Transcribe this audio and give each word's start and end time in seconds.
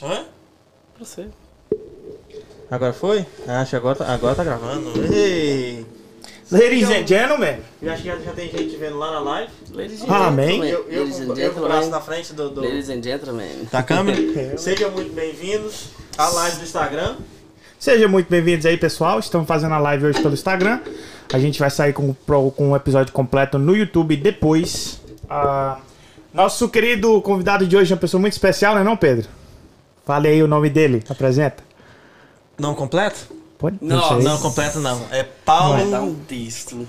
Hã? 0.00 0.24
Pra 0.94 1.04
você. 1.04 1.26
Agora 2.70 2.92
foi? 2.92 3.26
Acho 3.46 3.70
que 3.70 3.76
agora, 3.76 3.96
tá- 3.96 4.12
agora 4.14 4.34
tá 4.34 4.44
gravando. 4.44 4.92
Ei! 5.12 5.84
Ladies 6.50 6.88
and 6.90 7.06
gentlemen, 7.06 7.56
Eu 7.80 7.90
acho 7.92 8.02
que 8.02 8.08
já, 8.08 8.16
já 8.18 8.32
tem 8.32 8.50
gente 8.50 8.76
vendo 8.76 8.98
lá 8.98 9.10
na 9.10 9.20
live. 9.20 9.50
Ladies 9.72 10.02
and 10.02 10.06
Amém. 10.14 10.46
gentlemen. 10.48 10.70
Eu, 10.70 10.86
eu, 10.90 11.00
Ladies 11.04 11.18
and 11.18 11.22
eu 11.22 11.26
com 11.26 11.32
o 11.32 11.36
gentlemen. 11.36 11.68
braço 11.68 11.90
na 11.90 12.00
frente 12.00 12.32
do, 12.34 12.50
do- 12.50 12.60
Ladies 12.60 12.90
and 12.90 13.02
gentlemen. 13.02 13.68
da 13.70 13.82
câmera. 13.82 14.18
Sejam 14.58 14.90
muito 14.90 15.12
bem-vindos 15.14 15.86
à 16.18 16.28
live 16.28 16.56
do 16.58 16.62
Instagram. 16.64 17.16
sejam 17.78 18.08
muito 18.08 18.28
bem-vindos 18.28 18.66
aí, 18.66 18.76
pessoal. 18.76 19.18
Estamos 19.18 19.48
fazendo 19.48 19.72
a 19.74 19.78
live 19.78 20.06
hoje 20.06 20.20
pelo 20.20 20.34
Instagram. 20.34 20.80
A 21.32 21.38
gente 21.38 21.58
vai 21.58 21.70
sair 21.70 21.94
com, 21.94 22.12
pro- 22.12 22.50
com 22.50 22.70
um 22.70 22.76
episódio 22.76 23.12
completo 23.14 23.58
no 23.58 23.74
YouTube 23.74 24.14
depois. 24.16 25.00
Ah, 25.30 25.78
nosso 26.34 26.68
querido 26.68 27.20
convidado 27.22 27.66
de 27.66 27.74
hoje 27.78 27.92
é 27.92 27.94
uma 27.94 28.00
pessoa 28.00 28.20
muito 28.20 28.34
especial, 28.34 28.74
né, 28.74 28.84
não, 28.84 28.96
Pedro? 28.96 29.26
Fale 30.04 30.28
aí 30.28 30.42
o 30.42 30.48
nome 30.48 30.68
dele, 30.70 31.02
apresenta. 31.08 31.62
Não 32.58 32.74
completo? 32.74 33.28
Pode? 33.58 33.78
Não, 33.80 34.08
sei. 34.08 34.18
Não 34.22 34.38
completo 34.38 34.80
não. 34.80 35.00
É 35.10 35.22
Paulo, 35.44 35.90
dar 35.90 36.02
um 36.02 36.14
texto. 36.14 36.86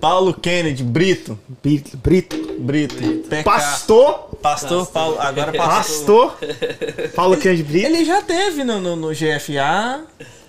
Paulo 0.00 0.32
Kennedy 0.32 0.82
Brito. 0.82 1.38
Brito. 1.62 1.96
Brito. 1.98 2.36
Brito. 2.58 2.94
PK. 3.28 3.42
Pastor. 3.44 4.14
Pastor 4.40 4.86
Paulo. 4.86 5.20
Agora 5.20 5.52
pastor. 5.56 6.32
Pastor. 6.32 7.10
Paulo 7.14 7.36
Kennedy 7.36 7.62
Brito. 7.62 7.86
Ele 7.86 8.04
já 8.06 8.22
teve 8.22 8.64
no, 8.64 8.80
no, 8.80 8.96
no 8.96 9.08
GFA. 9.10 10.02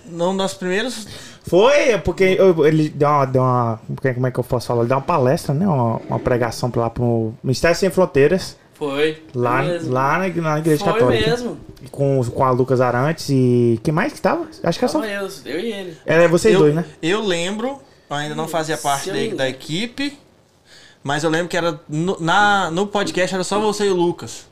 Num 0.06 0.38
dos 0.38 0.54
primeiros. 0.54 1.08
Foi, 1.48 1.90
é 1.92 1.98
porque 1.98 2.24
eu- 2.24 2.66
ele 2.66 2.90
deu 2.90 3.08
uma, 3.10 3.26
deu 3.26 3.42
uma. 3.42 3.80
Como 4.14 4.28
é 4.28 4.32
que 4.32 4.40
eu 4.40 4.44
posso 4.44 4.68
falar? 4.68 4.82
Ele 4.82 4.88
deu 4.90 4.98
uma 4.98 5.04
palestra, 5.04 5.54
né? 5.54 5.68
Uma, 5.68 5.98
uma 5.98 6.20
pregação 6.20 6.72
lá 6.76 6.90
pro 6.90 7.34
Ministério 7.44 7.76
Sem 7.76 7.90
Fronteiras. 7.90 8.56
Foi. 8.76 9.24
Lá, 9.34 9.58
Foi 9.64 9.72
mesmo. 9.72 9.94
lá 9.94 10.18
na, 10.20 10.28
na 10.42 10.60
Igreja 10.60 10.84
Foi 10.84 10.94
Católica. 10.94 11.30
mesmo. 11.30 11.58
Com, 11.92 12.22
com 12.24 12.44
a 12.44 12.52
Lucas 12.52 12.82
Arantes 12.82 13.30
e. 13.30 13.80
Quem 13.84 13.94
mais 13.94 14.12
que 14.14 14.22
tava? 14.22 14.48
Acho 14.64 14.78
que 14.80 14.86
é 14.86 14.88
só. 14.88 15.04
Eu, 15.04 15.30
eu 15.46 15.60
e 15.60 15.72
ele. 15.72 15.98
Era 16.06 16.28
vocês 16.28 16.54
eu, 16.54 16.60
dois, 16.60 16.76
né? 16.76 16.84
Eu 17.02 17.22
lembro, 17.22 17.80
eu 18.10 18.16
ainda 18.16 18.36
não 18.36 18.48
fazia 18.48 18.78
parte 18.78 19.10
da, 19.12 19.36
da 19.36 19.50
equipe. 19.50 20.18
Mas 21.04 21.24
eu 21.24 21.30
lembro 21.30 21.48
que 21.48 21.56
era 21.56 21.80
no, 21.88 22.20
na, 22.20 22.70
no 22.72 22.88
podcast 22.88 23.34
era 23.36 23.44
só 23.44 23.60
você 23.60 23.86
e 23.86 23.90
o 23.92 23.96
Lucas. 23.96 24.48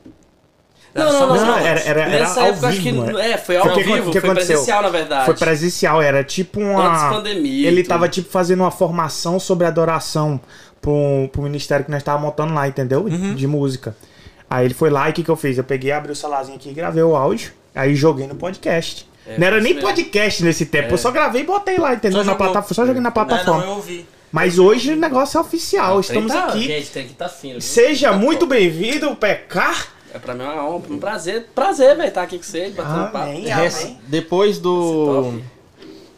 Era 0.94 1.06
Não, 1.06 1.12
só 1.12 1.26
não, 1.26 1.26
não, 1.26 1.34
você 1.34 1.40
e 1.40 1.44
o 1.44 1.46
não, 1.48 1.54
Lucas. 1.58 1.66
era, 1.66 1.80
era, 1.80 2.00
era 2.02 2.18
Nessa 2.24 2.40
ao 2.40 2.46
época, 2.46 2.68
acho 2.68 2.80
que. 2.80 2.92
vivo, 2.92 3.02
né? 3.04 3.30
É, 3.32 3.36
foi 3.36 3.56
ao 3.56 3.62
Foi 3.64 3.72
o 3.72 3.76
que- 3.76 3.82
vivo. 3.82 4.10
que 4.12 4.20
foi 4.20 4.30
aconteceu? 4.30 4.56
presencial, 4.56 4.82
na 4.82 4.88
verdade. 4.88 5.24
Foi 5.26 5.34
presencial, 5.34 6.00
era 6.00 6.22
tipo 6.24 6.60
Antes 6.60 7.02
uma. 7.02 7.10
pandemia. 7.10 7.66
Ele 7.68 7.82
tudo. 7.82 7.88
tava 7.88 8.08
tipo 8.08 8.30
fazendo 8.30 8.60
uma 8.60 8.70
formação 8.70 9.40
sobre 9.40 9.66
adoração 9.66 10.40
pro, 10.80 11.28
pro 11.32 11.42
ministério 11.42 11.84
que 11.84 11.90
nós 11.90 12.02
tava 12.04 12.20
montando 12.22 12.54
lá, 12.54 12.68
entendeu? 12.68 13.00
Uhum. 13.02 13.34
De 13.34 13.46
música. 13.48 13.96
Aí 14.54 14.66
ele 14.66 14.74
foi 14.74 14.90
lá 14.90 15.08
e 15.08 15.10
o 15.10 15.14
que, 15.14 15.22
que 15.24 15.30
eu 15.30 15.36
fiz? 15.36 15.58
Eu 15.58 15.64
peguei, 15.64 15.90
abri 15.92 16.12
o 16.12 16.16
celularzinho 16.16 16.56
aqui 16.56 16.70
e 16.70 16.72
gravei 16.72 17.02
o 17.02 17.16
áudio. 17.16 17.52
Aí 17.74 17.94
joguei 17.94 18.26
no 18.26 18.34
podcast. 18.36 19.08
É, 19.26 19.38
não 19.38 19.46
era 19.46 19.60
nem 19.60 19.74
mesmo. 19.74 19.88
podcast 19.88 20.44
nesse 20.44 20.66
tempo, 20.66 20.92
eu 20.92 20.98
só 20.98 21.10
gravei 21.10 21.42
e 21.42 21.44
botei 21.44 21.78
lá, 21.78 21.94
entendeu? 21.94 22.18
Só 22.18 22.24
na 22.24 22.32
jogou. 22.32 22.46
plataforma, 22.46 22.74
só 22.74 22.86
joguei 22.86 23.00
na 23.02 23.08
É, 23.08 23.12
plataforma. 23.12 23.60
não, 23.62 23.68
eu 23.70 23.76
ouvi. 23.76 24.06
Mas 24.30 24.58
hoje 24.58 24.92
o 24.92 24.96
negócio 24.96 25.38
é 25.38 25.40
oficial, 25.40 25.98
estamos 26.00 26.32
Eita, 26.32 26.46
aqui. 26.46 26.62
Gente, 26.62 26.90
tem 26.90 27.06
que 27.06 27.14
tá 27.14 27.28
fino. 27.28 27.60
Seja 27.60 28.10
Tá 28.10 28.16
muito 28.16 28.46
bem-vindo, 28.46 29.14
PK. 29.16 29.86
É 30.12 30.18
pra 30.18 30.34
mim 30.34 30.42
uma 30.44 30.64
honra, 30.68 30.84
um 30.90 30.98
prazer. 30.98 31.46
Prazer, 31.54 31.96
velho, 31.96 32.08
estar 32.08 32.22
aqui 32.22 32.36
com 32.38 32.44
vocês, 32.44 32.74
batendo 32.74 33.10
papo. 33.10 33.16
Amém, 33.18 33.46
Res- 33.48 33.82
amém. 33.82 33.98
Depois 34.06 34.58
do. 34.58 35.40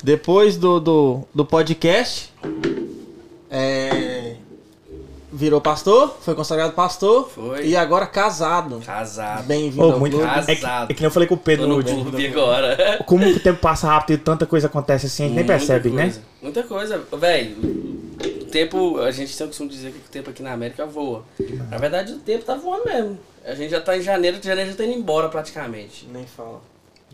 Depois 0.02 0.56
do, 0.56 0.80
do, 0.80 1.20
do 1.34 1.44
podcast. 1.46 2.32
É, 3.50 4.25
virou 5.36 5.60
pastor, 5.60 6.16
foi 6.22 6.34
consagrado 6.34 6.72
pastor. 6.72 7.28
Foi. 7.28 7.66
E 7.66 7.76
agora 7.76 8.06
casado. 8.06 8.80
Casado. 8.80 9.44
Bem-vindo 9.44 9.82
ao 9.82 10.00
muito 10.00 10.16
clube. 10.16 10.32
Casado. 10.32 10.50
é, 10.50 10.86
que, 10.86 10.92
é 10.92 10.94
que 10.94 11.00
nem 11.02 11.06
eu 11.06 11.10
falei 11.10 11.28
com 11.28 11.34
o 11.34 11.38
Pedro 11.38 11.64
Tô 11.66 11.68
no 11.68 11.76
último. 11.76 12.02
clube 12.04 12.26
agora. 12.26 12.98
Como 13.06 13.26
o 13.28 13.38
tempo 13.38 13.60
passa 13.60 13.86
rápido 13.86 14.16
e 14.16 14.18
tanta 14.18 14.46
coisa 14.46 14.66
acontece 14.66 15.06
assim, 15.06 15.24
a 15.24 15.26
gente 15.26 15.36
nem 15.36 15.46
percebe, 15.46 15.90
né? 15.90 16.04
coisa, 16.04 16.22
Muita 16.40 16.62
coisa. 16.62 17.04
Velho, 17.12 17.56
o 18.40 18.44
tempo, 18.46 18.98
a 18.98 19.10
gente 19.10 19.36
tem 19.36 19.44
o 19.46 19.48
costume 19.50 19.68
de 19.68 19.76
dizer 19.76 19.92
que 19.92 19.98
o 19.98 20.10
tempo 20.10 20.30
aqui 20.30 20.42
na 20.42 20.52
América 20.52 20.86
voa. 20.86 21.22
Na 21.68 21.76
verdade, 21.76 22.12
o 22.14 22.18
tempo 22.18 22.44
tá 22.44 22.54
voando 22.54 22.86
mesmo. 22.86 23.18
A 23.44 23.54
gente 23.54 23.70
já 23.70 23.80
tá 23.80 23.96
em 23.96 24.00
janeiro, 24.00 24.38
janeiro 24.42 24.70
já 24.70 24.76
tá 24.76 24.84
indo 24.84 24.94
embora 24.94 25.28
praticamente. 25.28 26.08
Nem 26.10 26.24
fala, 26.26 26.60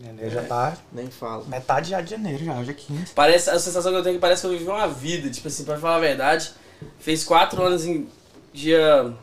Janeiro 0.01 0.31
já 0.31 0.41
tá. 0.43 0.77
nem 0.91 1.07
fala. 1.07 1.43
Metade 1.47 1.89
já 1.89 1.99
de 1.99 2.11
janeiro, 2.11 2.43
já, 2.43 2.57
hoje 2.57 2.71
é 2.71 2.73
15. 2.73 3.13
Parece, 3.13 3.49
a 3.49 3.59
sensação 3.59 3.91
que 3.91 3.97
eu 3.97 4.03
tenho 4.03 4.13
é 4.13 4.15
que 4.15 4.21
parece 4.21 4.41
que 4.41 4.47
eu 4.47 4.51
vivi 4.51 4.65
uma 4.65 4.87
vida. 4.87 5.29
Tipo 5.29 5.49
assim, 5.49 5.65
pra 5.65 5.77
falar 5.77 5.97
a 5.97 5.99
verdade, 5.99 6.51
fez 6.99 7.23
quatro 7.23 7.61
anos 7.61 7.85
em 7.85 8.07
dia. 8.53 9.13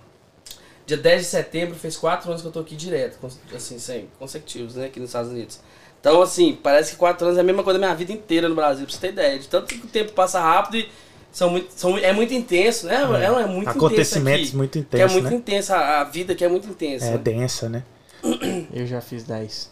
Dia 0.86 0.96
10 0.96 1.22
de 1.22 1.28
setembro, 1.28 1.76
fez 1.76 1.96
quatro 1.96 2.28
anos 2.30 2.42
que 2.42 2.48
eu 2.48 2.52
tô 2.52 2.58
aqui 2.60 2.74
direto, 2.74 3.16
assim, 3.54 3.78
sem, 3.78 4.08
consecutivos, 4.18 4.74
né, 4.74 4.86
aqui 4.86 4.98
nos 4.98 5.10
Estados 5.10 5.30
Unidos. 5.30 5.60
Então, 6.00 6.20
assim, 6.20 6.58
parece 6.60 6.92
que 6.92 6.96
quatro 6.96 7.26
anos 7.26 7.38
é 7.38 7.42
a 7.42 7.44
mesma 7.44 7.62
coisa 7.62 7.78
da 7.78 7.86
minha 7.86 7.94
vida 7.96 8.10
inteira 8.12 8.48
no 8.48 8.56
Brasil, 8.56 8.84
pra 8.86 8.92
você 8.92 9.00
ter 9.00 9.12
ideia. 9.12 9.38
De 9.38 9.46
tanto 9.46 9.66
que 9.72 9.86
o 9.86 9.88
tempo 9.88 10.10
passa 10.12 10.40
rápido 10.40 10.78
e 10.78 10.88
são 11.30 11.50
muito, 11.50 11.70
são, 11.76 11.96
é 11.96 12.12
muito 12.12 12.34
intenso, 12.34 12.86
né? 12.86 12.96
É, 12.96 13.24
é, 13.42 13.46
muito 13.46 13.70
Acontecimentos 13.70 14.48
intenso 14.48 14.48
aqui. 14.48 14.56
muito 14.56 14.72
Que 14.72 14.78
é 14.78 14.80
intensos, 14.80 15.12
muito 15.12 15.30
né? 15.30 15.36
intensa, 15.36 15.76
a, 15.76 16.00
a 16.00 16.04
vida 16.04 16.34
que 16.34 16.44
é 16.44 16.48
muito 16.48 16.68
intensa. 16.68 17.04
É 17.06 17.18
densa, 17.18 17.68
né? 17.68 17.84
Eu 18.72 18.84
já 18.86 19.00
fiz 19.00 19.22
10. 19.22 19.70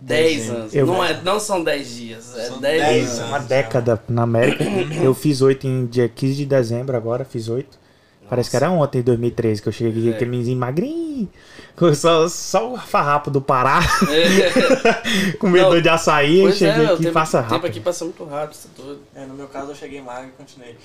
10 0.00 0.50
anos. 0.50 0.74
Eu- 0.74 0.86
Não, 0.86 1.04
é, 1.04 1.20
não 1.22 1.40
são 1.40 1.62
10 1.64 1.88
dias, 1.94 2.36
é 2.36 2.46
São 2.46 2.60
10 2.60 2.82
dez 2.82 3.18
anos. 3.18 3.28
Uma 3.28 3.38
década 3.38 4.02
na 4.08 4.22
América. 4.22 4.64
Eu 5.02 5.14
fiz 5.14 5.40
oito 5.42 5.66
em 5.66 5.86
dia 5.86 6.08
15 6.08 6.34
de 6.34 6.46
dezembro 6.46 6.96
agora, 6.96 7.24
fiz 7.24 7.48
oito. 7.48 7.78
Parece 8.28 8.50
que 8.50 8.56
era 8.56 8.70
ontem, 8.70 8.98
em 8.98 9.02
2013, 9.02 9.62
que 9.62 9.68
eu 9.68 9.72
cheguei 9.72 9.92
aqui, 9.92 10.10
É. 10.10 10.14
aquele 10.16 10.54
magrinho. 10.54 11.28
com 11.76 11.92
Só, 11.94 12.26
só 12.28 12.72
o 12.72 12.78
farrapo 12.78 13.30
do 13.30 13.40
Pará, 13.40 13.80
com 15.38 15.48
medo 15.48 15.74
Não, 15.74 15.80
de 15.82 15.88
açaí, 15.88 16.38
eu 16.38 16.44
Pois 16.44 16.56
cheguei 16.56 16.84
é, 16.86 16.92
aqui 16.92 17.06
e 17.06 17.12
passa 17.12 17.38
o 17.38 17.42
tempo 17.42 17.52
rápido. 17.54 17.66
aqui 17.70 17.80
passa 17.80 18.04
muito 18.04 18.24
rápido, 18.24 18.58
tá 18.58 18.82
doido. 18.82 19.00
É, 19.14 19.26
no 19.26 19.34
meu 19.34 19.46
caso 19.46 19.70
eu 19.70 19.74
cheguei 19.74 20.00
magro 20.00 20.28
e 20.28 20.32
continuei. 20.42 20.76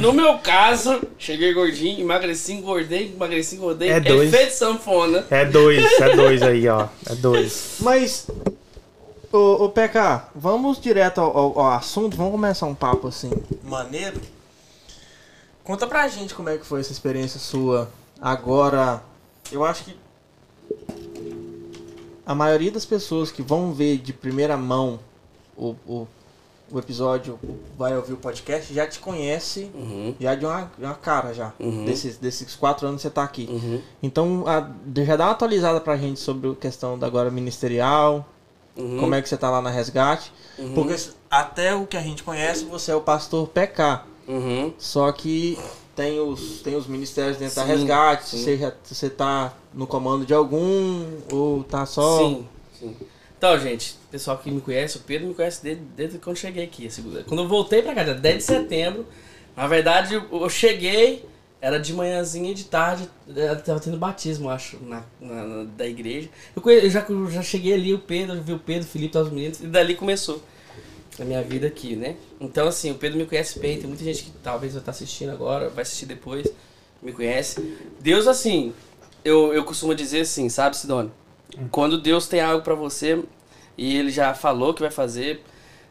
No 0.00 0.12
meu 0.12 0.38
caso, 0.38 1.02
cheguei 1.18 1.52
gordinho, 1.52 2.00
emagreci, 2.00 2.52
engordei, 2.54 3.12
emagreci, 3.14 3.56
engordei. 3.56 3.90
É 3.90 4.00
dois. 4.00 4.32
Efeito 4.32 4.52
sanfona. 4.54 5.24
É 5.30 5.44
dois, 5.44 5.84
é 6.00 6.16
dois 6.16 6.42
aí, 6.42 6.66
ó. 6.68 6.86
É 7.10 7.14
dois. 7.14 7.76
Mas, 7.80 8.26
ô, 9.32 9.64
ô 9.64 9.68
PK, 9.68 10.30
vamos 10.34 10.80
direto 10.80 11.20
ao, 11.20 11.36
ao- 11.36 11.58
ao 11.60 11.70
assunto, 11.72 12.16
vamos 12.16 12.32
começar 12.32 12.66
um 12.66 12.74
papo 12.74 13.08
assim. 13.08 13.30
Maneiro. 13.62 14.18
Conta 15.66 15.84
pra 15.84 16.06
gente 16.06 16.32
como 16.32 16.48
é 16.48 16.56
que 16.56 16.64
foi 16.64 16.78
essa 16.80 16.92
experiência 16.92 17.40
sua. 17.40 17.90
Agora, 18.22 19.02
eu 19.50 19.64
acho 19.64 19.82
que 19.84 19.96
a 22.24 22.34
maioria 22.36 22.70
das 22.70 22.84
pessoas 22.86 23.32
que 23.32 23.42
vão 23.42 23.72
ver 23.72 23.98
de 23.98 24.12
primeira 24.12 24.56
mão 24.56 25.00
o, 25.56 25.74
o, 25.84 26.06
o 26.70 26.78
episódio, 26.78 27.36
vai 27.76 27.96
ouvir 27.96 28.12
o 28.12 28.16
podcast, 28.16 28.72
já 28.72 28.86
te 28.86 29.00
conhece 29.00 29.68
Uhum, 29.74 30.14
já 30.20 30.36
de 30.36 30.46
uma, 30.46 30.70
de 30.78 30.84
uma 30.84 30.94
cara 30.94 31.34
já. 31.34 31.52
Uhum. 31.58 31.84
Desses, 31.84 32.16
desses 32.16 32.54
quatro 32.54 32.86
anos 32.86 33.02
que 33.02 33.08
você 33.08 33.10
tá 33.12 33.24
aqui. 33.24 33.48
uhum, 33.50 33.80
Então, 34.00 34.44
a- 34.46 34.70
já 35.04 35.16
dá 35.16 35.24
uma 35.24 35.32
atualizada 35.32 35.80
pra 35.80 35.96
gente 35.96 36.20
sobre 36.20 36.48
a 36.48 36.54
questão 36.54 36.96
da 36.96 37.08
agora 37.08 37.28
ministerial, 37.28 38.24
uhum. 38.76 38.98
como 39.00 39.16
é 39.16 39.20
que 39.22 39.28
você 39.28 39.36
tá 39.36 39.50
lá 39.50 39.60
na 39.60 39.70
resgate. 39.70 40.32
Uhum. 40.58 40.74
Porque 40.74 40.96
até 41.28 41.74
o 41.74 41.86
que 41.88 41.96
a 41.96 42.02
gente 42.02 42.22
conhece, 42.22 42.64
você 42.66 42.92
é 42.92 42.94
o 42.94 43.00
pastor 43.00 43.48
PK. 43.48 44.02
Uhum. 44.28 44.72
Só 44.78 45.10
que 45.12 45.58
tem 45.94 46.20
os, 46.20 46.60
tem 46.62 46.74
os 46.76 46.86
ministérios 46.86 47.36
dentro 47.38 47.56
da 47.56 47.62
Sim, 47.62 47.68
resgate, 47.68 48.28
sim. 48.28 48.38
Você, 48.44 48.56
já, 48.58 48.72
você 48.82 49.08
tá 49.10 49.54
no 49.72 49.86
comando 49.86 50.26
de 50.26 50.34
algum, 50.34 51.06
ou 51.32 51.62
tá 51.64 51.86
só. 51.86 52.18
Sim, 52.18 52.46
sim. 52.78 52.94
Então, 53.38 53.58
gente, 53.58 53.92
o 54.08 54.10
pessoal 54.10 54.38
que 54.38 54.50
me 54.50 54.60
conhece, 54.60 54.96
o 54.96 55.00
Pedro 55.00 55.28
me 55.28 55.34
conhece 55.34 55.62
desde, 55.62 55.82
desde 55.96 56.18
quando 56.18 56.36
eu 56.36 56.40
cheguei 56.40 56.64
aqui. 56.64 56.88
Quando 57.26 57.42
eu 57.42 57.48
voltei 57.48 57.82
pra 57.82 57.94
cá, 57.94 58.02
dia 58.02 58.14
10 58.14 58.36
de 58.38 58.42
setembro, 58.44 59.06
na 59.56 59.66
verdade, 59.66 60.14
eu, 60.14 60.48
cheguei, 60.50 61.24
era 61.60 61.78
de 61.78 61.92
manhãzinha 61.92 62.50
e 62.50 62.54
de 62.54 62.64
tarde, 62.64 63.08
eh, 63.34 63.54
tava 63.56 63.78
tendo 63.78 63.98
batismo, 63.98 64.48
acho, 64.48 64.78
na, 64.82 65.02
na- 65.20 65.44
na- 65.44 65.64
da 65.64 65.86
igreja. 65.86 66.28
Eu, 66.54 66.62
conhe- 66.62 66.84
eu 66.84 66.90
já, 66.90 67.04
eu 67.08 67.30
já 67.30 67.42
cheguei 67.42 67.74
ali, 67.74 67.92
o 67.92 67.98
Pedro, 67.98 68.40
vi 68.42 68.52
o 68.54 68.58
Pedro, 68.58 68.84
o 68.84 68.90
Felipe, 68.90 69.16
os 69.18 69.30
meninos, 69.30 69.60
e 69.60 69.66
dali 69.66 69.94
começou 69.94 70.42
a 71.18 71.24
minha 71.24 71.42
vida 71.42 71.66
aqui, 71.66 71.96
né? 71.96 72.16
Então, 72.40 72.68
assim, 72.68 72.90
o 72.90 72.94
Pedro 72.96 73.18
me 73.18 73.26
conhece 73.26 73.58
bem, 73.58 73.78
tem 73.78 73.86
muita 73.86 74.04
gente 74.04 74.24
que 74.24 74.30
talvez 74.42 74.72
vai 74.72 74.80
estar 74.82 74.90
assistindo 74.92 75.30
agora, 75.30 75.68
vai 75.70 75.82
assistir 75.82 76.06
depois, 76.06 76.46
me 77.02 77.12
conhece. 77.12 77.76
Deus, 78.00 78.26
assim, 78.26 78.74
eu, 79.24 79.52
eu 79.54 79.64
costumo 79.64 79.94
dizer 79.94 80.20
assim, 80.22 80.48
sabe, 80.48 80.76
Sidônio? 80.76 81.12
Quando 81.70 82.00
Deus 82.00 82.26
tem 82.28 82.40
algo 82.40 82.62
pra 82.62 82.74
você 82.74 83.22
e 83.78 83.96
ele 83.96 84.10
já 84.10 84.34
falou 84.34 84.74
que 84.74 84.82
vai 84.82 84.90
fazer, 84.90 85.42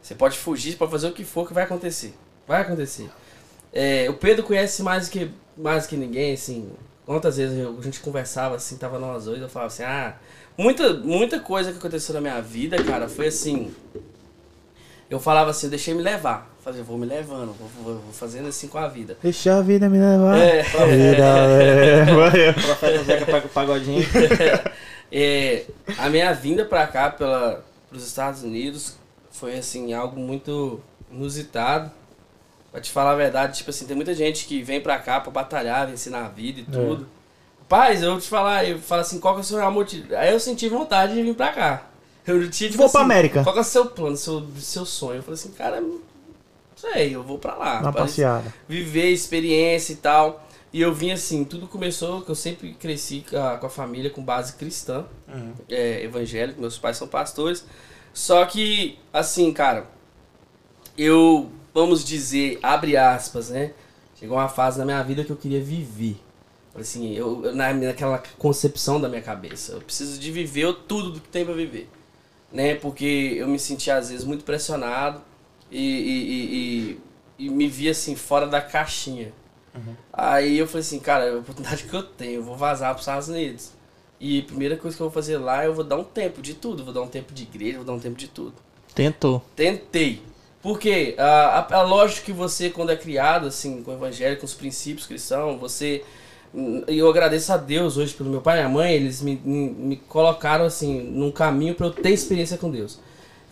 você 0.02 0.14
pode 0.14 0.38
fugir, 0.38 0.78
pode 0.78 0.92
fazer 0.92 1.08
o 1.08 1.12
que 1.14 1.24
for 1.24 1.48
que 1.48 1.54
vai 1.54 1.64
acontecer. 1.64 2.14
Vai 2.48 2.62
acontecer. 2.62 3.10
É, 3.74 4.08
o 4.10 4.14
Pedro 4.14 4.44
conhece 4.44 4.84
mais 4.84 5.10
que, 5.10 5.32
mais 5.58 5.88
que 5.88 5.98
ninguém, 5.98 6.34
assim. 6.34 6.70
Quantas 7.06 7.38
vezes 7.38 7.58
eu- 7.58 7.76
a 7.78 7.82
gente 7.82 8.00
conversava 8.00 8.56
assim, 8.56 8.78
tava 8.78 8.98
nós 9.00 9.26
dois, 9.26 9.42
eu 9.42 9.50
falava 9.50 9.72
assim, 9.74 9.84
ah, 9.84 10.16
muita, 10.58 10.94
muita 10.94 11.40
coisa 11.40 11.72
que 11.72 11.78
aconteceu 11.78 12.14
na 12.14 12.22
minha 12.22 12.42
vida, 12.42 12.82
cara, 12.84 13.08
foi 13.08 13.28
assim. 13.28 13.74
Eu 15.10 15.20
falava 15.20 15.52
assim, 15.52 15.68
eu 15.68 15.70
deixei 15.72 15.94
me 15.94 16.02
levar. 16.02 16.50
Eu 16.66 16.84
vou 16.84 16.98
me 16.98 17.06
levando, 17.06 17.54
vou, 17.54 17.68
vou- 17.84 17.94
vou 18.02 18.12
fazendo 18.14 18.48
assim 18.48 18.68
com 18.68 18.80
a 18.80 18.88
vida. 18.88 19.16
Deixa 19.22 19.56
a 19.56 19.62
vida 19.62 19.88
me 19.88 20.00
levar. 20.00 20.36
É. 20.40 20.62
A 20.62 20.86
vida 20.86 21.46
leva. 22.34 22.54
Profeta 22.60 23.04
Zeca 23.04 23.26
Pag- 23.28 23.48
Pagodinho. 23.50 24.04
É, 25.12 25.66
a 26.00 26.10
minha 26.10 26.34
vinda 26.34 26.66
pra 26.66 26.88
cá, 26.88 27.12
pela, 27.12 27.64
pros 27.90 28.06
Estados 28.06 28.42
Unidos, 28.44 28.98
foi 29.32 29.56
assim, 29.58 29.94
algo 29.94 30.20
muito 30.20 30.82
inusitado. 31.12 31.92
Pra 32.72 32.82
te 32.82 32.92
falar 32.92 33.12
a 33.12 33.16
verdade, 33.16 33.56
tipo 33.60 33.70
assim, 33.70 33.86
tem 33.86 33.96
muita 33.96 34.14
gente 34.16 34.46
que 34.46 34.62
vem 34.64 34.82
pra 34.82 34.98
cá 34.98 35.20
pra 35.22 35.32
batalhar, 35.32 35.88
vencer 35.88 36.12
na 36.12 36.24
vida 36.28 36.60
e 36.60 36.64
tudo. 36.64 37.08
Paz, 37.70 38.02
eu 38.02 38.12
vou 38.12 38.20
te 38.20 38.28
falar, 38.28 38.66
eu 38.68 38.80
falo 38.80 39.02
assim, 39.02 39.20
qual 39.20 39.36
que 39.36 39.42
é 39.42 39.44
o 39.44 39.46
seu 39.46 39.58
real 39.60 39.72
motivo? 39.72 40.14
Aí 40.16 40.34
eu 40.34 40.40
senti 40.40 40.68
vontade 40.68 41.14
de 41.14 41.22
vir 41.22 41.36
pra 41.36 41.54
cá. 41.54 41.84
Eu 42.28 42.40
tive, 42.50 42.72
tipo 42.72 42.78
Vou 42.84 42.90
pra 42.92 43.02
assim, 43.02 43.06
América. 43.12 43.44
Qual 43.44 43.56
é 43.58 43.60
o 43.62 43.64
seu 43.64 43.86
plano, 43.88 44.18
seu, 44.18 44.46
seu 44.60 44.86
sonho? 44.86 45.18
Eu 45.20 45.24
falei 45.24 45.36
assim, 45.40 45.52
cara, 45.52 45.80
não 45.82 46.00
sei, 46.76 47.16
eu 47.16 47.22
vou 47.24 47.38
pra 47.38 47.56
lá. 47.56 47.82
Uma 47.82 47.94
Parece- 47.94 48.16
passeada. 48.22 48.54
viver 48.68 49.10
experiência 49.12 49.94
e 49.94 49.98
tal. 49.98 50.44
E 50.74 50.82
eu 50.82 50.94
vim 50.94 51.12
assim, 51.12 51.46
tudo 51.46 51.68
começou 51.68 52.22
que 52.22 52.30
eu 52.30 52.36
sempre 52.36 52.74
cresci 52.74 53.24
com 53.30 53.38
a, 53.38 53.58
com 53.58 53.66
a 53.68 53.70
família 53.70 54.10
com 54.10 54.22
base 54.24 54.54
cristã, 54.54 55.06
é, 55.70 56.04
evangélica, 56.04 56.60
meus 56.60 56.78
pais 56.78 56.98
são 56.98 57.08
pastores. 57.08 57.64
Só 58.14 58.44
que, 58.46 58.98
assim, 59.14 59.54
cara, 59.54 59.88
eu, 60.98 61.50
vamos 61.74 62.04
dizer, 62.04 62.60
abre 62.62 62.98
aspas, 62.98 63.50
né? 63.50 63.72
Chegou 64.20 64.38
uma 64.38 64.48
fase 64.50 64.78
na 64.80 64.86
minha 64.86 65.02
vida 65.04 65.24
que 65.24 65.32
eu 65.32 65.36
queria 65.36 65.62
viver. 65.62 66.18
Assim, 66.74 67.14
eu, 67.14 67.46
eu- 67.46 67.56
na, 67.56 67.74
naquela 67.74 68.22
concepção 68.38 69.00
da 69.00 69.08
minha 69.08 69.22
cabeça, 69.22 69.74
eu 69.74 69.82
preciso 69.82 70.20
de 70.20 70.32
viver 70.32 70.74
tudo 70.88 71.12
do 71.12 71.20
que 71.22 71.30
tem 71.30 71.46
pra 71.46 71.54
viver. 71.54 71.90
Né? 72.56 72.76
Porque 72.76 73.36
eu 73.38 73.48
me 73.50 73.60
sentia 73.60 73.98
às 73.98 74.10
vezes 74.10 74.24
muito 74.24 74.46
pressionado 74.46 75.22
e, 75.70 75.78
e, 75.78 76.96
e, 77.44 77.46
e- 77.48 77.50
me 77.50 77.68
via 77.68 77.92
assim 77.92 78.16
fora 78.16 78.48
da 78.48 78.62
caixinha. 78.62 79.34
Aí 80.14 80.58
eu 80.58 80.66
falei 80.66 80.80
assim, 80.80 81.00
cara, 81.00 81.26
é 81.26 81.32
a 81.32 81.38
oportunidade 81.38 81.84
que 81.84 81.94
eu 81.94 82.02
tenho, 82.02 82.36
eu 82.36 82.44
vou 82.44 82.56
vazar 82.56 82.92
para 82.92 82.96
os 82.96 83.02
Estados 83.02 83.28
Unidos. 83.28 83.72
E 84.22 84.40
a 84.40 84.44
primeira 84.44 84.78
coisa 84.78 84.96
que 84.96 85.04
eu 85.04 85.10
vou 85.10 85.14
fazer 85.14 85.38
lá, 85.38 85.66
eu 85.66 85.74
vou 85.74 85.84
dar 85.84 85.98
um 85.98 86.04
tempo 86.06 86.42
de 86.42 86.54
tudo, 86.54 86.86
vou 86.86 86.94
dar 86.94 87.02
um 87.02 87.10
tempo 87.10 87.34
de 87.34 87.44
igreja, 87.44 87.76
vou 87.76 87.86
dar 87.86 87.92
um 87.92 88.00
tempo 88.00 88.16
de 88.16 88.30
tudo. 88.30 88.54
Tentou. 88.94 89.44
Tentei. 89.54 90.22
Porque 90.62 91.14
a, 91.18 91.60
a, 91.60 91.76
a 91.80 91.82
lógica 91.82 92.22
que 92.26 92.32
você, 92.32 92.70
quando 92.70 92.92
é 92.94 92.96
criado, 92.96 93.48
assim, 93.48 93.84
com 93.84 93.92
o 93.92 93.94
evangelho, 93.96 94.38
com 94.40 94.46
os 94.46 94.54
princípios 94.54 95.06
cristãos, 95.06 95.60
você. 95.60 96.06
E 96.88 96.98
eu 96.98 97.10
agradeço 97.10 97.52
a 97.52 97.58
Deus 97.58 97.98
hoje 97.98 98.14
pelo 98.14 98.30
meu 98.30 98.40
pai 98.42 98.58
e 98.58 98.62
minha 98.62 98.70
mãe, 98.70 98.94
eles 98.94 99.22
me, 99.22 99.42
me, 99.44 99.70
me 99.70 99.96
colocaram, 99.98 100.64
assim, 100.66 101.02
num 101.02 101.30
caminho 101.32 101.76
para 101.76 101.88
eu 101.88 101.92
ter 101.92 102.12
experiência 102.12 102.58
com 102.58 102.70
Deus. 102.72 103.00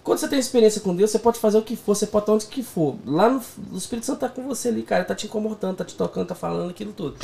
Quando 0.03 0.19
você 0.19 0.27
tem 0.27 0.39
experiência 0.39 0.79
com 0.81 0.95
Deus, 0.95 1.11
você 1.11 1.19
pode 1.19 1.39
fazer 1.39 1.57
o 1.57 1.61
que 1.61 1.75
for, 1.75 1.95
você 1.95 2.07
pode 2.07 2.23
estar 2.23 2.33
onde 2.33 2.45
que 2.45 2.63
for. 2.63 2.95
Lá 3.05 3.29
no, 3.29 3.41
o 3.71 3.77
Espírito 3.77 4.05
Santo 4.05 4.19
tá 4.19 4.29
com 4.29 4.43
você 4.47 4.69
ali, 4.69 4.83
cara, 4.83 5.03
tá 5.03 5.15
te 5.15 5.25
incomodando, 5.27 5.77
tá 5.77 5.83
te 5.85 5.95
tocando, 5.95 6.27
tá 6.27 6.35
falando 6.35 6.69
aquilo 6.69 6.93
tudo. 6.93 7.15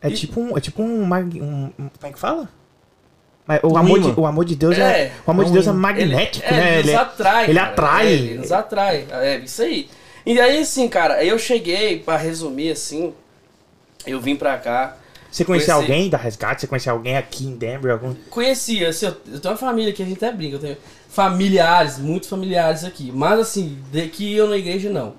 É 0.00 0.08
E- 0.08 0.14
tipo 0.14 0.40
um. 0.40 0.56
É 0.56 0.60
tipo 0.60 0.82
um, 0.82 1.04
mag- 1.04 1.40
um- 1.40 1.66
um- 1.66 1.88
Como 1.88 1.90
é 2.04 2.12
que 2.12 2.18
fala? 2.18 2.48
O, 3.64 3.76
amor 3.76 3.98
de, 3.98 4.20
o 4.20 4.26
amor 4.26 4.44
de 4.44 4.54
Deus 4.54 4.78
é. 4.78 5.06
É, 5.06 5.12
o 5.26 5.30
amor 5.32 5.44
de 5.44 5.50
Deus 5.52 5.66
é 5.66 5.72
magnético, 5.72 6.46
ele, 6.46 6.56
né? 6.56 6.62
É, 6.62 6.78
ele 6.78 6.78
Ele 6.78 6.92
nos 6.92 6.94
é- 6.94 6.96
atrai. 7.02 7.44
ele 7.50 7.54
cara. 7.58 7.70
atrai. 7.70 8.06
É, 8.06 8.12
ele 8.12 8.34
nos 8.38 8.52
atrai. 8.52 9.06
É 9.10 9.38
isso 9.38 9.62
aí. 9.62 9.88
E 10.24 10.40
aí, 10.40 10.58
assim, 10.58 10.88
cara, 10.88 11.24
eu 11.24 11.36
cheguei, 11.38 11.98
pra 11.98 12.16
resumir 12.16 12.70
assim, 12.72 13.12
eu 14.06 14.20
vim 14.20 14.36
pra 14.36 14.56
cá. 14.58 14.96
Você 15.30 15.44
conhecia 15.44 15.74
Conheci. 15.74 15.92
alguém 15.92 16.10
da 16.10 16.18
Resgate? 16.18 16.60
Você 16.62 16.66
conhecia 16.66 16.90
alguém 16.90 17.16
aqui 17.16 17.44
em 17.46 17.54
Denver? 17.56 17.92
Algum... 17.92 18.14
Conhecia, 18.28 18.88
assim, 18.88 19.06
eu, 19.06 19.16
eu 19.32 19.38
tenho 19.40 19.52
uma 19.54 19.56
família 19.58 19.92
que 19.92 20.02
a 20.02 20.06
gente 20.06 20.16
até 20.24 20.32
brinca, 20.34 20.56
eu 20.56 20.60
tenho 20.60 20.76
familiares, 21.08 21.98
muitos 21.98 22.28
familiares 22.28 22.84
aqui. 22.84 23.12
Mas 23.14 23.38
assim, 23.38 23.78
de 23.92 24.08
que 24.08 24.34
eu 24.34 24.48
na 24.48 24.56
igreja 24.56 24.90
não. 24.90 25.14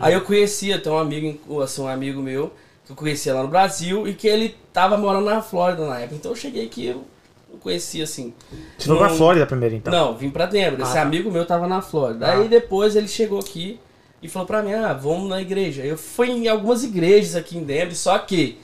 Aí 0.00 0.12
eu 0.12 0.20
conhecia, 0.22 0.78
tem 0.80 0.92
um 0.92 0.98
amigo, 0.98 1.60
assim, 1.62 1.80
um 1.82 1.86
amigo 1.88 2.20
meu, 2.20 2.52
que 2.84 2.90
eu 2.92 2.96
conhecia 2.96 3.32
lá 3.32 3.42
no 3.42 3.48
Brasil 3.48 4.08
e 4.08 4.14
que 4.14 4.26
ele 4.26 4.56
tava 4.72 4.96
morando 4.96 5.24
na 5.26 5.40
Flórida 5.40 5.86
na 5.86 5.98
época. 6.00 6.16
Então 6.16 6.32
eu 6.32 6.36
cheguei 6.36 6.66
aqui, 6.66 6.86
eu 6.86 7.04
não 7.52 7.58
conhecia 7.60 8.02
assim. 8.04 8.34
Você 8.76 8.88
foi 8.88 8.96
pra 8.96 9.08
Não- 9.08 9.16
Flórida 9.16 9.46
primeiro, 9.46 9.76
então? 9.76 9.92
Não, 9.92 10.16
vim 10.16 10.30
pra 10.30 10.46
Denver. 10.46 10.80
Esse 10.80 10.98
Ah. 10.98 11.02
amigo 11.02 11.30
meu 11.30 11.44
tava 11.46 11.66
na 11.68 11.80
Flórida. 11.80 12.26
Ah. 12.26 12.32
Aí 12.38 12.48
depois 12.48 12.96
ele 12.96 13.06
chegou 13.08 13.38
aqui 13.38 13.78
e 14.22 14.28
falou 14.28 14.46
pra 14.46 14.62
mim: 14.62 14.72
ah, 14.72 14.92
vamos 14.92 15.28
na 15.28 15.40
igreja. 15.40 15.82
Eu 15.84 15.96
fui 15.96 16.30
em 16.30 16.48
algumas 16.48 16.82
igrejas 16.84 17.34
aqui 17.36 17.56
em 17.58 17.64
Denver, 17.64 17.96
só 17.96 18.18
que 18.18 18.58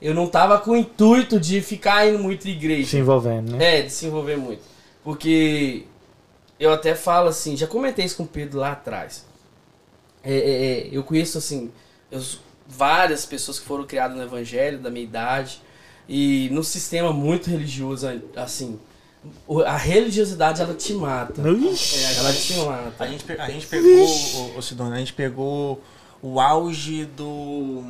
eu 0.00 0.14
não 0.14 0.26
tava 0.26 0.58
com 0.58 0.72
o 0.72 0.76
intuito 0.76 1.40
de 1.40 1.60
ficar 1.60 2.06
indo 2.08 2.18
muito 2.18 2.46
em 2.48 2.52
igreja. 2.52 2.90
Se 2.90 2.98
envolvendo, 2.98 3.56
né? 3.56 3.78
É, 3.78 3.82
de 3.82 3.90
se 3.90 4.06
envolver 4.06 4.36
muito. 4.36 4.62
Porque 5.02 5.84
eu 6.58 6.72
até 6.72 6.94
falo 6.94 7.28
assim, 7.28 7.56
já 7.56 7.66
comentei 7.66 8.04
isso 8.04 8.16
com 8.16 8.22
o 8.24 8.26
Pedro 8.28 8.58
lá 8.58 8.72
atrás. 8.72 9.24
É, 10.22 10.34
é, 10.34 10.38
é, 10.38 10.88
eu 10.90 11.02
conheço 11.04 11.38
assim, 11.38 11.70
eu- 12.10 12.20
várias 12.66 13.24
pessoas 13.24 13.60
que 13.60 13.66
foram 13.66 13.84
criadas 13.86 14.16
no 14.16 14.22
evangelho 14.24 14.78
da 14.80 14.90
minha 14.90 15.04
idade 15.04 15.60
e 16.08 16.48
no 16.50 16.64
sistema 16.64 17.12
muito 17.12 17.48
religioso, 17.48 18.08
assim, 18.34 18.78
a 19.66 19.76
religiosidade 19.76 20.60
ela 20.60 20.74
te 20.74 20.92
mata. 20.94 21.42
Ixi. 21.48 22.18
Ela 22.18 22.32
te 22.32 22.56
mata. 22.58 23.04
A 23.04 23.06
gente, 23.06 23.32
a 23.32 23.50
gente 23.50 23.66
pegou, 23.66 24.56
o, 24.56 24.62
Sidônia, 24.62 24.94
a 24.94 24.98
gente 24.98 25.12
pegou 25.12 25.82
o 26.22 26.40
auge 26.40 27.04
do. 27.04 27.82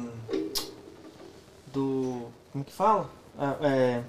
Do. 1.72 2.26
Como 2.52 2.64
que 2.64 2.72
fala? 2.72 3.10
Ah, 3.38 3.56
é, 3.60 4.02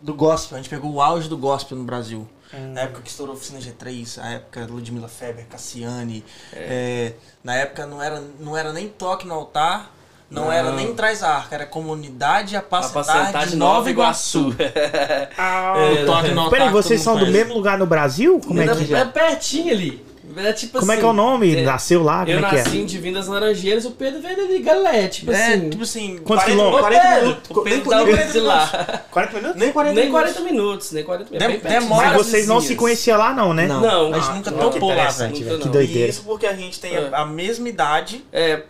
do 0.00 0.14
gospel. 0.14 0.56
A 0.58 0.60
gente 0.60 0.70
pegou 0.70 0.92
o 0.92 1.00
auge 1.00 1.28
do 1.28 1.36
gospel 1.36 1.78
no 1.78 1.84
Brasil. 1.84 2.28
Na 2.52 2.82
época 2.82 3.00
que 3.00 3.08
estourou 3.08 3.34
a 3.34 3.36
oficina 3.36 3.58
G3, 3.58 4.22
a 4.22 4.32
época 4.32 4.66
Ludmilla 4.66 5.08
Feber, 5.08 5.46
Cassiane. 5.46 6.22
é, 6.52 7.14
na 7.42 7.54
época 7.54 7.86
não 7.86 8.02
era, 8.02 8.22
não 8.38 8.54
era 8.54 8.74
nem 8.74 8.90
toque 8.90 9.26
no 9.26 9.32
altar, 9.32 9.90
não, 10.32 10.44
Não. 10.46 10.52
era 10.52 10.72
nem 10.72 10.94
traz 10.94 11.22
a 11.22 11.28
arca, 11.36 11.54
era 11.54 11.66
comunidade 11.66 12.56
apacentar, 12.56 13.46
de 13.46 13.56
Nova 13.56 13.90
Iguaçu. 13.90 14.54
Ah, 15.36 15.74
altar. 16.08 16.50
Peraí, 16.50 16.70
vocês 16.70 17.00
são 17.00 17.16
do 17.16 17.26
mesmo 17.26 17.54
lugar 17.54 17.78
no 17.78 17.86
Brasil? 17.86 18.40
Como 18.46 18.60
é 18.60 18.66
que, 18.74 18.94
é 18.94 19.04
pertinho 19.04 19.72
ali. 19.72 20.12
É 20.34 20.50
tipo 20.50 20.78
como 20.78 20.90
é, 20.90 20.94
assim, 20.94 21.00
que 21.02 21.06
é 21.06 21.10
o 21.10 21.12
nome? 21.12 21.56
é- 21.56 21.62
Nasceu 21.62 22.02
lá? 22.02 22.20
Como 22.20 22.30
Eu 22.30 22.38
é 22.38 22.48
que 22.48 22.56
nasci 22.56 22.78
é? 22.78 22.80
em 22.80 22.86
Divinas 22.86 23.26
Laranjeiras, 23.28 23.84
o 23.84 23.90
Pedro 23.90 24.22
veio 24.22 24.48
de 24.48 24.58
Galé, 24.60 25.06
tipo 25.06 25.30
É, 25.30 25.34
assim. 25.54 25.68
tipo 25.68 25.82
assim, 25.82 26.18
Quantos 26.24 26.44
40, 26.44 26.50
quilômetros? 26.50 26.80
40 26.80 27.02
Pedro, 27.02 27.20
minutos. 27.26 27.50
o 27.50 27.62
Pedro 27.62 27.70
nem 27.70 27.78
dá 27.82 27.84
o 27.84 28.04
40 28.06 28.16
Pedro 28.16 28.32
de 28.32 28.40
lá. 28.40 29.02
40 29.10 29.32
minutos? 29.36 29.60
Nem 29.60 29.72
40 29.72 29.94
Nem 29.94 30.04
minutos. 30.06 30.32
40 30.32 30.40
minutos, 30.52 30.92
nem 30.92 31.04
40 31.04 31.30
minutos. 31.30 31.62
Dem- 31.62 31.70
demora. 31.80 32.06
Mas 32.08 32.16
vocês 32.16 32.46
não 32.48 32.60
se 32.62 32.74
conheciam 32.76 33.18
lá, 33.18 33.34
não, 33.34 33.52
né? 33.52 33.66
Não, 33.66 33.80
Não. 33.82 34.14
a 34.14 34.18
gente 34.20 34.30
Ah, 34.30 34.34
nunca 34.36 34.52
topou 34.52 34.94
lá, 34.94 35.08
velho. 35.10 35.32
Que 35.34 35.42
doideira. 35.68 36.06
E 36.06 36.08
isso 36.08 36.22
porque 36.22 36.46
a 36.46 36.54
gente 36.54 36.80
tem 36.80 36.94
É. 36.94 37.10
a, 37.12 37.20
a 37.20 37.26
mesma 37.26 37.68
idade. 37.68 38.24
É, 38.32 38.62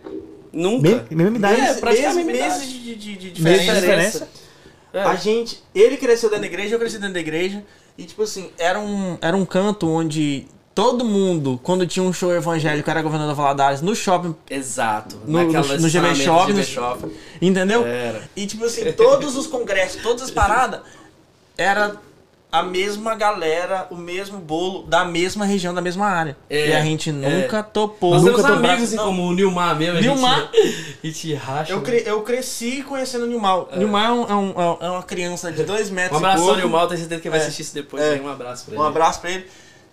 nunca. 0.52 1.06
Me- 1.10 1.16
mesma 1.16 1.36
idade. 1.38 1.60
É, 1.60 1.74
praticamente 1.74 2.26
meses, 2.26 2.58
meses 2.58 2.68
de, 2.72 2.94
de, 2.96 3.16
de 3.16 3.30
diferença. 3.30 3.74
diferença. 3.74 4.28
É. 4.92 5.02
A 5.02 5.14
gente, 5.16 5.62
ele 5.74 5.96
cresceu 5.96 6.28
dentro 6.28 6.42
da 6.42 6.46
igreja, 6.48 6.74
eu 6.74 6.78
cresci 6.78 6.98
dentro 6.98 7.14
da 7.14 7.20
igreja. 7.20 7.64
E 7.96 8.04
tipo 8.04 8.22
assim, 8.22 8.50
era 8.58 8.78
um, 8.80 9.16
era 9.20 9.36
um 9.36 9.44
canto 9.44 9.88
onde 9.88 10.46
todo 10.74 11.04
mundo, 11.04 11.60
quando 11.62 11.86
tinha 11.86 12.02
um 12.02 12.12
show 12.12 12.32
evangélico, 12.34 12.88
era 12.90 13.02
governador 13.02 13.34
Valadares, 13.34 13.80
no 13.82 13.94
shopping, 13.94 14.34
Exato. 14.48 15.18
No- 15.26 15.42
no- 15.44 15.52
no 15.52 15.62
GB 15.62 15.74
estacionamento 15.76 16.18
Shop, 16.22 16.46
do 16.52 16.52
GB 16.52 16.58
no- 16.60 16.64
Shop. 16.64 17.12
entendeu? 17.40 17.86
Era. 17.86 18.22
E 18.36 18.46
tipo 18.46 18.64
assim, 18.64 18.90
todos 18.92 19.36
os 19.36 19.46
congressos, 19.46 20.02
todas 20.02 20.22
as 20.22 20.30
paradas, 20.30 20.80
era 21.56 21.96
a 22.52 22.62
mesma 22.62 23.14
galera, 23.14 23.86
o 23.90 23.96
mesmo 23.96 24.38
bolo, 24.38 24.82
da 24.82 25.06
mesma 25.06 25.46
região, 25.46 25.72
da 25.72 25.80
mesma 25.80 26.06
área. 26.06 26.36
É, 26.50 26.68
e 26.68 26.72
a 26.74 26.82
gente 26.84 27.10
nunca 27.10 27.62
topou. 27.62 28.12
Nós 28.12 28.22
nunca 28.22 28.42
temos 28.42 28.58
amigos 28.68 28.92
Não, 28.92 29.04
comum, 29.06 29.28
o 29.28 29.32
Nilmar 29.32 29.74
mesmo. 29.74 29.98
Nilmar? 30.00 30.50
A 31.02 31.06
gente 31.06 31.32
racha. 31.34 31.72
Eu, 31.72 31.78
né? 31.78 31.82
cre- 31.84 32.02
eu 32.06 32.20
cresci 32.22 32.82
conhecendo 32.82 33.24
o 33.24 33.26
Nilmar. 33.26 33.60
O 33.74 33.76
Nilmar 33.78 34.10
é, 34.10 34.12
um- 34.12 34.24
é 34.28 34.34
um- 34.36 34.76
é 34.80 34.90
uma 34.90 35.02
criança 35.02 35.50
de 35.50 35.64
dois 35.64 35.90
Um 35.90 35.94
metros 35.94 36.18
abraço 36.18 36.44
e 36.44 36.48
ao. 36.50 36.56
Nilmar, 36.56 36.86
tenho 36.88 37.00
certeza 37.00 37.20
que 37.22 37.30
vai 37.30 37.38
É. 37.38 37.42
assistir 37.42 37.62
isso 37.62 37.74
depois. 37.74 38.02
É. 38.02 38.20
Um 38.20 38.28
abraço 38.28 38.66
pra 38.66 38.74
ele. 38.74 38.82
Um 38.82 38.86
abraço 38.86 39.20
pra 39.20 39.30
ele. 39.30 39.46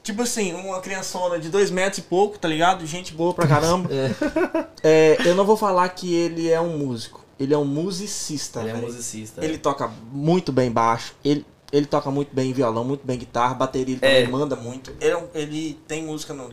Tipo 0.03 0.21
assim, 0.23 0.53
uma 0.53 0.79
criançona 0.81 1.39
de 1.39 1.49
dois 1.49 1.69
metros 1.71 1.99
e 1.99 2.01
pouco, 2.01 2.37
tá 2.37 2.47
ligado? 2.47 2.85
Gente 2.85 3.13
boa 3.13 3.33
pra 3.33 3.47
caramba. 3.47 3.89
É, 4.83 5.17
eu 5.25 5.35
não 5.35 5.45
vou 5.45 5.57
falar 5.57 5.87
que 5.89 6.13
ele 6.13 6.49
é 6.49 6.59
um 6.59 6.77
músico. 6.77 7.23
Ele 7.39 7.53
é 7.53 7.57
um 7.57 7.65
musicista. 7.65 8.59
Ele 8.61 8.69
é 8.69 8.73
velho. 8.73 8.85
musicista. 8.85 9.43
Ele 9.43 9.57
toca 9.57 9.89
muito 10.11 10.51
bem 10.51 10.69
baixo. 10.71 11.13
Ele, 11.23 11.45
ele 11.71 11.85
toca 11.85 12.09
muito 12.11 12.33
bem 12.33 12.51
violão, 12.53 12.83
muito 12.83 13.05
bem 13.05 13.17
guitarra, 13.17 13.53
bateria 13.53 13.95
ele 13.95 14.05
É. 14.05 14.21
também 14.21 14.31
manda 14.39 14.55
muito. 14.55 14.91
Ele, 14.99 15.13
é 15.13 15.27
ele 15.33 15.79
tem 15.87 16.03
música 16.03 16.33
no. 16.33 16.49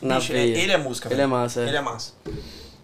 Na 0.00 0.16
Bicho, 0.16 0.32
veia. 0.32 0.56
ele 0.58 0.72
é 0.72 0.76
música, 0.76 1.08
Ele 1.08 1.14
velho. 1.16 1.24
é 1.24 1.26
massa. 1.28 1.60
é. 1.60 1.68
Ele 1.68 1.76
é 1.76 1.80
massa. 1.80 2.12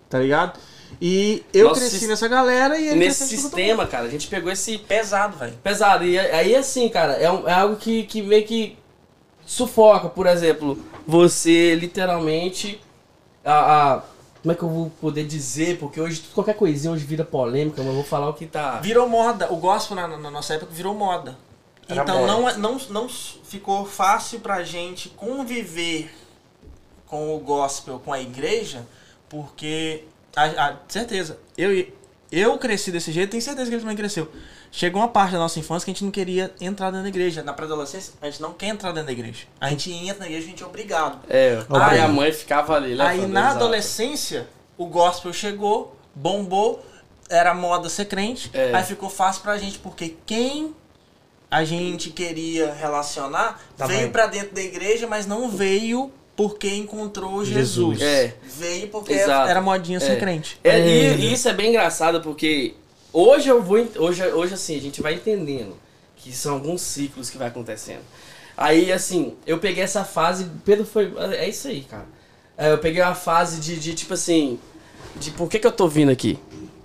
Tá 0.09 0.19
ligado? 0.21 0.59
E 1.01 1.45
eu 1.53 1.69
Nosso 1.69 1.81
cresci 1.81 2.07
nessa 2.07 2.29
galera 2.29 2.79
e 2.79 2.89
ele 2.89 3.01
Nesse 3.01 3.27
sistema, 3.29 3.87
cara, 3.87 4.07
a 4.07 4.11
gente 4.11 4.27
pegou 4.29 4.51
esse. 4.51 4.79
Pesado, 4.79 5.37
velho. 5.37 5.53
pesado. 5.63 6.05
E 6.05 6.19
aí, 6.19 6.55
assim, 6.57 6.89
cara, 6.89 7.13
é, 7.15 7.31
um- 7.31 7.47
é 7.49 7.53
algo 7.53 7.77
que, 7.77 8.05
que 8.05 8.23
meio 8.23 8.47
que 8.47 8.77
sufoca. 9.45 10.09
Por 10.09 10.27
exemplo, 10.27 10.79
você 11.07 11.75
literalmente. 11.75 12.81
A, 13.45 13.95
a- 13.97 14.03
como 14.43 14.53
é 14.53 14.55
que 14.55 14.63
eu 14.63 14.69
vou 14.69 14.91
poder 15.01 15.25
dizer? 15.27 15.79
Porque 15.79 16.01
hoje 16.01 16.23
qualquer 16.33 16.55
coisinha 16.55 16.93
hoje 16.93 17.05
vira 17.05 17.25
polêmica, 17.25 17.79
mas 17.79 17.89
eu 17.89 17.95
vou 17.95 18.05
falar 18.05 18.29
o 18.29 18.35
que 18.35 18.47
tá. 18.47 18.79
Virou 18.81 19.09
moda. 19.09 19.53
O 19.53 19.57
gospel 19.57 19.97
na, 19.97 20.07
na 20.09 20.31
nossa 20.31 20.55
época 20.55 20.73
virou 20.73 20.95
moda. 20.95 21.37
Era 21.89 22.03
então 22.03 22.27
não, 22.27 22.49
é- 22.49 22.57
não, 22.57 22.79
não 22.91 23.09
ficou 23.09 23.85
fácil 23.87 24.41
pra 24.41 24.63
gente 24.63 25.09
conviver 25.11 26.11
com 27.07 27.35
o 27.35 27.39
gospel, 27.39 27.99
com 28.05 28.13
a 28.13 28.21
igreja, 28.21 28.87
porque, 29.29 30.05
a, 30.37 30.45
a- 30.45 30.77
certeza, 30.87 31.39
eu, 31.57 31.87
eu 32.31 32.59
cresci 32.59 32.93
desse 32.93 33.11
jeito, 33.11 33.31
tenho 33.31 33.43
certeza 33.43 33.69
que 33.69 33.75
ele 33.75 33.81
também 33.83 33.97
cresceu. 33.97 34.31
Chegou 34.71 35.01
uma 35.01 35.09
parte 35.09 35.33
da 35.33 35.39
nossa 35.39 35.59
infância 35.59 35.87
que 35.87 35.91
a 35.91 35.95
gente 35.95 36.05
não 36.05 36.11
queria 36.11 36.53
entrar 36.61 36.91
dentro 36.91 37.05
da 37.05 37.09
igreja. 37.09 37.43
Na 37.43 37.55
pré-adolescência, 37.55 38.13
a 38.21 38.27
gente 38.27 38.43
não 38.43 38.53
quer 38.53 38.67
entrar 38.67 38.93
dentro 38.93 39.07
da 39.07 39.13
igreja. 39.13 39.47
A 39.59 39.71
gente 39.71 39.91
entra 39.91 40.19
na 40.19 40.27
igreja, 40.27 40.47
a 40.47 40.51
gente 40.51 40.63
é 40.63 40.67
obrigado. 40.67 41.19
É, 41.31 41.65
aí 41.71 41.99
a 41.99 42.07
mãe 42.09 42.31
ficava 42.33 42.75
ali. 42.75 43.01
Aí 43.01 43.27
na 43.27 43.53
adolescência, 43.53 44.47
o 44.77 44.85
gospel 44.85 45.33
chegou, 45.33 45.97
bombou, 46.15 46.85
era 47.31 47.55
moda 47.55 47.89
ser 47.89 48.05
crente, 48.05 48.51
é. 48.53 48.75
aí 48.75 48.85
ficou 48.85 49.09
fácil 49.09 49.41
pra 49.43 49.57
gente, 49.57 49.79
porque 49.79 50.17
quem 50.27 50.75
a 51.51 51.65
gente 51.65 52.11
queria 52.11 52.73
relacionar 52.73 53.61
tá 53.77 53.87
veio 53.87 54.11
pra 54.11 54.27
dentro 54.27 54.55
da 54.55 54.63
igreja, 54.63 55.07
mas 55.07 55.27
não 55.27 55.49
veio 55.49 56.13
porque 56.37 56.69
encontrou 56.69 57.45
Jesus. 57.45 57.99
Jesus. 57.99 58.03
É. 58.03 58.35
Veio 58.43 58.89
porque 58.89 59.13
Exato. 59.13 59.51
era 59.51 59.61
modinha 59.61 59.99
ser 59.99 60.13
é. 60.13 60.17
crente. 60.17 60.59
É, 60.63 60.79
e, 60.79 61.07
é. 61.07 61.17
e 61.17 61.33
isso 61.33 61.49
é 61.49 61.53
bem 61.53 61.71
engraçado 61.71 62.21
porque 62.21 62.75
hoje 63.13 63.49
eu 63.49 63.63
vou. 63.63 63.79
Hoje, 63.97 64.25
hoje 64.27 64.55
assim, 64.55 64.77
a 64.77 64.81
gente 64.81 65.03
vai 65.03 65.15
entendendo 65.15 65.77
que 66.17 66.33
são 66.33 66.55
alguns 66.55 66.83
ciclos 66.83 67.31
que 67.31 67.39
vai 67.39 67.49
acontecendo. 67.49 68.03
Aí, 68.57 68.93
assim, 68.93 69.35
eu 69.47 69.59
peguei 69.59 69.83
essa 69.85 70.05
fase. 70.05 70.47
Pedro 70.65 70.85
foi. 70.85 71.13
É 71.33 71.49
isso 71.49 71.69
aí, 71.69 71.83
cara. 71.83 72.07
É, 72.57 72.73
eu 72.73 72.79
peguei 72.79 73.01
a 73.01 73.15
fase 73.15 73.61
de, 73.61 73.79
de 73.79 73.95
tipo 73.95 74.15
assim. 74.15 74.59
De 75.17 75.31
por 75.31 75.49
que, 75.49 75.59
que 75.59 75.67
eu 75.67 75.73
tô 75.73 75.89
vindo 75.89 76.11
aqui? 76.11 76.39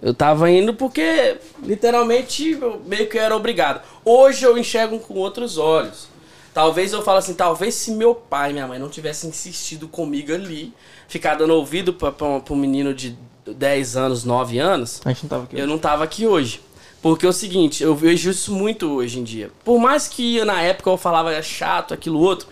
Eu 0.03 0.13
tava 0.13 0.51
indo 0.51 0.73
porque, 0.73 1.37
literalmente, 1.63 2.51
eu 2.51 2.81
meio 2.85 3.07
que 3.07 3.17
era 3.17 3.33
obrigado. 3.33 3.81
Hoje 4.03 4.43
eu 4.43 4.57
enxergo 4.57 4.99
com 4.99 5.13
outros 5.13 5.57
olhos. 5.57 6.09
Talvez 6.53 6.91
eu 6.91 7.01
falo 7.01 7.19
assim, 7.19 7.33
talvez 7.33 7.73
se 7.73 7.91
meu 7.91 8.13
pai 8.13 8.49
e 8.49 8.53
minha 8.53 8.67
mãe 8.67 8.77
não 8.77 8.89
tivessem 8.89 9.29
insistido 9.29 9.87
comigo 9.87 10.33
ali, 10.33 10.73
ficar 11.07 11.35
dando 11.35 11.53
ouvido 11.53 11.93
pra, 11.93 12.11
pra, 12.11 12.41
pra 12.41 12.53
um 12.53 12.57
menino 12.57 12.93
de 12.93 13.17
10 13.47 13.95
anos, 13.95 14.25
9 14.25 14.59
anos, 14.59 15.01
não 15.05 15.13
eu 15.53 15.63
hoje. 15.63 15.71
não 15.71 15.79
tava 15.79 16.03
aqui 16.03 16.27
hoje. 16.27 16.59
Porque 17.01 17.25
é 17.25 17.29
o 17.29 17.33
seguinte, 17.33 17.81
eu 17.81 17.95
vejo 17.95 18.29
isso 18.29 18.53
muito 18.53 18.89
hoje 18.91 19.19
em 19.19 19.23
dia. 19.23 19.51
Por 19.63 19.79
mais 19.79 20.09
que 20.09 20.43
na 20.43 20.61
época 20.61 20.89
eu 20.89 20.97
falava 20.97 21.33
é 21.33 21.41
chato, 21.41 21.93
aquilo 21.93 22.19
outro, 22.19 22.47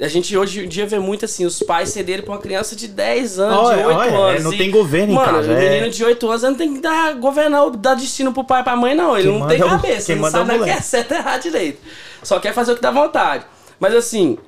a 0.00 0.06
gente 0.06 0.36
hoje 0.36 0.64
em 0.64 0.68
dia 0.68 0.86
vê 0.86 0.98
muito 0.98 1.24
assim, 1.24 1.44
os 1.44 1.60
pais 1.60 1.88
cederem 1.88 2.24
pra 2.24 2.34
uma 2.34 2.40
criança 2.40 2.76
de 2.76 2.86
10 2.86 3.38
anos, 3.40 3.58
olha, 3.58 3.76
de 3.76 3.84
8 3.84 3.98
olha, 3.98 4.16
anos. 4.16 4.40
É, 4.40 4.44
não 4.44 4.52
e, 4.52 4.58
tem 4.58 4.70
governo 4.70 5.14
mano, 5.14 5.28
em 5.28 5.34
casa. 5.34 5.48
Mano, 5.48 5.60
um 5.60 5.62
menino 5.68 5.90
de 5.90 6.04
8 6.04 6.28
anos 6.28 6.42
não 6.42 6.54
tem 6.54 6.74
que 6.74 6.80
dar, 6.80 7.14
governar, 7.14 7.70
dar 7.70 7.94
destino 7.94 8.32
pro 8.32 8.44
pai 8.44 8.60
e 8.60 8.64
pra 8.64 8.76
mãe, 8.76 8.94
não. 8.94 9.16
Ele 9.16 9.28
quem 9.28 9.38
não 9.38 9.48
tem 9.48 9.58
cabeça, 9.58 10.12
ele 10.12 10.20
não 10.20 10.30
sabe 10.30 10.52
nem 10.52 10.62
que 10.62 10.70
é 10.70 10.80
certo 10.80 11.12
e 11.12 11.14
errado 11.16 11.42
direito. 11.42 11.80
Só 12.22 12.38
quer 12.38 12.54
fazer 12.54 12.72
o 12.72 12.76
que 12.76 12.82
dá 12.82 12.92
vontade. 12.92 13.44
Mas 13.80 13.94
assim, 13.94 14.38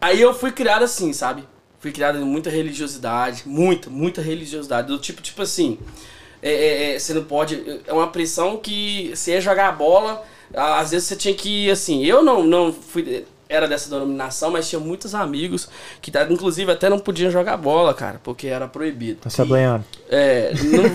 aí 0.00 0.20
eu 0.20 0.32
fui 0.32 0.52
criado 0.52 0.84
assim, 0.84 1.12
sabe? 1.12 1.44
Fui 1.80 1.90
criado 1.90 2.18
em 2.18 2.24
muita 2.24 2.48
religiosidade, 2.48 3.42
muita, 3.46 3.90
muita 3.90 4.22
religiosidade. 4.22 4.86
Do 4.86 4.98
tipo, 4.98 5.20
tipo 5.20 5.42
assim, 5.42 5.78
é, 6.40 6.52
é, 6.52 6.94
é, 6.94 6.98
você 6.98 7.12
não 7.12 7.24
pode. 7.24 7.80
É 7.86 7.92
uma 7.92 8.06
pressão 8.06 8.56
que 8.56 9.10
você 9.14 9.32
ia 9.32 9.40
jogar 9.40 9.68
a 9.68 9.72
bola, 9.72 10.22
às 10.54 10.92
vezes 10.92 11.08
você 11.08 11.16
tinha 11.16 11.34
que, 11.34 11.70
assim, 11.70 12.04
eu 12.04 12.22
não, 12.22 12.44
não 12.44 12.72
fui 12.72 13.24
era 13.54 13.68
dessa 13.68 13.88
denominação, 13.88 14.50
mas 14.50 14.68
tinha 14.68 14.80
muitos 14.80 15.14
amigos 15.14 15.68
que, 16.00 16.12
inclusive, 16.30 16.70
até 16.70 16.88
não 16.88 16.98
podiam 16.98 17.30
jogar 17.30 17.56
bola, 17.56 17.94
cara, 17.94 18.20
porque 18.22 18.48
era 18.48 18.66
proibido. 18.66 19.20
Tá 19.20 19.30
sabendo? 19.30 19.84
É, 20.08 20.52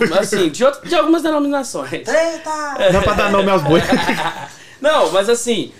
não, 0.08 0.18
assim, 0.18 0.48
de, 0.48 0.64
outro, 0.64 0.88
de 0.88 0.94
algumas 0.94 1.22
denominações. 1.22 2.06
Eita! 2.06 2.90
Não 2.92 3.00
é 3.00 3.02
pra 3.02 3.14
dar 3.14 3.30
nome 3.30 3.50
aos 3.50 3.62
bois. 3.62 3.84
não, 4.80 5.10
mas 5.10 5.28
assim, 5.28 5.72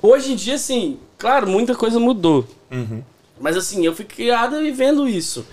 hoje 0.00 0.32
em 0.32 0.36
dia, 0.36 0.54
assim, 0.54 0.98
claro, 1.16 1.46
muita 1.48 1.74
coisa 1.74 1.98
mudou. 1.98 2.46
Uhum. 2.70 3.02
Mas 3.40 3.56
assim, 3.56 3.84
eu 3.84 3.94
fui 3.94 4.04
criado 4.04 4.58
vivendo 4.60 5.08
isso. 5.08 5.46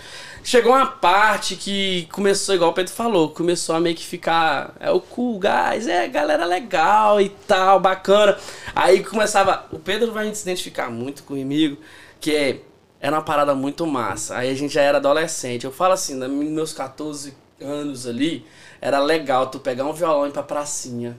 Chegou 0.45 0.73
uma 0.73 0.85
parte 0.85 1.55
que 1.55 2.07
começou, 2.11 2.53
igual 2.53 2.69
o 2.69 2.73
Pedro 2.73 2.93
falou, 2.93 3.31
começou 3.31 3.73
a 3.73 3.79
meio 3.79 3.95
que 3.95 4.05
ficar. 4.05 4.75
É 4.79 4.91
o 4.91 5.01
cool 5.01 5.39
guys, 5.39 5.87
é 5.87 6.07
galera 6.07 6.45
legal 6.45 7.19
e 7.19 7.29
tal, 7.29 7.79
bacana. 7.79 8.37
Aí 8.75 9.03
começava. 9.03 9.65
O 9.71 9.79
Pedro 9.79 10.11
vai 10.11 10.31
se 10.35 10.43
identificar 10.43 10.91
muito 10.91 11.23
comigo, 11.23 11.79
que 12.21 12.35
é. 12.35 12.61
Era 13.01 13.15
uma 13.15 13.23
parada 13.23 13.55
muito 13.55 13.87
massa. 13.87 14.37
Aí 14.37 14.51
a 14.51 14.53
gente 14.53 14.71
já 14.71 14.83
era 14.83 14.99
adolescente. 14.99 15.65
Eu 15.65 15.71
falo 15.71 15.93
assim, 15.93 16.13
nos 16.13 16.29
meus 16.29 16.73
14 16.73 17.35
anos 17.59 18.05
ali, 18.05 18.45
era 18.79 18.99
legal 18.99 19.47
tu 19.47 19.59
pegar 19.59 19.85
um 19.85 19.93
violão 19.93 20.27
e 20.27 20.29
ir 20.29 20.31
pra 20.31 20.43
pracinha 20.43 21.17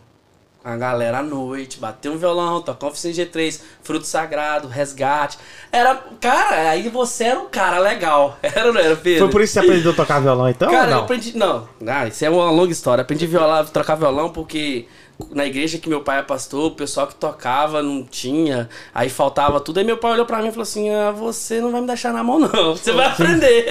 a 0.66 0.76
galera 0.76 1.18
à 1.18 1.22
noite, 1.22 1.78
bater 1.78 2.10
um 2.10 2.18
violão, 2.18 2.60
tocar 2.60 2.88
oficina 2.88 3.14
G3, 3.14 3.60
fruto 3.84 4.04
sagrado, 4.04 4.66
resgate. 4.66 5.38
Era, 5.70 5.94
cara, 6.20 6.70
aí 6.70 6.88
você 6.88 7.22
era 7.22 7.38
um 7.38 7.46
cara 7.46 7.78
legal. 7.78 8.36
Era 8.42 8.72
não 8.72 8.80
era, 8.80 8.96
Pedro? 8.96 9.26
Foi 9.26 9.30
por 9.30 9.42
isso 9.42 9.52
que 9.52 9.60
você 9.60 9.70
aprendeu 9.70 9.92
a 9.92 9.94
tocar 9.94 10.18
violão 10.18 10.48
então? 10.48 10.68
Cara, 10.68 10.90
eu 10.90 10.98
aprendi. 11.00 11.36
Não, 11.36 11.68
ah, 11.86 12.08
isso 12.08 12.24
é 12.24 12.30
uma 12.30 12.50
longa 12.50 12.72
história. 12.72 13.02
Aprendi 13.02 13.26
violar, 13.28 13.68
tocar 13.68 13.94
violão 13.94 14.30
porque 14.30 14.88
na 15.30 15.46
igreja 15.46 15.78
que 15.78 15.88
meu 15.88 16.02
pai 16.02 16.18
é 16.18 16.22
pastor, 16.22 16.72
o 16.72 16.74
pessoal 16.74 17.06
que 17.06 17.14
tocava 17.14 17.82
não 17.82 18.04
tinha, 18.04 18.68
aí 18.94 19.08
faltava 19.08 19.60
tudo. 19.60 19.78
Aí 19.78 19.84
meu 19.84 19.96
pai 19.96 20.12
olhou 20.12 20.26
pra 20.26 20.42
mim 20.42 20.48
e 20.48 20.50
falou 20.50 20.62
assim: 20.62 20.90
ah, 20.90 21.10
você 21.10 21.60
não 21.60 21.72
vai 21.72 21.80
me 21.80 21.86
deixar 21.86 22.12
na 22.12 22.22
mão, 22.22 22.38
não. 22.38 22.76
Você 22.76 22.92
vai 22.92 23.06
aprender. 23.06 23.66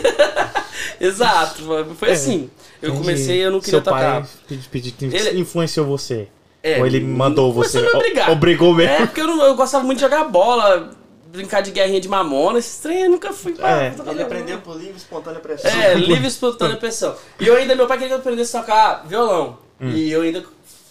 Exato, 1.00 1.62
foi 1.96 2.08
é. 2.08 2.12
assim. 2.12 2.50
Eu 2.82 2.94
comecei 2.94 3.44
eu 3.44 3.50
não 3.50 3.60
queria 3.60 3.72
Seu 3.72 3.82
tocar. 3.82 4.22
Pai 4.22 4.58
pedi, 4.70 4.94
ele 5.00 5.40
influenciou 5.40 5.86
você. 5.86 6.28
É, 6.62 6.78
Ou 6.78 6.86
ele 6.86 7.00
mandou 7.00 7.52
você? 7.52 7.80
Me 7.80 7.88
Obrigou 8.30 8.74
mesmo? 8.74 8.92
É, 8.92 9.06
porque 9.06 9.20
eu, 9.20 9.26
não, 9.26 9.42
eu 9.42 9.54
gostava 9.54 9.82
muito 9.82 9.98
de 9.98 10.04
jogar 10.04 10.24
bola, 10.24 10.90
brincar 11.32 11.62
de 11.62 11.70
guerrinha 11.70 12.00
de 12.00 12.08
mamona, 12.08 12.58
esse 12.58 12.82
trem 12.82 13.02
eu 13.02 13.10
nunca 13.10 13.32
fui. 13.32 13.54
É. 13.60 13.94
Ele 14.10 14.22
aprendeu 14.22 14.58
por 14.58 14.76
livre 14.76 14.96
espontânea 14.96 15.40
pressão. 15.40 15.70
É, 15.70 15.94
livre 15.94 16.26
espontânea 16.26 16.76
pressão. 16.76 17.14
E 17.38 17.46
eu 17.46 17.56
ainda, 17.56 17.74
meu 17.74 17.86
pai 17.86 17.96
queria 17.96 18.08
que 18.08 18.14
eu 18.14 18.18
aprendesse 18.18 18.56
a 18.56 18.60
tocar 18.60 19.06
violão. 19.06 19.69
Hum. 19.80 19.90
E 19.90 20.10
eu 20.10 20.22
ainda 20.22 20.44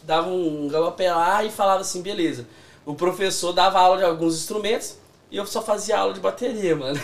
dava 0.04 0.30
um 0.30 0.68
galope 0.68 1.08
lá 1.08 1.44
e 1.44 1.52
falava 1.52 1.82
assim, 1.82 2.02
beleza. 2.02 2.48
O 2.86 2.96
professor 2.96 3.54
dava 3.54 3.80
aula 3.80 3.98
de 3.98 4.04
alguns 4.04 4.36
instrumentos. 4.36 4.98
E 5.32 5.38
eu 5.38 5.46
só 5.46 5.62
fazia 5.62 6.00
aula 6.00 6.12
de 6.12 6.20
bateria, 6.20 6.76
mano. 6.76 7.00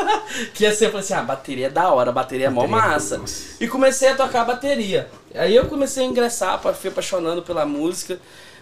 que 0.54 0.64
ia 0.64 0.74
sempre 0.74 0.98
assim, 0.98 1.12
ah, 1.12 1.22
bateria 1.22 1.66
é 1.66 1.70
da 1.70 1.92
hora, 1.92 2.10
bateria 2.10 2.46
é 2.46 2.50
mó 2.50 2.66
massa. 2.66 3.22
E 3.60 3.68
comecei 3.68 4.08
a 4.08 4.16
tocar 4.16 4.46
bateria. 4.46 5.10
Aí 5.34 5.54
eu 5.54 5.66
comecei 5.66 6.02
a 6.02 6.06
ingressar, 6.06 6.58
fui 6.74 6.88
apaixonando 6.88 7.42
pela 7.42 7.66
música. 7.66 8.18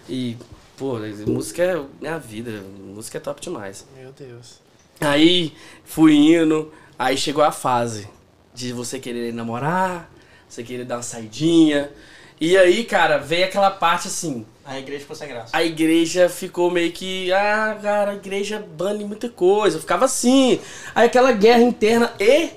E, 0.09 0.35
pô, 0.75 0.97
música 1.25 1.63
é 1.63 1.81
minha 2.01 2.19
vida. 2.19 2.51
Música 2.77 3.17
é 3.17 3.21
top 3.21 3.39
demais. 3.39 3.85
Meu 3.97 4.11
Deus. 4.11 4.59
Aí 4.99 5.53
fui 5.85 6.13
indo, 6.15 6.73
aí 6.99 7.17
chegou 7.17 7.43
a 7.43 7.53
fase 7.53 8.09
de 8.53 8.73
você 8.73 8.99
querer 8.99 9.33
namorar, 9.33 10.09
você 10.47 10.61
querer 10.61 10.83
dar 10.83 10.97
uma 10.97 11.03
saidinha. 11.03 11.89
E 12.39 12.57
aí, 12.57 12.83
cara, 12.83 13.17
veio 13.17 13.45
aquela 13.45 13.71
parte 13.71 14.07
assim, 14.07 14.45
a 14.65 14.79
igreja 14.79 15.01
ficou 15.01 15.15
sem 15.15 15.27
graça. 15.27 15.55
A 15.55 15.63
igreja 15.63 16.27
ficou 16.27 16.71
meio 16.71 16.91
que. 16.91 17.31
Ah, 17.31 17.77
cara, 17.79 18.11
a 18.11 18.15
igreja 18.15 18.65
bane 18.75 19.05
muita 19.05 19.29
coisa. 19.29 19.79
Ficava 19.79 20.05
assim. 20.05 20.59
Aí 20.95 21.05
aquela 21.05 21.31
guerra 21.31 21.61
interna 21.61 22.11
e. 22.19 22.49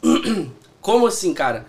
Como 0.80 1.08
assim, 1.08 1.34
cara? 1.34 1.66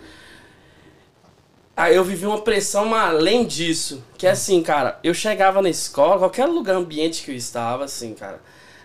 Aí 1.76 1.96
eu 1.96 2.04
vivi 2.04 2.26
uma 2.26 2.42
pressão 2.42 2.94
além 2.94 3.44
disso. 3.44 4.04
Que 4.16 4.28
é 4.28 4.30
assim, 4.30 4.62
cara, 4.62 5.00
eu 5.02 5.12
chegava 5.12 5.60
na 5.60 5.68
escola, 5.68 6.18
qualquer 6.18 6.46
lugar, 6.46 6.76
ambiente 6.76 7.24
que 7.24 7.32
eu 7.32 7.36
estava, 7.36 7.84
assim, 7.84 8.14
cara. 8.14 8.40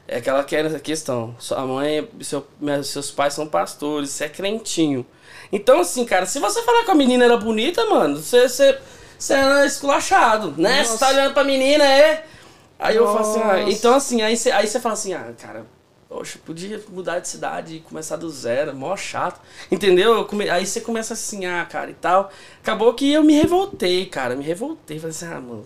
É 0.07 0.17
aquela 0.17 0.43
questão. 0.43 1.35
Sua 1.37 1.63
mãe, 1.65 2.09
seu, 2.21 2.47
seus 2.83 3.11
pais 3.11 3.35
são 3.35 3.47
pastores, 3.47 4.09
você 4.09 4.25
é 4.25 4.29
crentinho. 4.29 5.05
Então, 5.53 5.79
assim, 5.81 6.03
cara, 6.03 6.25
se 6.25 6.39
você 6.39 6.63
falar 6.63 6.83
que 6.83 6.91
a 6.91 6.95
menina 6.95 7.23
era 7.25 7.37
bonita, 7.37 7.85
mano, 7.85 8.17
você, 8.17 8.49
você 8.49 8.77
você 9.23 9.35
é 9.35 9.65
esculachado, 9.65 10.53
né? 10.57 10.79
Nossa. 10.79 10.91
Você 10.91 10.97
tá 10.97 11.09
olhando 11.09 11.33
pra 11.33 11.45
menina, 11.45 11.85
é. 11.85 12.25
Aí 12.77 12.97
eu 12.97 13.05
falo 13.05 13.19
assim, 13.19 13.41
ah, 13.41 13.71
então 13.71 13.95
assim, 13.95 14.21
aí 14.21 14.35
você 14.35 14.51
aí 14.51 14.67
fala 14.67 14.93
assim, 14.93 15.13
ah, 15.13 15.31
cara, 15.39 15.65
poxa, 16.09 16.37
podia 16.45 16.83
mudar 16.89 17.19
de 17.19 17.29
cidade 17.29 17.77
e 17.77 17.79
começar 17.79 18.17
do 18.17 18.29
zero, 18.29 18.75
mó 18.75 18.97
chato. 18.97 19.39
Entendeu? 19.71 20.27
Aí 20.51 20.65
você 20.65 20.81
começa 20.81 21.13
assim, 21.13 21.45
ah, 21.45 21.65
cara, 21.65 21.89
e 21.91 21.93
tal. 21.93 22.29
Acabou 22.61 22.93
que 22.93 23.13
eu 23.13 23.23
me 23.23 23.33
revoltei, 23.33 24.07
cara, 24.07 24.35
me 24.35 24.43
revoltei. 24.43 24.99
Falei 24.99 25.15
assim, 25.15 25.27
ah, 25.27 25.39
mano, 25.39 25.65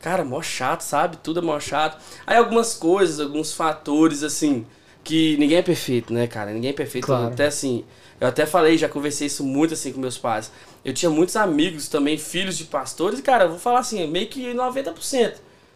cara, 0.00 0.22
mó 0.22 0.42
chato, 0.42 0.82
sabe? 0.82 1.16
Tudo 1.22 1.40
é 1.40 1.42
mó 1.42 1.58
chato. 1.58 1.98
Aí 2.26 2.36
algumas 2.36 2.74
coisas, 2.74 3.18
alguns 3.18 3.54
fatores, 3.54 4.22
assim, 4.22 4.66
que 5.02 5.38
ninguém 5.38 5.56
é 5.56 5.62
perfeito, 5.62 6.12
né, 6.12 6.26
cara? 6.26 6.50
Ninguém 6.50 6.70
é 6.70 6.74
perfeito. 6.74 7.06
Claro. 7.06 7.28
Até 7.28 7.46
assim, 7.46 7.82
eu 8.24 8.28
até 8.30 8.46
falei, 8.46 8.78
já 8.78 8.88
conversei 8.88 9.26
isso 9.26 9.44
muito 9.44 9.74
assim 9.74 9.92
com 9.92 10.00
meus 10.00 10.16
pais. 10.16 10.50
Eu 10.82 10.94
tinha 10.94 11.10
muitos 11.10 11.36
amigos 11.36 11.88
também, 11.88 12.16
filhos 12.16 12.56
de 12.56 12.64
pastores, 12.64 13.18
e 13.18 13.22
cara, 13.22 13.44
eu 13.44 13.50
vou 13.50 13.58
falar 13.58 13.80
assim, 13.80 14.06
meio 14.06 14.28
que 14.28 14.54
90%. 14.54 15.34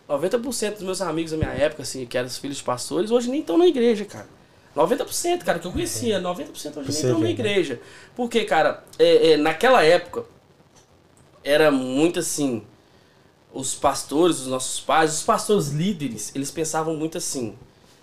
90% 0.09 0.73
dos 0.73 0.83
meus 0.83 1.03
amigos 1.03 1.33
da 1.33 1.37
minha 1.37 1.51
época, 1.51 1.83
assim, 1.83 2.07
que 2.07 2.17
eram 2.17 2.31
filhos 2.31 2.57
de 2.57 2.63
pastores, 2.63 3.11
hoje 3.11 3.29
nem 3.29 3.41
estão 3.41 3.59
na 3.59 3.67
igreja, 3.67 4.07
cara. 4.07 4.27
90%, 4.75 5.45
cara, 5.45 5.59
que 5.59 5.67
eu 5.67 5.73
conhecia, 5.73 6.19
90% 6.19 6.39
hoje 6.49 6.75
nem 6.75 6.89
estão 6.89 7.19
na 7.19 7.25
né? 7.25 7.31
igreja. 7.31 7.83
Porque, 8.17 8.43
cara, 8.47 8.83
é, 8.99 9.33
é, 9.33 9.37
naquela 9.37 9.85
época, 9.85 10.25
era 11.45 11.71
muito 11.71 12.21
assim, 12.21 12.63
os 13.53 13.75
pastores, 13.75 14.41
os 14.41 14.47
nossos 14.47 14.81
pais, 14.81 15.13
os 15.13 15.23
pastores 15.23 15.69
líderes, 15.69 16.33
eles 16.35 16.51
pensavam 16.51 16.97
muito 16.97 17.19
assim, 17.19 17.59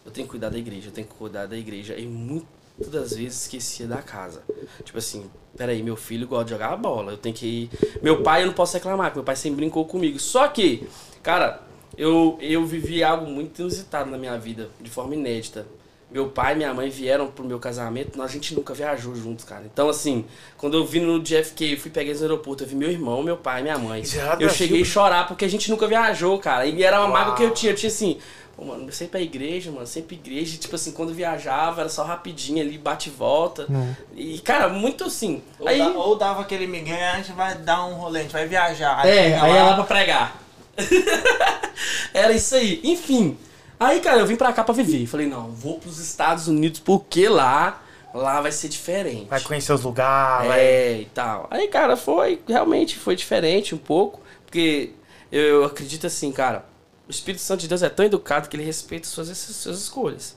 eu 0.05 0.11
tenho 0.11 0.27
que 0.27 0.31
cuidar 0.31 0.49
da 0.49 0.57
igreja, 0.59 0.89
eu 0.89 0.91
tenho 0.91 1.07
que 1.07 1.15
cuidar 1.15 1.47
da 1.47 1.57
igreja. 1.57 1.97
E 1.97 2.05
muito 2.05 2.45
todas 2.81 3.11
as 3.11 3.17
vezes 3.17 3.41
esquecia 3.41 3.87
da 3.87 4.01
casa. 4.01 4.43
Tipo 4.83 4.97
assim, 4.97 5.29
peraí, 5.57 5.81
meu 5.81 5.95
filho 5.95 6.27
gosta 6.27 6.45
de 6.45 6.51
jogar 6.51 6.75
bola, 6.77 7.13
eu 7.13 7.17
tenho 7.17 7.35
que 7.35 7.45
ir. 7.45 7.69
Meu 8.01 8.21
pai 8.21 8.43
eu 8.43 8.47
não 8.47 8.53
posso 8.53 8.73
reclamar, 8.73 9.13
meu 9.13 9.23
pai 9.23 9.35
sempre 9.35 9.57
brincou 9.57 9.85
comigo. 9.85 10.19
Só 10.19 10.47
que, 10.47 10.87
cara, 11.23 11.61
eu, 11.97 12.37
eu 12.41 12.65
vivi 12.65 13.03
algo 13.03 13.25
muito 13.25 13.61
inusitado 13.61 14.09
na 14.09 14.17
minha 14.17 14.37
vida, 14.37 14.69
de 14.81 14.89
forma 14.89 15.15
inédita. 15.15 15.65
Meu 16.11 16.29
pai 16.29 16.53
e 16.53 16.57
minha 16.57 16.73
mãe 16.73 16.89
vieram 16.89 17.27
pro 17.27 17.43
meu 17.43 17.59
casamento, 17.59 18.21
a 18.21 18.27
gente 18.27 18.53
nunca 18.53 18.73
viajou 18.73 19.15
juntos, 19.15 19.43
cara. 19.43 19.63
Então, 19.65 19.89
assim, 19.89 20.23
quando 20.55 20.77
eu 20.77 20.85
vim 20.85 20.99
no 20.99 21.19
JFK, 21.19 21.73
eu 21.73 21.77
fui 21.77 21.91
pegar 21.91 22.09
eles 22.09 22.21
no 22.21 22.27
aeroporto, 22.27 22.63
eu 22.63 22.67
vi 22.67 22.75
meu 22.75 22.89
irmão, 22.89 23.23
meu 23.23 23.35
pai 23.35 23.59
e 23.59 23.63
minha 23.63 23.77
mãe. 23.77 24.03
é 24.15 24.43
Eu 24.45 24.49
cheguei 24.49 24.81
a 24.81 24.85
chorar 24.85 25.27
porque 25.27 25.43
a 25.43 25.47
gente 25.47 25.69
nunca 25.69 25.87
viajou, 25.87 26.37
cara. 26.39 26.65
E 26.65 26.83
era 26.83 26.99
uma 27.01 27.09
mágoa 27.09 27.35
que 27.35 27.43
eu 27.43 27.51
tinha. 27.51 27.71
Eu 27.71 27.75
tinha 27.75 27.89
assim, 27.89 28.19
pô, 28.55 28.65
mano, 28.65 28.85
eu 28.87 28.91
sempre 28.91 29.11
pra 29.11 29.21
igreja, 29.21 29.71
mano, 29.71 29.85
sempre 29.87 30.15
igreja. 30.15 30.55
E, 30.55 30.57
tipo 30.57 30.75
assim, 30.75 30.91
quando 30.91 31.13
viajava, 31.13 31.81
era 31.81 31.89
só 31.89 32.03
rapidinho 32.03 32.61
ali, 32.61 32.77
bate 32.77 33.09
e 33.09 33.11
volta. 33.11 33.67
E, 34.15 34.39
cara, 34.39 34.69
muito 34.69 35.03
assim. 35.05 35.41
Ou, 35.59 35.67
Aí, 35.67 35.79
da- 35.79 35.89
ou 35.89 36.15
dava 36.17 36.41
aquele 36.41 36.67
migué, 36.67 37.09
a 37.11 37.17
gente 37.17 37.31
vai 37.33 37.55
dar 37.55 37.85
um 37.85 37.95
rolê, 37.95 38.19
a 38.19 38.23
gente 38.23 38.31
vai 38.33 38.47
viajar. 38.47 39.05
é, 39.05 39.33
aí 39.35 39.39
lá, 39.41 39.49
ia 39.49 39.63
lá 39.63 39.75
pra 39.75 39.83
pregar. 39.83 40.41
Era 42.13 42.33
isso 42.33 42.55
aí. 42.55 42.79
Enfim. 42.83 43.37
Aí, 43.79 43.99
cara, 43.99 44.19
eu 44.19 44.25
vim 44.27 44.35
pra 44.35 44.53
cá 44.53 44.63
pra 44.63 44.73
viver. 44.73 45.05
Falei, 45.05 45.27
não, 45.27 45.51
vou 45.51 45.79
pros 45.79 45.99
Estados 45.99 46.47
Unidos 46.47 46.79
porque 46.79 47.27
lá, 47.27 47.81
lá 48.13 48.39
vai 48.41 48.51
ser 48.51 48.69
diferente. 48.69 49.27
Vai 49.29 49.41
conhecer 49.41 49.73
os 49.73 49.83
lugares, 49.83 50.47
vai... 50.47 50.59
É, 50.59 50.97
e 51.01 51.05
tal. 51.13 51.47
Aí, 51.51 51.67
cara, 51.67 51.97
foi, 51.97 52.41
realmente 52.47 52.95
foi 52.97 53.15
diferente 53.15 53.75
um 53.75 53.77
pouco, 53.77 54.21
porque 54.45 54.91
eu, 55.31 55.41
eu 55.41 55.65
acredito 55.65 56.07
assim, 56.07 56.31
cara, 56.31 56.65
o 57.07 57.11
Espírito 57.11 57.41
Santo 57.41 57.61
de 57.61 57.67
Deus 57.67 57.83
é 57.83 57.89
tão 57.89 58.05
educado 58.05 58.49
que 58.49 58.55
ele 58.55 58.63
respeita 58.63 59.07
suas, 59.07 59.37
suas 59.37 59.79
escolhas. 59.79 60.35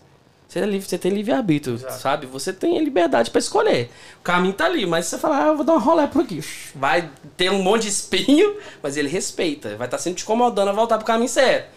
Você, 0.48 0.60
é 0.60 0.64
livre, 0.64 0.88
você 0.88 0.96
tem 0.96 1.12
livre-arbítrio, 1.12 1.78
sabe? 1.90 2.26
Você 2.26 2.54
tem 2.54 2.82
liberdade 2.82 3.30
pra 3.30 3.38
escolher. 3.38 3.90
O 4.18 4.22
caminho 4.22 4.54
tá 4.54 4.64
ali, 4.64 4.86
mas 4.86 5.04
você 5.04 5.18
fala, 5.18 5.44
ah, 5.44 5.46
eu 5.48 5.56
vou 5.56 5.64
dar 5.64 5.74
um 5.74 5.78
rolê 5.78 6.06
por 6.06 6.22
aqui. 6.22 6.42
Vai 6.74 7.10
ter 7.36 7.50
um 7.50 7.62
monte 7.62 7.82
de 7.82 7.88
espinho, 7.88 8.56
mas 8.82 8.96
ele 8.96 9.08
respeita. 9.08 9.76
Vai 9.76 9.86
estar 9.86 9.98
sempre 9.98 10.20
te 10.20 10.24
incomodando 10.24 10.68
a 10.68 10.72
voltar 10.72 10.96
pro 10.96 11.06
caminho 11.06 11.28
certo. 11.28 11.68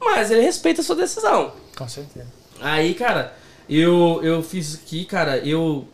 Mas 0.00 0.32
ele 0.32 0.40
respeita 0.40 0.80
a 0.80 0.84
sua 0.84 0.96
decisão. 0.96 1.52
Com 1.76 1.88
certeza. 1.88 2.26
Aí, 2.60 2.94
cara, 2.94 3.32
eu, 3.68 4.20
eu 4.24 4.42
fiz 4.42 4.74
aqui, 4.74 5.04
cara, 5.04 5.38
eu. 5.38 5.86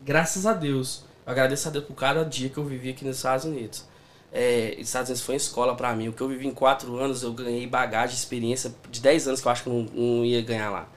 Graças 0.00 0.46
a 0.46 0.54
Deus. 0.54 1.04
Eu 1.26 1.32
agradeço 1.32 1.68
a 1.68 1.70
Deus 1.70 1.84
por 1.84 1.94
cada 1.94 2.24
dia 2.24 2.48
que 2.48 2.56
eu 2.56 2.64
vivi 2.64 2.90
aqui 2.90 3.04
nos 3.04 3.16
Estados 3.16 3.44
Unidos. 3.44 3.84
É, 4.32 4.76
os 4.80 4.86
Estados 4.86 5.10
Unidos 5.10 5.24
foi 5.24 5.34
uma 5.34 5.38
escola 5.38 5.74
pra 5.74 5.94
mim. 5.94 6.08
O 6.08 6.12
que 6.12 6.22
eu 6.22 6.28
vivi 6.28 6.46
em 6.46 6.52
4 6.52 6.96
anos, 6.96 7.22
eu 7.22 7.32
ganhei 7.32 7.66
bagagem, 7.66 8.16
experiência 8.16 8.74
de 8.90 9.00
10 9.00 9.28
anos 9.28 9.40
que 9.40 9.46
eu 9.46 9.52
acho 9.52 9.62
que 9.62 9.68
eu 9.68 9.74
não, 9.74 9.82
não 9.94 10.24
ia 10.24 10.40
ganhar 10.40 10.70
lá. 10.70 10.88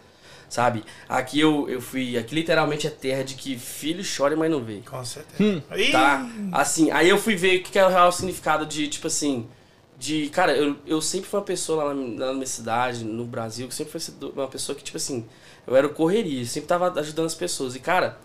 Sabe? 0.49 0.85
Aqui 1.09 1.39
eu, 1.39 1.67
eu 1.69 1.81
fui. 1.81 2.17
Aqui 2.17 2.33
literalmente 2.33 2.87
é 2.87 2.89
terra 2.89 3.23
de 3.23 3.33
que 3.33 3.57
filho 3.57 4.03
chora 4.05 4.37
mãe 4.37 4.47
não 4.47 4.63
vê. 4.63 4.81
Com 4.89 5.03
certeza. 5.03 5.63
Ih, 5.75 5.91
Tá? 5.91 6.29
Assim, 6.51 6.91
aí 6.91 7.09
eu 7.09 7.17
fui 7.17 7.35
ver 7.35 7.59
o 7.59 7.63
que 7.63 7.77
é 7.77 7.85
o 7.85 7.89
real 7.89 8.11
significado 8.11 8.65
de, 8.65 8.87
tipo 8.87 9.07
assim, 9.07 9.47
de, 9.97 10.29
cara, 10.29 10.55
eu, 10.55 10.77
eu 10.85 11.01
sempre 11.01 11.27
fui 11.29 11.39
uma 11.39 11.45
pessoa 11.45 11.83
lá 11.85 11.93
na, 11.93 12.19
lá 12.19 12.27
na 12.27 12.33
minha 12.33 12.45
cidade, 12.45 13.03
no 13.03 13.25
Brasil, 13.25 13.67
que 13.67 13.73
sempre 13.73 13.99
fui 13.99 14.31
uma 14.33 14.47
pessoa 14.47 14.75
que, 14.75 14.83
tipo 14.83 14.97
assim, 14.97 15.25
eu 15.67 15.75
era 15.75 15.87
o 15.87 15.89
correria, 15.89 16.45
sempre 16.45 16.67
tava 16.67 16.89
ajudando 16.99 17.25
as 17.25 17.35
pessoas. 17.35 17.75
E, 17.75 17.79
cara, 17.79 18.17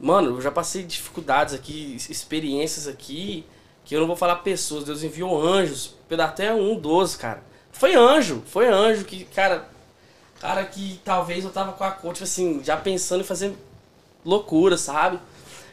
mano, 0.00 0.36
eu 0.36 0.40
já 0.42 0.50
passei 0.50 0.82
dificuldades 0.82 1.54
aqui, 1.54 1.96
experiências 2.10 2.86
aqui, 2.88 3.46
que 3.88 3.96
eu 3.96 4.00
não 4.00 4.06
vou 4.06 4.16
falar 4.16 4.36
pessoas, 4.36 4.84
Deus 4.84 5.02
enviou 5.02 5.42
anjos, 5.42 5.94
até 6.18 6.52
um 6.52 6.78
doze, 6.78 7.16
cara. 7.16 7.42
Foi 7.72 7.94
anjo, 7.94 8.42
foi 8.44 8.68
anjo 8.68 9.06
que, 9.06 9.24
cara, 9.24 9.66
cara 10.38 10.62
que 10.66 11.00
talvez 11.02 11.42
eu 11.42 11.50
tava 11.50 11.72
com 11.72 11.82
a 11.82 11.90
cor, 11.90 12.12
tipo 12.12 12.24
assim, 12.24 12.62
já 12.62 12.76
pensando 12.76 13.22
em 13.22 13.24
fazer 13.24 13.54
loucura, 14.22 14.76
sabe? 14.76 15.18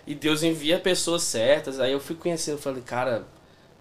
E 0.08 0.16
Deus 0.16 0.44
envia 0.44 0.80
pessoas 0.80 1.24
certas. 1.24 1.78
Aí 1.78 1.92
eu 1.92 2.00
fui 2.00 2.16
conhecendo, 2.16 2.58
falei, 2.58 2.82
cara, 2.82 3.28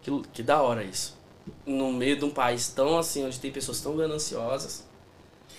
que, 0.03 0.11
que 0.33 0.43
da 0.43 0.61
hora 0.61 0.83
isso. 0.83 1.17
No 1.65 1.93
meio 1.93 2.19
de 2.19 2.25
um 2.25 2.31
país 2.31 2.69
tão 2.71 2.99
assim, 2.99 3.25
onde 3.25 3.39
tem 3.39 3.53
pessoas 3.53 3.81
tão 3.81 3.97
gananciosas. 3.97 4.85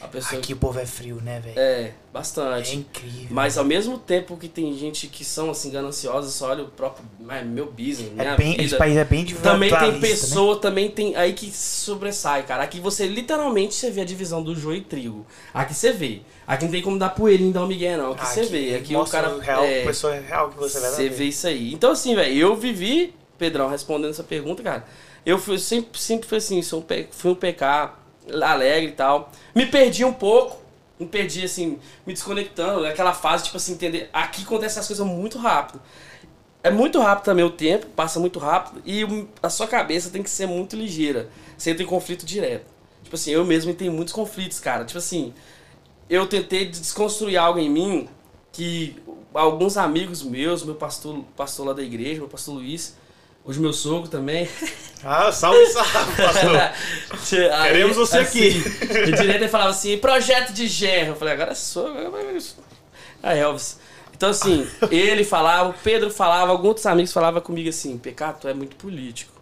A 0.01 0.07
pessoa. 0.07 0.39
Aqui 0.39 0.53
o 0.53 0.57
povo 0.57 0.77
é 0.79 0.85
frio, 0.85 1.19
né, 1.21 1.39
velho? 1.39 1.57
É, 1.57 1.81
É 1.81 1.93
bastante. 2.13 2.75
incrível. 2.75 3.27
Mas 3.29 3.57
ao 3.57 3.63
mesmo 3.65 3.97
tempo 3.97 4.37
que 4.37 4.47
tem 4.47 4.77
gente 4.77 5.07
que 5.07 5.23
são 5.23 5.49
assim 5.49 5.71
gananciosas, 5.71 6.33
só 6.33 6.49
olha 6.49 6.63
o 6.63 6.67
próprio 6.67 7.05
mas, 7.19 7.45
meu 7.45 7.65
business, 7.71 8.11
minha 8.11 8.31
é 8.31 8.37
bem, 8.37 8.53
esse 8.53 8.63
vida. 8.63 8.77
país 8.77 8.97
é 8.97 9.03
bem 9.05 9.25
Também 9.25 9.69
tem 9.75 9.91
né? 9.93 9.99
pessoa, 9.99 10.59
também 10.59 10.91
tem 10.91 11.15
aí 11.15 11.33
que 11.33 11.49
sobressai, 11.49 12.43
cara. 12.43 12.63
Aqui 12.63 12.79
você 12.79 13.07
literalmente 13.07 13.73
você 13.73 13.89
vê 13.89 14.01
a 14.01 14.05
divisão 14.05 14.43
do 14.43 14.53
joio 14.55 14.77
e 14.77 14.81
trigo. 14.81 15.25
Aqui 15.53 15.73
você 15.73 15.91
vê. 15.91 16.21
Aqui 16.45 16.65
não 16.65 16.71
tem 16.71 16.81
como 16.81 16.99
dar 16.99 17.09
poeirinha 17.09 17.49
e 17.49 17.53
dar 17.53 17.63
um 17.63 17.67
migué, 17.67 17.97
não. 17.97 18.11
Aqui, 18.11 18.27
você 18.27 18.43
vê. 18.43 18.75
Aqui 18.75 18.95
o 18.95 19.05
cara. 19.05 19.39
real, 19.39 19.63
é, 19.63 19.83
pessoa 19.83 20.13
real 20.13 20.49
que 20.49 20.57
você 20.57 20.79
vai 20.79 20.91
você 20.91 21.09
vê 21.09 21.25
isso 21.25 21.47
aí. 21.47 21.73
Então, 21.73 21.91
assim, 21.91 22.13
velho, 22.15 22.37
eu 22.37 22.55
vivi, 22.55 23.13
Pedrão, 23.37 23.69
respondendo 23.69 24.11
essa 24.11 24.23
pergunta, 24.23 24.61
cara. 24.61 24.85
Eu 25.25 25.39
fui, 25.39 25.57
sempre, 25.57 25.99
sempre 25.99 26.27
fui 26.27 26.37
assim, 26.37 26.61
sou 26.61 26.81
um, 26.81 26.85
fui 27.09 27.31
um 27.31 27.35
PK 27.35 27.89
alegre 28.41 28.91
e 28.91 28.95
tal. 28.95 29.31
Me 29.53 29.65
perdi 29.65 30.03
um 30.05 30.13
pouco, 30.13 30.61
me 30.99 31.05
perdi, 31.05 31.43
assim, 31.45 31.79
me 32.05 32.13
desconectando, 32.13 32.81
naquela 32.81 33.13
fase, 33.13 33.45
tipo 33.45 33.57
assim, 33.57 33.73
entender. 33.73 34.09
Aqui 34.13 34.43
acontece 34.43 34.79
as 34.79 34.87
coisas 34.87 35.05
muito 35.05 35.37
rápido. 35.37 35.81
É 36.63 36.71
muito 36.71 36.99
rápido 36.99 37.25
também 37.25 37.45
o 37.45 37.51
tempo, 37.51 37.85
passa 37.87 38.19
muito 38.19 38.39
rápido, 38.39 38.81
e 38.85 39.03
a 39.43 39.49
sua 39.49 39.67
cabeça 39.67 40.09
tem 40.09 40.23
que 40.23 40.29
ser 40.29 40.47
muito 40.47 40.75
ligeira. 40.75 41.29
Você 41.57 41.69
entra 41.71 41.83
em 41.83 41.85
conflito 41.85 42.25
direto. 42.25 42.65
Tipo 43.03 43.15
assim, 43.15 43.31
eu 43.31 43.45
mesmo 43.45 43.73
tenho 43.73 43.91
muitos 43.91 44.13
conflitos, 44.13 44.59
cara. 44.59 44.83
Tipo 44.83 44.97
assim, 44.97 45.31
eu 46.09 46.25
tentei 46.25 46.65
desconstruir 46.65 47.37
algo 47.37 47.59
em 47.59 47.69
mim 47.69 48.09
que 48.51 48.95
alguns 49.31 49.77
amigos 49.77 50.23
meus, 50.23 50.63
meu 50.63 50.75
pastor, 50.75 51.23
pastor 51.35 51.67
lá 51.67 51.73
da 51.73 51.83
igreja, 51.83 52.19
meu 52.19 52.29
pastor 52.29 52.55
Luiz, 52.55 52.95
hoje 53.45 53.59
meu 53.59 53.71
sogro 53.71 54.09
também. 54.09 54.49
Ah, 55.03 55.31
salve, 55.31 55.65
salve, 55.67 56.15
pastor. 56.17 56.55
Aí, 57.53 57.71
Queremos 57.71 57.95
você 57.95 58.17
aqui. 58.17 58.49
De 58.51 59.11
direito 59.11 59.43
ele 59.43 59.47
falava 59.47 59.69
assim, 59.69 59.97
projeto 59.97 60.51
de 60.51 60.67
genro. 60.67 61.11
Eu 61.11 61.15
falei, 61.15 61.35
agora 61.35 61.53
sou. 61.53 61.87
A 63.21 63.35
Elvis. 63.35 63.79
Então 64.15 64.29
assim, 64.29 64.67
ele 64.89 65.23
falava, 65.23 65.69
o 65.69 65.73
Pedro 65.73 66.09
falava, 66.09 66.51
alguns 66.51 66.69
outros 66.69 66.85
amigos 66.85 67.13
falavam 67.13 67.41
comigo 67.41 67.69
assim, 67.69 67.97
Pecado, 67.97 68.39
tu 68.41 68.47
é 68.47 68.53
muito 68.53 68.75
político. 68.75 69.33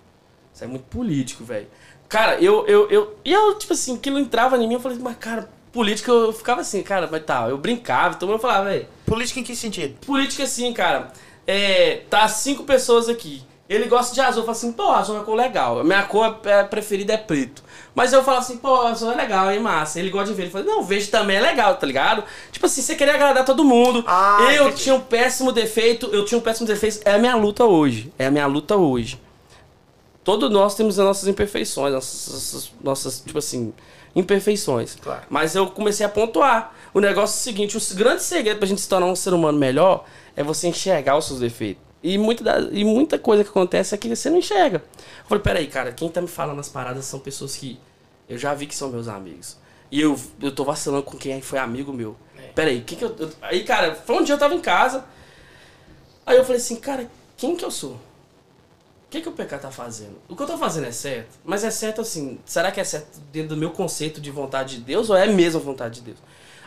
Você 0.52 0.66
é 0.66 0.68
muito 0.68 0.86
político, 0.86 1.44
velho. 1.44 1.68
Cara, 2.10 2.39
eu, 2.39 2.68
eu, 2.68 2.89
eu. 2.89 3.18
E 3.24 3.32
eu, 3.32 3.56
tipo 3.56 3.74
assim, 3.74 3.96
aquilo 3.96 4.20
entrava 4.20 4.58
em 4.58 4.68
mim, 4.68 4.76
eu 4.76 4.80
falei, 4.80 5.00
mas 5.00 5.18
cara, 5.18 5.50
política 5.72 6.12
eu 6.12 6.34
ficava 6.34 6.62
assim, 6.62 6.84
cara, 6.84 7.08
mas 7.12 7.24
tá, 7.24 7.48
eu 7.50 7.58
brincava, 7.58 8.16
então 8.16 8.30
eu 8.30 8.38
falava, 8.38 8.70
velho. 8.70 8.88
Política 9.06 9.39
em 9.39 9.44
que 9.44 9.56
sentido? 9.56 9.98
Política 10.06 10.44
assim, 10.44 10.72
cara. 10.74 11.12
É, 11.48 12.04
tá 12.10 12.28
cinco 12.28 12.63
pessoas 12.63 13.10
aqui. 13.10 13.44
Ele 13.69 13.86
gosta 13.86 14.13
de 14.13 14.19
azul. 14.21 14.41
Eu 14.41 14.45
falo 14.45 14.58
assim, 14.58 14.71
pô, 14.73 14.91
azul 14.91 15.15
é 15.15 15.19
uma 15.19 15.26
cor 15.26 15.36
legal. 15.36 15.80
A 15.80 15.84
minha 15.84 16.04
cor 16.04 16.38
é- 16.43 16.63
preferida 16.63 17.13
é 17.13 17.17
preto. 17.17 17.63
Mas 17.95 18.12
eu 18.12 18.23
falo 18.23 18.39
assim, 18.39 18.58
pô, 18.58 18.82
azul 18.82 19.12
é 19.12 19.15
legal, 19.15 19.49
é 19.49 19.58
massa. 19.58 19.99
Ele 19.99 20.10
gosta 20.10 20.30
de 20.30 20.34
ver. 20.36 20.43
Ele 20.43 20.52
fala, 20.52 20.65
não, 20.65 20.84
verde 20.84 21.08
também 21.08 21.38
é 21.38 21.41
legal, 21.41 21.76
tá 21.76 21.88
ligado? 21.88 22.23
Tipo 22.52 22.65
assim, 22.65 22.82
você 22.82 22.93
queria 22.95 23.13
agradar 23.15 23.45
todo 23.45 23.63
mundo. 23.63 24.04
Ah, 24.06 24.49
eu 24.54 24.67
entendi. 24.67 24.84
tinha 24.84 24.95
um 24.95 24.99
péssimo 24.99 25.52
defeito, 25.52 26.08
eu 26.12 26.26
tinha 26.26 26.38
um 26.38 26.41
péssimo 26.41 26.67
defeito. 26.67 26.99
É 27.06 27.13
a 27.13 27.17
minha 27.17 27.36
luta 27.36 27.63
hoje. 27.63 28.12
É 28.19 28.26
a 28.28 28.32
minha 28.32 28.45
luta 28.47 28.76
hoje. 28.76 29.19
Todos 30.23 30.49
nós 30.49 30.76
temos 30.76 30.99
as 30.99 31.06
nossas 31.06 31.28
imperfeições, 31.28 31.93
nossas, 31.93 32.71
nossas 32.82 33.19
tipo 33.26 33.38
assim, 33.39 33.73
imperfeições. 34.15 34.95
Claro. 35.02 35.23
Mas 35.30 35.56
eu 35.56 35.67
comecei 35.67 36.06
a 36.06 36.10
pontuar. 36.10 36.73
O 36.93 36.99
negócio 36.99 37.36
é 37.36 37.39
o 37.39 37.43
seguinte: 37.43 37.78
o 37.78 37.95
grande 37.95 38.23
segredo 38.23 38.58
pra 38.58 38.67
gente 38.67 38.82
se 38.82 38.88
tornar 38.89 39.08
um 39.08 39.15
ser 39.15 39.34
humano 39.34 39.58
melhor 39.58 40.06
é 40.36 40.43
você 40.43 40.67
enxergar 40.67 41.17
os 41.17 41.26
seus 41.26 41.39
defeitos. 41.39 41.84
E 42.04 42.18
muita, 42.18 42.44
da- 42.44 42.60
e 42.72 42.84
muita 42.84 43.18
coisa 43.18 43.44
que 43.44 43.50
acontece 43.50 43.96
é 43.96 43.98
que 43.98 44.13
você 44.13 44.30
não 44.30 44.38
enxerga. 44.38 44.84
Eu 44.98 45.26
falei, 45.26 45.42
peraí, 45.44 45.68
cara, 45.68 45.92
quem 45.94 46.10
tá 46.10 46.22
me 46.22 46.28
falando 46.28 46.60
as 46.60 46.68
paradas 46.68 47.06
são 47.06 47.20
pessoas 47.20 47.56
que 47.56 47.80
eu 48.28 48.38
já 48.38 48.54
vi 48.54 48.68
que 48.68 48.76
são 48.76 48.89
meus 48.89 49.08
amigos. 49.08 49.58
E 49.89 50.02
eu, 50.02 50.20
eu 50.42 50.54
tô 50.54 50.63
vacilando 50.66 51.04
com 51.04 51.18
quem 51.18 51.42
foi 51.42 51.60
amigo 51.60 51.94
meu. 51.94 52.16
Peraí, 52.54 52.82
que 52.82 52.96
que 52.98 53.06
eu, 53.06 53.16
eu- 53.18 53.32
Aí, 53.42 53.63
cara, 53.63 53.96
foi 53.96 54.18
um 54.18 54.24
dia 54.24 54.36
eu 54.36 54.39
tava 54.39 54.54
em 54.54 54.60
casa. 54.60 55.06
Aí 56.26 56.38
eu 56.38 56.44
falei 56.44 56.58
assim, 56.60 56.76
cara, 56.76 57.10
quem 57.38 57.56
que 57.56 57.63
eu 57.63 57.72
sou? 57.72 57.92
O 57.94 58.00
que, 59.10 59.22
que 59.22 59.30
o 59.30 59.32
PK 59.32 59.60
tá 59.60 59.72
fazendo? 59.72 60.16
O 60.28 60.36
que 60.36 60.42
eu 60.42 60.48
tô 60.48 60.58
fazendo 60.58 60.88
é 60.88 60.92
certo, 60.92 61.38
mas 61.46 61.63
é 61.63 61.70
certo 61.70 62.02
assim, 62.02 62.39
será 62.46 62.72
que 62.72 62.80
é 62.80 62.84
certo 62.84 63.20
dentro 63.32 63.50
do 63.50 63.58
meu 63.58 63.70
conceito 63.70 64.20
de 64.20 64.32
vontade 64.32 64.78
de 64.78 64.82
Deus 64.84 65.10
ou 65.10 65.16
é 65.16 65.28
mesmo 65.28 65.60
a 65.62 65.63
vontade 65.63 65.96
de 65.96 66.02
Deus? 66.02 66.18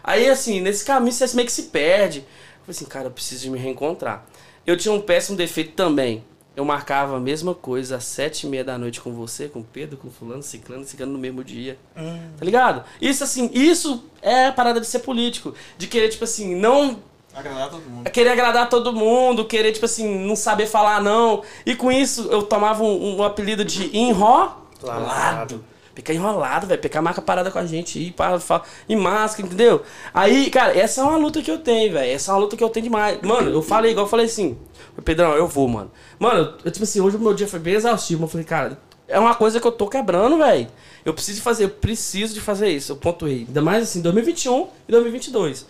Aí 0.05 0.29
assim, 0.29 0.61
nesse 0.61 0.85
caminho 0.85 1.11
você 1.13 1.27
meio 1.35 1.47
que 1.47 1.53
se 1.53 1.65
perde. 1.65 2.21
Eu 2.21 2.25
falei 2.61 2.71
assim, 2.71 2.85
cara, 2.85 3.07
eu 3.07 3.11
preciso 3.11 3.43
de 3.43 3.51
me 3.51 3.59
reencontrar. 3.59 4.25
Eu 4.67 4.77
tinha 4.77 4.93
um 4.93 5.01
péssimo 5.01 5.37
defeito 5.37 5.73
também. 5.73 6.25
Eu 6.57 6.65
marcava 6.65 7.17
a 7.19 7.21
mesma 7.21 7.55
coisa 7.55 7.97
às 7.97 8.05
sete 8.05 8.47
e 8.47 8.51
meia 8.51 8.65
da 8.65 8.79
noite 8.79 9.01
com 9.01 9.13
você, 9.13 9.47
com 9.47 9.61
o 9.61 9.65
Pedro, 9.65 9.99
com 9.99 10.09
o 10.09 10.11
fulano, 10.11 10.43
ciclano, 10.43 10.85
ciclano 10.85 11.13
no 11.13 11.19
mesmo 11.19 11.45
dia. 11.45 11.79
Tá 11.95 12.45
ligado? 12.45 12.83
Isso 13.01 13.23
assim, 13.23 13.51
isso 13.53 14.03
é 14.23 14.47
a 14.47 14.53
parada 14.53 14.81
de 14.81 14.87
ser 14.87 15.01
político. 15.01 15.55
De 15.77 15.87
querer, 15.87 16.09
tipo 16.09 16.25
assim, 16.25 16.57
não 16.57 16.99
Agradar 17.35 17.69
todo 17.69 17.83
mundo. 17.83 18.11
querer 18.11 18.31
agradar 18.31 18.69
todo 18.71 18.93
mundo, 18.95 19.45
querer, 19.45 19.71
tipo 19.73 19.85
assim, 19.85 20.27
não 20.27 20.35
saber 20.35 20.67
falar 20.67 21.03
não. 21.03 21.43
E 21.67 21.77
com 21.77 21.93
isso 21.93 22.29
eu 22.31 22.43
tomava 22.43 22.83
um, 22.83 23.19
um 23.19 23.23
apelido 23.23 23.63
de 23.63 23.95
enrolado. 23.95 25.63
PK 25.97 26.13
enrolado, 26.13 26.67
velho. 26.67 26.81
PK 26.81 27.01
marca 27.01 27.23
parada 27.23 27.51
com 27.51 27.59
a 27.59 27.65
gente 27.65 27.99
e 27.99 28.11
para 28.13 28.39
e 28.87 28.95
máscara, 28.95 29.49
entendeu? 29.49 29.83
Aí, 30.13 30.51
cara, 30.51 30.79
essa 30.79 31.01
é 31.01 31.05
uma 31.05 31.17
luta 31.17 31.41
que 31.41 31.51
eu 31.51 31.59
tenho, 31.59 31.95
velho. 31.95 32.13
Essa 32.13 32.31
é 32.31 32.35
uma 32.35 32.41
luta 32.41 32.57
que 32.57 32.63
eu 32.63 32.69
tenho 32.69 32.85
demais. 32.85 33.19
Mano, 33.23 33.51
eu 33.51 33.63
falei, 33.63 33.93
igual 33.93 34.05
eu 34.05 34.11
falei 34.11 34.27
assim, 34.27 34.59
Pedrão, 35.03 35.33
eu 35.33 35.49
vou, 35.49 35.67
mano. 35.67 35.91
Mano, 36.19 36.55
eu, 36.65 36.71
tipo 36.71 36.85
assim, 36.85 37.01
hoje 37.01 37.17
o 37.17 37.21
meu 37.21 37.33
dia 37.33 37.49
foi 37.49 37.59
bem 37.59 37.75
exaustivo. 37.75 38.25
Eu 38.25 38.29
falei, 38.29 38.45
cara, 38.45 38.79
é 39.09 39.19
uma 39.19 39.35
coisa 39.35 39.59
que 39.59 39.67
eu 39.67 39.73
tô 39.73 39.89
quebrando, 39.89 40.37
velho. 40.37 40.69
Eu 41.05 41.15
preciso 41.15 41.41
fazer, 41.41 41.65
eu 41.65 41.71
preciso 41.71 42.35
de 42.35 42.41
fazer 42.41 42.69
isso. 42.69 42.93
Eu 42.93 42.97
pontuei. 42.97 43.45
Ainda 43.49 43.63
mais 43.63 43.83
assim, 43.83 44.03
2021 44.03 44.69
e 44.89 44.93
2022. 44.93 45.67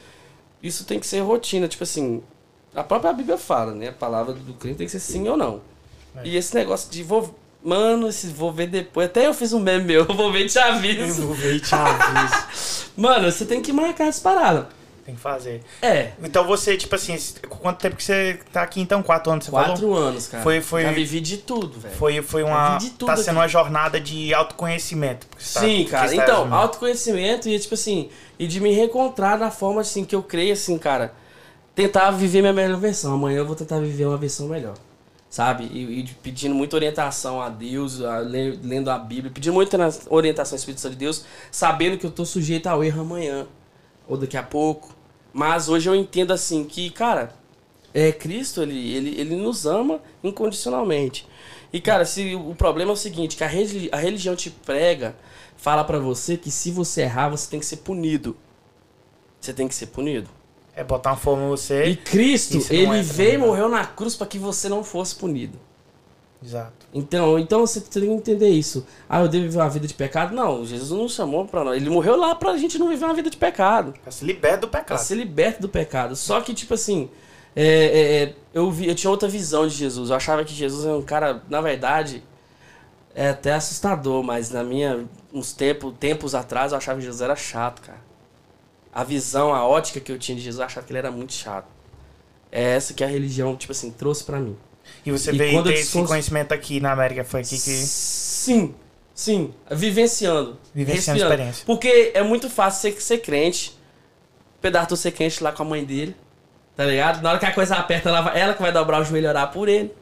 Isso 0.62 0.84
tem 0.84 0.98
que 0.98 1.06
ser 1.06 1.20
rotina, 1.20 1.68
tipo 1.68 1.84
assim. 1.84 2.22
A 2.74 2.82
própria 2.82 3.12
Bíblia 3.12 3.38
fala, 3.38 3.74
né? 3.74 3.88
A 3.88 3.92
palavra 3.92 4.32
do 4.34 4.54
crente 4.54 4.78
tem 4.78 4.86
que 4.86 4.92
ser 4.92 5.00
sim 5.00 5.28
ou 5.28 5.36
não. 5.36 5.60
É. 6.16 6.26
E 6.26 6.36
esse 6.36 6.54
negócio 6.54 6.90
de 6.90 7.02
vou. 7.02 7.34
Mano, 7.66 8.08
esse 8.08 8.28
vou 8.28 8.52
ver 8.52 8.68
depois. 8.68 9.06
Até 9.06 9.26
eu 9.26 9.34
fiz 9.34 9.52
um 9.52 9.58
meme 9.58 9.84
meu, 9.84 10.04
vou 10.14 10.30
ver 10.32 10.44
e 10.44 10.48
te 10.48 10.58
aviso. 10.58 11.22
Eu 11.22 11.26
vou 11.26 11.34
ver 11.34 11.54
e 11.56 11.60
te 11.60 11.74
aviso. 11.74 12.86
Mano, 12.96 13.30
você 13.30 13.44
tem 13.44 13.60
que 13.60 13.72
marcar 13.72 14.06
as 14.08 14.20
paradas. 14.20 14.66
Tem 15.04 15.14
que 15.14 15.20
fazer. 15.20 15.62
É. 15.82 16.12
Então 16.22 16.44
você, 16.44 16.76
tipo 16.76 16.94
assim, 16.96 17.16
quanto 17.48 17.78
tempo 17.78 17.94
que 17.96 18.02
você 18.02 18.40
tá 18.52 18.62
aqui 18.62 18.80
então? 18.80 19.02
Quatro 19.04 19.30
anos, 19.32 19.44
você 19.44 19.50
Quatro 19.52 19.76
falou? 19.76 19.96
anos, 19.96 20.26
cara. 20.26 20.42
Foi, 20.42 20.60
foi, 20.60 20.82
Já 20.82 20.90
vivi 20.92 21.20
de 21.20 21.36
tudo, 21.38 21.78
velho. 21.78 21.94
Foi, 21.94 22.22
foi 22.22 22.42
uma. 22.42 22.76
de 22.78 22.90
tudo 22.90 23.06
tá 23.08 23.16
sendo 23.16 23.28
aqui. 23.30 23.38
uma 23.38 23.48
jornada 23.48 24.00
de 24.00 24.34
autoconhecimento. 24.34 25.26
tá- 25.28 25.36
Sim, 25.38 25.76
porque 25.84 25.90
cara. 25.90 26.08
tá 26.08 26.14
Então, 26.14 26.26
resumindo. 26.38 26.54
autoconhecimento 26.56 27.48
e, 27.48 27.58
tipo 27.58 27.74
assim, 27.74 28.08
e 28.38 28.46
de 28.48 28.60
me 28.60 28.72
reencontrar 28.72 29.38
da 29.38 29.50
forma, 29.50 29.80
assim, 29.80 30.04
que 30.04 30.14
eu 30.14 30.22
creio, 30.24 30.52
assim, 30.52 30.76
cara. 30.78 31.12
Tentar 31.74 32.10
viver 32.10 32.40
minha 32.40 32.52
melhor 32.52 32.78
versão. 32.78 33.14
Amanhã 33.14 33.38
eu 33.38 33.46
vou 33.46 33.54
tentar 33.54 33.78
viver 33.78 34.06
uma 34.06 34.16
versão 34.16 34.48
melhor. 34.48 34.74
Sabe? 35.36 35.64
E, 35.70 36.00
e 36.00 36.08
pedindo 36.22 36.54
muita 36.54 36.76
orientação 36.76 37.42
a 37.42 37.50
Deus, 37.50 38.00
a, 38.00 38.20
le- 38.20 38.58
lendo 38.62 38.90
a 38.90 38.98
Bíblia, 38.98 39.30
pedindo 39.30 39.52
muita 39.52 39.76
orientação 40.08 40.56
Santo 40.56 40.88
de 40.88 40.96
Deus, 40.96 41.26
sabendo 41.52 41.98
que 41.98 42.06
eu 42.06 42.10
tô 42.10 42.24
sujeito 42.24 42.68
ao 42.68 42.82
erro 42.82 43.02
amanhã. 43.02 43.46
Ou 44.08 44.16
daqui 44.16 44.38
a 44.38 44.42
pouco. 44.42 44.96
Mas 45.34 45.68
hoje 45.68 45.90
eu 45.90 45.94
entendo, 45.94 46.32
assim, 46.32 46.64
que, 46.64 46.88
cara, 46.88 47.34
é, 47.92 48.12
Cristo, 48.12 48.62
ele, 48.62 48.94
ele, 48.94 49.20
ele 49.20 49.36
nos 49.36 49.66
ama 49.66 50.00
incondicionalmente. 50.24 51.28
E, 51.70 51.82
cara, 51.82 52.06
se 52.06 52.34
o 52.34 52.54
problema 52.54 52.92
é 52.92 52.94
o 52.94 52.96
seguinte, 52.96 53.36
que 53.36 53.44
a, 53.44 53.46
religi- 53.46 53.90
a 53.92 53.98
religião 53.98 54.34
te 54.34 54.48
prega, 54.48 55.14
fala 55.58 55.84
pra 55.84 55.98
você 55.98 56.38
que 56.38 56.50
se 56.50 56.70
você 56.70 57.02
errar, 57.02 57.28
você 57.28 57.50
tem 57.50 57.60
que 57.60 57.66
ser 57.66 57.76
punido. 57.76 58.34
Você 59.38 59.52
tem 59.52 59.68
que 59.68 59.74
ser 59.74 59.88
punido. 59.88 60.30
É 60.76 60.84
botar 60.84 61.10
uma 61.10 61.16
forma 61.16 61.44
em 61.44 61.48
você. 61.48 61.86
E 61.86 61.96
Cristo, 61.96 62.58
não 62.58 62.66
ele 62.70 62.98
é 62.98 63.02
veio 63.02 63.34
e 63.34 63.38
morreu 63.38 63.66
na 63.68 63.84
cruz 63.86 64.14
para 64.14 64.26
que 64.26 64.38
você 64.38 64.68
não 64.68 64.84
fosse 64.84 65.14
punido. 65.16 65.58
Exato. 66.44 66.86
Então, 66.92 67.38
então 67.38 67.60
você 67.66 67.80
tem 67.80 68.02
que 68.02 68.08
entender 68.10 68.50
isso. 68.50 68.86
Ah, 69.08 69.22
eu 69.22 69.28
devo 69.28 69.44
viver 69.44 69.58
uma 69.58 69.70
vida 69.70 69.86
de 69.86 69.94
pecado? 69.94 70.34
Não, 70.34 70.66
Jesus 70.66 70.90
não 70.90 71.08
chamou 71.08 71.46
pra 71.46 71.64
nós. 71.64 71.76
Ele 71.76 71.88
morreu 71.88 72.14
lá 72.14 72.34
pra 72.34 72.56
gente 72.58 72.78
não 72.78 72.88
viver 72.90 73.06
uma 73.06 73.14
vida 73.14 73.30
de 73.30 73.38
pecado. 73.38 73.94
Pra 74.02 74.12
se 74.12 74.22
libertar 74.24 74.58
do 74.58 74.68
Pra 74.68 74.80
pecado. 74.80 74.98
ser 74.98 75.14
liberto 75.14 75.62
do 75.62 75.68
pecado. 75.68 76.14
Só 76.14 76.42
que, 76.42 76.52
tipo 76.52 76.74
assim, 76.74 77.08
é, 77.54 77.64
é, 77.64 78.22
é, 78.24 78.34
eu, 78.52 78.70
vi, 78.70 78.86
eu 78.86 78.94
tinha 78.94 79.10
outra 79.10 79.28
visão 79.28 79.66
de 79.66 79.74
Jesus. 79.74 80.10
Eu 80.10 80.16
achava 80.16 80.44
que 80.44 80.52
Jesus 80.52 80.84
era 80.84 80.96
um 80.96 81.02
cara, 81.02 81.42
na 81.48 81.62
verdade, 81.62 82.22
é 83.14 83.30
até 83.30 83.54
assustador, 83.54 84.22
mas 84.22 84.50
na 84.50 84.62
minha, 84.62 85.06
uns 85.32 85.54
tempo, 85.54 85.90
tempos 85.90 86.34
atrás, 86.34 86.72
eu 86.72 86.78
achava 86.78 86.98
que 86.98 87.04
Jesus 87.06 87.22
era 87.22 87.34
chato, 87.34 87.80
cara. 87.80 88.04
A 88.98 89.04
visão, 89.04 89.54
a 89.54 89.62
ótica 89.66 90.00
que 90.00 90.10
eu 90.10 90.18
tinha 90.18 90.34
de 90.36 90.42
Jesus, 90.42 90.58
eu 90.58 90.64
achava 90.64 90.86
que 90.86 90.90
ele 90.92 90.98
era 90.98 91.10
muito 91.10 91.34
chato. 91.34 91.66
É 92.50 92.62
essa 92.62 92.94
que 92.94 93.04
a 93.04 93.06
religião, 93.06 93.54
tipo 93.54 93.72
assim, 93.72 93.90
trouxe 93.90 94.24
pra 94.24 94.38
mim. 94.38 94.56
E 95.04 95.12
você 95.12 95.32
E 95.32 95.36
veio 95.36 95.62
ter 95.62 95.74
esse 95.74 96.02
conhecimento 96.02 96.52
aqui 96.52 96.80
na 96.80 96.92
América, 96.92 97.22
foi 97.22 97.40
aqui 97.40 97.50
que. 97.50 97.58
Sim, 97.58 98.74
sim. 99.14 99.52
Vivenciando. 99.70 100.58
Vivenciando 100.74 101.20
a 101.22 101.26
experiência. 101.26 101.64
Porque 101.66 102.12
é 102.14 102.22
muito 102.22 102.48
fácil 102.48 102.90
ser, 102.92 103.02
ser 103.02 103.18
crente. 103.18 103.76
Pedaço 104.62 104.96
ser 104.96 105.10
crente 105.12 105.42
lá 105.42 105.52
com 105.52 105.62
a 105.62 105.66
mãe 105.66 105.84
dele. 105.84 106.16
Tá 106.74 106.84
ligado? 106.86 107.20
Na 107.22 107.30
hora 107.30 107.38
que 107.38 107.44
a 107.46 107.52
coisa 107.52 107.76
aperta, 107.76 108.08
ela, 108.08 108.22
vai- 108.22 108.40
ela 108.40 108.54
que 108.54 108.62
vai 108.62 108.72
dobrar 108.72 109.00
o 109.02 109.04
joelho 109.04 109.26
e 109.26 109.28
orar 109.28 109.50
por 109.52 109.68
ele. 109.68 109.92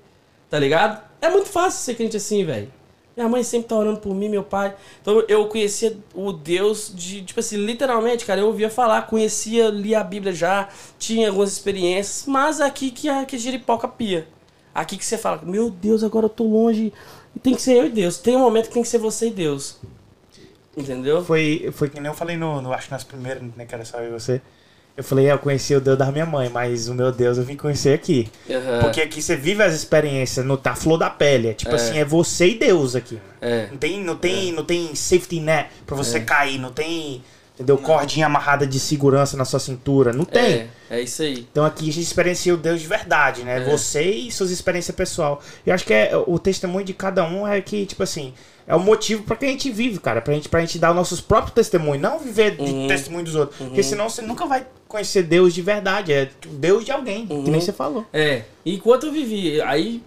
Tá 0.49 0.59
ligado? 0.59 1.03
É 1.21 1.29
muito 1.31 1.49
fácil 1.49 1.81
ser 1.81 1.95
crente 1.95 2.17
assim, 2.17 2.45
velho. 2.45 2.71
Minha 3.17 3.29
mãe 3.29 3.43
sempre 3.45 3.69
tá 3.69 3.77
orando 3.77 4.01
por 4.01 4.15
mim, 4.15 4.29
meu 4.29 4.43
pai. 4.43 4.75
Então 5.01 5.23
eu 5.29 5.47
conhecia 5.47 5.97
o 6.15 6.33
Deus 6.33 6.93
de, 6.95 7.23
tipo 7.23 7.39
assim, 7.39 7.57
literalmente, 7.57 8.25
cara, 8.25 8.41
eu 8.41 8.47
ouvia 8.47 8.69
falar, 8.69 9.03
conhecia, 9.03 9.69
lia 9.69 10.01
a 10.01 10.05
Bíblia 10.05 10.33
já, 10.33 10.69
tinha 10.99 11.29
algumas 11.29 11.53
experiências, 11.53 12.27
mas 12.27 12.61
aqui 12.61 12.91
que 12.91 13.09
a 13.09 13.25
que 13.25 13.39
giripoca 13.39 13.87
pia. 13.87 14.27
Aqui 14.75 14.97
que 14.97 15.05
você 15.05 15.17
fala, 15.17 15.41
meu 15.45 15.71
Deus, 15.71 16.03
agora 16.03 16.27
eu 16.27 16.31
tô 16.31 16.45
longe. 16.45 16.93
E 17.35 17.39
tem 17.39 17.55
que 17.55 17.63
ser 17.63 17.77
eu 17.77 17.87
e 17.87 17.91
Deus. 17.91 18.19
Tem 18.19 18.35
um 18.35 18.41
momento 18.41 18.69
que 18.69 18.75
tem 18.75 18.83
que 18.83 18.89
ser 18.89 18.99
você 18.99 19.29
e 19.29 19.31
Deus. 19.31 19.79
Entendeu? 20.77 21.25
Foi, 21.25 21.71
foi 21.73 21.89
que 21.89 22.01
nem 22.01 22.11
eu 22.11 22.15
falei 22.15 22.37
no, 22.37 22.61
no 22.61 22.73
acho 22.73 22.87
que 22.87 22.93
nas 22.93 23.05
primeiras, 23.05 23.43
né, 23.55 23.67
era 23.71 23.85
só 23.85 23.99
eu 23.99 24.09
e 24.09 24.13
você. 24.13 24.43
Eu 24.97 25.03
falei, 25.03 25.27
é, 25.27 25.33
eu 25.33 25.39
conheci 25.41 25.75
o 25.75 25.81
Deus 25.81 25.99
da 25.99 26.11
minha 26.13 26.25
mãe, 26.25 26.49
mas 26.49 26.89
o 26.89 26.95
meu 26.95 27.11
Deus 27.11 27.37
eu 27.37 27.43
vim 27.43 27.57
conhecer 27.57 27.95
aqui. 27.95 28.31
Aham. 28.49 28.81
Porque 28.81 29.01
aqui 29.01 29.21
você 29.21 29.35
vive 29.35 29.61
as 29.63 29.75
experiências 29.75 30.47
no 30.47 30.57
tá 30.57 30.77
flor 30.77 30.97
da 30.99 31.11
pele. 31.11 31.49
É 31.49 31.53
tipo 31.53 31.73
É. 31.73 31.75
assim, 31.75 31.99
é 31.99 32.05
você 32.05 32.51
e 32.51 32.55
Deus 32.59 32.95
aqui. 32.95 33.19
É. 33.41 33.67
Não 33.73 33.77
tem, 33.77 34.05
não 34.05 34.15
tem, 34.17 34.53
não 34.53 34.65
tem 34.65 34.95
safety 34.95 35.41
net 35.41 35.69
pra 35.85 35.97
você 35.97 36.21
cair, 36.21 36.61
não 36.61 36.71
tem, 36.71 37.25
entendeu? 37.57 37.77
Cordinha 37.77 38.27
amarrada 38.27 38.65
de 38.65 38.79
segurança 38.79 39.37
na 39.37 39.45
sua 39.45 39.59
cintura. 39.59 40.13
Não 40.13 40.25
tem. 40.25 40.45
É, 40.45 40.69
é 40.91 41.01
isso 41.01 41.23
aí. 41.23 41.45
Então 41.51 41.65
aqui 41.65 41.89
a 41.91 41.93
gente 41.93 42.05
experiencia 42.05 42.55
o 42.55 42.57
Deus 42.57 42.81
de 42.81 42.87
verdade, 42.87 43.43
né? 43.43 43.57
É. 43.57 43.65
Você 43.65 44.01
e 44.05 44.31
suas 44.31 44.53
experiências 44.53 44.95
pessoal. 44.97 45.43
Eu 45.67 45.75
acho 45.75 45.85
que 45.85 45.93
é, 45.93 46.17
o 46.17 46.39
testemunho 46.39 46.85
de 46.85 46.95
cada 46.95 47.25
um 47.25 47.49
é 47.49 47.61
que, 47.61 47.85
tipo 47.85 48.05
assim, 48.05 48.33
é 48.67 48.75
o 48.75 48.81
motivo 48.81 49.23
pra 49.25 49.37
que 49.37 49.45
a 49.45 49.49
gente 49.49 49.71
vive, 49.71 49.99
cara. 50.01 50.21
Pra 50.21 50.33
gente, 50.35 50.49
pra 50.49 50.61
gente 50.61 50.79
dar 50.79 50.91
os 50.91 50.97
nossos 50.97 51.21
próprios 51.21 51.55
testemunhos, 51.55 52.01
não 52.03 52.19
viver 52.19 52.57
de 52.57 52.63
Uhum. 52.63 52.89
testemunho 52.89 53.25
dos 53.25 53.35
outros. 53.35 53.59
Porque 53.59 53.83
senão 53.83 54.09
você 54.09 54.23
nunca 54.23 54.47
vai 54.47 54.67
conhecer 54.89 55.23
Deus 55.23 55.53
de 55.55 55.61
verdade. 55.63 56.13
É 56.13 56.31
Deus 56.49 56.85
de 56.85 56.91
alguém, 56.93 57.27
que 57.27 57.33
Uhum. 57.33 57.43
nem 57.43 57.61
você 57.61 57.73
falou. 57.73 58.07
É. 58.13 58.45
E 58.65 58.75
enquanto 58.77 59.07
eu 59.07 59.13
vivi, 59.13 59.61
aí 59.61 60.03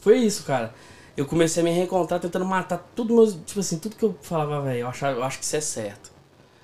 foi 0.00 0.18
isso, 0.18 0.44
cara. 0.44 0.72
Eu 1.16 1.26
comecei 1.26 1.60
a 1.60 1.64
me 1.64 1.70
reencontrar 1.70 2.18
tentando 2.20 2.44
matar 2.46 2.90
tudo 2.96 3.14
meus. 3.14 3.34
Tipo 3.44 3.60
assim, 3.60 3.78
tudo 3.78 3.96
que 3.96 4.04
eu 4.04 4.16
falava, 4.22 4.62
velho, 4.62 4.80
eu, 4.80 4.88
achava- 4.88 5.18
eu 5.18 5.24
acho 5.24 5.38
que 5.38 5.44
isso 5.44 5.56
é 5.56 5.60
certo. 5.60 6.10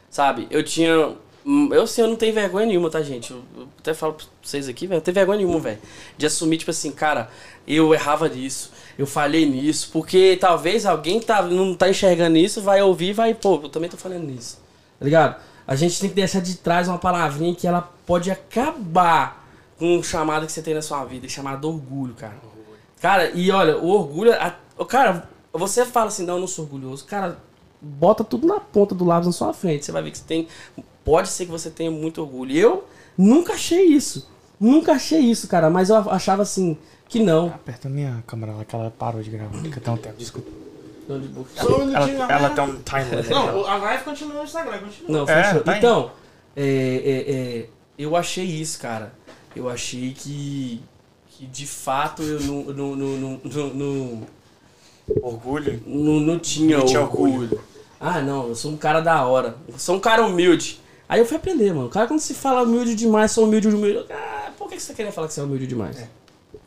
Sabe? 0.09 0.47
Eu 0.51 0.63
tinha. 0.63 1.15
hum, 1.45 1.69
Eu 1.73 1.83
assim, 1.83 2.01
eu 2.01 2.09
não 2.09 2.17
tenho 2.17 2.33
vergonha 2.33 2.67
nenhuma, 2.67 2.89
tá, 2.91 3.03
gente? 3.03 3.31
Eu, 3.33 3.43
eu 3.57 3.69
até 3.79 3.93
falo 3.93 4.15
pra 4.15 4.25
vocês 4.43 4.69
aqui, 4.69 4.87
velho, 4.87 4.99
não 4.99 5.05
tenho 5.05 5.15
vergonha 5.15 5.39
nenhuma, 5.39 5.61
velho. 5.61 5.79
De 6.17 6.25
assumir, 6.27 6.57
tipo 6.57 6.71
assim, 6.71 6.91
cara, 6.91 7.29
eu 7.69 7.93
errava 7.93 8.29
nisso, 8.29 8.73
eu 8.99 9.07
falhei 9.07 9.45
nisso, 9.47 9.91
porque 9.93 10.37
talvez 10.41 10.87
alguém 10.87 11.21
tá, 11.21 11.43
não 11.43 11.75
tá 11.75 11.89
enxergando 11.89 12.37
isso, 12.39 12.63
vai 12.63 12.83
ouvir 12.83 13.13
vai, 13.13 13.35
pô, 13.35 13.61
eu 13.63 13.69
também 13.69 13.89
tô 13.91 13.97
falando 13.97 14.25
nisso. 14.25 14.59
Tá 14.99 15.05
ligado? 15.05 15.37
A 15.67 15.75
gente 15.77 16.01
tem 16.01 16.09
que 16.09 16.15
deixar 16.15 16.41
de 16.41 16.57
trás 16.57 16.89
uma 16.89 16.99
palavrinha 16.99 17.55
que 17.55 17.67
ela 17.67 17.83
pode 18.07 18.31
acabar 18.31 19.45
com 19.79 19.97
um 19.99 20.03
chamado 20.03 20.47
que 20.47 20.53
você 20.53 20.63
tem 20.63 20.75
na 20.75 20.81
sua 20.83 21.05
vida, 21.05 21.29
chamado 21.29 21.69
orgulho, 21.69 22.15
cara. 22.15 22.37
Cara, 23.01 23.31
e 23.35 23.51
olha, 23.51 23.77
o 23.77 23.89
orgulho. 23.89 24.33
a- 24.33 24.55
o 24.79 24.85
cara, 24.85 25.29
você 25.53 25.85
fala 25.85 26.07
assim, 26.09 26.25
não, 26.25 26.35
eu 26.35 26.41
não 26.41 26.47
sou 26.47 26.65
orgulhoso. 26.65 27.05
Cara, 27.05 27.39
bota 27.81 28.25
tudo 28.25 28.47
na 28.47 28.59
ponta 28.61 28.95
do 28.95 29.05
lápis 29.05 29.27
na 29.27 29.33
sua 29.33 29.53
frente. 29.53 29.85
Você 29.85 29.93
vai 29.93 30.03
ver 30.03 30.11
que 30.13 30.19
você 30.19 30.25
tem. 30.25 30.49
Pode 31.05 31.29
ser 31.29 31.45
que 31.45 31.51
você 31.51 31.69
tenha 31.71 31.91
muito 31.91 32.21
orgulho. 32.23 32.57
Eu 32.57 32.85
nunca 33.17 33.53
achei 33.53 33.85
isso. 33.85 34.31
Nunca 34.59 34.93
achei 34.93 35.21
isso, 35.21 35.47
cara. 35.49 35.69
Mas 35.69 35.91
eu 35.91 35.97
achava 36.11 36.43
assim, 36.43 36.79
que 37.09 37.21
não. 37.21 37.49
Aperta 37.49 37.89
a 37.89 37.91
minha 37.91 38.23
câmera 38.27 38.53
lá 38.53 38.65
que 38.65 38.75
ela 38.75 38.91
parou 38.91 39.23
de 39.23 39.31
gravar. 39.31 39.59
Fica 39.59 39.79
até 39.81 39.91
um 39.91 39.97
tempo, 39.97 40.17
desculpa. 40.19 40.51
Ela, 41.09 41.19
minutinho, 41.21 42.23
ela 42.29 42.51
tem 42.51 42.65
um 42.65 42.83
timer. 42.83 43.31
Não, 43.31 43.65
a 43.67 43.77
live 43.77 44.05
continua 44.05 44.35
no 44.35 44.43
Instagram, 44.45 44.79
continua. 44.79 45.11
Não, 45.25 45.29
É, 45.29 45.45
fechou. 45.45 45.61
tá 45.63 45.79
então, 45.79 46.11
é, 46.57 46.63
é, 46.65 47.33
é, 47.61 47.67
eu 47.97 48.17
achei 48.17 48.45
isso, 48.45 48.79
cara. 48.81 49.13
Eu 49.55 49.69
achei 49.69 50.13
que. 50.13 50.83
Que 51.29 51.47
de 51.47 51.67
fato 51.67 52.23
eu 52.23 52.41
não. 52.41 52.65
não, 52.65 52.97
não, 52.97 53.09
não, 53.17 53.41
não, 53.45 53.67
não, 53.75 54.27
Orgulho. 55.23 55.81
não, 55.87 56.19
não 56.21 56.39
tinha 56.39 56.79
Não 56.79 56.87
tinha 56.87 57.01
orgulho. 57.03 57.43
orgulho. 57.43 57.61
Ah, 58.01 58.21
não, 58.21 58.49
eu 58.49 58.55
sou 58.55 58.73
um 58.73 58.77
cara 58.77 59.01
da 59.01 59.25
hora. 59.25 59.57
Eu 59.69 59.79
sou 59.79 59.97
um 59.97 60.01
cara 60.01 60.25
humilde. 60.27 60.81
Aí 61.09 61.21
eu 61.21 61.27
fui 61.27 61.37
aprender, 61.37 61.73
mano. 61.73 61.87
O 61.87 61.91
cara, 61.91 62.07
quando 62.09 62.21
se 62.21 62.35
fala 62.35 62.63
humilde 62.63 62.95
demais, 62.95 63.31
sou 63.31 63.45
humilde, 63.45 63.69
humilde. 63.69 64.07
Ah, 64.11 64.51
por 64.59 64.69
que 64.69 64.77
que 64.77 64.83
você 64.83 64.93
queria 64.93 65.13
falar 65.13 65.29
que 65.29 65.35
você 65.35 65.41
é 65.41 65.45
humilde 65.45 65.67
demais? 65.67 65.97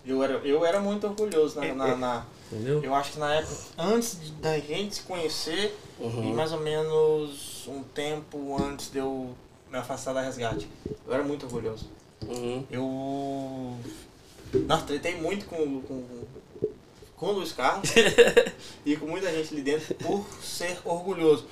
Eu 0.09 0.23
era, 0.23 0.33
eu 0.45 0.65
era 0.65 0.79
muito 0.79 1.05
orgulhoso 1.07 1.59
na, 1.59 1.73
na, 1.73 1.95
na- 1.95 2.25
Entendeu? 2.51 2.83
Eu 2.83 2.95
acho 2.95 3.11
que 3.11 3.19
na 3.19 3.31
época, 3.35 3.53
antes 3.77 4.19
de- 4.19 4.31
da 4.31 4.57
gente 4.57 4.95
se 4.95 5.01
conhecer, 5.03 5.77
Uhum. 5.99 6.31
e 6.31 6.33
mais 6.33 6.51
ou 6.51 6.59
menos 6.59 7.67
um 7.67 7.83
tempo 7.83 8.57
antes 8.59 8.89
de 8.89 8.97
eu 8.97 9.35
me 9.69 9.77
afastar 9.77 10.13
da 10.13 10.21
resgate, 10.21 10.67
eu 11.05 11.13
era 11.13 11.21
muito 11.23 11.45
orgulhoso. 11.45 11.87
Uhum. 12.27 12.65
Eu. 12.71 13.77
Nossa, 14.65 14.85
tretei 14.85 15.15
muito 15.21 15.45
com, 15.45 15.81
com, 15.81 16.03
com 17.15 17.25
o 17.27 17.31
Luiz 17.33 17.51
Carlos 17.51 17.87
e 18.83 18.95
com 18.97 19.05
muita 19.05 19.29
gente 19.31 19.53
ali 19.53 19.61
dentro 19.61 19.93
por 19.95 20.25
ser 20.41 20.79
orgulhoso. 20.83 21.45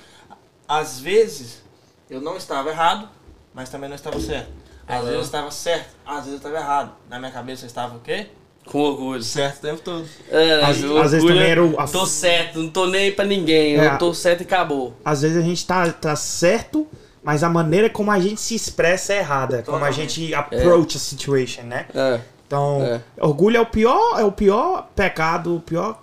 Às 0.66 0.98
vezes 0.98 1.62
eu 2.10 2.20
não 2.20 2.36
estava 2.36 2.70
errado, 2.70 3.08
mas 3.54 3.68
também 3.68 3.88
não 3.88 3.94
estava 3.96 4.18
certo. 4.18 4.50
Às 4.86 4.94
Aham. 4.96 5.02
vezes 5.02 5.14
eu 5.16 5.22
estava 5.22 5.50
certo, 5.52 5.94
às 6.04 6.16
vezes 6.24 6.32
eu 6.32 6.36
estava 6.38 6.56
errado. 6.56 6.92
Na 7.08 7.20
minha 7.20 7.30
cabeça 7.30 7.64
eu 7.64 7.68
estava 7.68 7.96
o 7.96 8.00
quê? 8.00 8.28
Com 8.70 8.80
orgulho. 8.80 9.22
Certo 9.22 9.58
o 9.58 9.60
tempo 9.62 9.80
todo. 9.82 10.04
É, 10.30 10.62
Às- 10.64 10.82
o 10.82 10.98
às 10.98 11.12
vezes 11.12 11.24
orgulho 11.24 11.34
também 11.34 11.48
é, 11.48 11.50
era 11.50 11.64
o- 11.64 11.80
a- 11.80 11.86
Tô 11.88 12.04
certo, 12.06 12.58
não 12.62 12.68
tô 12.70 12.86
nem 12.86 13.10
pra 13.12 13.24
ninguém. 13.24 13.78
É. 13.78 13.86
Eu 13.94 13.98
tô 13.98 14.12
certo 14.14 14.40
e 14.40 14.44
acabou. 14.44 14.94
Às 15.04 15.22
vezes 15.22 15.36
a 15.36 15.40
gente 15.42 15.66
tá, 15.66 15.90
tá 15.92 16.14
certo, 16.16 16.86
mas 17.22 17.42
a 17.42 17.48
maneira 17.48 17.88
como 17.90 18.10
a 18.10 18.18
gente 18.20 18.40
se 18.40 18.54
expressa 18.54 19.12
é 19.14 19.18
errada. 19.18 19.62
Como 19.62 19.84
a 19.84 19.90
gente 19.90 20.34
approach 20.34 20.96
a 20.96 21.00
situation, 21.00 21.62
né? 21.62 21.86
É. 21.94 22.20
Então, 22.46 22.82
É. 22.82 23.00
orgulho 23.24 23.56
é 23.56 23.60
o 23.60 23.66
pior, 23.66 24.18
é 24.20 24.24
o 24.24 24.32
pior 24.32 24.88
pecado, 24.96 25.56
o 25.56 25.60
pior 25.60 26.02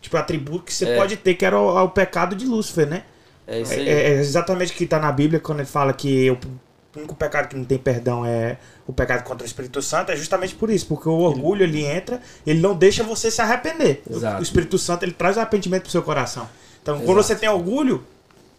tipo 0.00 0.16
atributo 0.16 0.64
que 0.64 0.74
você 0.74 0.86
É. 0.86 0.96
pode 0.96 1.16
ter, 1.16 1.34
que 1.34 1.44
era 1.44 1.58
o, 1.58 1.78
é 1.78 1.82
o 1.82 1.88
pecado 1.88 2.34
de 2.36 2.44
Lúcifer, 2.46 2.86
né? 2.86 3.04
É 3.46 3.60
isso 3.60 3.72
É, 3.72 3.76
aí. 3.76 3.88
é 3.88 4.10
exatamente 4.14 4.72
o 4.72 4.74
que 4.76 4.84
está 4.84 4.98
na 4.98 5.10
Bíblia 5.12 5.40
quando 5.40 5.60
ele 5.60 5.68
fala 5.68 5.92
que 5.92 6.30
o 6.30 6.38
único 6.96 7.14
pecado 7.14 7.48
que 7.48 7.56
não 7.56 7.64
tem 7.64 7.78
perdão 7.78 8.24
é 8.24 8.56
o 8.86 8.92
pecado 8.92 9.24
contra 9.24 9.44
o 9.44 9.46
Espírito 9.46 9.80
Santo, 9.80 10.12
é 10.12 10.16
justamente 10.16 10.54
por 10.54 10.70
isso, 10.70 10.86
porque 10.86 11.08
o 11.08 11.18
orgulho 11.18 11.62
ele 11.62 11.84
entra, 11.84 12.20
ele 12.46 12.60
não 12.60 12.74
deixa 12.74 13.02
você 13.02 13.30
se 13.30 13.40
arrepender. 13.40 14.02
Exato. 14.08 14.40
O 14.40 14.42
Espírito 14.42 14.78
Santo 14.78 15.04
ele 15.04 15.12
traz 15.12 15.36
o 15.36 15.40
arrependimento 15.40 15.82
pro 15.82 15.90
seu 15.90 16.02
coração. 16.02 16.48
Então, 16.82 16.96
quando 16.98 17.18
Exato. 17.18 17.28
você 17.28 17.36
tem 17.36 17.48
orgulho, 17.48 18.04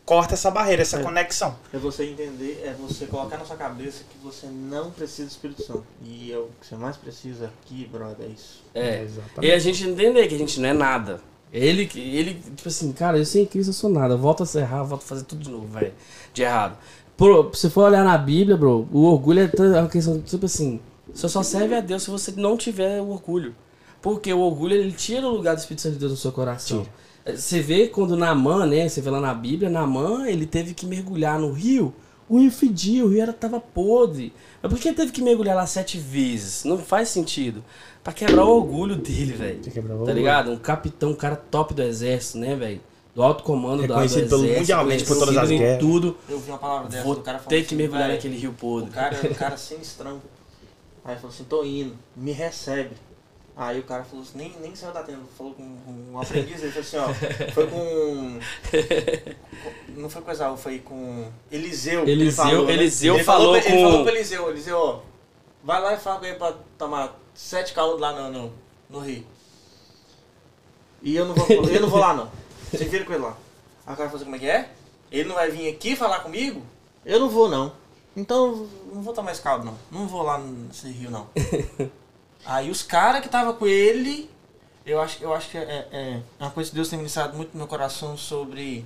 corta 0.05 0.33
essa 0.33 0.49
barreira, 0.49 0.81
essa 0.81 0.99
conexão. 0.99 1.55
É 1.73 1.77
você 1.77 2.05
entender, 2.05 2.61
é 2.63 2.73
você 2.73 3.05
colocar 3.05 3.37
na 3.37 3.45
sua 3.45 3.55
cabeça 3.55 4.03
que 4.09 4.17
você 4.23 4.47
não 4.47 4.91
precisa 4.91 5.27
do 5.27 5.31
Espírito 5.31 5.63
Santo. 5.63 5.83
E 6.03 6.31
é 6.31 6.37
o 6.37 6.49
que 6.59 6.67
você 6.67 6.75
mais 6.75 6.97
precisa 6.97 7.45
aqui, 7.45 7.87
brother, 7.91 8.25
é 8.25 8.29
isso. 8.29 8.63
É. 8.73 9.03
Exatamente. 9.03 9.47
E 9.47 9.51
a 9.51 9.59
gente 9.59 9.87
entender 9.87 10.27
que 10.27 10.35
a 10.35 10.37
gente 10.37 10.59
não 10.59 10.69
é 10.69 10.73
nada. 10.73 11.21
Ele, 11.51 11.89
ele, 11.95 12.33
tipo 12.55 12.67
assim, 12.67 12.91
cara, 12.91 13.17
eu 13.17 13.25
sem 13.25 13.45
Cristo 13.45 13.69
eu 13.69 13.73
sou 13.73 13.89
nada. 13.89 14.17
Volto 14.17 14.43
a 14.43 14.45
ser 14.45 14.59
errado, 14.59 14.87
volto 14.87 15.03
a 15.03 15.05
fazer 15.05 15.23
tudo 15.23 15.43
de 15.43 15.49
novo, 15.49 15.67
velho. 15.67 15.93
De 16.33 16.43
errado. 16.43 16.77
Bro, 17.17 17.51
se 17.53 17.69
for 17.69 17.85
olhar 17.85 18.03
na 18.03 18.17
Bíblia, 18.17 18.57
bro, 18.57 18.87
o 18.91 19.03
orgulho 19.05 19.39
é 19.39 19.51
é 19.57 19.79
uma 19.79 19.87
questão, 19.87 20.21
tipo 20.21 20.45
assim, 20.45 20.79
você 21.13 21.29
só 21.29 21.41
serve 21.41 21.75
a 21.75 21.79
Deus 21.79 22.03
se 22.03 22.09
você 22.09 22.33
não 22.35 22.57
tiver 22.57 23.01
o 23.01 23.09
orgulho. 23.09 23.55
Porque 24.01 24.31
o 24.33 24.39
orgulho, 24.39 24.75
ele 24.75 24.91
tira 24.91 25.25
o 25.25 25.31
lugar 25.31 25.55
do 25.55 25.59
Espírito 25.59 25.81
Santo 25.81 25.93
de 25.93 25.99
Deus 25.99 26.11
no 26.11 26.17
seu 26.17 26.31
coração. 26.31 26.85
Você 27.25 27.59
vê 27.59 27.87
quando 27.87 28.15
Naamã, 28.15 28.65
né, 28.65 28.87
você 28.87 29.01
vê 29.01 29.09
lá 29.09 29.19
na 29.19 29.33
Bíblia, 29.33 29.69
Naamã, 29.69 30.27
ele 30.27 30.45
teve 30.45 30.73
que 30.73 30.85
mergulhar 30.85 31.39
no 31.39 31.51
rio, 31.51 31.91
o 32.27 32.39
rio 32.39 32.51
fedia, 32.51 33.05
o 33.05 33.09
rio 33.09 33.21
era, 33.21 33.33
tava 33.33 33.59
podre. 33.59 34.33
Mas 34.61 34.71
por 34.71 34.79
que 34.79 34.89
ele 34.89 34.95
teve 34.95 35.11
que 35.11 35.21
mergulhar 35.21 35.55
lá 35.55 35.65
sete 35.65 35.97
vezes? 35.97 36.63
Não 36.63 36.77
faz 36.77 37.09
sentido. 37.09 37.63
Pra 38.03 38.13
quebrar 38.13 38.45
o 38.45 38.57
orgulho 38.57 38.95
dele, 38.95 39.33
velho. 39.33 39.59
Tá 39.61 39.93
orgulho. 39.93 40.13
ligado? 40.13 40.51
Um 40.51 40.57
capitão, 40.57 41.11
um 41.11 41.15
cara 41.15 41.35
top 41.35 41.73
do 41.73 41.81
exército, 41.81 42.37
né, 42.39 42.55
velho? 42.55 42.81
Do 43.15 43.23
alto 43.23 43.43
comando 43.43 43.77
do, 43.81 43.87
do 43.87 43.93
Reconhecido 43.93 44.17
exército. 44.25 44.41
pelo- 44.43 44.57
mundialmente 44.59 45.05
por 45.05 45.17
todas 45.17 45.37
as 45.37 45.49
em 45.49 45.57
guerras. 45.57 45.79
tudo. 45.79 46.17
Eu 46.27 46.37
vi 46.39 46.51
uma 46.51 46.57
palavra 46.57 46.89
dessa 46.89 47.03
Vou 47.05 47.15
do 47.15 47.21
cara 47.21 47.37
falando 47.39 47.49
ter 47.49 47.59
que 47.61 47.65
assim, 47.67 47.75
mergulhar 47.77 48.07
"Véi, 48.07 48.15
naquele 48.17 48.37
rio 48.37 48.53
podre. 48.53 48.89
O 48.89 48.93
cara 48.93 49.19
um 49.23 49.33
cara 49.33 49.57
sinistrão. 49.57 50.21
Aí 51.05 51.13
ele 51.13 51.21
falou 51.21 51.33
assim, 51.33 51.43
tô 51.45 51.63
indo, 51.63 51.95
me 52.15 52.31
recebe. 52.33 52.91
Aí 53.55 53.79
o 53.79 53.83
cara 53.83 54.03
falou 54.03 54.21
assim, 54.23 54.37
nem, 54.37 54.53
nem 54.61 54.75
saiu 54.75 54.91
da 54.91 55.01
tenda, 55.01 55.19
falou 55.37 55.53
com, 55.53 55.63
um 56.11 56.19
aprendiz, 56.19 56.61
ele 56.61 56.73
falou 56.73 56.81
assim, 56.81 56.97
ó, 56.97 57.13
foi 57.53 57.67
com. 57.67 58.39
Não 59.95 60.09
foi 60.09 60.21
com 60.21 60.31
Esaú, 60.31 60.57
foi 60.57 60.79
com 60.79 61.29
Eliseu. 61.49 62.01
ele 62.01 62.11
Eliseu- 62.23 62.43
falou, 62.43 62.65
né? 62.65 62.73
Eliseu 62.73 63.15
ele 63.15 63.23
falou 63.23 63.53
pra, 63.57 63.65
Ele 63.65 63.77
com- 63.77 63.89
falou 63.91 64.03
pro 64.05 64.13
Eliseu, 64.15 64.49
Eliseu, 64.49 64.77
ó, 64.77 64.99
vai 65.63 65.81
lá 65.81 65.93
e 65.93 65.97
fala 65.97 66.19
com 66.19 66.25
ele 66.25 66.35
pra 66.35 66.53
tomar 66.77 67.17
sete 67.33 67.73
caldos 67.73 68.01
lá 68.01 68.11
no, 68.11 68.29
no, 68.43 68.53
no 68.89 68.99
rio. 68.99 69.25
E 71.01 71.15
eu 71.15 71.25
não 71.25 71.33
vou, 71.35 71.47
eu 71.49 71.81
não 71.81 71.89
vou 71.89 71.99
lá 71.99 72.13
não. 72.13 72.29
Você 72.77 72.85
vira 72.85 73.05
com 73.05 73.13
ele 73.13 73.23
lá. 73.23 73.37
Aí 73.85 73.93
o 73.93 73.97
cara 73.97 74.09
falou 74.09 74.15
assim, 74.15 74.25
como 74.25 74.35
é 74.35 74.39
que 74.39 74.49
é? 74.49 74.69
Ele 75.11 75.29
não 75.29 75.35
vai 75.35 75.49
vir 75.49 75.69
aqui 75.69 75.95
falar 75.95 76.19
comigo? 76.19 76.61
Eu 77.05 77.19
não 77.19 77.29
vou 77.29 77.47
não. 77.47 77.71
Então, 78.15 78.67
não 78.91 79.01
vou 79.01 79.13
tomar 79.13 79.31
esse 79.31 79.41
caldo, 79.41 79.65
não. 79.65 79.77
Não 79.91 80.07
vou 80.07 80.23
lá 80.23 80.37
nesse 80.37 80.87
rio, 80.89 81.11
não. 81.11 81.27
Aí 82.45 82.69
os 82.69 82.81
caras 82.81 83.21
que 83.21 83.29
tava 83.29 83.53
com 83.53 83.67
ele, 83.67 84.29
eu 84.85 85.01
acho, 85.01 85.23
eu 85.23 85.33
acho 85.33 85.49
que 85.49 85.57
é, 85.57 85.87
é 85.91 86.21
uma 86.39 86.51
coisa 86.51 86.69
que 86.69 86.75
Deus 86.75 86.89
tem 86.89 86.97
ministrado 86.97 87.35
muito 87.35 87.51
no 87.53 87.57
meu 87.57 87.67
coração 87.67 88.17
sobre 88.17 88.85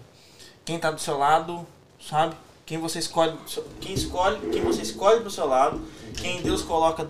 quem 0.66 0.80
tá 0.80 0.92
do 0.92 1.00
seu 1.00 1.18
lado, 1.18 1.66
sabe? 2.02 2.36
Quem 2.66 2.78
você 2.78 3.00
escolhe, 3.00 3.36
quem 3.82 3.94
escolhe, 3.94 4.50
quem 4.52 4.64
você 4.64 4.82
escolhe 4.82 5.22
pro 5.22 5.32
seu 5.32 5.48
lado, 5.48 5.82
quem 6.22 6.42
Deus 6.42 6.62
coloca 6.62 7.08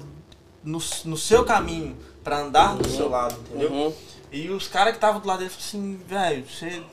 no, 0.64 0.80
no 1.06 1.18
seu 1.18 1.44
caminho 1.46 1.96
pra 2.24 2.40
andar 2.40 2.78
do 2.78 2.90
seu 2.90 3.10
lado, 3.10 3.40
entendeu? 3.50 3.72
Uhum. 3.72 3.94
E 4.32 4.50
os 4.50 4.68
caras 4.68 4.92
que 4.92 4.98
estavam 4.98 5.20
do 5.22 5.28
lado 5.28 5.40
dele 5.40 5.50
falaram 5.50 5.68
assim, 5.68 5.98
velho, 6.08 6.46
você, 6.48 6.84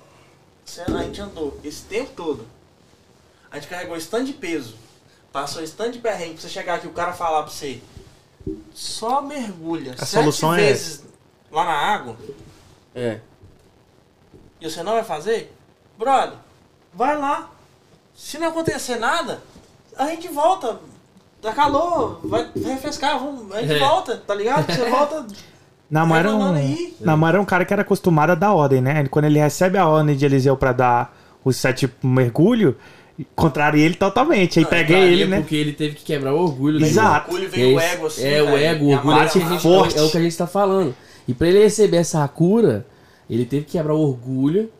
você. 0.64 0.80
A 0.82 1.02
gente 1.02 1.20
andou 1.20 1.58
esse 1.62 1.82
tempo 1.82 2.10
todo. 2.16 2.46
A 3.50 3.56
gente 3.56 3.68
carregou 3.68 3.96
esse 3.96 4.08
tanto 4.08 4.24
de 4.26 4.32
peso. 4.32 4.74
Passou 5.32 5.62
esse 5.62 5.74
tanto 5.74 5.92
de 5.92 5.98
perrengue 5.98 6.32
pra 6.34 6.42
você 6.42 6.48
chegar 6.48 6.74
aqui 6.76 6.86
e 6.86 6.90
o 6.90 6.92
cara 6.94 7.12
falar 7.12 7.42
pra 7.42 7.52
você. 7.52 7.80
Só 8.72 9.20
mergulha 9.20 9.92
A 9.94 10.06
sete 10.06 10.08
solução 10.22 10.54
é 10.54 10.58
vezes 10.58 11.02
lá 11.50 11.64
na 11.64 11.72
água 11.72 12.16
É. 12.94 13.20
e 14.60 14.70
você 14.70 14.82
não 14.82 14.92
vai 14.92 15.04
fazer? 15.04 15.52
Brother, 15.98 16.38
vai 16.94 17.16
lá. 17.18 17.50
Se 18.14 18.38
não 18.38 18.48
acontecer 18.48 18.96
nada, 18.96 19.42
a 19.96 20.06
gente 20.06 20.28
volta. 20.28 20.78
Dá 21.42 21.52
calor, 21.52 22.20
vai, 22.24 22.50
vai 22.56 22.72
refrescar, 22.72 23.18
vamos, 23.18 23.54
a 23.54 23.60
gente 23.60 23.74
É. 23.74 23.78
volta, 23.78 24.16
tá 24.16 24.34
ligado? 24.34 24.66
Você 24.72 24.88
volta. 24.90 25.26
Era, 25.90 26.04
mandando 26.06 26.58
um. 26.58 26.90
Naamã 27.00 27.28
era 27.28 27.40
um 27.40 27.44
cara 27.44 27.64
que 27.64 27.72
era 27.72 27.82
acostumado 27.82 28.30
a 28.30 28.34
dar 28.34 28.52
ordem, 28.52 28.80
né? 28.80 29.00
Ele- 29.00 29.08
Quando 29.08 29.26
ele 29.26 29.38
recebe 29.38 29.78
a 29.78 29.86
ordem 29.86 30.16
de 30.16 30.24
Eliseu 30.24 30.56
pra 30.56 30.72
dar 30.72 31.16
os 31.44 31.56
sete 31.56 31.88
mergulho, 32.02 32.76
contraria 33.34 33.84
ele 33.84 33.94
totalmente. 33.94 34.58
Aí 34.58 34.64
Não, 34.64 34.70
peguei 34.70 34.96
ele, 34.98 35.26
né? 35.26 35.40
Porque 35.40 35.54
ele 35.56 35.72
teve 35.72 35.94
que 35.94 36.04
quebrar 36.04 36.34
o 36.34 36.40
orgulho 36.40 36.78
dele. 36.78 36.90
Exato. 36.90 37.30
O 37.30 37.34
orgulho 37.34 37.48
É, 37.52 37.56
veio 37.56 37.76
o 37.76 37.80
isso. 37.80 37.88
ego 37.94 38.06
assim. 38.06 38.24
é 38.26 38.42
o 38.42 38.56
ego, 38.56 38.84
o 38.86 38.90
orgulho 38.90 39.18
é, 39.18 39.28
gente, 39.28 39.62
forte. 39.62 39.98
é 39.98 40.02
o 40.02 40.10
que 40.10 40.18
a 40.18 40.22
gente 40.22 40.36
tá 40.36 40.46
falando. 40.46 40.94
E 41.28 41.32
pra 41.34 41.46
ele 41.48 41.60
receber 41.60 41.98
essa 41.98 42.26
cura, 42.28 42.86
ele 43.30 43.44
teve 43.44 43.64
que 43.64 43.72
quebrar 43.72 43.94
o 43.94 44.00
orgulho. 44.00 44.70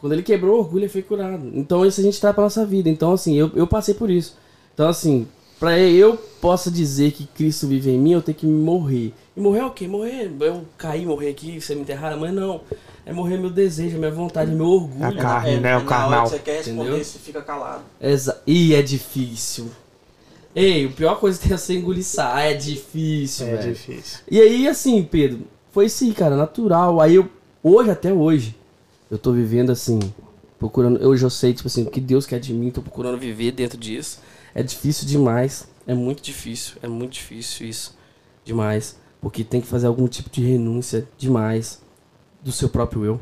Quando 0.00 0.12
ele 0.12 0.22
quebrou 0.22 0.56
o 0.56 0.58
orgulho, 0.60 0.82
ele 0.82 0.88
foi 0.90 1.00
curado. 1.02 1.50
Então 1.54 1.84
isso 1.86 2.00
a 2.00 2.04
gente 2.04 2.20
traz 2.20 2.34
pra 2.34 2.44
nossa 2.44 2.66
vida. 2.66 2.90
Então, 2.90 3.12
assim, 3.12 3.34
eu, 3.34 3.50
eu 3.54 3.66
passei 3.66 3.94
por 3.94 4.10
isso. 4.10 4.36
Então, 4.74 4.86
assim, 4.88 5.26
pra 5.58 5.78
eu 5.78 6.16
possa 6.42 6.70
dizer 6.70 7.12
que 7.12 7.26
Cristo 7.26 7.66
vive 7.66 7.90
em 7.90 7.98
mim, 7.98 8.12
eu 8.12 8.20
tenho 8.20 8.36
que 8.36 8.46
morrer. 8.46 9.14
E 9.36 9.40
morrer 9.40 9.60
é 9.60 9.64
o 9.66 9.70
quê? 9.70 9.88
Morrer, 9.88 10.30
eu 10.40 10.64
cair, 10.78 11.04
morrer 11.06 11.30
aqui, 11.30 11.60
você 11.60 11.74
me 11.74 11.80
enterrar? 11.82 12.16
Mas 12.16 12.32
não. 12.32 12.60
É 13.06 13.12
morrer 13.12 13.36
meu 13.36 13.50
desejo, 13.50 13.98
minha 13.98 14.10
vontade, 14.10 14.50
meu 14.52 14.66
orgulho. 14.66 15.04
A 15.04 15.12
carne, 15.12 15.58
né? 15.58 15.76
O 15.76 15.80
na 15.80 15.86
carnal. 15.86 16.26
você 16.26 16.38
quer 16.38 16.58
responder, 16.58 16.82
Entendeu? 16.82 17.04
você 17.04 17.18
fica 17.18 17.42
calado. 17.42 17.82
Exa 18.00 18.40
e 18.46 18.74
é 18.74 18.80
difícil. 18.80 19.70
Ei, 20.54 20.86
a 20.86 20.90
pior 20.90 21.18
coisa 21.18 21.36
que 21.38 21.48
tem 21.48 21.54
é 21.54 21.58
você 21.58 21.74
engolir 21.74 22.04
sa- 22.04 22.40
É 22.40 22.54
difícil, 22.54 23.46
É 23.48 23.56
velho. 23.56 23.72
difícil. 23.74 24.18
E 24.30 24.40
aí, 24.40 24.68
assim, 24.68 25.02
Pedro, 25.02 25.40
foi 25.72 25.88
sim, 25.88 26.12
cara, 26.12 26.36
natural. 26.36 27.00
Aí 27.00 27.16
eu, 27.16 27.28
hoje, 27.62 27.90
até 27.90 28.12
hoje, 28.12 28.54
eu 29.10 29.18
tô 29.18 29.32
vivendo 29.32 29.70
assim, 29.70 29.98
procurando. 30.58 31.04
Hoje 31.06 31.24
eu 31.26 31.30
sei, 31.30 31.52
tipo 31.52 31.66
assim, 31.66 31.82
o 31.82 31.90
que 31.90 32.00
Deus 32.00 32.24
quer 32.24 32.38
de 32.38 32.54
mim, 32.54 32.70
tô 32.70 32.80
procurando 32.80 33.18
viver 33.18 33.50
dentro 33.50 33.76
disso. 33.76 34.20
É 34.54 34.62
difícil 34.62 35.06
demais. 35.08 35.66
É 35.86 35.92
muito 35.92 36.22
difícil. 36.22 36.76
É 36.82 36.86
muito 36.86 37.12
difícil 37.14 37.66
isso. 37.66 37.98
Demais. 38.44 38.96
Porque 39.24 39.42
tem 39.42 39.60
que 39.62 39.66
fazer 39.66 39.86
algum 39.86 40.06
tipo 40.06 40.28
de 40.28 40.42
renúncia 40.44 41.08
demais 41.16 41.80
do 42.42 42.52
seu 42.52 42.68
próprio 42.68 43.04
eu. 43.06 43.20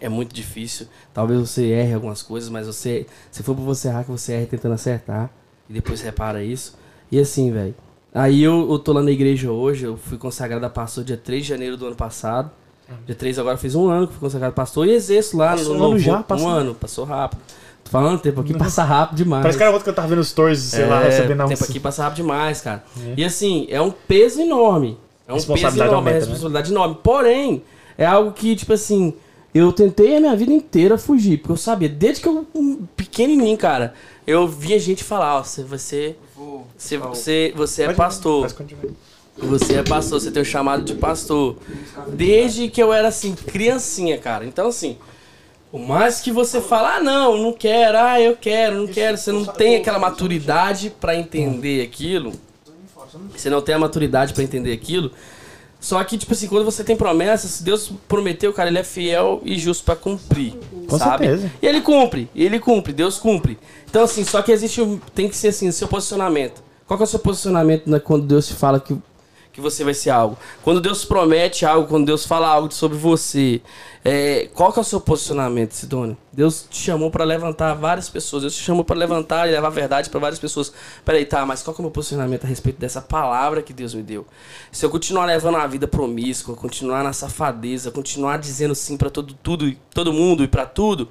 É 0.00 0.08
muito 0.08 0.34
difícil. 0.34 0.86
Talvez 1.12 1.38
você 1.38 1.66
erre 1.66 1.92
algumas 1.94 2.22
coisas, 2.22 2.48
mas 2.48 2.66
você. 2.66 3.06
Se 3.30 3.42
for 3.42 3.54
pra 3.54 3.62
você 3.62 3.88
errar, 3.88 4.04
que 4.04 4.10
você 4.10 4.32
erre 4.32 4.46
tentando 4.46 4.72
acertar. 4.72 5.30
E 5.68 5.72
depois 5.74 6.00
repara 6.00 6.42
isso. 6.42 6.76
E 7.12 7.18
assim, 7.18 7.52
velho. 7.52 7.74
Aí 8.14 8.42
eu, 8.42 8.70
eu 8.70 8.78
tô 8.78 8.94
lá 8.94 9.02
na 9.02 9.10
igreja 9.10 9.52
hoje, 9.52 9.84
eu 9.84 9.98
fui 9.98 10.16
consagrado 10.16 10.64
a 10.64 10.70
pastor 10.70 11.04
dia 11.04 11.16
3 11.18 11.42
de 11.42 11.48
janeiro 11.50 11.76
do 11.76 11.86
ano 11.86 11.96
passado. 11.96 12.50
Dia 13.04 13.14
3 13.14 13.38
agora 13.38 13.58
fez 13.58 13.74
um 13.74 13.88
ano 13.90 14.06
que 14.06 14.14
fui 14.14 14.20
consagrado 14.20 14.52
a 14.52 14.54
pastor 14.54 14.86
e 14.86 14.92
exerço 14.92 15.36
lá 15.36 15.50
Passou 15.50 15.66
no 15.66 15.70
um 15.72 15.74
ano 15.82 15.84
Novo- 15.90 15.98
já? 15.98 16.18
Um 16.20 16.22
Passou. 16.22 16.48
ano, 16.48 16.74
passou 16.74 17.04
rápido. 17.04 17.42
Falando, 17.90 18.18
tempo 18.20 18.40
aqui 18.40 18.52
passa 18.56 18.82
rápido 18.82 19.16
demais. 19.18 19.42
Parece 19.42 19.56
que 19.58 19.62
era 19.62 19.70
outro 19.72 19.84
que 19.84 19.90
eu 19.90 19.94
tava 19.94 20.08
vendo 20.08 20.18
os 20.20 20.28
stories, 20.28 20.58
sei 20.60 20.86
lá, 20.86 21.02
É, 21.02 21.08
recebendo 21.08 21.44
um- 21.44 21.48
tempo 21.48 21.64
aqui 21.64 21.78
passa 21.80 22.02
rápido 22.02 22.16
demais, 22.16 22.60
cara. 22.60 22.84
E 23.16 23.24
assim, 23.24 23.66
é 23.70 23.80
um 23.80 23.90
peso 23.90 24.40
enorme. 24.40 24.98
É 25.26 25.32
um 25.32 25.36
peso 25.36 25.48
enorme, 25.48 25.80
é 25.80 25.82
aumenta, 25.94 26.00
uma 26.00 26.12
responsabilidade 26.20 26.70
enorme. 26.72 26.98
Porém, 27.02 27.62
é 27.96 28.04
algo 28.06 28.32
que, 28.32 28.54
tipo 28.56 28.72
assim, 28.72 29.14
eu 29.54 29.72
tentei 29.72 30.16
a 30.16 30.20
minha 30.20 30.36
vida 30.36 30.52
inteira 30.52 30.98
fugir. 30.98 31.38
Porque 31.38 31.52
eu 31.52 31.56
sabia, 31.56 31.88
desde 31.88 32.20
que 32.22 32.28
eu 32.28 32.46
um 32.54 32.86
pequenininho, 32.96 33.56
cara, 33.56 33.94
eu 34.26 34.46
via 34.46 34.78
gente 34.78 35.02
falar, 35.04 35.38
ó, 35.38 35.42
você. 35.42 36.16
Você, 36.76 36.98
Fala. 36.98 37.14
você, 37.14 37.52
você 37.56 37.82
é 37.84 37.92
pastor. 37.94 38.46
Você 39.38 39.74
é 39.74 39.82
pastor, 39.82 40.20
você 40.20 40.30
tem 40.30 40.42
o 40.42 40.44
chamado 40.44 40.82
de 40.82 40.94
pastor. 40.94 41.56
Desde 42.08 42.68
que 42.68 42.82
eu 42.82 42.92
era 42.92 43.08
assim, 43.08 43.34
criancinha, 43.34 44.16
cara. 44.18 44.44
Então, 44.46 44.68
assim, 44.68 44.96
por 45.76 45.86
mais 45.86 46.22
que 46.22 46.32
você 46.32 46.58
fale, 46.58 46.86
ah, 46.86 47.00
não, 47.02 47.36
não 47.36 47.52
quero, 47.52 47.98
ah, 47.98 48.18
eu 48.18 48.34
quero, 48.34 48.78
não 48.78 48.86
quero, 48.86 49.18
você 49.18 49.30
não 49.30 49.44
tem 49.44 49.76
aquela 49.76 49.98
maturidade 49.98 50.88
pra 50.98 51.14
entender 51.14 51.82
aquilo. 51.82 52.32
Você 53.36 53.50
não 53.50 53.60
tem 53.60 53.74
a 53.74 53.78
maturidade 53.78 54.32
pra 54.32 54.42
entender 54.42 54.72
aquilo. 54.72 55.10
Só 55.78 56.02
que, 56.02 56.16
tipo 56.16 56.32
assim, 56.32 56.48
quando 56.48 56.64
você 56.64 56.82
tem 56.82 56.96
promessas, 56.96 57.50
se 57.50 57.62
Deus 57.62 57.92
prometeu, 58.08 58.54
cara, 58.54 58.70
ele 58.70 58.78
é 58.78 58.82
fiel 58.82 59.42
e 59.44 59.58
justo 59.58 59.84
pra 59.84 59.94
cumprir. 59.94 60.54
Com 60.88 60.98
sabe? 60.98 61.26
certeza. 61.26 61.52
E 61.60 61.66
ele 61.66 61.82
cumpre, 61.82 62.30
ele 62.34 62.58
cumpre, 62.58 62.94
Deus 62.94 63.18
cumpre. 63.18 63.58
Então, 63.84 64.04
assim, 64.04 64.24
só 64.24 64.40
que 64.40 64.52
existe 64.52 64.80
tem 65.14 65.28
que 65.28 65.36
ser 65.36 65.48
assim, 65.48 65.68
o 65.68 65.72
seu 65.74 65.88
posicionamento. 65.88 66.64
Qual 66.86 66.96
que 66.96 67.02
é 67.02 67.04
o 67.04 67.06
seu 67.06 67.18
posicionamento 67.18 67.86
né, 67.86 67.98
quando 67.98 68.24
Deus 68.24 68.48
te 68.48 68.54
fala 68.54 68.80
que, 68.80 68.96
que 69.56 69.60
você 69.62 69.82
vai 69.82 69.94
ser 69.94 70.10
algo. 70.10 70.36
Quando 70.62 70.82
Deus 70.82 71.02
promete 71.02 71.64
algo, 71.64 71.88
quando 71.88 72.04
Deus 72.04 72.26
fala 72.26 72.46
algo 72.46 72.70
sobre 72.70 72.98
você, 72.98 73.62
é, 74.04 74.50
qual 74.52 74.70
que 74.70 74.78
é 74.78 74.82
o 74.82 74.84
seu 74.84 75.00
posicionamento, 75.00 75.72
Sidônio? 75.72 76.14
Deus 76.30 76.66
te 76.68 76.76
chamou 76.76 77.10
para 77.10 77.24
levantar 77.24 77.72
várias 77.72 78.06
pessoas. 78.06 78.42
Deus 78.42 78.54
te 78.54 78.62
chamou 78.62 78.84
para 78.84 78.94
levantar 78.94 79.48
e 79.48 79.52
levar 79.52 79.68
a 79.68 79.70
verdade 79.70 80.10
para 80.10 80.20
várias 80.20 80.38
pessoas. 80.38 80.74
Peraí, 81.06 81.24
tá, 81.24 81.46
mas 81.46 81.62
qual 81.62 81.74
que 81.74 81.80
é 81.80 81.82
o 81.82 81.84
meu 81.84 81.90
posicionamento 81.90 82.44
a 82.44 82.46
respeito 82.46 82.78
dessa 82.78 83.00
palavra 83.00 83.62
que 83.62 83.72
Deus 83.72 83.94
me 83.94 84.02
deu? 84.02 84.26
Se 84.70 84.84
eu 84.84 84.90
continuar 84.90 85.24
levando 85.24 85.54
uma 85.54 85.66
vida 85.66 85.88
promíscua, 85.88 86.54
continuar 86.54 87.02
na 87.02 87.14
safadeza, 87.14 87.90
continuar 87.90 88.36
dizendo 88.36 88.74
sim 88.74 88.98
para 88.98 89.08
todo, 89.08 89.32
tudo, 89.42 89.74
todo 89.94 90.12
mundo 90.12 90.44
e 90.44 90.48
para 90.48 90.66
tudo, 90.66 91.08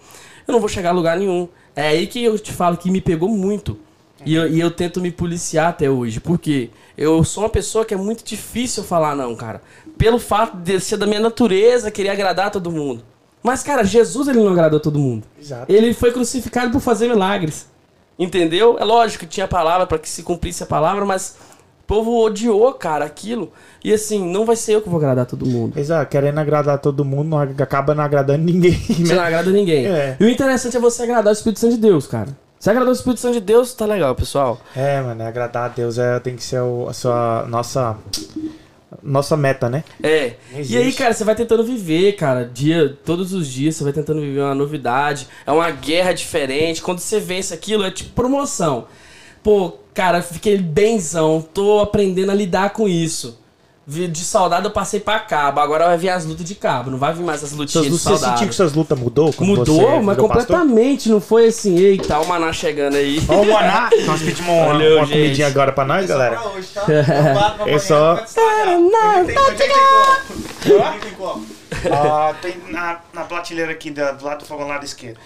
eu 0.47 0.51
não 0.51 0.59
vou 0.59 0.69
chegar 0.69 0.91
a 0.91 0.93
lugar 0.93 1.17
nenhum. 1.17 1.49
É 1.75 1.87
aí 1.87 2.05
que 2.05 2.23
eu 2.23 2.37
te 2.37 2.53
falo 2.53 2.77
que 2.77 2.91
me 2.91 3.01
pegou 3.01 3.27
muito. 3.27 3.75
E 4.23 4.33
eu, 4.33 4.47
e 4.47 4.59
eu 4.59 4.71
tento 4.71 5.01
me 5.01 5.11
policiar 5.11 5.69
até 5.69 5.89
hoje. 5.89 6.19
Porque 6.19 6.69
eu 6.97 7.23
sou 7.23 7.43
uma 7.43 7.49
pessoa 7.49 7.83
que 7.85 7.93
é 7.93 7.97
muito 7.97 8.23
difícil 8.23 8.83
falar 8.83 9.15
não, 9.15 9.35
cara. 9.35 9.61
Pelo 9.97 10.19
fato 10.19 10.57
de 10.57 10.79
ser 10.79 10.97
da 10.97 11.05
minha 11.05 11.19
natureza 11.19 11.91
querer 11.91 12.09
agradar 12.09 12.51
todo 12.51 12.71
mundo. 12.71 13.03
Mas, 13.43 13.61
cara, 13.61 13.83
Jesus 13.83 14.27
ele 14.27 14.39
não 14.39 14.51
agradou 14.51 14.79
todo 14.79 14.97
mundo. 14.97 15.25
Exato. 15.39 15.71
Ele 15.71 15.93
foi 15.93 16.11
crucificado 16.11 16.71
por 16.71 16.79
fazer 16.81 17.07
milagres. 17.07 17.67
Entendeu? 18.17 18.77
É 18.79 18.83
lógico 18.83 19.25
que 19.25 19.29
tinha 19.29 19.47
palavra 19.47 19.85
para 19.85 19.99
que 19.99 20.09
se 20.09 20.23
cumprisse 20.23 20.63
a 20.63 20.65
palavra, 20.65 21.05
mas 21.05 21.35
o 21.83 21.85
povo 21.85 22.17
odiou, 22.23 22.73
cara, 22.73 23.05
aquilo. 23.05 23.51
E 23.83 23.93
assim, 23.93 24.25
não 24.31 24.45
vai 24.45 24.55
ser 24.55 24.73
eu 24.75 24.81
que 24.81 24.89
vou 24.89 24.97
agradar 24.97 25.25
todo 25.25 25.45
mundo. 25.45 25.77
Exato, 25.77 26.09
querendo 26.09 26.39
agradar 26.39 26.79
todo 26.79 27.05
mundo, 27.05 27.27
não 27.29 27.39
acaba 27.39 27.93
não 27.93 28.03
agradando 28.03 28.43
ninguém. 28.43 28.73
Você 28.73 29.03
Né? 29.03 29.15
não 29.15 29.23
agrada 29.23 29.51
ninguém. 29.51 29.85
É. 29.85 30.17
E 30.19 30.23
o 30.25 30.29
interessante 30.29 30.77
é 30.77 30.79
você 30.79 31.03
agradar 31.03 31.31
o 31.31 31.35
Espírito 31.35 31.59
Santo 31.59 31.75
de 31.75 31.81
Deus, 31.81 32.07
cara. 32.07 32.35
Se 32.59 32.69
agradar 32.69 32.89
o 32.89 32.93
Espírito 32.93 33.19
Santo 33.21 33.33
de 33.35 33.41
Deus, 33.41 33.73
tá 33.73 33.85
legal, 33.85 34.15
pessoal. 34.15 34.59
É, 34.75 34.99
mano, 35.01 35.23
agradar 35.23 35.65
a 35.65 35.67
Deus 35.67 35.97
é, 35.99 36.19
tem 36.19 36.35
que 36.35 36.43
ser 36.43 36.61
o- 36.61 36.87
a 36.89 36.93
sua 36.93 37.45
nossa 37.47 37.97
nossa 39.03 39.35
meta, 39.37 39.69
né? 39.69 39.83
É. 40.01 40.33
E 40.67 40.75
aí, 40.77 40.91
cara, 40.93 41.13
você 41.13 41.23
vai 41.23 41.35
tentando 41.35 41.63
viver, 41.63 42.13
cara, 42.13 42.43
dia, 42.45 42.97
todos 43.05 43.33
os 43.33 43.47
dias 43.47 43.75
você 43.75 43.83
vai 43.83 43.93
tentando 43.93 44.21
viver 44.21 44.39
uma 44.39 44.55
novidade, 44.55 45.27
é 45.45 45.51
uma 45.51 45.69
guerra 45.69 46.13
diferente. 46.13 46.81
Quando 46.81 46.99
você 46.99 47.19
vence 47.19 47.53
aquilo, 47.53 47.83
é 47.83 47.91
tipo 47.91 48.11
promoção. 48.11 48.87
Pô, 49.43 49.73
cara, 49.93 50.21
fiquei 50.23 50.57
benzão, 50.57 51.45
tô 51.53 51.79
aprendendo 51.81 52.31
a 52.31 52.35
lidar 52.35 52.71
com 52.71 52.87
isso. 52.87 53.37
De 53.87 54.15
soldado 54.23 54.67
eu 54.67 54.71
passei 54.71 54.99
pra 54.99 55.19
cabo, 55.19 55.59
agora 55.59 55.85
vai 55.85 55.95
vir 55.95 56.09
as 56.09 56.25
lutas 56.25 56.43
de 56.43 56.55
cabo, 56.55 56.89
não 56.89 56.97
vai 56.97 57.13
vir 57.13 57.21
mais 57.23 57.43
as 57.43 57.49
Suas 57.49 57.59
lutinhas 57.59 57.85
de 57.85 57.91
lutas, 57.91 58.03
você 58.03 58.09
sentiu 58.13 58.25
soldado. 58.29 58.47
que 58.49 58.55
suas 58.55 58.73
lutas 58.73 58.99
mudou? 58.99 59.33
Mudou, 59.39 59.65
você 59.65 59.81
mas 59.99 60.15
virou 60.15 60.27
pastor? 60.27 60.27
completamente, 60.57 61.07
não 61.09 61.21
foi 61.21 61.45
assim, 61.47 61.77
eita, 61.77 62.19
o 62.19 62.27
Maná 62.27 62.51
chegando 62.51 62.95
aí. 62.95 63.21
Ó 63.29 63.41
o 63.41 63.45
Maná, 63.53 63.91
nós 64.07 64.23
pedimos 64.23 64.49
uma, 64.51 64.65
Valeu, 64.65 64.97
uma 64.97 65.05
gente. 65.05 65.13
comidinha 65.19 65.47
agora 65.47 65.71
pra 65.71 65.85
nós, 65.85 66.07
galera. 66.07 66.35
Pra 66.35 66.49
hoje, 66.49 66.67
tá? 66.73 66.81
Pra 66.81 67.69
É 67.69 67.77
só- 67.77 68.15
tem-? 68.15 69.35
Ah, 71.91 72.33
na, 72.71 72.99
na 73.13 73.23
prateleira 73.25 73.71
aqui 73.71 73.91
do 73.91 74.01
lado 74.23 74.39
do 74.39 74.45
fogão, 74.45 74.67
lado 74.67 74.83
esquerdo. 74.83 75.17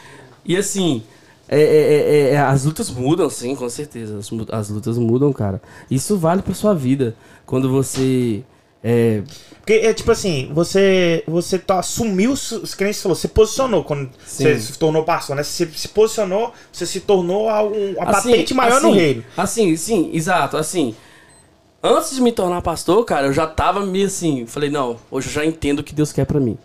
E 0.46 0.58
assim, 0.58 1.04
é, 1.48 1.60
é, 1.62 1.94
é, 1.94 2.34
é, 2.34 2.38
as 2.40 2.66
lutas 2.66 2.90
mudam, 2.90 3.30
sim, 3.30 3.56
com 3.56 3.70
certeza. 3.70 4.18
As, 4.20 4.30
as 4.52 4.70
lutas 4.70 4.98
mudam, 4.98 5.32
cara. 5.32 5.62
Isso 5.90 6.18
vale 6.18 6.42
pra 6.42 6.54
sua 6.54 6.74
vida. 6.76 7.16
Quando 7.50 7.68
você. 7.68 8.44
É, 8.84 9.24
Porque 9.58 9.74
é 9.74 9.92
tipo 9.92 10.12
assim, 10.12 10.52
você 10.54 11.24
você 11.28 11.58
tá, 11.58 11.80
assumiu, 11.80 12.34
os 12.34 12.76
que 12.76 12.84
nem 12.84 12.94
você 12.94 13.02
falou, 13.02 13.16
você 13.16 13.28
posicionou 13.28 13.84
quando 13.84 14.08
Sim. 14.24 14.44
você 14.44 14.60
se 14.60 14.78
tornou 14.78 15.04
pastor, 15.04 15.36
né? 15.36 15.42
Você 15.42 15.66
se 15.66 15.88
posicionou, 15.88 16.54
você 16.72 16.86
se 16.86 17.00
tornou 17.00 17.50
a, 17.50 17.64
um, 17.64 17.96
a 18.00 18.04
assim, 18.12 18.30
patente 18.30 18.54
maior 18.54 18.80
no 18.80 18.90
assim, 18.90 18.98
reino. 18.98 19.24
Assim, 19.36 19.76
sim, 19.76 20.12
exato. 20.14 20.58
Assim, 20.58 20.96
antes 21.82 22.16
de 22.16 22.22
me 22.22 22.32
tornar 22.32 22.62
pastor, 22.62 23.04
cara, 23.04 23.26
eu 23.26 23.34
já 23.34 23.48
tava 23.48 23.84
meio 23.84 24.06
assim. 24.06 24.46
Falei, 24.46 24.70
não, 24.70 24.98
hoje 25.10 25.28
eu 25.30 25.34
já 25.34 25.44
entendo 25.44 25.80
o 25.80 25.84
que 25.84 25.96
Deus 25.96 26.14
quer 26.14 26.28
pra 26.28 26.40
mim. 26.40 26.56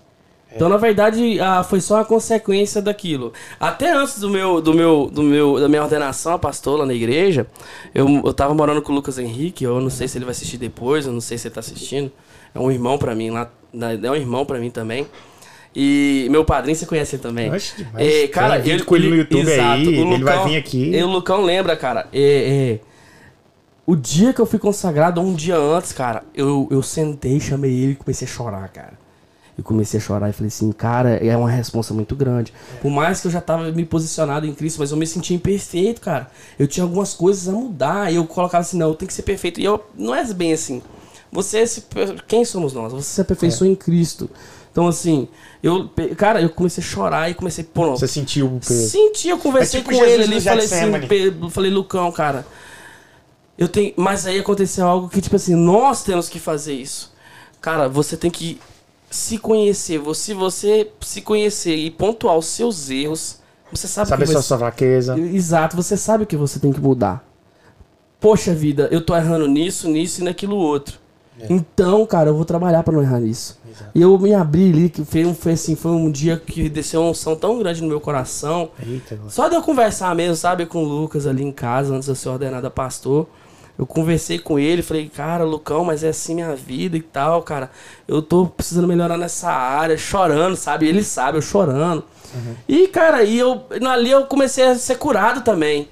Então, 0.55 0.69
na 0.69 0.77
verdade, 0.77 1.41
ah, 1.41 1.65
foi 1.65 1.81
só 1.81 1.97
uma 1.97 2.05
consequência 2.05 2.81
daquilo. 2.81 3.33
Até 3.59 3.93
antes 3.93 4.21
do 4.21 4.31
meu, 4.31 4.61
do 4.61 4.73
meu, 4.73 5.11
do 5.13 5.23
meu, 5.23 5.61
da 5.61 5.69
minha 5.69 5.83
ordenação 5.83 6.35
a 6.35 6.39
pastor 6.39 6.79
lá 6.79 6.87
na 6.87 6.95
igreja, 6.95 7.47
eu, 7.95 8.23
eu 8.25 8.33
tava 8.33 8.55
morando 8.55 8.81
com 8.81 8.93
o 8.93 8.95
Lucas 8.95 9.19
Henrique. 9.19 9.65
Eu 9.65 9.81
não 9.81 9.91
sei 9.91 10.07
se 10.07 10.17
ele 10.17 10.25
vai 10.25 10.33
assistir 10.33 10.57
depois, 10.57 11.07
eu 11.07 11.13
não 11.13 11.21
sei 11.21 11.39
se 11.39 11.49
ele 11.49 11.55
tá 11.55 11.61
assistindo. 11.61 12.11
É 12.55 12.59
um 12.59 12.71
irmão 12.71 12.97
pra 12.99 13.15
mim 13.15 13.31
lá, 13.31 13.51
é 14.03 14.11
um 14.11 14.15
irmão 14.15 14.47
pra 14.47 14.59
mim 14.59 14.71
também. 14.71 15.07
E 15.75 16.29
meu 16.31 16.45
padrinho, 16.45 16.77
você 16.77 16.87
conhece 16.87 17.19
também. 17.19 17.53
Oxe, 17.53 17.77
demais. 17.77 18.07
É, 18.07 18.29
cara, 18.29 18.59
vídeo 18.59 18.75
ele, 18.75 18.85
com 18.85 18.95
ele 18.95 19.09
no 19.09 19.17
YouTube 19.17 19.51
aí, 19.51 19.89
o 19.89 20.13
ele 20.15 20.23
vai 20.23 20.45
vir 20.45 20.57
aqui. 20.57 20.95
E 20.95 21.03
o 21.03 21.09
Lucão 21.09 21.43
lembra, 21.43 21.77
cara. 21.77 22.07
É, 22.13 22.79
é, 22.79 22.81
o 23.85 23.97
dia 23.97 24.33
que 24.33 24.41
eu 24.41 24.47
fui 24.47 24.59
consagrado, 24.59 25.21
um 25.21 25.35
dia 25.35 25.57
antes, 25.57 25.93
cara, 25.93 26.23
eu, 26.33 26.69
eu 26.71 26.81
sentei, 26.81 27.41
chamei 27.41 27.73
ele 27.73 27.93
e 27.93 27.97
comecei 27.97 28.27
a 28.27 28.31
chorar, 28.31 28.69
cara. 28.69 29.04
Eu 29.57 29.63
comecei 29.63 30.01
a 30.01 30.03
chorar 30.03 30.29
e 30.29 30.33
falei 30.33 30.49
assim, 30.49 30.73
cara, 30.73 31.11
é 31.11 31.37
uma 31.37 31.49
responsa 31.49 31.95
muito 31.95 32.17
grande. 32.17 32.53
Por 32.83 32.91
mais 32.91 33.21
que 33.21 33.29
eu 33.29 33.31
já 33.31 33.41
tava 33.41 33.71
me 33.71 33.85
posicionado 33.85 34.47
em 34.47 34.53
Cristo, 34.53 34.81
mas 34.81 34.91
eu 34.91 34.97
me 34.97 35.07
sentia 35.07 35.37
imperfeito, 35.37 36.01
cara. 36.01 36.29
Eu 36.59 36.67
tinha 36.67 36.83
algumas 36.83 37.15
coisas 37.15 37.49
a 37.49 37.53
mudar. 37.53 38.13
E 38.13 38.17
eu 38.17 38.27
colocava 38.27 38.63
assim, 38.63 38.77
não, 38.77 38.89
eu 38.89 38.95
tenho 38.95 39.07
que 39.07 39.15
ser 39.15 39.23
perfeito. 39.23 39.61
E 39.61 39.65
eu 39.65 39.85
não 39.97 40.13
é 40.13 40.25
bem 40.33 40.53
assim. 40.53 40.83
Você 41.31 41.65
se, 41.67 41.85
quem 42.27 42.45
somos 42.45 42.73
nós? 42.73 42.93
Você 42.93 43.15
se 43.15 43.21
aperfeiçoou 43.21 43.71
em 43.71 43.77
Cristo. 43.77 44.29
Então, 44.73 44.89
assim, 44.89 45.29
eu, 45.63 45.89
cara, 46.17 46.43
eu 46.43 46.51
comecei 46.51 46.83
a 46.83 46.87
chorar 46.87 47.31
e 47.31 47.35
comecei, 47.35 47.63
pô, 47.63 47.93
Você 47.93 48.09
sentiu 48.09 48.47
o 48.47 48.59
peso. 48.59 48.89
Senti, 48.89 49.29
eu 49.29 49.39
conversei 49.39 49.79
É 49.79 49.83
tipo 49.85 49.97
com 49.97 50.05
ele 50.05 50.25
ali 50.25 50.37
e 50.39 50.41
falei 50.41 50.65
assim. 50.65 51.07
Pedro, 51.07 51.49
falei, 51.49 51.71
Lucão, 51.71 52.11
cara, 52.11 52.45
eu 53.57 53.69
tenho. 53.69 53.95
Mas 53.97 54.27
aí 54.27 54.41
aconteceu 54.41 54.85
algo 54.85 55.09
que, 55.09 55.21
tipo 55.21 55.37
assim, 55.37 55.55
nós 55.55 56.03
temos 56.03 56.29
que 56.29 56.41
fazer 56.41 56.75
isso. 56.75 57.13
Cara, 57.61 57.89
você 57.89 58.17
tem 58.17 58.33
que 58.33 58.61
se 59.15 59.39
conhecer. 59.39 59.99
Você- 59.99 60.25
Se 60.25 60.35
você 60.35 60.91
se 61.01 61.21
conhecer 61.21 61.77
e 61.77 61.91
pontuar 61.91 62.37
os 62.37 62.47
seus 62.47 62.91
erros, 62.91 63.39
você 63.73 63.87
sabe 63.87 64.09
Saber 64.09 64.25
que 64.27 64.33
sua, 64.33 64.41
você... 64.43 64.49
sua 64.49 64.59
fraqueza. 64.59 65.19
Exato, 65.19 65.77
você 65.77 65.97
sabe 65.97 66.25
o 66.25 66.27
que 66.27 66.37
você 66.37 66.59
tem 66.59 66.73
que 66.73 66.81
mudar. 66.81 67.25
Poxa 68.21 68.55
vida, 68.55 68.89
eu 68.91 69.05
tô 69.05 69.15
errando 69.15 69.47
nisso, 69.47 69.89
nisso 69.89 70.21
e 70.21 70.25
naquilo 70.25 70.57
outro. 70.57 70.99
Então, 71.51 72.07
cara, 72.07 72.31
eu 72.31 72.35
vou 72.35 72.45
trabalhar 72.45 72.83
pra 72.85 72.95
não 72.95 73.03
errar 73.03 73.19
nisso. 73.21 73.59
E 73.95 74.01
eu 74.01 74.17
me 74.19 74.33
abri 74.33 74.71
ali, 74.71 74.89
que 74.89 75.05
foi, 75.05 75.25
um, 75.27 75.35
foi 75.35 75.53
assim, 75.53 75.75
foi 75.75 75.91
um 75.91 76.11
dia 76.11 76.37
que 76.37 76.69
desceu 76.69 77.01
uma 77.03 77.11
unção 77.11 77.35
tão 77.35 77.59
grande 77.59 77.83
no 77.83 77.89
meu 77.89 78.01
coração. 78.01 78.71
Eita, 78.87 79.19
Só 79.29 79.49
de 79.49 79.57
eu 79.57 79.63
conversar 79.63 80.15
mesmo, 80.15 80.37
sabe, 80.37 80.65
com 80.65 80.85
o 80.85 80.89
Lucas 80.89 81.27
ali 81.27 81.43
em 81.43 81.51
casa, 81.53 81.93
antes 81.93 82.05
de 82.07 82.13
eu 82.13 82.15
ser 82.15 82.29
ordenado 82.29 82.67
a 82.67 82.71
pastor. 82.71 83.27
Eu 83.77 83.87
conversei 83.87 84.39
com 84.39 84.57
ele, 84.59 84.83
falei, 84.83 85.09
cara, 85.09 85.43
Lucão, 85.45 85.85
mas 85.85 86.05
é 86.05 86.09
assim 86.09 86.35
minha 86.37 86.55
vida 86.55 86.97
e 86.97 87.03
tal, 87.03 87.43
cara. 87.43 87.71
Eu 88.07 88.23
tô 88.23 88.47
precisando 88.47 88.87
melhorar 88.87 89.19
nessa 89.19 89.51
área, 89.51 89.97
chorando, 89.97 90.55
sabe? 90.55 90.87
Ele 90.87 91.03
sabe, 91.03 91.39
eu 91.39 91.43
chorando. 91.43 92.05
E, 92.69 92.87
cara, 92.89 93.23
e 93.25 93.39
eu, 93.39 93.65
ali 93.89 94.11
eu 94.11 94.27
comecei 94.27 94.65
a 94.65 94.75
ser 94.77 94.97
curado 94.97 95.41
também. 95.43 95.89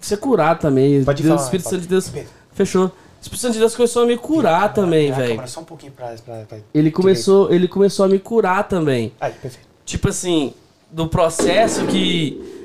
Ser 0.00 0.16
curado 0.18 0.60
também. 0.60 1.02
Pode 1.04 1.22
Deus, 1.22 1.34
falar, 1.34 1.44
Espírito 1.44 1.64
pode. 1.64 1.74
Santo 1.76 1.82
de 1.82 1.88
Deus. 1.88 2.08
Pedro. 2.08 2.28
Fechou. 2.52 2.84
O 2.86 2.92
Espírito 3.20 3.40
Santo 3.40 3.52
de 3.54 3.58
Deus 3.58 3.74
começou 3.76 4.02
a 4.02 4.06
me 4.06 4.16
curar 4.16 4.72
também, 4.72 5.10
Ah, 5.10 5.16
velho. 5.16 5.48
Só 5.48 5.60
um 5.60 5.64
pouquinho 5.64 5.90
pra. 5.92 6.14
pra, 6.24 6.36
pra... 6.48 6.58
Ele 6.72 6.90
começou, 6.92 7.52
ele 7.52 7.66
começou 7.66 8.04
a 8.04 8.08
me 8.08 8.18
curar 8.20 8.68
também 8.68 9.12
Aí, 9.20 9.32
perfeito. 9.32 9.66
tipo 9.84 10.08
assim, 10.08 10.54
do 10.90 11.08
processo 11.08 11.84
que 11.86 12.57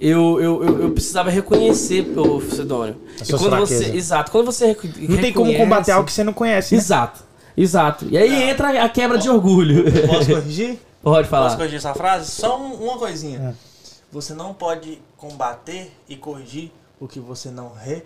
eu, 0.00 0.40
eu, 0.40 0.64
eu, 0.64 0.82
eu 0.84 0.90
precisava 0.92 1.28
reconhecer, 1.30 2.06
ô 2.18 2.40
Sidônio. 2.40 2.96
E 3.22 3.30
quando 3.30 3.56
você, 3.58 3.74
fraquezas. 3.76 3.94
exato, 3.94 4.30
quando 4.32 4.46
você 4.46 4.66
reco- 4.66 4.88
Não 4.98 5.18
tem 5.18 5.32
como 5.32 5.54
combater 5.56 5.92
algo 5.92 6.06
que 6.06 6.12
você 6.12 6.24
não 6.24 6.32
conhece. 6.32 6.74
Né? 6.74 6.80
Exato, 6.80 7.22
exato. 7.56 8.06
E 8.10 8.16
aí 8.16 8.42
entra 8.50 8.82
a 8.82 8.88
quebra 8.88 9.18
de 9.18 9.28
orgulho. 9.28 9.84
Posso 10.06 10.30
corrigir? 10.30 10.78
Pode 11.02 11.28
Posso 11.28 11.30
falar. 11.30 11.56
corrigir 11.56 11.76
essa 11.78 11.94
frase? 11.94 12.30
Só 12.30 12.58
um- 12.60 12.74
uma 12.74 12.98
coisinha. 12.98 13.54
É. 13.66 13.70
Você 14.12 14.34
não 14.34 14.52
pode 14.52 15.00
combater 15.16 15.90
e 16.08 16.16
corrigir 16.16 16.70
o 16.98 17.06
que 17.06 17.20
você 17.20 17.50
não 17.50 17.72
reconhece. 17.72 18.04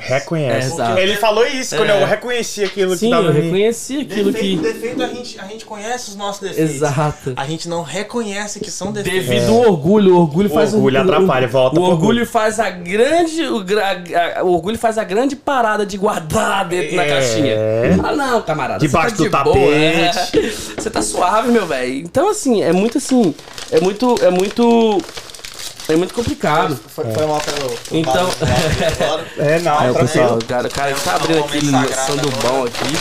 Reconhece. 0.00 0.80
É. 0.80 1.02
Ele 1.02 1.16
falou 1.16 1.46
isso 1.46 1.76
quando 1.76 1.90
É. 1.90 2.02
eu 2.02 2.06
reconheci 2.06 2.64
aquilo 2.64 2.96
Sim, 2.96 3.06
que 3.06 3.10
tava 3.12 3.26
eu 3.28 3.32
reconheci 3.32 4.00
aquilo 4.00 4.32
Defeito, 4.32 4.62
que. 4.62 4.68
defeito 4.72 5.02
a, 5.02 5.06
gente, 5.08 5.40
a 5.40 5.44
gente 5.44 5.64
conhece 5.64 6.10
os 6.10 6.16
nossos 6.16 6.40
defeitos. 6.40 6.74
Exato. 6.76 7.32
A 7.36 7.44
gente 7.44 7.68
não 7.68 7.82
reconhece 7.82 8.60
que 8.60 8.70
são 8.70 8.92
defeitos. 8.92 9.28
Devido 9.28 9.50
ao 9.52 9.60
orgulho, 9.72 10.14
o 10.14 10.20
orgulho 10.20 10.48
O 10.48 10.54
faz 10.54 10.72
um- 10.72 10.76
orgulho 10.76 10.98
um- 10.98 11.02
atrapalha, 11.02 11.48
volta 11.48 11.78
O 11.78 11.82
orgulho 11.82 11.94
orgulho. 12.00 12.26
faz 12.26 12.58
a 12.60 12.70
grande. 12.70 13.42
O, 13.46 13.64
gra- 13.64 14.02
a- 14.38 14.42
o 14.44 14.52
orgulho 14.52 14.78
faz 14.78 14.98
a 14.98 15.04
grande 15.04 15.34
parada 15.36 15.84
de 15.84 15.96
guardar 15.98 16.66
dentro 16.68 16.96
da 16.96 17.04
É. 17.04 17.08
caixinha. 17.08 17.56
Ah, 18.04 18.14
não, 18.16 18.42
camarada. 18.42 18.78
Debaixo 18.80 19.16
você 19.16 19.28
tá 19.28 19.42
do 19.42 19.52
de 19.52 19.58
tapete. 19.58 20.38
é. 20.38 20.48
Você 20.78 20.90
tá 20.90 21.02
suave, 21.02 21.50
meu 21.50 21.66
velho. 21.66 21.92
Então, 21.94 22.28
assim, 22.30 22.62
é 22.62 22.72
muito 22.72 22.98
assim. 22.98 23.34
É 23.70 23.80
muito. 23.80 24.14
É 24.22 24.30
muito. 24.30 24.98
É 25.88 25.96
muito 25.96 26.12
complicado. 26.14 26.78
Foi, 26.94 27.04
foi 27.12 27.26
mal 27.26 27.40
pelo. 27.40 27.78
Então- 27.92 28.28
agora. 29.00 29.24
É, 29.38 29.58
não, 29.60 29.76
tranquilo. 29.76 29.98
pessoal, 30.06 30.38
cara, 30.46 30.68
o 30.68 30.70
cara 30.70 30.94
tá 30.94 31.14
abrindo 31.16 31.70
sagrado 31.70 32.06
sanduba 32.12 32.38
agora. 32.38 32.52
bom 32.52 32.64
aqui. 32.64 32.98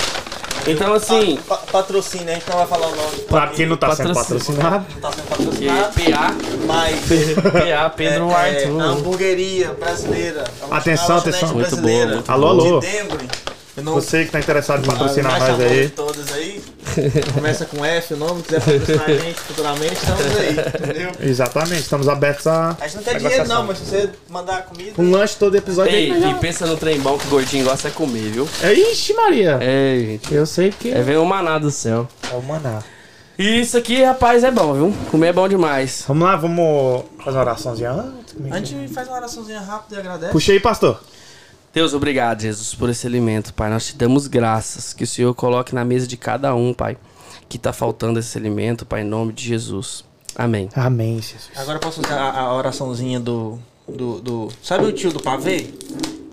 Então, 0.69 0.93
assim. 0.93 1.37
Pa- 1.47 1.55
pa- 1.57 1.63
patrocínio, 1.71 2.29
a 2.29 2.33
gente 2.33 2.49
não 2.49 2.57
vai 2.57 2.67
falar 2.67 2.87
o 2.87 2.95
nome. 2.95 3.17
Pra 3.27 3.47
quem 3.47 3.65
não 3.65 3.77
tá 3.77 3.95
sendo 3.95 4.13
patrocinado. 4.13 4.85
Não 4.95 5.01
tá 5.01 5.11
sendo 5.11 5.27
patrocinado. 5.29 5.93
PA, 5.93 6.35
Mas. 6.65 6.99
PA, 7.05 7.89
Pedro 7.89 8.29
é, 8.31 8.33
é, 8.33 8.35
Arthur. 8.63 8.81
a 8.81 8.85
hamburgueria 8.85 9.73
brasileira. 9.73 10.43
a 10.69 10.77
Atenção, 10.77 11.17
atenção. 11.17 11.49
Muito 11.49 11.69
brasileira 11.69 12.05
boa, 12.05 12.15
muito 12.15 12.31
Alô, 12.31 12.47
alô. 12.47 12.79
De 12.79 12.87
Denver. 12.87 13.19
Não- 13.83 13.93
Você 13.93 14.25
que 14.25 14.31
tá 14.31 14.39
interessado 14.39 14.83
em 14.83 14.87
patrocinar 14.87 15.39
mais 15.39 15.57
nós 15.57 15.61
aí. 15.71 15.81
de 15.85 15.89
todas 15.89 16.31
aí. 16.33 16.61
Começa 17.33 17.65
com 17.65 17.85
F 17.85 18.13
o 18.15 18.17
nome, 18.17 18.41
quiser 18.41 18.59
patrocinar 18.59 19.05
a 19.09 19.13
gente 19.13 19.39
futuramente, 19.39 19.93
estamos 19.93 20.37
aí, 20.37 20.51
entendeu? 20.83 21.11
Exatamente, 21.19 21.81
estamos 21.81 22.09
abertos 22.09 22.47
a. 22.47 22.75
A 22.79 22.87
gente 22.87 22.95
não 22.97 23.03
quer 23.03 23.17
dinheiro 23.19 23.47
não, 23.47 23.67
mas 23.67 23.77
se 23.77 23.85
você 23.85 24.09
mandar 24.29 24.63
comida... 24.65 24.93
Um 24.97 25.11
lanche 25.11 25.35
todo 25.37 25.55
episódio 25.55 25.93
Ei, 25.93 26.11
aí. 26.11 26.21
quem 26.21 26.35
pensa 26.35 26.65
no 26.65 26.75
trem 26.75 26.99
bom 26.99 27.17
que 27.17 27.27
o 27.27 27.29
gordinho 27.29 27.65
gosta 27.65 27.87
é 27.87 27.91
comer, 27.91 28.31
viu? 28.31 28.47
É, 28.63 28.73
ixi, 28.73 29.13
Maria. 29.13 29.59
É, 29.61 29.99
gente. 29.99 30.33
Eu 30.33 30.45
sei 30.47 30.71
que. 30.71 30.91
É 30.91 31.01
ver 31.03 31.17
o 31.19 31.25
maná 31.25 31.59
do 31.59 31.69
céu. 31.69 32.07
É 32.31 32.35
o 32.35 32.41
maná. 32.41 32.81
E 33.37 33.61
isso 33.61 33.77
aqui, 33.77 34.01
rapaz, 34.03 34.43
é 34.43 34.49
bom, 34.49 34.73
viu? 34.73 34.93
Comer 35.11 35.27
é 35.27 35.33
bom 35.33 35.47
demais. 35.47 36.03
Vamos 36.07 36.27
lá, 36.27 36.35
vamos 36.35 37.03
fazer 37.23 37.37
uma 37.37 37.43
oraçãozinha 37.43 37.91
antes. 37.91 38.35
É 38.43 38.53
A 38.53 38.57
é? 38.57 38.65
gente 38.65 38.91
faz 38.91 39.07
uma 39.07 39.17
oraçãozinha 39.17 39.59
rápida 39.59 39.95
e 39.95 39.99
agradece. 39.99 40.31
Puxa 40.31 40.51
aí, 40.51 40.59
pastor. 40.59 40.99
Deus, 41.77 41.93
obrigado, 41.93 42.41
Jesus, 42.41 42.73
por 42.73 42.89
esse 42.89 43.05
alimento, 43.05 43.53
Pai. 43.53 43.69
Nós 43.69 43.85
te 43.85 43.95
damos 43.95 44.25
graças 44.25 44.93
que 44.93 45.03
o 45.03 45.07
Senhor 45.07 45.31
coloque 45.35 45.75
na 45.75 45.85
mesa 45.85 46.07
de 46.07 46.17
cada 46.17 46.55
um, 46.55 46.73
Pai, 46.73 46.97
que 47.47 47.59
tá 47.59 47.71
faltando 47.71 48.17
esse 48.17 48.35
alimento, 48.35 48.83
Pai, 48.83 49.01
em 49.01 49.03
nome 49.03 49.31
de 49.31 49.43
Jesus. 49.45 50.03
Amém. 50.35 50.69
Amém, 50.73 51.21
Jesus. 51.21 51.51
Agora 51.55 51.77
eu 51.77 51.79
posso 51.79 52.01
fazer 52.01 52.15
a, 52.15 52.31
a 52.31 52.51
oraçãozinha 52.55 53.19
do, 53.19 53.59
do, 53.87 54.19
do... 54.19 54.47
Sabe 54.63 54.85
o 54.85 54.91
tio 54.91 55.11
do 55.11 55.21
pavê? 55.21 55.67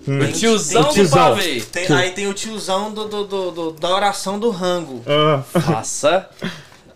O 0.08 0.32
tiozão 0.32 0.80
O 0.80 0.84
do 0.86 0.92
tiozão. 0.94 1.18
pavê. 1.34 1.60
Tem- 1.60 1.92
aí 1.94 2.10
tem 2.12 2.26
o 2.26 2.32
tiozão 2.32 2.90
do, 2.90 3.06
do, 3.06 3.24
do- 3.26 3.50
do- 3.50 3.72
da 3.72 3.94
oração 3.94 4.38
do 4.38 4.48
rango. 4.48 5.02
Ah, 5.06 5.42
Faça 5.42 6.26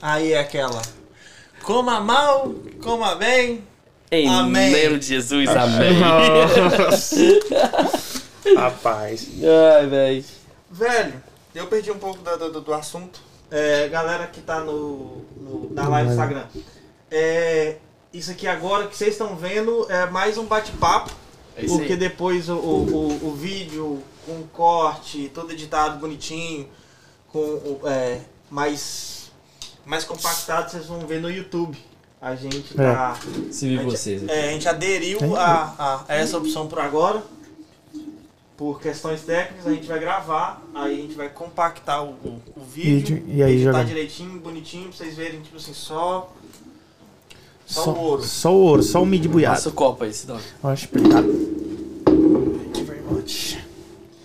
Aí 0.01 0.32
é 0.32 0.40
aquela... 0.40 0.80
Coma 1.62 2.01
mal, 2.01 2.51
coma 2.82 3.14
bem. 3.14 3.62
em 4.11 4.26
Amém. 4.26 4.84
nome 4.86 4.99
de 5.01 5.07
Jesus. 5.07 5.51
Amém. 5.51 5.99
Rapaz. 8.57 9.28
Ai, 9.76 9.86
velho. 9.86 10.24
Velho, 10.70 11.22
eu 11.55 11.66
perdi 11.66 11.90
um 11.90 11.99
pouco 11.99 12.18
do, 12.22 12.53
do, 12.53 12.61
do 12.61 12.74
assunto. 12.74 13.20
É, 13.51 13.88
galera 13.88 14.26
que 14.26 14.40
tá 14.40 14.61
no, 14.61 15.22
no- 15.36 15.70
na 15.72 15.88
live 15.88 16.09
do 16.09 16.12
Instagram. 16.14 16.44
É, 17.11 17.76
isso 18.12 18.30
aqui 18.30 18.46
agora 18.46 18.86
que 18.86 18.96
vocês 18.96 19.12
estão 19.12 19.34
vendo 19.36 19.86
é 19.90 20.07
mais 20.07 20.36
um 20.36 20.44
bate-papo. 20.44 21.11
É 21.57 21.64
isso 21.64 21.76
porque 21.76 21.92
aí. 21.94 21.99
depois 21.99 22.49
o, 22.49 22.55
o, 22.57 22.94
o, 22.94 23.28
o 23.28 23.34
vídeo 23.34 24.03
com 24.26 24.42
corte, 24.53 25.30
todo 25.34 25.51
editado 25.53 25.99
bonitinho, 25.99 26.68
com 27.32 27.38
o, 27.38 27.80
é, 27.86 28.20
mais, 28.51 29.30
mais 29.86 30.05
compactado, 30.05 30.70
vocês 30.70 30.86
vão 30.86 31.01
ver 31.01 31.20
no 31.20 31.30
YouTube. 31.30 31.78
A 32.20 32.34
gente 32.34 32.74
tá. 32.74 33.16
Se 33.51 33.66
vi 33.68 33.78
a 33.78 33.82
gente- 33.82 33.90
vocês 33.90 34.22
aqui. 34.24 34.32
É, 34.32 34.49
a 34.49 34.53
gente 34.53 34.68
aderiu 34.68 35.36
a, 35.36 35.74
a- 35.78 36.05
a 36.09 36.14
essa 36.16 36.36
opção 36.36 36.66
por 36.66 36.78
agora. 36.80 37.22
Por 38.59 38.80
questões 38.80 39.22
técnicas, 39.22 39.66
a 39.68 39.70
gente 39.70 39.86
vai 39.86 40.00
gravar, 40.00 40.61
aí 40.74 40.92
a 40.92 40.96
gente 41.02 41.14
vai 41.14 41.28
compactar 41.28 42.04
o, 42.04 42.09
o, 42.09 42.42
o 42.56 42.61
vídeo, 42.64 43.14
Vídeo, 43.16 43.24
e 43.28 43.40
aí 43.42 43.54
editar 43.54 43.70
joga- 43.72 43.84
direitinho, 43.84 44.40
bonitinho, 44.40 44.88
pra 44.88 44.96
vocês 44.98 45.14
verem, 45.16 45.40
tipo 45.40 45.56
assim, 45.56 45.72
só. 45.72 46.32
Só, 47.64 47.84
Só, 47.84 47.92
o 47.92 47.98
ouro. 48.00 48.22
só 48.24 48.52
o 48.52 48.59
ouro, 48.59 48.82
só 48.82 49.02
o 49.02 49.06
mid 49.06 49.22
Passa 49.22 49.32
buiado. 49.32 49.68
o 49.68 49.72
copo 49.72 50.02
aí, 50.04 50.12
Sidão. 50.12 50.40
Acho 50.64 50.88
obrigado. 50.90 51.26
Thank 52.04 52.78
you 52.80 52.84
very 52.84 53.02
much. 53.02 53.59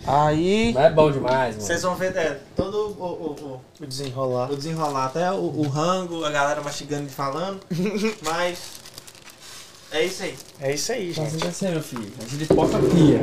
Aí. 0.08 0.72
Mas 0.74 0.84
é 0.86 0.90
bom 0.92 1.12
demais, 1.12 1.56
mano. 1.56 1.68
Vocês 1.68 1.82
vão 1.84 1.96
ver 1.96 2.16
é, 2.18 2.40
todo 2.56 2.96
o, 2.98 3.04
o, 3.04 3.36
Vou 3.78 3.88
desenrolar. 3.88 4.50
o, 4.50 4.54
o 4.54 4.58
desenrolar, 4.58 5.06
até 5.06 5.32
o, 5.32 5.36
o 5.60 5.68
rango, 5.68 6.26
a 6.26 6.32
galera 6.32 6.60
mastigando 6.62 7.06
e 7.06 7.12
falando. 7.12 7.60
mas. 8.24 8.82
É 9.92 10.04
isso 10.06 10.24
aí. 10.24 10.36
É 10.60 10.74
isso 10.74 10.92
aí, 10.92 11.12
gente. 11.14 11.30
Fazendo 11.32 11.48
assim, 11.50 11.68
meu 11.70 11.84
filho. 11.84 12.12
A 12.20 12.28
gente 12.28 12.48
poca 12.48 12.80
pia. 12.80 13.22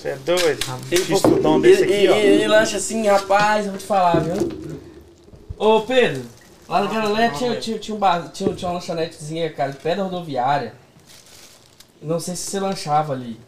Você 0.00 0.08
é 0.08 0.16
doido? 0.16 0.80
Ele 0.90 1.04
Fiz 1.04 1.20
tudão 1.20 1.60
desse 1.60 1.82
aqui, 1.84 2.08
ó. 2.08 2.14
Ele 2.16 2.48
lancha 2.48 2.78
assim, 2.78 3.06
rapaz, 3.06 3.66
eu 3.66 3.72
vou 3.72 3.78
te 3.78 3.86
falar, 3.86 4.20
viu? 4.20 4.78
Ô, 5.58 5.82
Pedro, 5.82 6.22
lá 6.66 6.80
na 6.84 6.90
Galileia 6.90 7.30
tinha, 7.32 7.60
tinha, 7.60 7.78
tinha, 7.78 7.94
um 7.94 7.98
bar, 7.98 8.30
tinha, 8.32 8.54
tinha 8.54 8.68
uma 8.70 8.74
lanchonetezinha, 8.78 9.52
cara, 9.52 9.72
de 9.72 9.76
pé 9.76 9.94
da 9.94 10.02
rodoviária. 10.04 10.74
Não 12.00 12.18
sei 12.18 12.34
se 12.34 12.50
você 12.50 12.60
lanchava 12.60 13.12
ali. 13.12 13.38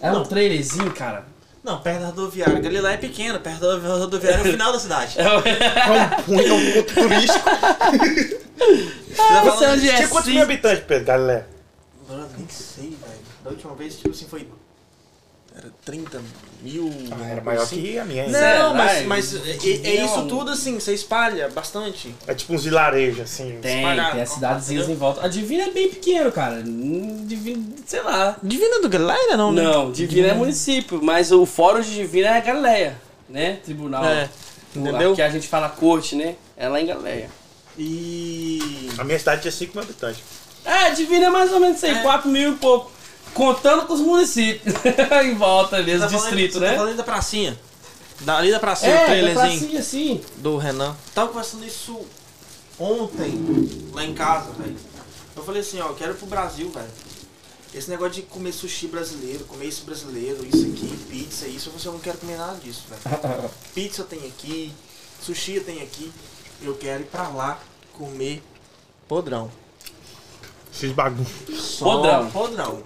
Era 0.00 0.14
um 0.14 0.18
Não. 0.18 0.24
trailerzinho, 0.26 0.92
cara. 0.92 1.24
Não, 1.62 1.80
perto 1.80 2.00
da 2.00 2.06
rodoviária. 2.06 2.58
Galileu 2.58 2.86
é 2.88 2.96
pequeno, 2.96 3.38
perto 3.38 3.60
da 3.60 3.76
rodoviária 3.96 4.38
é 4.38 4.40
o 4.40 4.44
final 4.44 4.72
da 4.72 4.78
cidade. 4.80 5.20
É 5.20 5.28
um, 5.28 6.40
é 6.40 6.52
um 6.52 6.72
ponto 6.72 6.94
turístico. 6.94 7.48
Você 8.58 9.14
tá 9.16 9.42
Você 9.42 9.50
falando- 9.50 9.72
onde 9.74 9.88
é 9.88 9.96
Tinha 9.96 10.08
quantos 10.08 10.26
assim? 10.26 10.32
mil 10.34 10.42
habitantes, 10.42 10.84
Pedro, 10.84 11.04
Galilé? 11.04 11.46
Mano, 12.08 12.28
nem 12.36 12.48
sei, 12.48 12.84
velho. 12.90 13.18
Da 13.44 13.50
última 13.50 13.74
vez, 13.76 13.96
tipo 13.96 14.10
assim, 14.10 14.26
foi. 14.26 14.48
Era 15.58 15.72
30 15.84 16.20
mil. 16.62 16.88
Ah, 17.10 17.26
era 17.30 17.40
maior 17.40 17.62
assim. 17.62 17.82
que 17.82 17.98
a 17.98 18.04
minha, 18.04 18.26
hein? 18.26 18.30
Não, 18.30 18.74
mas, 18.74 19.06
mas 19.06 19.34
é, 19.34 19.58
é 19.66 20.04
isso 20.04 20.24
tudo 20.28 20.52
assim, 20.52 20.78
você 20.78 20.94
espalha 20.94 21.48
bastante. 21.48 22.14
É 22.28 22.34
tipo 22.34 22.54
uns 22.54 22.62
vilarejos, 22.62 23.22
assim. 23.22 23.58
Tem, 23.60 23.78
espalhado, 23.78 24.12
tem 24.12 24.22
as 24.22 24.28
cidadezinhas 24.28 24.88
em 24.88 24.94
volta. 24.94 25.24
A 25.24 25.28
Divina 25.28 25.64
é 25.64 25.70
bem 25.70 25.88
pequeno, 25.88 26.30
cara. 26.30 26.62
Hum, 26.64 27.24
Divina, 27.26 27.60
sei 27.86 28.02
lá. 28.02 28.36
Divina 28.40 28.80
do 28.80 28.88
Galileia 28.88 29.36
não, 29.36 29.50
né? 29.50 29.62
Não, 29.62 29.90
Divina 29.90 30.28
é 30.28 30.34
município, 30.34 31.02
mas 31.02 31.32
o 31.32 31.44
fórum 31.44 31.80
de 31.80 31.92
Divina 31.92 32.36
é 32.36 32.40
Galileia, 32.40 33.00
né? 33.28 33.58
Tribunal. 33.64 34.04
É, 34.04 34.28
entendeu? 34.76 35.16
Que 35.16 35.22
a 35.22 35.28
gente 35.30 35.48
fala 35.48 35.68
corte, 35.68 36.14
né? 36.14 36.36
É 36.56 36.68
lá 36.68 36.80
em 36.80 36.86
Galileia. 36.86 37.28
E. 37.76 38.90
A 38.96 39.02
minha 39.02 39.18
cidade 39.18 39.42
tinha 39.42 39.52
5 39.52 39.74
mil 39.74 39.82
habitantes. 39.82 40.22
É, 40.64 40.90
Divina 40.90 41.26
é 41.26 41.30
mais 41.30 41.52
ou 41.52 41.58
menos 41.58 41.78
isso 41.78 41.86
aí, 41.86 41.98
É. 41.98 42.02
4 42.02 42.28
mil 42.28 42.52
e 42.52 42.56
pouco. 42.56 42.92
Contando 43.34 43.86
com 43.86 43.92
os 43.94 44.00
municípios 44.00 44.74
em 45.24 45.34
volta 45.34 45.76
ali, 45.76 45.94
os 45.94 46.00
Tá 46.00 46.08
falando- 46.08 46.24
distritos, 46.24 46.54
você 46.58 46.64
né? 46.64 46.70
Tá 46.72 46.76
falando 46.78 46.96
da 46.96 47.04
pracinha. 47.04 47.58
Da, 48.20 48.36
ali 48.38 48.50
da 48.50 48.58
pracinha, 48.58 48.90
o 48.90 48.94
é, 48.94 48.98
da 49.00 49.06
trailerzinho 49.06 49.58
pracinha, 49.60 49.80
assim. 49.80 50.20
do 50.38 50.56
Renan. 50.56 50.96
Tava 51.14 51.28
conversando 51.28 51.64
isso 51.64 52.04
ontem, 52.78 53.88
lá 53.92 54.04
em 54.04 54.12
casa, 54.14 54.50
velho. 54.52 54.76
Eu 55.36 55.44
falei 55.44 55.60
assim, 55.60 55.80
ó, 55.80 55.86
eu 55.88 55.94
quero 55.94 56.12
ir 56.12 56.16
pro 56.16 56.26
Brasil, 56.26 56.68
velho. 56.70 56.88
Esse 57.72 57.88
negócio 57.90 58.14
de 58.14 58.22
comer 58.22 58.50
sushi 58.52 58.88
brasileiro, 58.88 59.44
comer 59.44 59.66
isso 59.66 59.84
brasileiro, 59.84 60.44
isso 60.44 60.64
aqui, 60.66 60.96
pizza, 61.08 61.46
isso, 61.46 61.68
eu 61.68 61.72
falei 61.72 61.76
assim, 61.76 61.86
eu 61.88 61.92
não 61.92 62.00
quero 62.00 62.18
comer 62.18 62.36
nada 62.38 62.56
disso, 62.56 62.84
velho. 62.88 63.50
pizza 63.74 64.02
tem 64.04 64.18
aqui, 64.26 64.72
sushi 65.22 65.60
tem 65.60 65.80
aqui. 65.82 66.10
Eu 66.60 66.74
quero 66.74 67.02
ir 67.02 67.06
pra 67.06 67.28
lá 67.28 67.60
comer 67.92 68.42
podrão. 69.06 69.48
Esses 70.74 70.90
bagulho. 70.92 71.26
Só 71.56 71.84
Podrão. 71.84 72.30
podrão. 72.30 72.82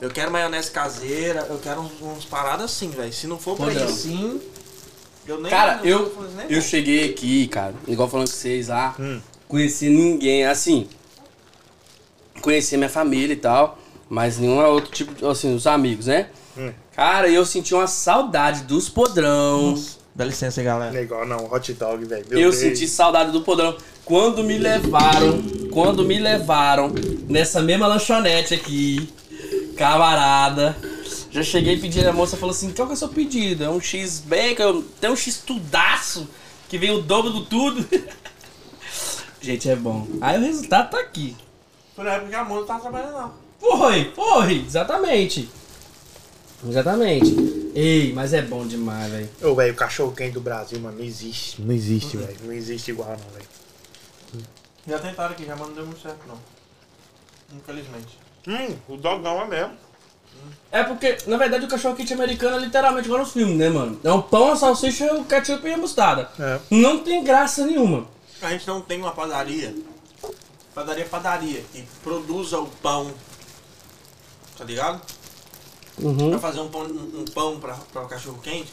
Eu 0.00 0.10
quero 0.10 0.30
maionese 0.30 0.70
caseira, 0.70 1.46
eu 1.48 1.58
quero 1.58 1.80
uns, 1.80 1.92
uns 2.02 2.24
paradas 2.24 2.64
assim, 2.66 2.90
velho. 2.90 3.12
Se 3.12 3.26
não 3.26 3.38
for 3.38 3.56
pra 3.56 3.72
ir 3.72 3.82
assim, 3.82 4.40
eu 5.26 5.40
nem. 5.40 5.50
Cara, 5.50 5.80
eu, 5.84 6.12
nem 6.36 6.46
eu 6.50 6.60
cheguei 6.60 7.10
aqui, 7.10 7.46
cara, 7.48 7.74
igual 7.86 8.08
falando 8.08 8.28
com 8.28 8.32
vocês 8.34 8.68
lá, 8.68 8.94
Hum. 8.98 9.20
conheci 9.48 9.88
ninguém, 9.88 10.44
assim, 10.46 10.88
conheci 12.40 12.76
minha 12.76 12.88
família 12.90 13.32
e 13.32 13.36
tal, 13.36 13.78
mas 14.08 14.38
nenhum 14.38 14.58
outro 14.66 14.90
tipo, 14.90 15.26
assim, 15.28 15.54
os 15.54 15.66
amigos, 15.66 16.06
né? 16.06 16.28
Hum. 16.56 16.72
Cara, 16.94 17.28
eu 17.28 17.44
senti 17.44 17.74
uma 17.74 17.86
saudade 17.86 18.62
dos 18.64 18.88
podrão. 18.88 19.74
Dá 20.14 20.24
licença 20.24 20.60
aí, 20.60 20.64
galera. 20.64 20.92
Não 20.92 20.98
é 20.98 21.02
igual 21.02 21.26
não, 21.26 21.52
hot 21.52 21.72
dog, 21.72 22.04
velho. 22.04 22.24
Eu 22.30 22.38
Deus. 22.50 22.56
senti 22.56 22.86
saudade 22.86 23.32
do 23.32 23.40
podrão. 23.42 23.76
Quando 24.04 24.44
me 24.44 24.58
levaram, 24.58 25.42
quando 25.72 26.04
me 26.04 26.18
levaram 26.20 26.92
nessa 27.28 27.60
mesma 27.60 27.86
lanchonete 27.88 28.54
aqui, 28.54 29.08
camarada. 29.74 30.76
Já 31.30 31.42
cheguei 31.42 31.78
pedindo, 31.78 32.08
a 32.08 32.12
moça 32.12 32.36
falou 32.36 32.54
assim: 32.54 32.72
qual 32.72 32.86
que 32.86 32.92
é 32.92 32.96
o 32.96 32.98
seu 32.98 33.08
pedido? 33.08 33.64
É 33.64 33.68
um 33.68 33.80
X 33.80 34.20
bacon, 34.20 34.82
tem 35.00 35.10
um 35.10 35.16
X 35.16 35.38
tudaço, 35.38 36.28
que 36.68 36.78
vem 36.78 36.90
o 36.90 37.02
dobro 37.02 37.30
do 37.30 37.44
tudo. 37.44 37.86
Gente, 39.40 39.68
é 39.68 39.76
bom. 39.76 40.06
Aí 40.20 40.38
o 40.38 40.40
resultado 40.40 40.90
tá 40.90 41.00
aqui. 41.00 41.36
Foi 41.94 42.04
na 42.04 42.12
época 42.12 42.30
que 42.30 42.34
a 42.34 42.44
Mônica 42.44 42.66
tava 42.66 42.80
trabalhando 42.80 43.14
lá. 43.14 43.32
Foi, 43.60 44.12
foi, 44.14 44.64
exatamente. 44.64 45.50
Exatamente. 46.66 47.34
Ei, 47.74 48.12
mas 48.12 48.32
é 48.32 48.40
bom 48.40 48.66
demais, 48.66 49.10
velho. 49.10 49.28
Ô, 49.42 49.54
velho, 49.54 49.72
o 49.72 49.76
cachorro 49.76 50.12
quente 50.12 50.32
do 50.32 50.40
Brasil, 50.40 50.80
mano, 50.80 50.98
não 50.98 51.04
existe. 51.04 51.60
Não 51.60 51.74
existe, 51.74 52.16
velho. 52.16 52.36
Não 52.42 52.52
existe 52.52 52.90
igual 52.90 53.10
não, 53.10 53.30
velho. 53.30 54.46
Já 54.86 54.98
tentaram 54.98 55.32
aqui, 55.32 55.44
já 55.44 55.56
mas 55.56 55.68
não 55.68 55.74
deu 55.74 55.86
muito 55.86 56.00
certo, 56.00 56.20
não. 56.26 56.38
Infelizmente. 57.56 58.23
Hum, 58.46 58.76
o 58.88 58.96
dogão 58.96 59.40
é 59.42 59.46
mesmo. 59.46 59.72
É 60.70 60.82
porque, 60.82 61.16
na 61.26 61.36
verdade, 61.36 61.64
o 61.64 61.68
cachorro 61.68 61.94
quente 61.94 62.12
americano 62.12 62.56
é 62.56 62.60
literalmente 62.60 63.06
igual 63.06 63.20
nos 63.20 63.32
filmes, 63.32 63.56
né, 63.56 63.68
mano? 63.70 63.98
É 64.02 64.12
um 64.12 64.20
pão, 64.20 64.50
a 64.52 64.56
salsicha, 64.56 65.14
o 65.14 65.24
ketchup 65.24 65.66
e 65.66 65.72
a 65.72 65.76
mostarda. 65.78 66.30
É. 66.38 66.60
Não 66.70 66.98
tem 66.98 67.22
graça 67.22 67.64
nenhuma. 67.64 68.06
A 68.42 68.50
gente 68.50 68.66
não 68.66 68.80
tem 68.80 68.98
uma 69.00 69.12
padaria. 69.12 69.74
Padaria 70.74 71.06
padaria. 71.06 71.64
Que 71.72 71.82
produza 72.02 72.58
o 72.58 72.66
pão. 72.66 73.12
Tá 74.58 74.64
ligado? 74.64 75.00
Uhum. 75.98 76.30
Pra 76.30 76.38
fazer 76.40 76.60
um 76.60 76.68
pão, 76.68 76.82
um, 76.82 77.20
um 77.20 77.24
pão 77.24 77.60
pra, 77.60 77.74
pra 77.92 78.02
o 78.02 78.08
cachorro 78.08 78.40
quente. 78.42 78.72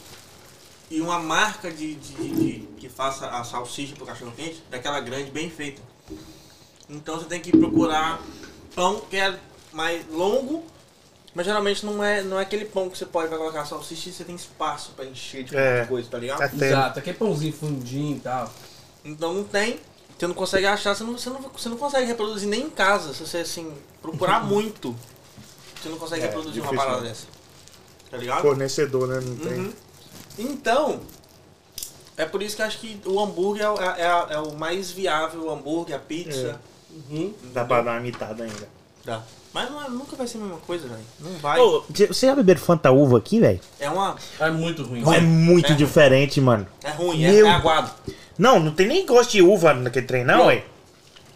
E 0.90 1.00
uma 1.00 1.18
marca 1.20 1.70
de, 1.70 1.94
de- 1.94 2.14
de- 2.14 2.28
de- 2.34 2.66
que 2.78 2.88
faça 2.88 3.28
a 3.28 3.44
salsicha 3.44 3.94
pro 3.94 4.04
cachorro 4.04 4.32
quente, 4.36 4.62
daquela 4.70 5.00
grande, 5.00 5.30
bem 5.30 5.48
feita. 5.48 5.80
Então 6.90 7.16
você 7.18 7.24
tem 7.26 7.40
que 7.40 7.56
procurar 7.56 8.20
pão 8.74 9.00
que 9.08 9.16
é 9.16 9.38
mais 9.72 10.06
longo 10.10 10.64
Mas 11.34 11.46
geralmente 11.46 11.84
não 11.86 12.04
é, 12.04 12.22
não 12.22 12.38
é 12.38 12.42
aquele 12.42 12.66
pão 12.66 12.90
que 12.90 12.98
você 12.98 13.06
pode 13.06 13.28
vai 13.30 13.38
colocar 13.38 13.64
salsicha 13.64 14.10
e 14.10 14.12
você 14.12 14.22
tem 14.24 14.34
espaço 14.34 14.92
pra 14.94 15.04
encher 15.06 15.44
de 15.44 15.56
É. 15.56 15.86
coisa, 15.86 16.08
tá 16.10 16.18
ligado? 16.18 16.42
É. 16.42 16.66
Exato, 16.68 16.98
aquele 16.98 17.16
pãozinho 17.16 17.52
fundinho 17.54 18.16
e 18.18 18.20
tal. 18.20 18.52
Então 19.04 19.32
não 19.32 19.44
tem. 19.44 19.80
Você 20.18 20.26
não 20.26 20.34
consegue 20.34 20.66
achar, 20.66 20.94
você 20.94 21.02
não, 21.04 21.16
você, 21.18 21.30
não, 21.30 21.40
você 21.40 21.68
não 21.70 21.76
consegue 21.78 22.06
reproduzir 22.06 22.48
nem 22.48 22.64
em 22.64 22.70
casa. 22.70 23.14
Se 23.14 23.20
você 23.26 23.38
assim, 23.38 23.72
procurar 24.02 24.44
muito, 24.46 24.94
você 25.82 25.88
não 25.88 25.96
consegue 25.98 26.22
É, 26.22 26.26
reproduzir 26.26 26.62
uma 26.62 26.70
difícil, 26.70 26.76
parada 26.86 27.02
né? 27.02 27.08
dessa. 27.08 27.26
Tá 28.10 28.16
ligado? 28.18 28.42
Fornecedor, 28.42 29.08
né? 29.08 29.20
Não 29.20 29.36
tem. 29.36 29.58
Uhum. 29.58 29.72
Então, 30.38 31.00
é 32.16 32.26
por 32.26 32.42
isso 32.42 32.54
que 32.56 32.62
eu 32.62 32.66
acho 32.66 32.78
que 32.78 33.00
o 33.06 33.18
hambúrguer 33.18 33.64
é, 33.64 33.70
o- 33.70 33.80
é, 33.80 34.00
é- 34.02 34.34
é 34.34 34.38
o 34.38 34.54
mais 34.54 34.90
viável, 34.90 35.44
o 35.46 35.50
hambúrguer, 35.50 35.96
a 35.96 35.98
pizza. 35.98 36.60
Uhum. 36.90 37.32
Dá 37.54 37.64
pra 37.64 37.80
dar 37.80 37.92
uma 37.92 38.00
mitada 38.00 38.44
ainda. 38.44 38.68
Dá. 39.04 39.22
Mas 39.54 39.70
não 39.70 39.84
é- 39.84 39.88
nunca 39.88 40.16
vai 40.16 40.26
ser 40.26 40.38
a 40.38 40.40
mesma 40.40 40.56
coisa, 40.66 40.88
velho. 40.88 41.00
Não 41.20 41.32
vai. 41.38 41.60
Ô, 41.60 41.84
você 42.08 42.26
já 42.26 42.34
beberam 42.34 42.60
Fanta 42.60 42.90
Uva 42.90 43.18
aqui, 43.18 43.38
velho? 43.40 43.60
É 43.78 43.88
uma. 43.90 44.16
É 44.40 44.50
muito 44.50 44.82
ruim. 44.82 45.02
É 45.14 45.20
muito 45.20 45.72
É. 45.72 45.74
diferente, 45.74 46.40
mano. 46.40 46.66
É 46.82 46.90
ruim, 46.90 47.22
é, 47.24 47.30
Meu- 47.32 47.46
é 47.46 47.50
aguado. 47.50 47.90
Não, 48.38 48.58
não 48.58 48.72
tem 48.72 48.86
nem 48.86 49.04
gosto 49.04 49.32
de 49.32 49.42
uva 49.42 49.74
naquele 49.74 50.06
trem, 50.06 50.24
não, 50.24 50.46
ué. 50.46 50.64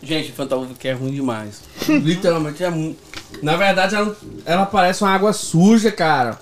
Gente, 0.03 0.33
Fanta 0.33 0.57
Uva 0.57 0.73
que 0.79 0.89
é 0.89 0.93
ruim 0.93 1.13
demais. 1.13 1.61
Literalmente 1.89 2.63
é 2.65 2.71
muito. 2.71 2.99
Na 3.43 3.57
verdade, 3.57 3.95
ela, 3.95 4.17
ela 4.45 4.65
parece 4.67 5.03
uma 5.03 5.11
água 5.11 5.33
suja, 5.33 5.91
cara. 5.93 6.39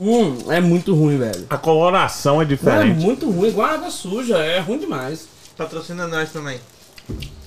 Hum, 0.00 0.50
é 0.50 0.60
muito 0.60 0.94
ruim, 0.94 1.16
velho. 1.18 1.46
A 1.48 1.56
coloração 1.56 2.34
é 2.34 2.36
Não, 2.36 2.42
é 2.42 2.44
diferente. 2.46 3.00
muito 3.00 3.30
ruim, 3.30 3.48
igual 3.48 3.68
água 3.68 3.90
suja, 3.90 4.38
é 4.38 4.58
ruim 4.60 4.78
demais. 4.78 5.26
Patrocina 5.56 6.06
nós 6.08 6.30
também. 6.32 6.58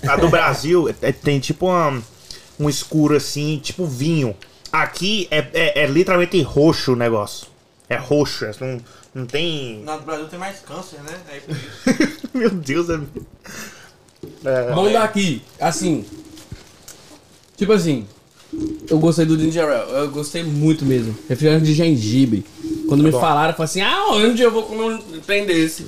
A 0.08 0.16
do 0.16 0.30
Brasil 0.30 0.88
é- 1.02 1.12
tem 1.12 1.40
tipo 1.40 1.66
uma, 1.68 2.02
um 2.60 2.70
escuro 2.70 3.16
assim, 3.16 3.60
tipo 3.62 3.86
vinho. 3.86 4.36
Aqui 4.72 5.28
é, 5.32 5.48
é, 5.54 5.84
é 5.84 5.88
literalmente 5.88 6.42
roxo 6.42 6.94
o 6.94 6.96
negócio. 6.96 7.48
É 7.90 7.96
roxo, 7.96 8.46
é- 8.46 8.52
não, 8.60 8.82
não 9.14 9.26
tem. 9.26 9.80
No 9.84 10.00
Brasil 10.02 10.28
tem 10.28 10.40
mais 10.40 10.60
câncer, 10.60 11.00
né? 11.04 11.42
Por 11.46 11.56
isso. 11.56 12.28
Meu 12.34 12.50
Deus, 12.50 12.90
é. 12.90 13.00
é 14.46 14.74
Vamos 14.74 14.92
daqui, 14.92 15.42
assim. 15.60 16.06
Tipo 17.56 17.74
assim, 17.74 18.06
eu 18.90 19.00
gostei 19.00 19.26
do 19.26 19.38
ginger 19.38 19.64
ale, 19.64 19.92
eu 19.92 20.12
gostei 20.12 20.44
muito 20.44 20.86
mesmo. 20.86 21.18
Refrigerante 21.28 21.66
de 21.66 21.74
gengibre. 21.74 22.46
Quando 22.88 23.04
me 23.04 23.12
bom. 23.12 23.20
falaram, 23.20 23.50
eu 23.52 23.56
falei 23.56 23.66
assim, 23.66 23.82
ah, 23.82 24.08
onde 24.12 24.42
eu 24.42 24.52
vou 24.52 24.64
comer 24.64 24.84
um 24.84 25.20
trem 25.22 25.46
desse? 25.46 25.88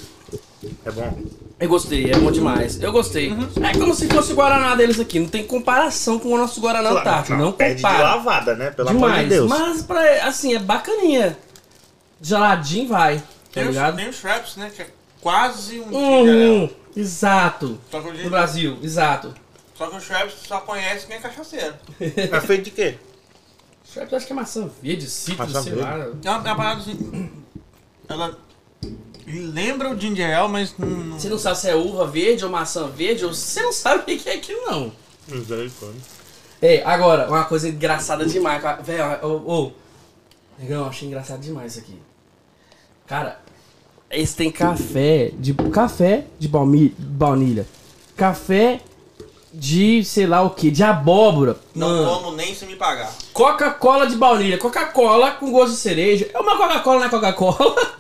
é 0.86 0.92
bom. 0.92 1.18
Eu 1.60 1.68
gostei, 1.68 2.10
é 2.10 2.18
bom 2.18 2.32
demais. 2.32 2.82
Eu 2.82 2.92
gostei. 2.92 3.34
É 3.62 3.78
como 3.78 3.94
se 3.94 4.08
fosse 4.08 4.32
o 4.32 4.36
Guaraná 4.36 4.76
deles 4.76 5.00
aqui. 5.00 5.20
Não 5.20 5.28
tem 5.28 5.46
comparação 5.46 6.18
com 6.18 6.30
o 6.30 6.38
nosso 6.38 6.62
Guaraná 6.62 6.90
Antártico. 6.92 7.38
Não 7.38 7.52
de 7.52 7.76
compara. 7.76 8.04
lavada, 8.04 8.56
né? 8.56 8.72
Pelo 8.72 8.90
amor 8.90 9.10
de 9.12 9.16
Demais. 9.16 9.30
Deus. 9.30 9.50
Mas, 9.50 9.82
pra, 9.82 10.26
assim, 10.26 10.56
é 10.56 10.60
bacaninha. 10.60 11.38
Geladinho 12.22 12.88
vai. 12.88 13.18
Tá 13.18 13.24
Tem, 13.52 13.64
os, 13.64 13.70
ligado? 13.70 13.96
tem 13.98 14.08
os 14.10 14.16
Shraps, 14.16 14.56
né? 14.56 14.72
Que 14.74 14.84
é 14.84 14.88
quase 15.22 15.82
um 15.82 15.90
Uhum, 15.94 16.70
exato. 16.96 17.78
Só 17.92 18.00
que 18.02 18.08
o 18.10 18.24
No 18.24 18.30
Brasil, 18.30 18.78
exato. 18.82 19.34
Só 19.78 19.88
que 19.88 19.96
o 19.98 20.02
Shraps 20.02 20.34
só 20.48 20.62
conhece 20.62 21.08
quem 21.08 21.16
é 21.18 21.20
cachaceiro. 21.20 21.74
É 22.00 22.42
feito 22.42 22.66
de 22.66 22.72
quê? 22.72 22.96
Schweppes 23.92 24.14
acho 24.14 24.28
que 24.28 24.34
é 24.34 24.36
maçã 24.36 24.70
verde, 24.84 25.10
citro, 25.10 25.40
Maçã 25.48 25.64
sei 25.64 25.74
verde. 25.74 25.90
lá. 25.90 25.98
É 26.24 26.30
uma, 26.30 26.38
é 26.38 26.52
uma 26.52 26.56
parada 26.56 26.82
assim. 26.82 27.30
Ela 28.08 28.38
lembra 29.28 29.90
o 29.92 30.00
ginger 30.00 30.38
ale, 30.38 30.50
mas 30.50 30.74
não. 30.78 30.88
não- 30.88 31.20
Você 31.20 31.30
não 31.30 31.38
sabe 31.38 31.58
se 31.60 31.70
é 31.70 31.76
uva 31.76 32.06
verde 32.08 32.44
ou 32.46 32.52
maçã 32.52 32.88
verde, 32.88 33.26
ou 33.26 33.34
você 33.34 33.62
não 33.62 33.72
sabe 33.74 34.02
o 34.14 34.18
que 34.18 34.30
é 34.30 34.34
aquilo, 34.36 34.62
não. 34.66 34.92
Misericórdia. 35.28 36.02
É, 36.62 36.84
agora, 36.84 37.28
uma 37.30 37.46
coisa 37.46 37.70
engraçada 37.70 38.26
demais. 38.26 38.62
Velho, 38.84 39.04
ô, 39.26 39.52
ô. 39.66 39.72
Negão, 40.58 40.88
achei 40.88 41.08
engraçado 41.08 41.40
demais 41.40 41.72
isso 41.72 41.80
aqui. 41.86 41.98
Cara, 43.08 43.40
esse 44.12 44.36
tem 44.36 44.52
café 44.52 45.32
de. 45.36 45.54
Café 45.54 46.26
de 46.38 46.48
baumi- 46.48 46.94
baunilha. 46.98 47.66
Café 48.18 48.82
de 49.54 50.04
sei 50.04 50.28
lá 50.28 50.42
o 50.42 50.50
que, 50.52 50.70
de 50.70 50.84
abóbora. 50.84 51.56
Não 51.74 51.88
Mano, 51.88 52.10
como 52.24 52.36
nem 52.36 52.54
se 52.54 52.66
me 52.66 52.76
pagar. 52.76 53.12
Coca-Cola 53.34 54.06
de 54.08 54.16
baunilha. 54.16 54.58
Coca-Cola 54.58 55.32
com 55.32 55.52
gosto 55.52 55.72
de 55.72 55.78
cereja. 55.80 56.30
É 56.34 56.40
uma 56.40 56.58
Coca-Cola, 56.58 57.00
não 57.00 57.06
é 57.06 57.10
Coca-Cola. 57.10 57.76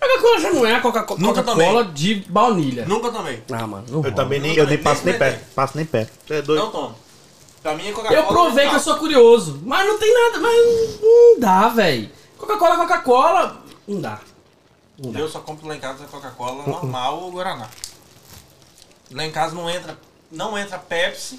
Coca-Cola 0.00 0.40
já 0.40 0.52
não 0.52 0.66
é 0.66 0.74
a 0.74 0.80
Coca-Cola 0.80 1.20
Nunca 1.20 1.42
Coca-Cola 1.42 1.84
de 1.84 2.14
baunilha. 2.28 2.86
Nunca 2.86 3.10
tomei. 3.12 3.42
Ah, 3.50 3.66
mano, 3.66 3.84
não 3.88 3.98
Eu 3.98 4.02
rola. 4.02 4.14
também 4.14 4.40
nem, 4.40 4.56
eu 4.56 4.66
nem 4.66 4.76
nem 4.76 4.82
passo 4.84 5.04
nem 5.04 5.18
perto. 5.18 5.54
Passo 5.54 5.76
nem 5.76 5.84
perto. 5.86 6.12
Você 6.26 6.34
é 6.34 6.42
doido? 6.42 6.64
Não 6.64 6.70
tomo. 6.70 6.94
Pra 7.62 7.74
mim 7.74 7.86
é 7.88 7.92
Coca-Cola. 7.92 8.18
Eu 8.20 8.26
provei 8.26 8.68
que 8.68 8.74
eu 8.74 8.80
sou 8.80 8.96
curioso, 8.96 9.60
mas 9.64 9.86
não 9.86 9.98
tem 9.98 10.12
nada, 10.14 10.38
mas 10.40 11.00
não 11.00 11.38
dá, 11.40 11.68
velho. 11.68 12.10
Coca-Cola, 12.38 12.76
Coca-Cola, 12.76 13.62
não 13.86 14.00
dá. 14.00 14.20
Não 14.98 15.12
dá. 15.12 15.20
Eu 15.20 15.28
só 15.28 15.40
compro 15.40 15.68
lá 15.68 15.76
em 15.76 15.80
casa 15.80 16.06
Coca-Cola 16.06 16.66
normal 16.66 17.20
ou 17.20 17.30
Guaraná. 17.30 17.68
Lá 19.12 19.24
em 19.24 19.30
casa 19.30 19.54
não 19.54 19.68
entra, 19.68 19.98
não 20.30 20.56
entra 20.58 20.78
Pepsi. 20.78 21.38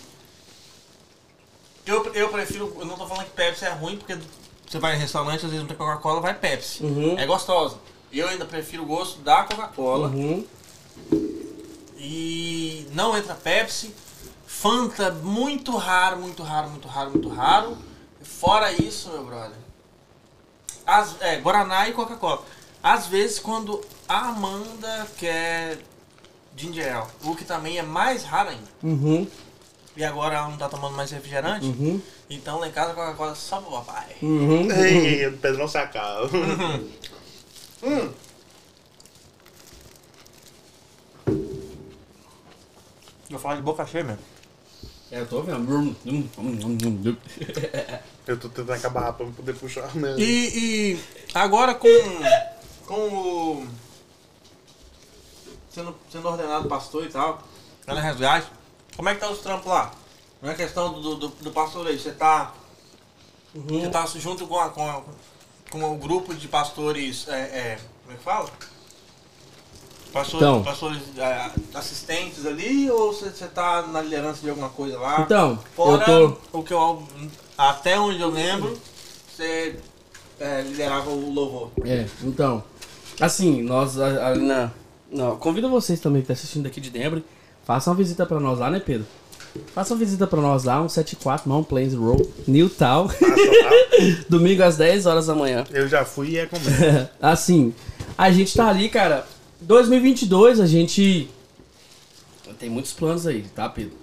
Eu, 1.86 2.06
eu 2.14 2.30
prefiro, 2.30 2.76
eu 2.80 2.86
não 2.86 2.96
tô 2.96 3.08
falando 3.08 3.26
que 3.26 3.32
Pepsi 3.32 3.66
é 3.66 3.70
ruim, 3.70 3.98
porque 3.98 4.16
você 4.70 4.78
vai 4.78 4.96
em 4.96 5.00
restaurante, 5.00 5.38
às 5.38 5.52
vezes 5.52 5.60
não 5.60 5.66
tem 5.68 5.76
Coca-Cola, 5.76 6.22
vai 6.22 6.34
Pepsi. 6.36 6.84
Uhum. 6.84 7.18
É 7.18 7.26
gostosa. 7.26 7.78
Eu 8.12 8.28
ainda 8.28 8.46
prefiro 8.46 8.84
o 8.84 8.86
gosto 8.86 9.20
da 9.22 9.44
Coca-Cola. 9.44 10.08
Uhum. 10.10 10.46
E 11.98 12.88
não 12.94 13.18
entra 13.18 13.36
Pepsi. 13.36 13.94
Fanta, 14.46 15.12
muito 15.12 15.76
raro, 15.78 16.18
muito 16.18 16.44
raro, 16.44 16.70
muito 16.70 16.88
raro, 16.88 17.12
muito 17.12 17.30
raro. 17.30 17.78
Fora 18.22 18.72
isso, 18.74 19.10
meu 19.10 19.24
brother. 19.26 19.58
As, 20.86 21.16
é, 21.22 21.38
Guaraná 21.38 21.88
e 21.88 21.94
Coca-Cola. 21.94 22.44
Às 22.84 23.08
vezes, 23.08 23.40
quando 23.40 23.82
a 24.10 24.30
Amanda 24.30 25.08
quer 25.18 25.78
ginger 26.56 26.96
ale, 26.96 27.08
o 27.24 27.36
que 27.36 27.46
também 27.46 27.78
é 27.78 27.84
mais 27.84 28.24
raro 28.24 28.50
ainda. 28.50 28.68
Uhum. 28.84 29.28
E 29.96 30.04
agora 30.04 30.36
ela 30.36 30.48
não 30.50 30.58
tá 30.58 30.70
tomando 30.70 30.96
mais 30.96 31.12
refrigerante, 31.12 31.66
Uhum. 31.66 32.02
então 32.30 32.60
lá 32.60 32.68
em 32.68 32.72
casa 32.72 32.94
Coca-Cola 32.94 33.34
é 33.34 33.36
só 33.36 33.60
pro 33.60 33.72
papai. 33.72 34.16
Uhum. 34.22 34.72
Ei, 34.72 35.28
o 35.28 35.38
Pedro 35.38 35.60
não 35.60 35.68
sacar. 35.68 36.18
Hum. 37.84 38.14
Eu 43.30 43.40
falo 43.40 43.56
de 43.56 43.62
boca 43.62 43.86
cheia 43.86 44.04
mesmo. 44.04 44.24
É, 45.12 45.20
eu 45.20 45.28
tô 45.28 45.42
vendo. 45.42 45.96
Eu 48.28 48.40
tô 48.40 48.48
tentando 48.48 48.74
acabar 48.74 49.12
pra 49.14 49.26
poder 49.26 49.56
puxar 49.56 49.94
mesmo. 49.96 50.20
E, 50.20 50.94
e 50.94 51.00
agora 51.34 51.74
com, 51.74 51.88
com 52.86 53.08
o. 53.10 53.68
Sendo, 55.70 55.96
sendo 56.12 56.28
ordenado 56.28 56.70
pastor 56.70 57.06
e 57.06 57.10
tal, 57.10 57.42
lá 57.88 57.96
na 57.96 58.02
resgate, 58.02 58.48
como 58.96 59.10
é 59.10 59.16
que 59.16 59.22
tá 59.22 59.30
os 59.30 59.40
trampos 59.40 59.68
lá? 59.68 59.92
Não 60.42 60.52
é 60.52 60.56
questão 60.56 60.94
do, 60.94 61.16
do, 61.16 61.28
do 61.30 61.52
pastor 61.52 61.88
aí, 61.88 61.98
você 62.00 62.12
tá. 62.12 62.54
Você 63.54 63.90
tá 63.90 64.06
junto 64.06 64.48
com, 64.48 64.60
a, 64.60 64.70
com, 64.70 64.88
a- 64.88 65.02
com 65.72 65.84
o 65.92 65.98
grupo 65.98 66.36
de 66.36 66.48
pastores. 66.48 67.28
É, 67.28 67.40
é, 67.40 67.80
como 68.04 68.14
é 68.14 68.18
que 68.18 68.24
fala? 68.24 68.50
Pastores, 70.14 70.36
Então. 70.46 70.64
pastores 70.64 71.00
é, 71.18 71.52
assistentes 71.74 72.46
ali 72.46 72.92
ou 72.92 73.14
você, 73.14 73.30
você 73.30 73.48
tá 73.48 73.84
na 73.88 74.02
liderança 74.02 74.42
de 74.42 74.50
alguma 74.50 74.68
coisa 74.70 75.00
lá? 75.00 75.22
Então, 75.22 75.58
Fora 75.74 76.04
eu 76.12 76.32
tô. 76.52 76.60
o 76.60 76.64
que 76.64 76.74
eu. 76.74 77.04
Até 77.58 77.98
onde 77.98 78.20
eu 78.20 78.30
lembro, 78.30 78.78
você 79.34 79.80
é, 80.40 80.62
liderava 80.62 81.10
o 81.10 81.34
louvor. 81.34 81.72
É, 81.86 82.06
então. 82.24 82.62
Assim, 83.22 83.62
nós 83.62 83.98
a- 84.00 84.28
ali 84.28 84.42
na. 84.46 84.70
Não, 85.10 85.38
convido 85.38 85.70
vocês 85.70 86.00
também 86.00 86.22
que 86.22 86.26
estão 86.26 86.34
assistindo 86.34 86.64
daqui 86.64 86.82
de 86.82 86.90
Denver. 86.90 87.24
Façam 87.66 87.94
uma 87.94 87.98
visita 87.98 88.26
pra 88.26 88.40
nós 88.40 88.60
lá, 88.60 88.70
né, 88.70 88.80
Pedro? 88.82 89.08
Façam 89.74 89.96
uma 89.96 90.04
visita 90.04 90.26
pra 90.28 90.40
nós 90.42 90.64
lá, 90.64 90.78
174 90.78 91.50
Mount 91.50 91.66
Plains 91.66 91.94
Road, 91.94 92.28
Newtown. 92.48 93.10
Domingo 94.30 94.64
às 94.64 94.78
10 94.78 95.06
horas 95.06 95.28
da 95.28 95.36
manhã. 95.36 95.66
Eu 95.72 95.88
já 95.88 96.06
fui 96.06 96.32
e 96.32 96.38
é 96.38 96.46
comigo. 96.46 96.70
assim, 97.22 97.74
a 98.18 98.32
gente 98.32 98.56
tá 98.56 98.68
ali, 98.68 98.90
cara. 98.90 99.26
2022 99.62 100.60
a 100.60 100.66
gente. 100.66 101.30
Tem 102.60 102.70
muitos 102.70 102.94
planos 102.94 103.26
aí, 103.26 103.44
tá, 103.56 103.68
Pedro? 103.70 103.94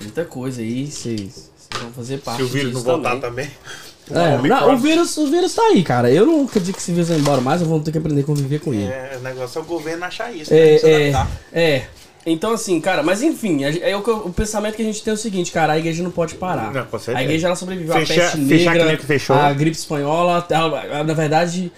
Muita 0.00 0.24
coisa 0.24 0.60
aí, 0.62 0.86
vocês 0.86 1.50
vão 1.80 1.92
fazer 1.92 2.18
parte 2.18 2.38
Se 2.38 2.42
o 2.44 2.48
vírus 2.48 2.72
não 2.72 2.82
voltar 2.82 3.20
também. 3.20 3.46
também. 3.46 3.50
É, 4.08 4.38
não, 4.38 4.72
o, 4.72 4.78
vírus, 4.78 5.16
o 5.16 5.26
vírus 5.26 5.52
tá 5.52 5.62
aí, 5.62 5.82
cara. 5.82 6.08
Eu 6.08 6.24
não 6.24 6.44
acredito 6.44 6.76
que 6.76 6.80
esse 6.80 6.92
vírus 6.92 7.08
vai 7.08 7.18
embora 7.18 7.40
mais, 7.40 7.60
eu 7.60 7.66
vou 7.66 7.80
ter 7.80 7.90
que 7.90 7.98
aprender 7.98 8.20
a 8.20 8.24
conviver 8.24 8.60
com 8.60 8.72
ele. 8.72 8.84
É, 8.84 9.16
o 9.18 9.20
negócio 9.20 9.58
é 9.58 9.62
o 9.62 9.64
governo 9.64 10.04
achar 10.04 10.32
isso. 10.32 10.52
né? 10.52 10.60
É, 10.60 11.10
é, 11.10 11.26
é. 11.52 11.88
Então, 12.28 12.52
assim, 12.52 12.80
cara, 12.80 13.04
mas 13.04 13.22
enfim, 13.22 13.62
é 13.62 13.96
o, 13.96 14.00
o 14.00 14.32
pensamento 14.32 14.74
que 14.74 14.82
a 14.82 14.84
gente 14.84 15.00
tem 15.00 15.12
é 15.12 15.14
o 15.14 15.16
seguinte, 15.16 15.52
cara, 15.52 15.74
a 15.74 15.78
igreja 15.78 16.02
não 16.02 16.10
pode 16.10 16.34
parar. 16.34 16.72
Não, 16.72 16.84
com 16.84 16.98
certeza. 16.98 17.18
a 17.18 17.22
igreja 17.22 17.46
ela 17.46 17.54
sobreviveu 17.54 17.94
à 17.94 17.98
peste 17.98 18.36
negra, 18.38 18.98
a 19.44 19.52
gripe 19.52 19.76
espanhola, 19.76 20.44
ela- 20.50 21.04
na 21.04 21.14
verdade, 21.14 21.70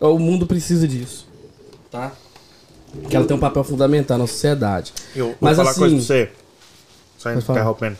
o 0.00 0.18
mundo 0.18 0.46
precisa 0.46 0.88
disso, 0.88 1.28
tá? 1.90 2.12
Que 3.10 3.14
ela 3.14 3.26
tem 3.26 3.36
um 3.36 3.40
papel 3.40 3.62
fundamental 3.62 4.16
na 4.16 4.26
sociedade. 4.26 4.92
Eu 5.14 5.26
vou 5.26 5.36
Mas 5.40 5.56
falar 5.58 5.68
uma 5.70 5.74
coisa 5.74 5.96
assim- 5.96 6.06
pra 6.06 6.16
você. 6.16 6.30
Só 7.18 7.32
interrompendo. 7.52 7.98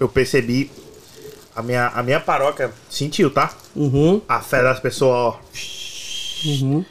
Eu 0.00 0.08
percebi 0.08 0.70
a 1.54 1.62
minha, 1.62 1.88
a 1.88 2.02
minha 2.02 2.18
paróquia 2.18 2.72
sentiu, 2.88 3.30
tá? 3.30 3.54
Uhum. 3.76 4.22
A 4.26 4.40
fé 4.40 4.62
das 4.62 4.80
pessoas, 4.80 5.14
ó, 5.14 5.40
Uhum. 6.46 6.82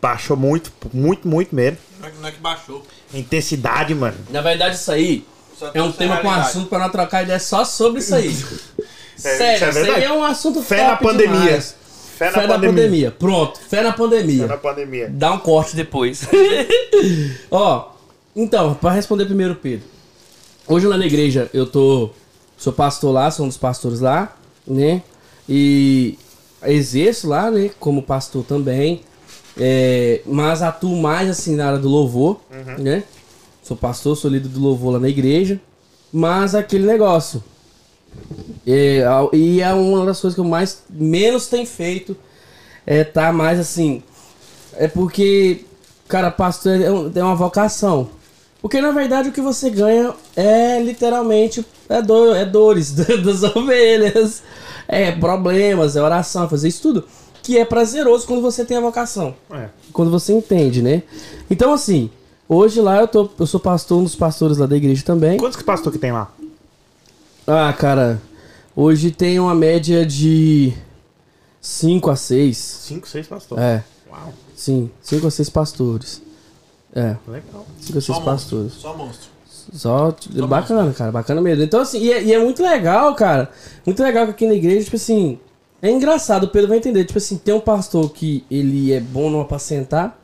baixou 0.00 0.36
muito, 0.36 0.70
muito, 0.92 1.26
muito 1.26 1.54
mesmo. 1.56 1.78
Não 2.00 2.08
é, 2.08 2.12
não 2.20 2.28
é 2.28 2.32
que 2.32 2.40
baixou. 2.40 2.84
Intensidade, 3.12 3.94
mano. 3.94 4.16
Na 4.30 4.40
verdade, 4.40 4.76
isso 4.76 4.90
aí 4.90 5.24
é 5.72 5.82
um 5.82 5.92
tema 5.92 6.16
a 6.16 6.20
com 6.20 6.30
assunto 6.30 6.68
pra 6.68 6.78
nós 6.78 6.92
trocar 6.92 7.22
ideia 7.22 7.40
só 7.40 7.64
sobre 7.64 8.00
isso 8.00 8.14
aí. 8.14 8.28
isso 9.16 9.28
é 9.28 9.36
Sério, 9.36 9.68
isso 9.70 9.78
aí 9.78 9.84
verdade. 9.84 10.04
é 10.04 10.12
um 10.12 10.22
assunto 10.22 10.62
Fé 10.62 10.76
top 10.78 10.90
na 10.90 10.96
pandemia. 10.96 11.40
demais. 11.40 11.76
Fé 12.16 12.30
Fé, 12.30 12.46
na, 12.46 12.58
pandemia. 12.58 13.10
Pronto, 13.10 13.60
fé 13.60 13.82
na 13.82 13.92
pandemia. 13.92 14.42
Fé 14.44 14.48
na 14.48 14.56
pandemia. 14.56 15.08
Dá 15.10 15.32
um 15.32 15.38
corte 15.38 15.76
depois. 15.76 16.26
Ó, 17.50 17.90
então, 18.34 18.72
pra 18.74 18.90
responder 18.92 19.26
primeiro, 19.26 19.54
Pedro. 19.54 19.86
Hoje 20.66 20.86
lá 20.86 20.96
na 20.96 21.06
igreja 21.06 21.50
eu 21.52 21.66
tô. 21.66 22.10
Sou 22.56 22.72
pastor 22.72 23.12
lá, 23.12 23.30
sou 23.30 23.44
um 23.44 23.48
dos 23.48 23.58
pastores 23.58 24.00
lá, 24.00 24.34
né? 24.66 25.02
E 25.46 26.18
exerço 26.64 27.28
lá, 27.28 27.50
né? 27.50 27.70
Como 27.78 28.02
pastor 28.02 28.42
também. 28.44 29.02
É, 29.58 30.20
mas 30.26 30.62
atuo 30.62 30.96
mais 31.00 31.30
assim 31.30 31.56
na 31.56 31.66
área 31.68 31.78
do 31.78 31.88
louvor, 31.88 32.40
né? 32.78 33.02
Sou 33.62 33.76
pastor, 33.76 34.16
sou 34.16 34.30
líder 34.30 34.48
do 34.48 34.60
louvor 34.60 34.92
lá 34.92 34.98
na 34.98 35.08
igreja. 35.08 35.60
Mas 36.12 36.54
aquele 36.54 36.86
negócio. 36.86 37.42
É, 38.66 39.02
e 39.32 39.60
é 39.60 39.72
uma 39.72 40.04
das 40.06 40.20
coisas 40.20 40.34
que 40.34 40.40
eu 40.40 40.44
mais 40.44 40.82
menos 40.90 41.46
tenho 41.46 41.66
feito. 41.66 42.16
É 42.86 43.02
tá 43.04 43.32
mais 43.32 43.58
assim. 43.58 44.02
É 44.74 44.86
porque, 44.88 45.64
cara, 46.08 46.30
pastor 46.30 46.80
é, 46.80 46.90
um- 46.90 47.10
é 47.14 47.22
uma 47.22 47.34
vocação. 47.34 48.08
Porque 48.62 48.80
na 48.80 48.90
verdade 48.90 49.28
o 49.28 49.32
que 49.32 49.40
você 49.40 49.70
ganha 49.70 50.12
é 50.34 50.80
literalmente 50.82 51.64
é, 51.88 52.00
do, 52.02 52.34
é 52.34 52.44
dores 52.44 52.90
das 53.24 53.42
ovelhas, 53.42 54.42
é 54.88 55.12
problemas, 55.12 55.94
é 55.96 56.02
oração, 56.02 56.44
é 56.44 56.48
fazer 56.48 56.68
isso 56.68 56.82
tudo. 56.82 57.04
Que 57.46 57.56
é 57.58 57.64
prazeroso 57.64 58.26
quando 58.26 58.42
você 58.42 58.64
tem 58.64 58.76
a 58.76 58.80
vocação. 58.80 59.32
É. 59.52 59.68
Quando 59.92 60.10
você 60.10 60.32
entende, 60.32 60.82
né? 60.82 61.04
Então 61.48 61.72
assim, 61.72 62.10
hoje 62.48 62.80
lá 62.80 62.98
eu, 63.00 63.06
tô, 63.06 63.30
eu 63.38 63.46
sou 63.46 63.60
pastor, 63.60 64.00
um 64.00 64.02
dos 64.02 64.16
pastores 64.16 64.58
lá 64.58 64.66
da 64.66 64.76
igreja 64.76 65.04
também. 65.04 65.38
Quantos 65.38 65.56
que 65.56 65.62
pastor 65.62 65.92
que 65.92 65.98
tem 65.98 66.10
lá? 66.10 66.28
Ah, 67.46 67.72
cara, 67.72 68.20
hoje 68.74 69.12
tem 69.12 69.38
uma 69.38 69.54
média 69.54 70.04
de 70.04 70.72
5 71.60 72.10
a 72.10 72.16
6. 72.16 72.56
Cinco, 72.56 73.08
seis 73.08 73.28
pastores. 73.28 73.62
É, 73.62 73.84
Uau, 74.10 74.34
sim, 74.56 74.90
5 75.00 75.24
a 75.28 75.30
6 75.30 75.48
pastores. 75.50 76.20
É, 76.92 77.14
legal. 77.28 77.64
5 77.80 77.98
a 77.98 78.00
6 78.00 78.04
Só 78.04 78.12
monstro. 78.14 78.24
pastores. 78.24 78.72
Só 78.72 78.96
monstro. 78.96 79.28
Só, 79.72 80.10
t- 80.10 80.28
bacana, 80.48 80.92
cara, 80.92 81.12
bacana 81.12 81.40
mesmo. 81.40 81.62
Então, 81.62 81.80
assim, 81.80 82.00
e 82.00 82.12
é, 82.12 82.24
e 82.24 82.32
é 82.32 82.38
muito 82.40 82.60
legal, 82.60 83.14
cara. 83.14 83.48
Muito 83.84 84.02
legal 84.02 84.24
que 84.26 84.30
aqui 84.32 84.46
na 84.48 84.54
igreja, 84.54 84.82
tipo 84.84 84.96
assim, 84.96 85.38
é 85.82 85.90
engraçado, 85.90 86.44
o 86.44 86.48
Pedro 86.48 86.68
vai 86.68 86.78
entender. 86.78 87.04
Tipo 87.04 87.18
assim, 87.18 87.36
tem 87.38 87.54
um 87.54 87.60
pastor 87.60 88.10
que 88.10 88.44
ele 88.50 88.92
é 88.92 89.00
bom 89.00 89.30
no 89.30 89.40
apacentar, 89.40 90.18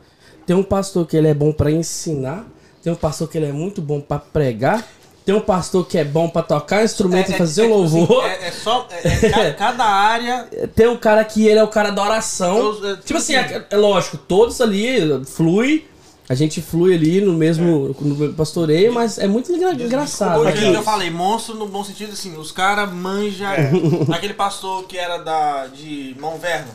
tem 0.46 0.56
um 0.56 0.62
pastor 0.62 1.06
que 1.06 1.16
ele 1.16 1.28
é 1.28 1.34
bom 1.34 1.52
pra 1.52 1.70
ensinar, 1.70 2.44
tem 2.82 2.92
um 2.92 2.96
pastor 2.96 3.28
que 3.28 3.38
ele 3.38 3.46
é 3.46 3.52
muito 3.52 3.80
bom 3.80 4.00
pra 4.00 4.18
pregar, 4.18 4.86
tem 5.24 5.32
um 5.34 5.40
pastor 5.40 5.86
que 5.86 5.96
é 5.96 6.04
bom 6.04 6.28
pra 6.28 6.42
tocar 6.42 6.82
instrumento 6.84 7.30
e 7.30 7.34
fazer 7.38 7.62
um 7.62 7.66
tipo 7.66 7.84
assim, 7.84 7.96
louvor. 8.00 8.24
é, 8.26 8.48
é 8.48 8.50
só. 8.50 8.88
É, 8.90 9.08
é 9.08 9.30
ca- 9.30 9.52
cada 9.54 9.84
área. 9.84 10.48
Tem 10.74 10.88
um 10.88 10.96
cara 10.96 11.24
que 11.24 11.46
ele 11.46 11.60
é 11.60 11.62
o 11.62 11.68
cara 11.68 11.90
da 11.90 12.02
oração. 12.02 12.58
Eu- 12.58 12.84
eu- 12.88 12.96
tipo 12.96 13.18
assim, 13.18 13.36
é, 13.36 13.64
é 13.70 13.76
lógico, 13.76 14.16
todos 14.16 14.60
ali 14.60 15.24
flui. 15.26 15.86
A 16.28 16.34
gente 16.34 16.62
flui 16.62 16.94
ali 16.94 17.20
no 17.20 17.32
mesmo, 17.34 17.94
no 18.00 18.14
mesmo 18.16 18.34
pastoreio, 18.34 18.92
mas 18.92 19.18
é 19.18 19.26
muito 19.26 19.52
engra- 19.52 19.72
engraçado. 19.74 20.40
Hoje 20.40 20.50
Aqui- 20.66 20.72
eu 20.74 20.82
falei, 20.82 21.10
monstro 21.10 21.54
no 21.56 21.66
bom 21.68 21.82
sentido, 21.84 22.12
assim, 22.12 22.36
os 22.36 22.50
caras 22.52 22.90
manjam. 22.92 23.48
Aquele 24.14 24.32
pastor 24.32 24.84
que 24.84 24.96
era 24.96 25.18
da, 25.18 25.66
de 25.66 26.16
Mão 26.18 26.38
Verno, 26.38 26.70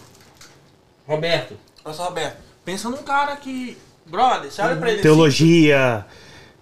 Roberto. 1.07 1.55
pastor 1.83 2.07
Roberto. 2.07 2.37
Pensa 2.65 2.89
num 2.89 2.97
cara 2.97 3.35
que. 3.37 3.77
Brother, 4.05 4.51
você 4.51 4.61
olha 4.61 4.75
pra 4.77 4.91
ele 4.91 5.01
Teologia, 5.01 6.05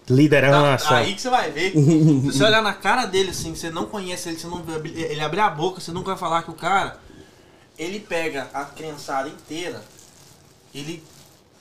assim. 0.07 0.13
liderança. 0.15 0.87
tá- 0.89 0.97
Aí 0.97 1.13
que 1.15 1.21
você 1.21 1.29
vai 1.29 1.51
ver. 1.51 1.71
Se 1.73 2.21
você 2.37 2.43
olhar 2.43 2.61
na 2.61 2.73
cara 2.73 3.05
dele, 3.05 3.31
assim, 3.31 3.53
você 3.55 3.69
não 3.69 3.85
conhece 3.85 4.29
ele, 4.29 4.37
você 4.39 4.47
não 4.47 4.63
vê 4.63 4.73
ele 4.89 5.21
abrir 5.21 5.41
a 5.41 5.49
boca, 5.49 5.79
você 5.81 5.91
nunca 5.91 6.11
vai 6.11 6.17
falar 6.17 6.43
que 6.43 6.51
o 6.51 6.55
cara. 6.55 6.97
Ele 7.77 7.99
pega 7.99 8.47
a 8.53 8.63
criançada 8.65 9.27
inteira, 9.27 9.81
ele. 10.73 11.03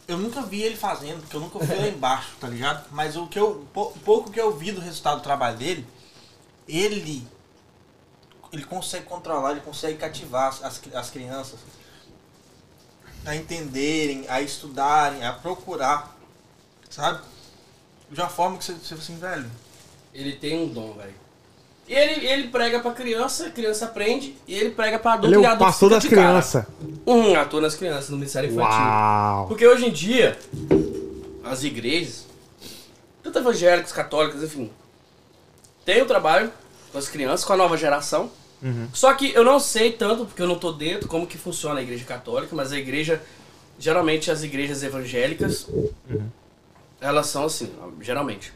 Eu 0.06 0.18
nunca 0.18 0.42
vi 0.42 0.62
ele 0.62 0.76
fazendo, 0.76 1.20
porque 1.22 1.34
eu 1.36 1.40
nunca 1.40 1.58
fui 1.58 1.74
lá 1.76 1.88
embaixo, 1.88 2.36
tá 2.38 2.46
ligado? 2.48 2.86
Mas 2.90 3.16
o 3.16 3.26
que 3.26 3.38
eu. 3.38 3.66
pou- 3.72 3.92
pouco 4.04 4.30
que 4.30 4.40
eu 4.40 4.54
vi 4.56 4.70
do 4.72 4.80
resultado 4.80 5.18
do 5.18 5.22
trabalho 5.22 5.56
dele, 5.56 5.86
ele. 6.68 7.26
Ele 8.52 8.64
consegue 8.64 9.06
controlar, 9.06 9.52
ele 9.52 9.60
consegue 9.62 9.98
cativar 9.98 10.48
as, 10.48 10.62
as, 10.62 10.80
as 10.94 11.10
crianças 11.10 11.58
a 13.26 13.34
entenderem, 13.34 14.26
a 14.28 14.40
estudarem, 14.42 15.24
a 15.24 15.32
procurar, 15.32 16.14
sabe? 16.90 17.20
De 18.10 18.20
uma 18.20 18.28
forma 18.28 18.58
que 18.58 18.64
você, 18.64 18.74
você 18.74 18.94
assim, 18.94 19.16
velho. 19.16 19.50
Ele 20.12 20.36
tem 20.36 20.58
um 20.62 20.68
dom, 20.68 20.92
velho. 20.92 21.14
E 21.86 21.92
ele, 21.92 22.26
ele 22.26 22.48
prega 22.48 22.80
pra 22.80 22.92
criança, 22.92 23.46
a 23.46 23.50
criança 23.50 23.84
aprende, 23.84 24.36
e 24.48 24.54
ele 24.54 24.70
prega 24.70 24.98
pra 24.98 25.14
adulto 25.14 25.28
Ele 25.28 25.36
é 25.36 25.38
e 25.38 25.42
o 25.42 25.46
adulto 25.46 25.64
pastor 25.64 25.90
das 25.90 26.04
crianças. 26.04 26.64
Hum, 27.06 27.34
atua 27.36 27.60
nas 27.60 27.74
crianças, 27.74 28.08
no 28.08 28.16
Ministério 28.16 28.50
Infantil. 28.50 28.78
Uau. 28.78 29.46
Porque 29.48 29.66
hoje 29.66 29.86
em 29.86 29.92
dia, 29.92 30.38
as 31.44 31.62
igrejas, 31.62 32.26
tanto 33.22 33.38
evangélicas, 33.38 33.92
católicas, 33.92 34.42
enfim, 34.42 34.70
tem 35.84 36.00
o 36.00 36.06
trabalho 36.06 36.50
com 36.90 36.96
as 36.96 37.08
crianças, 37.08 37.44
com 37.44 37.52
a 37.52 37.56
nova 37.56 37.76
geração. 37.76 38.30
Só 38.94 39.12
que 39.12 39.30
eu 39.34 39.44
não 39.44 39.60
sei 39.60 39.92
tanto, 39.92 40.24
porque 40.24 40.40
eu 40.40 40.46
não 40.46 40.58
tô 40.58 40.72
dentro, 40.72 41.06
como 41.06 41.26
que 41.26 41.36
funciona 41.36 41.80
a 41.80 41.82
igreja 41.82 42.02
católica, 42.06 42.56
mas 42.56 42.72
a 42.72 42.78
igreja, 42.78 43.20
geralmente 43.78 44.30
as 44.30 44.42
igrejas 44.42 44.82
evangélicas, 44.82 45.68
elas 46.98 47.26
são 47.26 47.44
assim, 47.44 47.70
geralmente. 48.00 48.54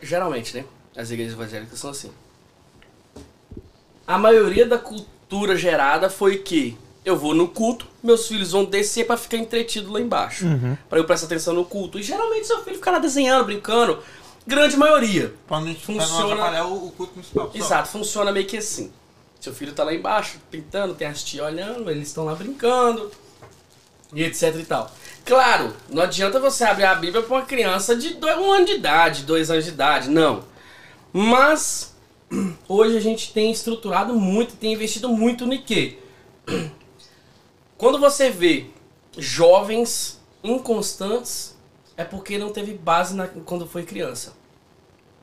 Geralmente, 0.00 0.56
né? 0.56 0.64
As 0.96 1.10
igrejas 1.10 1.32
evangélicas 1.34 1.78
são 1.78 1.90
assim. 1.90 2.10
A 4.06 4.18
maioria 4.18 4.66
da 4.66 4.78
cultura 4.78 5.56
gerada 5.56 6.10
foi 6.10 6.38
que 6.38 6.76
eu 7.04 7.16
vou 7.16 7.34
no 7.34 7.48
culto, 7.48 7.86
meus 8.02 8.26
filhos 8.28 8.52
vão 8.52 8.64
descer 8.64 9.06
pra 9.06 9.16
ficar 9.16 9.36
entretido 9.36 9.92
lá 9.92 10.00
embaixo. 10.00 10.44
Pra 10.88 10.98
eu 10.98 11.04
prestar 11.04 11.26
atenção 11.26 11.54
no 11.54 11.64
culto. 11.64 11.98
E 11.98 12.02
geralmente 12.02 12.46
seu 12.46 12.62
filho 12.62 12.76
fica 12.76 12.90
lá 12.90 12.98
desenhando, 12.98 13.46
brincando. 13.46 13.98
Grande 14.46 14.76
maioria. 14.76 15.32
Pra 15.46 15.60
não, 15.60 15.72
pra 15.74 15.94
não 15.94 16.00
Funciona- 16.00 16.32
atrapalhar 16.34 16.66
o, 16.66 16.88
o 16.88 16.92
culto 16.92 17.12
principal. 17.14 17.50
Exato, 17.54 17.88
funciona 17.88 18.32
meio 18.32 18.46
que 18.46 18.56
assim. 18.58 18.92
Seu 19.40 19.52
filho 19.54 19.72
tá 19.72 19.82
lá 19.82 19.92
embaixo, 19.94 20.38
pintando, 20.50 20.94
tem 20.94 21.06
as 21.08 21.22
tias 21.24 21.44
olhando, 21.46 21.90
eles 21.90 22.08
estão 22.08 22.24
lá 22.24 22.34
brincando, 22.34 23.10
e 24.12 24.22
etc 24.22 24.54
e 24.56 24.64
tal. 24.64 24.88
Claro, 25.24 25.74
não 25.88 26.02
adianta 26.02 26.38
você 26.38 26.62
abrir 26.64 26.84
a 26.84 26.94
Bíblia 26.94 27.22
pra 27.22 27.36
uma 27.36 27.44
criança 27.44 27.96
de 27.96 28.14
dois, 28.14 28.36
um 28.38 28.52
ano 28.52 28.66
de 28.66 28.72
idade, 28.74 29.22
dois 29.24 29.50
anos 29.50 29.64
de 29.64 29.70
idade, 29.70 30.08
não. 30.08 30.44
Mas 31.12 31.94
hoje 32.68 32.96
a 32.96 33.00
gente 33.00 33.32
tem 33.32 33.50
estruturado 33.50 34.14
muito, 34.14 34.56
tem 34.56 34.72
investido 34.72 35.08
muito 35.08 35.46
no 35.46 35.60
quê? 35.62 35.98
Quando 37.76 37.98
você 37.98 38.30
vê 38.30 38.66
jovens 39.18 40.20
inconstantes, 40.42 41.56
é 41.96 42.04
porque 42.04 42.38
não 42.38 42.50
teve 42.50 42.74
base 42.74 43.14
na- 43.14 43.28
quando 43.28 43.66
foi 43.66 43.82
criança. 43.84 44.34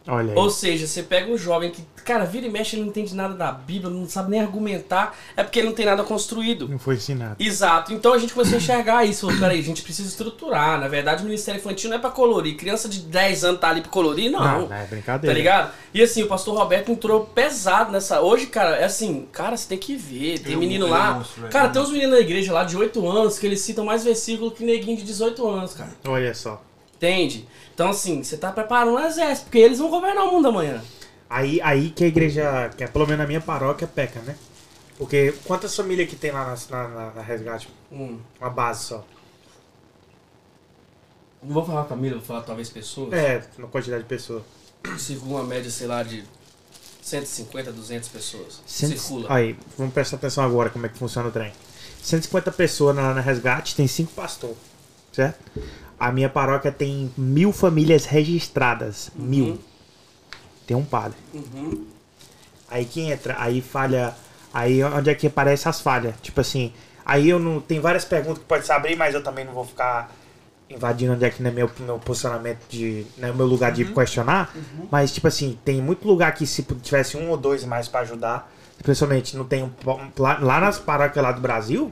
Olha 0.10 0.32
aí. 0.34 0.38
Ou 0.38 0.50
seja, 0.50 0.88
você 0.88 1.04
pega 1.04 1.32
um 1.32 1.38
jovem 1.38 1.70
que, 1.72 1.84
cara, 2.04 2.26
vira 2.26 2.48
e 2.48 2.50
mexe, 2.50 2.76
ele 2.76 2.82
não 2.84 2.90
entende 2.90 3.14
nada 3.16 3.34
da 3.36 3.52
Bíblia, 3.52 3.90
não 3.90 4.08
sabe 4.10 4.32
nem 4.32 4.40
argumentar, 4.42 5.16
é 5.38 5.44
porque 5.44 5.60
ele 5.60 5.68
não 5.68 5.76
tem 5.76 5.86
nada 5.86 6.04
construído. 6.04 6.68
Não 6.68 6.80
foi 6.80 6.96
ensinado. 6.96 7.36
Exato. 7.40 7.94
Então 7.94 8.14
a 8.14 8.18
gente 8.18 8.34
começou 8.34 8.56
a 8.56 8.58
enxergar 8.58 9.06
isso. 9.06 9.26
Falou, 9.28 9.40
Peraí, 9.40 9.60
a 9.60 9.64
gente 9.64 9.82
precisa 9.82 10.08
estruturar. 10.10 10.80
Na 10.80 10.88
verdade, 10.88 11.22
o 11.22 11.26
Ministério 11.26 11.60
Infantil 11.60 11.90
não 11.90 11.98
é 11.98 12.00
pra 12.00 12.10
colorir. 12.10 12.56
Criança 12.58 12.90
de 12.90 13.00
10 13.02 13.44
anos 13.44 13.60
tá 13.62 13.70
ali 13.70 13.82
pra 13.82 13.92
colorir? 13.92 14.32
Não. 14.32 14.40
Não, 14.68 14.76
é 14.76 14.82
Tá 14.82 14.88
brincadeira. 14.90 15.34
ligado? 15.38 15.72
E 15.94 16.02
assim, 16.02 16.24
o 16.24 16.28
pastor 16.28 16.58
Roberto 16.58 16.92
entrou 16.92 17.26
pesado 17.26 17.92
nessa. 17.92 18.22
Hoje, 18.22 18.48
cara, 18.48 18.76
é 18.78 18.86
assim, 18.86 19.28
cara, 19.32 19.56
você 19.56 19.68
tem 19.70 19.78
que 19.78 19.96
ver. 19.96 20.40
Tem 20.40 20.54
é 20.54 20.58
um- 20.58 20.60
menino 20.60 20.86
é 20.86 20.90
um 20.90 20.92
lá. 20.92 21.14
monstro, 21.14 21.42
velho. 21.42 21.54
cara, 21.54 21.70
tem 21.70 21.82
uns 21.82 21.92
meninos 21.92 22.12
na 22.16 22.20
igreja 22.20 22.52
lá 22.54 22.64
de 22.64 22.76
8 22.76 23.08
anos 23.08 23.38
que 23.40 23.46
eles 23.46 23.62
citam 23.62 23.86
mais 23.86 24.04
versículo 24.04 24.52
que 24.52 24.64
neguinho 24.64 24.98
de 24.98 25.04
18 25.04 25.48
anos, 25.48 25.74
cara. 25.74 25.92
Olha 26.08 26.34
só. 26.34 26.62
Entende? 26.96 27.48
Então, 27.80 27.92
assim, 27.92 28.22
você 28.22 28.36
tá 28.36 28.52
preparando 28.52 28.92
um 28.92 29.00
exército, 29.00 29.46
porque 29.46 29.58
eles 29.58 29.80
vão 29.80 29.90
governar 29.90 30.26
o 30.26 30.32
mundo 30.34 30.50
amanhã. 30.50 30.84
Aí, 31.30 31.62
aí 31.62 31.92
que 31.92 32.04
a 32.04 32.08
igreja, 32.08 32.70
que 32.76 32.84
é 32.84 32.88
pelo 32.88 33.06
menos 33.06 33.20
na 33.22 33.26
minha 33.26 33.40
paróquia, 33.40 33.88
peca, 33.88 34.20
né? 34.20 34.36
Porque 34.98 35.34
quantas 35.46 35.74
famílias 35.74 36.10
que 36.10 36.18
tem 36.18 36.30
lá 36.30 36.54
na, 36.70 36.88
na, 36.90 37.12
na 37.12 37.22
resgate? 37.22 37.70
Hum. 37.90 38.20
Uma 38.38 38.50
base 38.50 38.84
só. 38.84 39.06
Não 41.42 41.54
vou 41.54 41.66
falar 41.66 41.86
família, 41.86 42.18
vou 42.18 42.26
falar 42.26 42.42
talvez 42.42 42.70
pessoas. 42.70 43.14
É, 43.14 43.42
na 43.58 43.68
quantidade 43.68 44.04
de 44.04 44.10
pessoas. 44.10 44.44
Circula 44.98 45.40
uma 45.40 45.44
média, 45.46 45.72
sei 45.72 45.88
lá, 45.88 46.04
de 46.04 46.26
150, 47.02 47.72
200 47.72 48.10
pessoas. 48.10 48.62
Cento- 48.68 48.98
Circula. 49.00 49.28
Aí, 49.34 49.58
vamos 49.78 49.94
prestar 49.94 50.18
atenção 50.18 50.44
agora 50.44 50.70
como 50.70 50.86
é 50.86 50.90
que 50.90 50.98
funciona 50.98 51.30
o 51.30 51.32
trem. 51.32 51.54
150 52.04 52.52
pessoas 52.52 52.94
na, 52.94 53.14
na 53.14 53.22
resgate, 53.22 53.74
tem 53.74 53.88
cinco 53.88 54.12
pastores, 54.12 54.58
certo? 55.14 55.40
A 56.00 56.12
minha 56.12 56.30
paróquia 56.30 56.72
tem 56.72 57.12
mil 57.18 57.52
famílias 57.52 58.06
registradas. 58.06 59.12
Mil. 59.16 59.60
Tem 60.66 60.78
um 60.78 60.86
padre. 60.86 61.18
Uhum. 61.34 61.86
Aí 62.70 62.86
que 62.86 63.02
entra, 63.02 63.36
aí 63.38 63.62
falha. 63.62 64.14
Aí 64.54 64.84
onde 64.84 65.10
é 65.10 65.16
que 65.16 65.28
aparece 65.28 65.68
as 65.68 65.82
falhas? 65.82 66.16
Tipo 66.22 66.42
assim, 66.42 66.72
aí 67.06 67.30
eu 67.30 67.40
não. 67.40 67.60
Tem 67.60 67.80
várias 67.80 68.06
perguntas 68.06 68.40
que 68.40 68.46
pode 68.46 68.66
se 68.66 68.72
abrir, 68.72 68.96
mas 68.96 69.14
eu 69.14 69.24
também 69.24 69.44
não 69.44 69.54
vou 69.54 69.66
ficar 69.66 70.16
invadindo 70.70 71.14
onde 71.14 71.26
é 71.26 71.30
que 71.30 71.42
não 71.42 71.50
é 71.50 71.54
meu, 71.54 71.70
meu 71.80 72.00
posicionamento 72.00 72.60
de. 72.70 73.06
Não 73.18 73.30
é 73.30 73.34
meu 73.34 73.46
lugar 73.46 73.72
de 73.72 73.86
questionar. 73.86 74.56
Mas, 74.92 75.12
tipo 75.12 75.28
assim, 75.28 75.58
tem 75.66 75.82
muito 75.82 76.08
lugar 76.08 76.34
que 76.34 76.46
se 76.46 76.64
tivesse 76.82 77.18
um 77.18 77.30
ou 77.30 77.38
dois 77.38 77.66
mais 77.66 77.88
pra 77.88 78.02
ajudar. 78.02 78.52
Principalmente 78.82 79.36
não 79.36 79.46
tem 79.46 79.64
um. 79.64 79.72
Lá, 80.18 80.38
lá 80.40 80.60
nas 80.60 80.80
paróquias 80.80 81.24
lá 81.24 81.32
do 81.32 81.42
Brasil, 81.42 81.92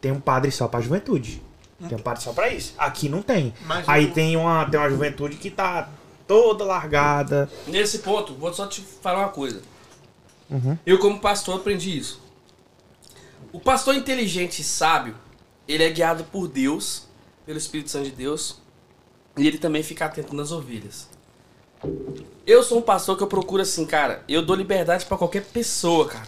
tem 0.00 0.12
um 0.12 0.20
padre 0.20 0.50
só 0.50 0.66
pra 0.68 0.80
juventude. 0.80 1.42
Tem 1.78 1.98
um 1.98 2.16
só 2.20 2.32
pra 2.32 2.48
isso. 2.48 2.74
Aqui 2.78 3.08
não 3.08 3.22
tem. 3.22 3.52
Mas 3.66 3.88
Aí 3.88 4.06
o- 4.06 4.12
tem 4.14 4.36
uma, 4.36 4.64
tem 4.68 4.80
uma 4.80 4.88
juventude 4.88 5.36
que 5.36 5.50
tá 5.50 5.88
toda 6.26 6.64
largada. 6.64 7.50
Nesse 7.66 7.98
ponto, 7.98 8.34
vou 8.34 8.52
só 8.52 8.66
te 8.66 8.80
falar 8.80 9.18
uma 9.20 9.28
coisa. 9.28 9.60
Uhum. 10.50 10.78
Eu, 10.86 10.98
como 10.98 11.20
pastor, 11.20 11.56
aprendi 11.56 11.96
isso. 11.98 12.20
O 13.52 13.60
pastor 13.60 13.94
inteligente 13.94 14.60
e 14.60 14.64
sábio, 14.64 15.14
ele 15.68 15.82
é 15.84 15.90
guiado 15.90 16.24
por 16.24 16.48
Deus, 16.48 17.06
pelo 17.44 17.58
Espírito 17.58 17.90
Santo 17.90 18.04
de 18.06 18.12
Deus, 18.12 18.60
e 19.36 19.46
ele 19.46 19.58
também 19.58 19.82
fica 19.82 20.06
atento 20.06 20.34
nas 20.34 20.52
ovelhas. 20.52 21.08
Eu 22.46 22.62
sou 22.62 22.78
um 22.78 22.82
pastor 22.82 23.16
que 23.16 23.22
eu 23.22 23.26
procuro 23.26 23.62
assim, 23.62 23.84
cara, 23.84 24.22
eu 24.28 24.44
dou 24.44 24.56
liberdade 24.56 25.04
pra 25.04 25.16
qualquer 25.18 25.44
pessoa, 25.44 26.06
cara. 26.08 26.26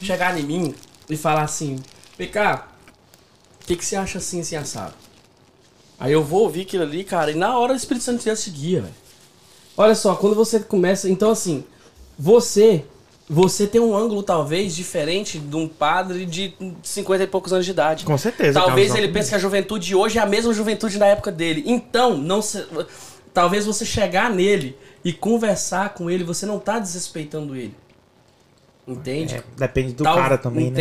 Chegar 0.00 0.38
em 0.38 0.42
mim 0.42 0.74
e 1.08 1.16
falar 1.16 1.42
assim, 1.42 1.82
PK, 2.16 2.62
o 3.64 3.66
que, 3.66 3.76
que 3.76 3.84
você 3.84 3.96
acha 3.96 4.18
assim, 4.18 4.40
assim, 4.40 4.56
assado? 4.56 4.92
Aí 5.98 6.12
eu 6.12 6.22
vou 6.22 6.42
ouvir 6.42 6.62
aquilo 6.62 6.82
ali, 6.82 7.02
cara, 7.02 7.30
e 7.30 7.34
na 7.34 7.58
hora 7.58 7.72
o 7.72 7.76
Espírito 7.76 8.04
Santo 8.04 8.18
de 8.18 8.26
Deus 8.26 8.44
te 8.44 8.50
guia, 8.50 8.82
velho. 8.82 8.94
Olha 9.74 9.94
só, 9.94 10.14
quando 10.14 10.36
você 10.36 10.60
começa. 10.60 11.08
Então, 11.08 11.30
assim, 11.30 11.64
você. 12.18 12.84
Você 13.26 13.66
tem 13.66 13.80
um 13.80 13.96
ângulo, 13.96 14.22
talvez, 14.22 14.76
diferente 14.76 15.38
de 15.38 15.56
um 15.56 15.66
padre 15.66 16.26
de 16.26 16.52
50 16.82 17.24
e 17.24 17.26
poucos 17.26 17.54
anos 17.54 17.64
de 17.64 17.70
idade. 17.70 18.04
Com 18.04 18.18
certeza. 18.18 18.60
Talvez 18.60 18.88
Carlos. 18.88 19.02
ele 19.02 19.12
pense 19.14 19.30
que 19.30 19.34
a 19.34 19.38
juventude 19.38 19.86
de 19.86 19.94
hoje 19.94 20.18
é 20.18 20.20
a 20.20 20.26
mesma 20.26 20.52
juventude 20.52 20.98
da 20.98 21.06
época 21.06 21.32
dele. 21.32 21.64
Então, 21.64 22.18
não 22.18 22.42
se... 22.42 22.62
talvez 23.32 23.64
você 23.64 23.86
chegar 23.86 24.30
nele 24.30 24.76
e 25.02 25.10
conversar 25.10 25.94
com 25.94 26.10
ele, 26.10 26.22
você 26.22 26.44
não 26.44 26.58
tá 26.58 26.78
desrespeitando 26.78 27.56
ele. 27.56 27.74
Entende? 28.86 29.36
É, 29.36 29.42
depende 29.56 29.94
do 29.94 30.04
Tal- 30.04 30.16
cara 30.16 30.36
também, 30.36 30.70
né? 30.70 30.76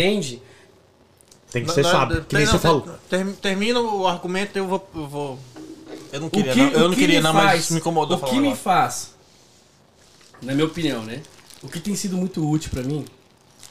Tem 1.53 1.63
que 1.63 1.71
ser 1.71 1.85
sábio. 1.85 2.25
Que 2.25 2.35
nem 2.35 2.45
você 2.45 2.59
falou. 2.59 2.81
ter- 3.09 3.25
Termina 3.35 3.79
o 3.79 4.05
argumento 4.07 4.57
eu 4.57 4.67
vou. 4.67 4.89
Eu, 4.93 5.07
vou... 5.07 5.39
eu 6.11 6.19
não 6.19 6.29
queria, 6.29 6.51
que, 6.53 6.59
não, 6.59 6.71
eu 6.71 6.79
não 6.81 6.89
que 6.89 6.95
queria, 6.97 7.19
me 7.19 7.23
não, 7.23 7.31
faz, 7.33 7.61
mas 7.61 7.69
me 7.71 7.77
incomodou 7.79 8.17
O 8.17 8.19
falar 8.19 8.31
que 8.33 8.39
me 8.39 8.47
agora. 8.47 8.59
faz, 8.61 9.13
na 10.41 10.53
minha 10.53 10.65
opinião, 10.65 11.01
né? 11.03 11.21
O 11.61 11.69
que 11.69 11.79
tem 11.79 11.95
sido 11.95 12.17
muito 12.17 12.45
útil 12.45 12.69
pra 12.71 12.83
mim, 12.83 13.05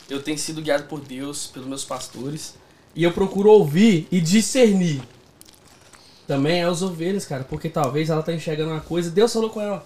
eu 0.08 0.22
tenho 0.22 0.38
sido 0.38 0.62
guiado 0.62 0.84
por 0.84 1.00
Deus, 1.00 1.48
pelos 1.48 1.68
meus 1.68 1.84
pastores, 1.84 2.54
e 2.94 3.02
eu 3.04 3.12
procuro 3.12 3.50
ouvir 3.50 4.06
e 4.10 4.20
discernir. 4.20 5.02
Também 6.26 6.60
é 6.60 6.64
as 6.64 6.80
ovelhas, 6.82 7.26
cara, 7.26 7.44
porque 7.44 7.68
talvez 7.68 8.08
ela 8.08 8.22
tá 8.22 8.32
enxergando 8.32 8.70
uma 8.70 8.80
coisa, 8.80 9.10
Deus 9.10 9.32
falou 9.32 9.50
com 9.50 9.60
ela. 9.60 9.84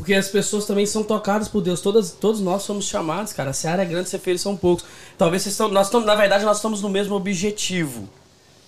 Porque 0.00 0.14
as 0.14 0.28
pessoas 0.28 0.64
também 0.64 0.86
são 0.86 1.02
tocadas 1.02 1.46
por 1.46 1.60
Deus. 1.60 1.82
Todas, 1.82 2.10
todos 2.10 2.40
nós 2.40 2.62
somos 2.62 2.86
chamados, 2.86 3.34
cara. 3.34 3.52
Se 3.52 3.68
a 3.68 3.72
área 3.72 3.82
é 3.82 3.84
grande, 3.84 4.08
ser 4.08 4.18
feliz 4.18 4.40
são 4.40 4.56
poucos. 4.56 4.82
Talvez 5.18 5.42
vocês 5.42 5.52
estão. 5.52 5.68
Nós 5.68 5.88
estamos, 5.88 6.06
na 6.06 6.14
verdade, 6.14 6.42
nós 6.42 6.56
estamos 6.56 6.80
no 6.80 6.88
mesmo 6.88 7.14
objetivo. 7.14 8.08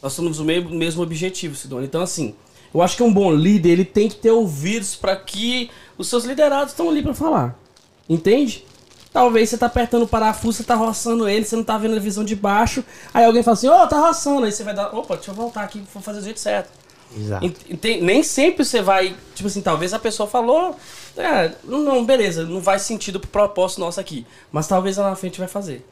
Nós 0.02 0.12
estamos 0.12 0.38
no 0.38 0.44
meio- 0.44 0.68
mesmo 0.68 1.02
objetivo, 1.02 1.56
Sidônia. 1.56 1.86
Então, 1.86 2.02
assim, 2.02 2.34
eu 2.74 2.82
acho 2.82 2.98
que 2.98 3.02
um 3.02 3.10
bom 3.10 3.32
líder, 3.32 3.70
ele 3.70 3.84
tem 3.86 4.10
que 4.10 4.16
ter 4.16 4.30
ouvidos 4.30 4.94
para 4.94 5.16
que 5.16 5.70
os 5.96 6.06
seus 6.06 6.24
liderados 6.24 6.72
estão 6.74 6.90
ali 6.90 7.02
para 7.02 7.14
falar. 7.14 7.58
Entende? 8.06 8.66
Talvez 9.10 9.48
você 9.48 9.56
tá 9.56 9.64
apertando 9.66 10.02
o 10.02 10.08
parafuso, 10.08 10.58
você 10.58 10.64
tá 10.64 10.74
roçando 10.74 11.26
ele, 11.26 11.46
você 11.46 11.56
não 11.56 11.64
tá 11.64 11.78
vendo 11.78 11.96
a 11.96 11.98
visão 11.98 12.24
de 12.24 12.36
baixo. 12.36 12.84
Aí 13.14 13.24
alguém 13.24 13.42
fala 13.42 13.54
assim, 13.54 13.68
ô, 13.68 13.86
tá 13.86 13.98
roçando. 13.98 14.44
Aí 14.44 14.52
você 14.52 14.64
vai 14.64 14.74
dar, 14.74 14.94
opa, 14.94 15.16
deixa 15.16 15.30
eu 15.30 15.34
voltar 15.34 15.62
aqui, 15.62 15.82
vou 15.94 16.02
fazer 16.02 16.18
do 16.20 16.24
jeito 16.24 16.40
certo. 16.40 16.81
Exato. 17.16 17.44
Ent- 17.46 18.00
nem 18.02 18.22
sempre 18.22 18.64
você 18.64 18.80
vai. 18.82 19.16
Tipo 19.34 19.48
assim, 19.48 19.60
talvez 19.60 19.92
a 19.92 19.98
pessoa 19.98 20.28
falou. 20.28 20.76
É, 21.16 21.52
não, 21.64 22.04
beleza, 22.04 22.44
não 22.44 22.62
faz 22.62 22.82
sentido 22.82 23.20
pro 23.20 23.28
propósito 23.28 23.80
nosso 23.80 24.00
aqui. 24.00 24.26
Mas 24.50 24.66
talvez 24.66 24.96
lá 24.96 25.10
na 25.10 25.16
frente 25.16 25.38
vai 25.38 25.48
fazer. 25.48 25.86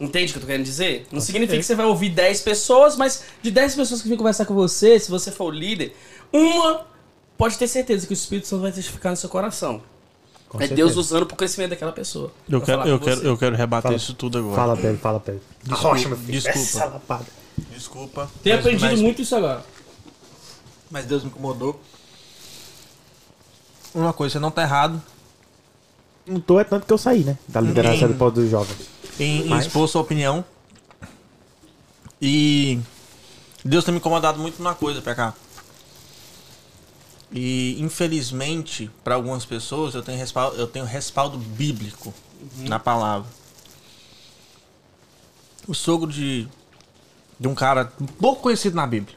Entende 0.00 0.30
o 0.30 0.32
que 0.32 0.38
eu 0.38 0.40
tô 0.42 0.46
querendo 0.46 0.64
dizer? 0.64 1.06
Não 1.12 1.20
significa 1.20 1.58
que 1.58 1.62
você 1.62 1.74
vai 1.74 1.86
ouvir 1.86 2.08
10 2.08 2.40
pessoas, 2.40 2.96
mas 2.96 3.22
de 3.40 3.50
10 3.50 3.74
pessoas 3.76 4.02
que 4.02 4.08
vêm 4.08 4.16
conversar 4.16 4.46
com 4.46 4.54
você, 4.54 4.98
se 4.98 5.10
você 5.10 5.30
for 5.30 5.44
o 5.44 5.50
líder, 5.50 5.94
uma 6.32 6.86
pode 7.38 7.56
ter 7.58 7.68
certeza 7.68 8.06
que 8.06 8.12
o 8.12 8.14
Espírito 8.14 8.48
Santo 8.48 8.62
vai 8.62 8.72
testificar 8.72 9.10
no 9.12 9.16
seu 9.16 9.28
coração. 9.28 9.80
Com 10.48 10.58
é 10.58 10.66
certeza. 10.66 10.76
Deus 10.76 10.96
usando 10.96 11.24
pro 11.26 11.36
crescimento 11.36 11.70
daquela 11.70 11.92
pessoa. 11.92 12.32
Eu 12.48 12.60
quero, 12.60 12.82
eu, 12.86 12.98
quero, 12.98 13.20
você. 13.20 13.28
eu 13.28 13.38
quero 13.38 13.56
rebater 13.56 13.82
Fala. 13.90 13.96
isso 13.96 14.14
tudo 14.14 14.38
agora. 14.38 14.56
Fala, 14.56 14.76
Pedro, 14.76 14.98
fala, 14.98 15.20
Pedro. 15.20 15.40
Desculpa, 15.62 15.88
Arrocha, 15.88 16.08
meu 16.08 16.18
filho. 16.18 16.32
desculpa. 16.40 17.20
Desculpa. 17.70 18.30
Tenho 18.42 18.56
aprendido 18.58 18.90
mas- 18.90 19.00
muito 19.00 19.22
isso 19.22 19.36
agora. 19.36 19.64
Mas 20.92 21.06
Deus 21.06 21.22
me 21.24 21.30
incomodou. 21.30 21.80
Uma 23.94 24.12
coisa, 24.12 24.34
você 24.34 24.38
não 24.38 24.50
tá 24.50 24.62
errado 24.62 25.02
Não 26.26 26.38
tô, 26.40 26.60
é 26.60 26.64
tanto 26.64 26.86
que 26.86 26.92
eu 26.92 26.98
saí, 26.98 27.24
né? 27.24 27.36
Da 27.48 27.60
liderança 27.60 28.06
do 28.06 28.14
povo 28.14 28.30
dos 28.30 28.50
jovens. 28.50 28.76
em, 29.18 29.42
em 29.46 29.48
Mas- 29.48 29.66
expor 29.66 29.88
sua 29.88 30.02
opinião. 30.02 30.44
E 32.20 32.78
Deus 33.64 33.84
tem 33.84 33.92
me 33.92 33.98
incomodado 33.98 34.38
muito 34.38 34.58
numa 34.58 34.74
coisa, 34.74 35.00
PK. 35.02 35.32
E 37.32 37.76
infelizmente, 37.80 38.90
para 39.02 39.14
algumas 39.14 39.44
pessoas, 39.46 39.94
eu 39.94 40.02
tenho 40.02 40.18
respaldo, 40.18 40.56
eu 40.58 40.66
tenho 40.66 40.84
respaldo 40.84 41.38
bíblico 41.38 42.12
na 42.58 42.78
palavra. 42.78 43.28
O 45.66 45.74
sogro 45.74 46.10
de, 46.12 46.46
de 47.40 47.48
um 47.48 47.54
cara 47.54 47.90
pouco 48.20 48.42
conhecido 48.42 48.76
na 48.76 48.86
Bíblia. 48.86 49.16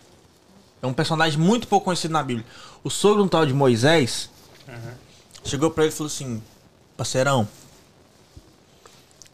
É 0.85 0.87
um 0.87 0.93
personagem 0.93 1.39
muito 1.39 1.67
pouco 1.67 1.85
conhecido 1.85 2.11
na 2.11 2.21
Bíblia. 2.21 2.45
O 2.83 2.91
sogro 2.91 3.23
um 3.23 3.27
tal 3.27 3.43
de 3.43 3.53
Moisés 3.53 4.29
chegou 5.43 5.71
pra 5.71 5.83
ele 5.83 5.91
e 5.91 5.95
falou 5.95 6.07
assim: 6.07 6.43
Parceirão, 6.95 7.47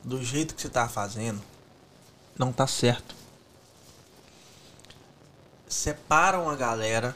do 0.02 0.24
jeito 0.24 0.56
que 0.56 0.62
você 0.62 0.70
tá 0.70 0.88
fazendo, 0.88 1.42
não 2.38 2.54
tá 2.54 2.66
certo. 2.66 3.14
Separa 5.68 6.40
uma 6.40 6.56
galera 6.56 7.14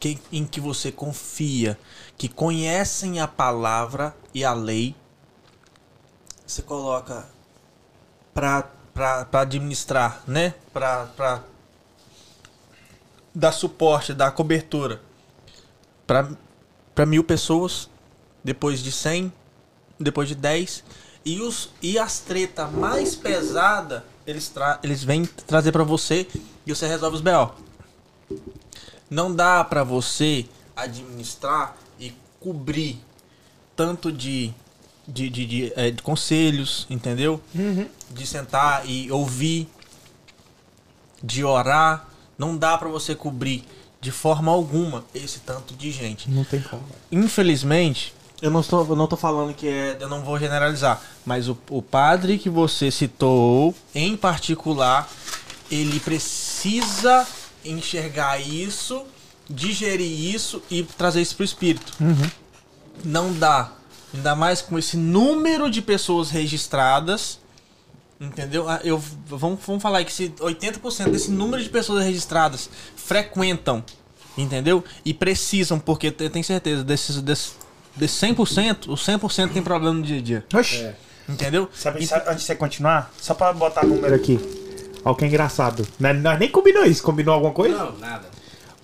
que, 0.00 0.18
em 0.32 0.46
que 0.46 0.58
você 0.58 0.90
confia, 0.90 1.78
que 2.16 2.30
conhecem 2.30 3.20
a 3.20 3.28
palavra 3.28 4.16
e 4.32 4.42
a 4.42 4.54
lei. 4.54 4.96
Você 6.46 6.62
coloca 6.62 7.28
pra, 8.32 8.70
pra, 8.94 9.26
pra 9.26 9.40
administrar, 9.42 10.22
né? 10.26 10.54
Pra, 10.72 11.06
pra 11.14 11.44
dar 13.34 13.52
suporte, 13.52 14.14
dar 14.14 14.30
cobertura 14.30 15.00
pra, 16.06 16.30
pra 16.94 17.04
mil 17.04 17.24
pessoas, 17.24 17.88
depois 18.42 18.80
de 18.80 18.92
100, 18.92 19.32
depois 19.98 20.28
de 20.28 20.34
10. 20.34 20.84
E, 21.24 21.40
os, 21.40 21.70
e 21.80 21.98
as 21.98 22.20
treta 22.20 22.66
mais 22.66 23.16
pesada 23.16 24.04
eles, 24.26 24.48
tra 24.48 24.78
eles 24.82 25.02
vêm 25.02 25.24
trazer 25.24 25.72
pra 25.72 25.84
você 25.84 26.26
e 26.66 26.74
você 26.74 26.86
resolve 26.86 27.16
os 27.16 27.22
BO. 27.22 27.54
Não 29.10 29.34
dá 29.34 29.62
pra 29.64 29.84
você 29.84 30.46
administrar 30.76 31.76
e 31.98 32.12
cobrir 32.40 32.98
tanto 33.76 34.10
de, 34.10 34.52
de, 35.06 35.28
de, 35.28 35.46
de, 35.46 35.72
eh, 35.76 35.90
de 35.90 36.02
conselhos, 36.02 36.86
entendeu? 36.88 37.40
De 38.10 38.26
sentar 38.26 38.88
e 38.88 39.10
ouvir, 39.10 39.68
de 41.22 41.44
orar. 41.44 42.08
Não 42.38 42.56
dá 42.56 42.76
pra 42.78 42.88
você 42.88 43.14
cobrir 43.14 43.64
de 44.00 44.10
forma 44.10 44.52
alguma 44.52 45.04
esse 45.14 45.40
tanto 45.40 45.74
de 45.74 45.90
gente 45.90 46.30
Não 46.30 46.44
tem 46.44 46.60
como. 46.60 46.82
infelizmente, 47.10 48.12
eu 48.42 48.50
não 48.50 48.60
estou, 48.60 48.86
eu 48.86 48.96
não 48.96 49.06
tô 49.06 49.16
falando 49.16 49.54
que 49.54 49.66
é, 49.66 49.96
eu 49.98 50.08
não 50.08 50.22
vou 50.22 50.38
generalizar, 50.38 51.00
mas 51.24 51.48
o, 51.48 51.56
o 51.70 51.80
padre 51.80 52.36
que 52.36 52.50
você 52.50 52.90
citou, 52.90 53.74
em 53.94 54.14
particular, 54.16 55.08
ele 55.70 55.98
precisa 56.00 57.26
enxergar 57.64 58.38
isso, 58.38 59.04
digerir 59.48 60.34
isso 60.34 60.62
e 60.70 60.82
trazer 60.82 61.22
isso 61.22 61.34
pro 61.36 61.44
espírito. 61.44 61.94
Não 63.02 63.32
dá. 63.32 63.72
Ainda 64.12 64.34
mais 64.36 64.60
com 64.60 64.78
esse 64.78 64.96
número 64.96 65.70
de 65.70 65.80
pessoas 65.80 66.30
registradas. 66.30 67.38
Entendeu? 68.20 68.68
Ah, 68.68 68.80
Eu, 68.84 69.02
vamos, 69.26 69.58
vamos 69.66 69.82
falar 69.82 69.98
aí 69.98 70.04
que 70.04 70.12
se 70.12 70.28
80% 70.30 71.10
desse 71.10 71.30
número 71.30 71.62
de 71.62 71.68
pessoas 71.68 72.04
registradas 72.04 72.70
frequentam, 72.96 73.82
entendeu? 74.38 74.82
E 75.04 75.12
precisam, 75.12 75.78
porque 75.78 76.08
eu 76.18 76.30
tenho 76.30 76.44
certeza, 76.44 76.82
desses, 76.84 77.20
desses, 77.20 77.54
desses 77.96 78.16
100%, 78.20 78.88
os 78.88 79.04
100% 79.06 79.52
tem 79.52 79.62
problema 79.62 79.94
no 79.94 80.02
dia 80.02 80.18
a 80.18 80.22
dia. 80.22 80.44
Oxi. 80.54 80.90
Entendeu? 81.28 81.68
Sabe, 81.74 82.02
E- 82.02 82.06
sabe, 82.06 82.24
antes 82.28 82.40
de 82.40 82.46
você 82.46 82.54
continuar, 82.54 83.12
só 83.20 83.34
pra 83.34 83.52
botar 83.52 83.84
número 83.84 84.14
aqui. 84.14 84.38
Olha 85.04 85.12
o 85.12 85.16
que 85.16 85.24
é 85.24 85.28
engraçado. 85.28 85.86
Nós, 85.98 86.20
nós 86.22 86.38
nem 86.38 86.50
combinou 86.50 86.84
isso. 86.84 87.02
Combinou 87.02 87.34
alguma 87.34 87.52
coisa? 87.52 87.76
Não, 87.76 87.98
nada. 87.98 88.26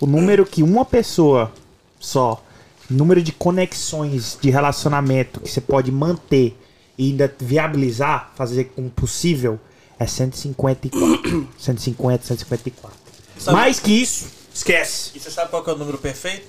O 0.00 0.06
número 0.06 0.44
que 0.46 0.62
uma 0.62 0.84
pessoa 0.84 1.52
só, 1.98 2.42
número 2.88 3.22
de 3.22 3.32
conexões 3.32 4.38
de 4.40 4.50
relacionamento 4.50 5.40
que 5.40 5.50
você 5.50 5.60
pode 5.60 5.92
manter 5.92 6.56
e 7.00 7.06
ainda 7.10 7.34
viabilizar, 7.38 8.30
fazer 8.36 8.64
com 8.66 8.86
possível, 8.90 9.58
é 9.98 10.06
154. 10.06 11.48
150, 11.58 12.24
154. 12.26 12.98
Sabe- 13.38 13.56
Mais 13.56 13.80
que 13.80 13.90
isso, 13.90 14.30
esquece. 14.52 15.12
E 15.14 15.20
você 15.20 15.30
sabe 15.30 15.48
qual 15.50 15.64
que 15.64 15.70
é 15.70 15.72
o 15.72 15.78
número 15.78 15.96
perfeito? 15.96 16.46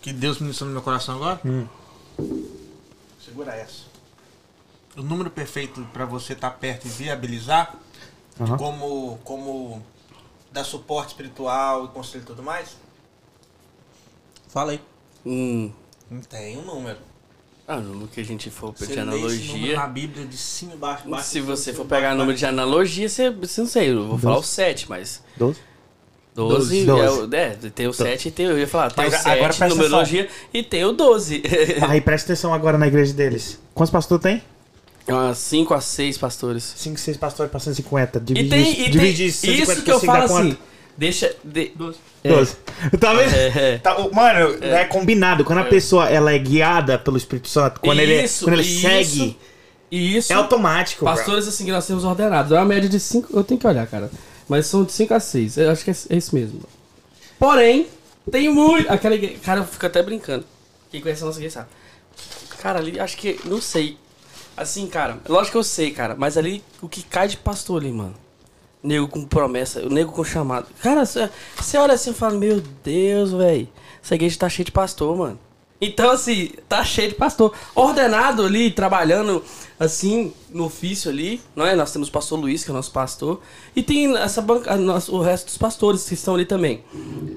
Que 0.00 0.10
Deus 0.10 0.38
ministrou 0.40 0.66
no 0.68 0.72
meu 0.72 0.82
coração 0.82 1.16
agora? 1.16 1.40
Hum. 1.44 1.66
Segura 3.22 3.54
essa. 3.54 3.82
O 4.96 5.02
número 5.02 5.30
perfeito 5.30 5.82
pra 5.92 6.06
você 6.06 6.32
estar 6.32 6.50
perto 6.52 6.86
e 6.86 6.88
viabilizar, 6.90 7.74
Aham. 8.40 8.56
como, 8.56 9.18
como 9.24 9.82
dar 10.50 10.64
suporte 10.64 11.08
espiritual 11.08 11.84
e 11.84 11.88
conselho 11.88 12.22
e 12.22 12.26
tudo 12.26 12.42
mais? 12.42 12.76
Fala 14.48 14.72
aí. 14.72 14.80
Hum. 15.26 15.70
Tem 16.30 16.56
um 16.56 16.62
número. 16.62 16.98
Ah, 17.72 17.80
no 17.80 18.06
que 18.08 18.20
a 18.20 18.24
gente 18.24 18.50
for 18.50 18.74
Você 18.76 18.86
de 18.92 18.98
analogia. 19.00 19.76
na 19.76 19.86
Bíblia 19.86 20.26
de 20.26 20.36
cima 20.36 20.72
e 20.72 20.76
embaixo, 20.76 21.06
embaixo. 21.06 21.28
Se 21.28 21.40
você 21.40 21.72
for 21.72 21.86
pegar 21.86 22.14
número 22.14 22.36
de 22.36 22.44
analogia, 22.44 23.08
você, 23.08 23.30
você 23.30 23.60
não 23.60 23.68
sei, 23.68 23.90
eu 23.90 24.06
vou 24.08 24.18
falar 24.18 24.38
o 24.38 24.42
7, 24.42 24.86
mas 24.88 25.22
12? 25.36 25.58
12, 26.34 26.84
Doze. 26.86 27.00
é, 27.02 27.10
o- 27.10 27.34
é, 27.34 27.50
tem 27.74 27.86
o 27.86 27.92
7 27.92 28.28
e 28.28 28.30
tem, 28.30 28.46
eu 28.46 28.58
ia 28.58 28.66
falar, 28.66 28.90
tem 28.90 29.04
Mas 29.04 29.14
o 29.14 29.16
agora 29.18 29.36
7, 29.52 29.58
presta 29.58 29.68
numerologia, 29.68 30.28
e 30.52 30.62
tem 30.62 30.84
o 30.84 30.92
12. 30.92 31.42
Aí 31.88 32.00
presta 32.00 32.32
atenção 32.32 32.54
agora 32.54 32.78
na 32.78 32.86
igreja 32.86 33.12
deles. 33.12 33.58
Quantos 33.74 33.90
pastores 33.92 34.22
tem? 34.22 34.42
Umas 35.08 35.36
5 35.38 35.74
a 35.74 35.80
6 35.80 36.16
pastores. 36.16 36.74
5, 36.76 36.98
6 36.98 37.16
pastores 37.16 37.50
para 37.50 37.60
150. 37.60 38.18
E 38.18 38.22
Divide, 38.22 38.48
tem, 38.48 38.62
isso- 38.62 38.80
e 38.80 38.90
divide 38.90 39.16
tem 39.16 39.26
isso, 39.26 39.40
150 39.40 39.72
isso 39.72 39.82
que 39.82 39.90
eu 39.90 40.00
falo 40.00 40.28
quanto? 40.28 40.58
Deixa... 40.96 41.34
De, 41.44 41.72
12. 41.74 41.98
12. 42.24 42.56
Tá 43.00 43.12
vendo? 43.14 43.34
É, 43.34 43.74
é. 43.74 43.78
Tá, 43.78 43.96
mano, 44.12 44.56
é. 44.60 44.84
combinado. 44.84 45.44
Quando 45.44 45.60
a 45.60 45.64
pessoa 45.64 46.08
ela 46.08 46.32
é 46.32 46.38
guiada 46.38 46.98
pelo 46.98 47.16
Espírito 47.16 47.48
Santo, 47.48 47.80
quando 47.80 48.00
ele, 48.00 48.14
é- 48.14 48.24
Isso, 48.24 48.44
quando 48.44 48.54
ele 48.54 48.62
isso. 48.62 48.80
segue, 48.80 49.38
E 49.90 50.16
isso, 50.16 50.32
é 50.32 50.36
automático. 50.36 51.04
bro. 51.04 51.14
pastores 51.14 51.46
assim 51.46 51.64
que 51.64 51.72
nós 51.72 51.86
temos 51.86 52.04
ordenados. 52.04 52.52
É 52.52 52.56
uma 52.56 52.64
média 52.64 52.88
de 52.88 52.98
5, 52.98 53.36
eu 53.36 53.44
tenho 53.44 53.58
que 53.60 53.66
olhar, 53.66 53.86
cara. 53.86 54.10
Mas 54.48 54.66
são 54.66 54.84
de 54.84 54.92
5 54.92 55.14
a 55.14 55.20
6, 55.20 55.56
eu 55.58 55.70
acho 55.70 55.84
que 55.84 55.90
é, 55.90 55.94
é 56.10 56.16
isso 56.16 56.34
mesmo. 56.34 56.60
Porém, 57.38 57.86
tem 58.30 58.48
muito... 58.48 58.90
Aquela 58.90 59.14
igreja, 59.14 59.36
cara, 59.44 59.60
eu 59.60 59.64
fico 59.64 59.84
até 59.86 60.02
brincando. 60.02 60.44
Quem 60.90 61.00
conhece 61.00 61.22
a 61.22 61.26
nossa 61.26 61.38
igreja 61.38 61.54
sabe. 61.54 61.68
Cara, 62.58 62.78
ali, 62.78 62.98
acho 63.00 63.16
que, 63.16 63.40
não 63.44 63.60
sei. 63.60 63.96
Assim, 64.56 64.86
cara, 64.86 65.18
lógico 65.28 65.52
que 65.52 65.58
eu 65.58 65.64
sei, 65.64 65.90
cara, 65.90 66.14
mas 66.16 66.36
ali, 66.36 66.62
o 66.80 66.88
que 66.88 67.02
cai 67.02 67.26
de 67.26 67.36
pastor 67.36 67.80
ali, 67.80 67.90
mano. 67.90 68.14
Nego 68.82 69.06
com 69.06 69.24
promessa, 69.24 69.80
o 69.80 69.88
nego 69.88 70.10
com 70.12 70.24
chamado. 70.24 70.66
Cara, 70.82 71.04
você 71.04 71.78
olha 71.78 71.94
assim 71.94 72.10
e 72.10 72.14
fala, 72.14 72.34
meu 72.34 72.60
Deus, 72.82 73.32
velho. 73.32 73.68
Essa 74.02 74.16
igreja 74.16 74.36
tá 74.38 74.48
cheia 74.48 74.64
de 74.64 74.72
pastor, 74.72 75.16
mano. 75.16 75.38
Então, 75.80 76.10
assim, 76.10 76.50
tá 76.68 76.84
cheio 76.84 77.08
de 77.10 77.14
pastor. 77.14 77.52
Ordenado 77.74 78.44
ali, 78.44 78.70
trabalhando, 78.70 79.42
assim, 79.80 80.32
no 80.50 80.64
ofício 80.64 81.10
ali, 81.10 81.40
não 81.56 81.66
é? 81.66 81.74
Nós 81.74 81.92
temos 81.92 82.08
o 82.08 82.12
pastor 82.12 82.38
Luiz, 82.38 82.62
que 82.64 82.70
é 82.70 82.72
o 82.72 82.76
nosso 82.76 82.90
pastor. 82.92 83.40
E 83.74 83.82
tem 83.82 84.16
essa 84.16 84.40
banca, 84.40 84.74
o 85.10 85.20
resto 85.20 85.46
dos 85.46 85.58
pastores 85.58 86.04
que 86.08 86.14
estão 86.14 86.34
ali 86.34 86.44
também. 86.44 86.84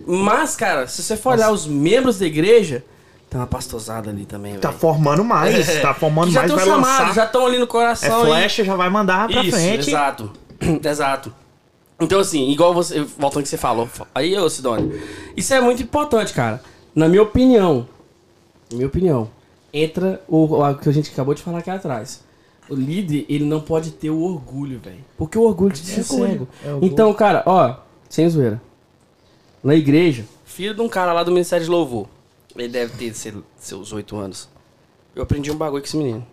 Mas, 0.07 0.55
cara, 0.55 0.87
se 0.87 1.01
você 1.03 1.15
for 1.17 1.33
olhar 1.33 1.51
os 1.51 1.65
membros 1.67 2.19
da 2.19 2.25
igreja, 2.27 2.83
tem 3.29 3.39
uma 3.39 3.47
pastosada 3.47 4.09
ali 4.11 4.25
também. 4.25 4.55
Tá 4.59 4.71
formando 4.71 5.23
mais, 5.23 5.67
É, 5.67 5.79
tá 5.81 5.93
formando 5.95 6.31
já 6.31 6.41
mais, 6.41 6.51
vai 6.51 6.65
chamados, 6.65 6.99
lançar. 6.99 7.13
já 7.15 7.25
estão 7.25 7.45
ali 7.47 7.57
no 7.57 7.63
É 7.63 7.67
coração. 7.67 8.21
aí. 8.23 8.27
flecha, 8.29 8.63
já 8.63 8.75
vai 8.75 8.89
mandar 8.91 9.27
pra 9.27 9.41
Isso, 9.43 9.51
frente. 9.57 9.89
Exato. 9.89 10.31
exato. 10.83 11.33
Então, 11.99 12.19
assim, 12.19 12.49
igual 12.49 12.73
você. 12.73 13.01
Voltando 13.01 13.37
ao 13.37 13.43
que 13.43 13.49
você 13.49 13.57
falou. 13.57 13.89
Aí, 14.13 14.37
ô 14.37 14.49
Sidônio. 14.49 14.99
Isso 15.35 15.53
é 15.53 15.61
muito 15.61 15.81
importante, 15.83 16.33
cara. 16.33 16.61
Na 16.93 17.07
minha 17.07 17.23
opinião. 17.23 17.87
Na 18.69 18.75
minha 18.77 18.87
opinião. 18.87 19.29
Entra 19.73 20.21
o, 20.27 20.43
o 20.61 20.75
que 20.77 20.89
a 20.89 20.91
gente 20.91 21.11
acabou 21.11 21.33
de 21.33 21.41
falar 21.41 21.59
aqui 21.59 21.69
atrás. 21.69 22.23
O 22.69 22.73
líder, 22.75 23.25
ele 23.29 23.45
não 23.45 23.61
pode 23.61 23.91
ter 23.91 24.09
o 24.09 24.21
orgulho, 24.21 24.79
velho. 24.79 25.03
Porque 25.17 25.37
o 25.37 25.43
orgulho 25.43 25.73
te 25.73 25.83
deixa 25.83 26.11
orgulho, 26.13 26.47
cego. 26.63 26.81
é 26.81 26.85
então, 26.85 27.13
cara, 27.13 27.43
ó, 27.45 27.75
sem 28.09 28.27
zoeira. 28.27 28.59
Na 29.63 29.75
igreja, 29.75 30.25
filho 30.45 30.73
de 30.73 30.81
um 30.81 30.89
cara 30.89 31.13
lá 31.13 31.23
do 31.23 31.31
Ministério 31.31 31.63
de 31.63 31.69
Louvor. 31.71 32.07
Ele 32.55 32.67
deve 32.69 32.93
ter 32.97 33.13
seu- 33.13 33.43
seus 33.57 33.91
oito 33.93 34.15
anos. 34.17 34.49
Eu 35.15 35.23
aprendi 35.23 35.51
um 35.51 35.55
bagulho 35.55 35.81
com 35.81 35.87
esse 35.87 35.97
menino. 35.97 36.25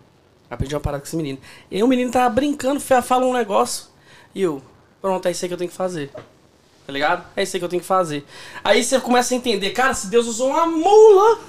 Aprendi 0.49 0.73
uma 0.73 0.81
parada 0.81 1.01
com 1.01 1.07
esse 1.07 1.15
menino. 1.15 1.37
E 1.69 1.75
aí 1.77 1.83
o 1.83 1.87
menino 1.87 2.11
tava 2.11 2.29
brincando, 2.33 2.79
fa- 2.79 3.01
fala 3.01 3.25
um 3.25 3.33
negócio. 3.33 3.85
E 4.33 4.41
eu, 4.41 4.61
pronto, 5.01 5.27
é 5.27 5.31
isso 5.31 5.45
aí 5.45 5.49
que 5.49 5.53
eu 5.53 5.57
tenho 5.57 5.69
que 5.69 5.75
fazer. 5.75 6.11
Tá 6.85 6.91
ligado? 6.91 7.25
É 7.35 7.43
isso 7.43 7.55
aí 7.55 7.59
que 7.59 7.65
eu 7.65 7.69
tenho 7.69 7.81
que 7.81 7.87
fazer. 7.87 8.25
Aí 8.63 8.83
você 8.83 8.99
começa 8.99 9.33
a 9.33 9.37
entender, 9.37 9.69
cara, 9.71 9.93
se 9.93 10.07
Deus 10.07 10.27
usou 10.27 10.49
uma 10.49 10.65
mula 10.65 11.39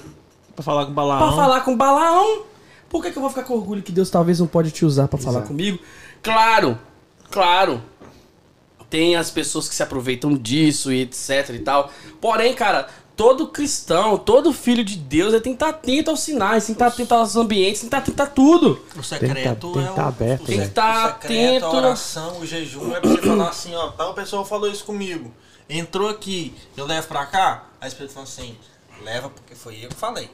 Pra 0.55 0.63
falar 0.63 0.85
com 0.85 0.91
o 0.91 0.93
Balaão. 0.93 1.27
pra 1.27 1.35
falar 1.35 1.61
com 1.61 1.75
Balaão, 1.75 2.43
por 2.89 3.01
que, 3.03 3.11
que 3.11 3.17
eu 3.17 3.21
vou 3.21 3.29
ficar 3.29 3.43
com 3.43 3.53
orgulho 3.55 3.83
que 3.83 3.91
Deus 3.91 4.09
talvez 4.09 4.39
não 4.39 4.47
pode 4.47 4.71
te 4.71 4.85
usar 4.85 5.07
pra 5.09 5.19
falar 5.19 5.41
comigo? 5.41 5.77
Claro, 6.23 6.79
claro. 7.29 7.81
Tem 8.89 9.17
as 9.17 9.29
pessoas 9.29 9.67
que 9.67 9.75
se 9.75 9.83
aproveitam 9.83 10.33
disso 10.37 10.93
e 10.93 11.01
etc 11.01 11.49
e 11.53 11.59
tal. 11.59 11.91
Porém, 12.21 12.53
cara, 12.53 12.87
todo 13.15 13.47
cristão, 13.47 14.17
todo 14.17 14.51
filho 14.51 14.83
de 14.83 14.97
Deus, 14.97 15.33
ele 15.33 15.41
tem 15.41 15.53
que 15.53 15.63
estar 15.63 15.69
atento 15.69 16.09
aos 16.11 16.19
sinais, 16.19 16.65
tem 16.65 16.75
que 16.75 16.81
estar 16.81 16.87
atento 16.93 17.13
aos 17.13 17.35
ambientes, 17.35 17.81
tem 17.81 17.89
que 17.89 17.95
estar 17.95 17.97
atento 17.99 18.23
a 18.23 18.27
tudo. 18.27 18.85
O 18.95 19.03
secreto 19.03 19.33
Tem 19.33 19.43
que 19.43 19.59
tá- 19.61 19.71
tem 19.73 19.83
é 19.85 19.93
tá 19.95 20.07
aberto. 20.07 20.45
Tem 20.45 20.61
que 20.61 20.67
tá 20.69 20.91
o 20.91 21.21
secreto, 21.23 21.65
atento. 21.65 21.65
a 21.65 21.71
oração, 21.71 22.39
o 22.39 22.45
jejum 22.45 22.95
é 22.95 22.99
pra 22.99 23.09
você 23.09 23.21
falar 23.21 23.49
assim, 23.49 23.73
ó, 23.75 23.87
tal 23.91 24.13
pessoa 24.13 24.43
falou 24.45 24.69
isso 24.69 24.83
comigo. 24.85 25.33
Entrou 25.69 26.09
aqui, 26.09 26.53
eu 26.77 26.85
levo 26.85 27.07
pra 27.07 27.25
cá, 27.25 27.65
aí 27.81 27.87
o 27.87 27.89
Espírito 27.89 28.13
falou 28.13 28.27
assim, 28.27 28.55
leva 29.03 29.29
porque 29.29 29.55
foi 29.55 29.83
eu 29.83 29.89
que 29.89 29.95
falei. 29.95 30.29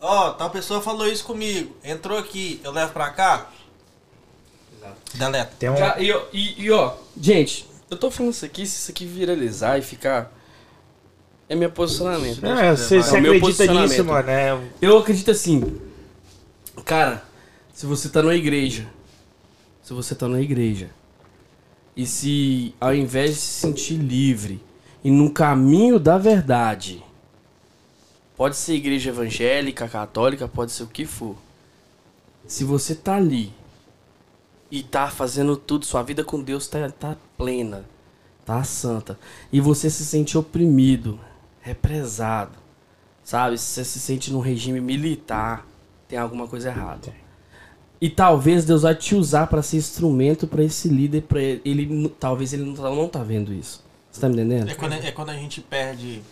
Ó, 0.00 0.30
tal 0.30 0.50
pessoa 0.50 0.80
falou 0.80 1.06
isso 1.08 1.24
comigo, 1.24 1.74
entrou 1.82 2.16
aqui, 2.18 2.60
eu 2.62 2.70
levo 2.72 2.92
pra 2.92 3.10
cá. 3.10 3.48
Deleta. 5.14 5.52
Tem 5.58 5.68
um, 5.68 5.76
Já- 5.76 5.96
e, 5.98 6.10
e- 6.32 6.62
e, 6.64 6.70
ó, 6.70 6.94
gente, 7.20 7.66
eu 7.90 7.96
tô 7.98 8.10
falando 8.10 8.32
isso 8.32 8.44
aqui, 8.44 8.66
se 8.66 8.76
isso 8.78 8.90
aqui 8.90 9.04
viralizar 9.04 9.78
e 9.78 9.82
ficar. 9.82 10.32
É 11.50 11.56
meu 11.56 11.68
posicionamento. 11.68 12.46
É, 12.46 12.76
você 12.76 12.98
É 12.98 13.02
você 13.02 13.20
meu 13.20 13.32
acredita 13.32 13.64
nisso, 13.64 14.04
posicionamento. 14.04 14.06
mano? 14.06 14.30
É, 14.30 14.60
Eu 14.80 14.96
acredito 14.96 15.32
assim, 15.32 15.80
cara, 16.84 17.24
se 17.74 17.86
você 17.86 18.08
tá 18.08 18.22
numa 18.22 18.36
igreja, 18.36 18.86
se 19.82 19.92
você 19.92 20.14
tá 20.14 20.28
numa 20.28 20.40
igreja, 20.40 20.90
e 21.96 22.06
se 22.06 22.72
ao 22.80 22.94
invés 22.94 23.30
de 23.30 23.36
se 23.40 23.60
sentir 23.62 23.94
livre 23.96 24.62
e 25.02 25.10
no 25.10 25.28
caminho 25.32 25.98
da 25.98 26.16
verdade, 26.16 27.02
pode 28.36 28.54
ser 28.54 28.74
igreja 28.74 29.10
evangélica, 29.10 29.88
católica, 29.88 30.46
pode 30.46 30.70
ser 30.70 30.84
o 30.84 30.86
que 30.86 31.04
for. 31.04 31.34
Se 32.46 32.62
você 32.62 32.94
tá 32.94 33.16
ali 33.16 33.52
e 34.70 34.84
tá 34.84 35.10
fazendo 35.10 35.56
tudo, 35.56 35.84
sua 35.84 36.04
vida 36.04 36.22
com 36.22 36.40
Deus 36.40 36.68
tá, 36.68 36.88
tá 36.90 37.16
plena, 37.36 37.84
tá 38.46 38.62
santa, 38.62 39.18
e 39.52 39.60
você 39.60 39.90
se 39.90 40.04
sente 40.04 40.38
oprimido, 40.38 41.18
represado, 41.60 42.52
sabe? 43.22 43.58
Se 43.58 43.64
você 43.66 43.84
se 43.84 44.00
sente 44.00 44.32
num 44.32 44.40
regime 44.40 44.80
militar, 44.80 45.66
tem 46.08 46.18
alguma 46.18 46.46
coisa 46.46 46.68
errada. 46.68 47.12
E 48.00 48.08
talvez 48.08 48.64
Deus 48.64 48.82
vai 48.82 48.94
te 48.94 49.14
usar 49.14 49.46
para 49.46 49.62
ser 49.62 49.76
instrumento 49.76 50.46
para 50.46 50.64
esse 50.64 50.88
líder, 50.88 51.22
para 51.22 51.40
ele, 51.42 51.60
ele- 51.64 52.08
talvez 52.18 52.52
ele 52.52 52.64
não 52.64 52.74
tá, 52.74 52.82
não 52.90 53.08
tá 53.08 53.22
vendo 53.22 53.52
isso. 53.52 53.84
Você 54.10 54.20
tá 54.20 54.28
me 54.28 54.34
entendendo? 54.34 54.70
É 54.70 54.74
quando, 54.74 54.92
é 54.94 55.12
quando 55.12 55.28
a 55.30 55.36
gente 55.36 55.60
perde. 55.60 56.22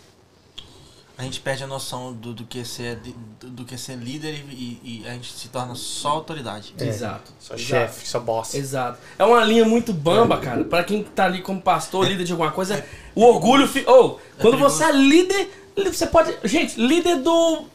A 1.19 1.23
gente 1.23 1.41
perde 1.41 1.65
a 1.65 1.67
noção 1.67 2.13
do, 2.13 2.33
do, 2.33 2.45
que, 2.45 2.61
é 2.61 2.63
ser, 2.63 2.95
do, 3.41 3.49
do 3.49 3.65
que 3.65 3.75
é 3.75 3.77
ser 3.77 3.97
líder 3.97 4.35
e, 4.49 4.53
e- 4.53 5.01
e 5.03 5.05
a 5.05 5.11
gente 5.11 5.33
se 5.33 5.49
torna 5.49 5.75
só 5.75 6.11
autoridade. 6.11 6.73
Exato. 6.79 7.33
só 7.37 7.57
chefe, 7.57 8.07
só 8.07 8.21
boss. 8.21 8.53
Exato. 8.55 8.97
É 9.17 9.25
uma 9.25 9.43
linha 9.43 9.65
muito 9.65 9.91
bamba, 9.91 10.37
cara. 10.37 10.63
Pra 10.63 10.81
quem 10.81 11.03
tá 11.03 11.25
ali 11.25 11.41
como 11.41 11.59
pastor, 11.61 12.07
líder 12.07 12.23
de 12.23 12.31
alguma 12.31 12.51
coisa, 12.51 12.85
o 13.13 13.21
orgulho. 13.21 13.67
Fi... 13.67 13.83
Oh, 13.85 14.15
quando 14.39 14.57
você 14.57 14.85
é 14.85 14.93
líder, 14.93 15.51
você 15.75 16.07
pode. 16.07 16.33
Gente, 16.45 16.79
líder 16.79 17.17
do 17.17 17.65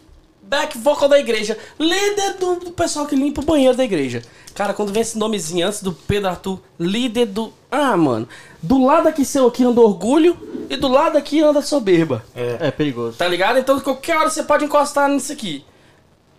back 0.43 0.79
vocal 0.79 1.07
da 1.11 1.19
igreja, 1.19 1.59
líder 1.79 2.39
do, 2.41 2.57
do 2.57 2.71
pessoal 2.73 3.05
que 3.05 3.15
limpa 3.15 3.43
o 3.43 3.45
banheiro 3.45 3.77
da 3.77 3.85
igreja. 3.85 4.23
Cara, 4.55 4.73
quando 4.73 4.91
vem 4.91 5.03
esse 5.03 5.19
nomezinho 5.19 5.67
antes 5.67 5.83
do 5.83 5.93
Pedro 5.93 6.31
Arthur, 6.31 6.61
líder 6.81 7.27
do. 7.27 7.53
Ah, 7.71 7.95
mano. 7.95 8.27
Do 8.63 8.83
lado 8.83 9.07
aqui 9.07 9.23
seu 9.23 9.49
aqui 9.49 9.63
anda 9.65 9.83
orgulho 9.83 10.35
e 10.69 10.77
do 10.77 10.89
lado 10.89 11.17
aqui 11.19 11.41
anda 11.41 11.63
soberba. 11.63 12.25
É 12.35 12.71
perigoso. 12.71 13.17
Tá 13.17 13.29
ligado? 13.29 13.59
Então 13.59 13.79
qualquer 13.81 14.17
hora 14.17 14.31
você 14.31 14.43
pode 14.43 14.65
encostar 14.65 15.09
nisso 15.09 15.33
aqui. 15.33 15.65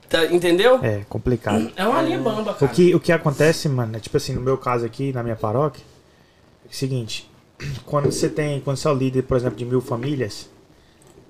Tá, 0.09 0.26
entendeu? 0.26 0.80
É 0.84 1.01
complicado. 1.09 1.71
É 1.76 1.86
uma 1.86 2.01
linha 2.01 2.19
bamba, 2.19 2.51
O 2.51 2.55
cara. 2.55 2.71
que, 2.71 2.93
o 2.93 2.99
que 2.99 3.11
acontece, 3.11 3.67
mano, 3.67 3.97
é 3.97 3.99
tipo 3.99 4.15
assim, 4.17 4.34
no 4.34 4.41
meu 4.41 4.57
caso 4.57 4.86
aqui, 4.86 5.11
na 5.11 5.23
minha 5.23 5.36
paróquia, 5.36 5.84
é 6.65 6.71
o 6.71 6.76
seguinte, 6.76 7.30
quando 7.86 8.11
você 8.11 8.30
tem, 8.30 8.59
quando 8.61 8.78
você 8.78 8.88
é 8.88 8.91
o 8.91 8.93
líder, 8.93 9.23
por 9.23 9.36
exemplo, 9.36 9.57
de 9.57 9.65
mil 9.65 9.82
famílias, 9.82 10.47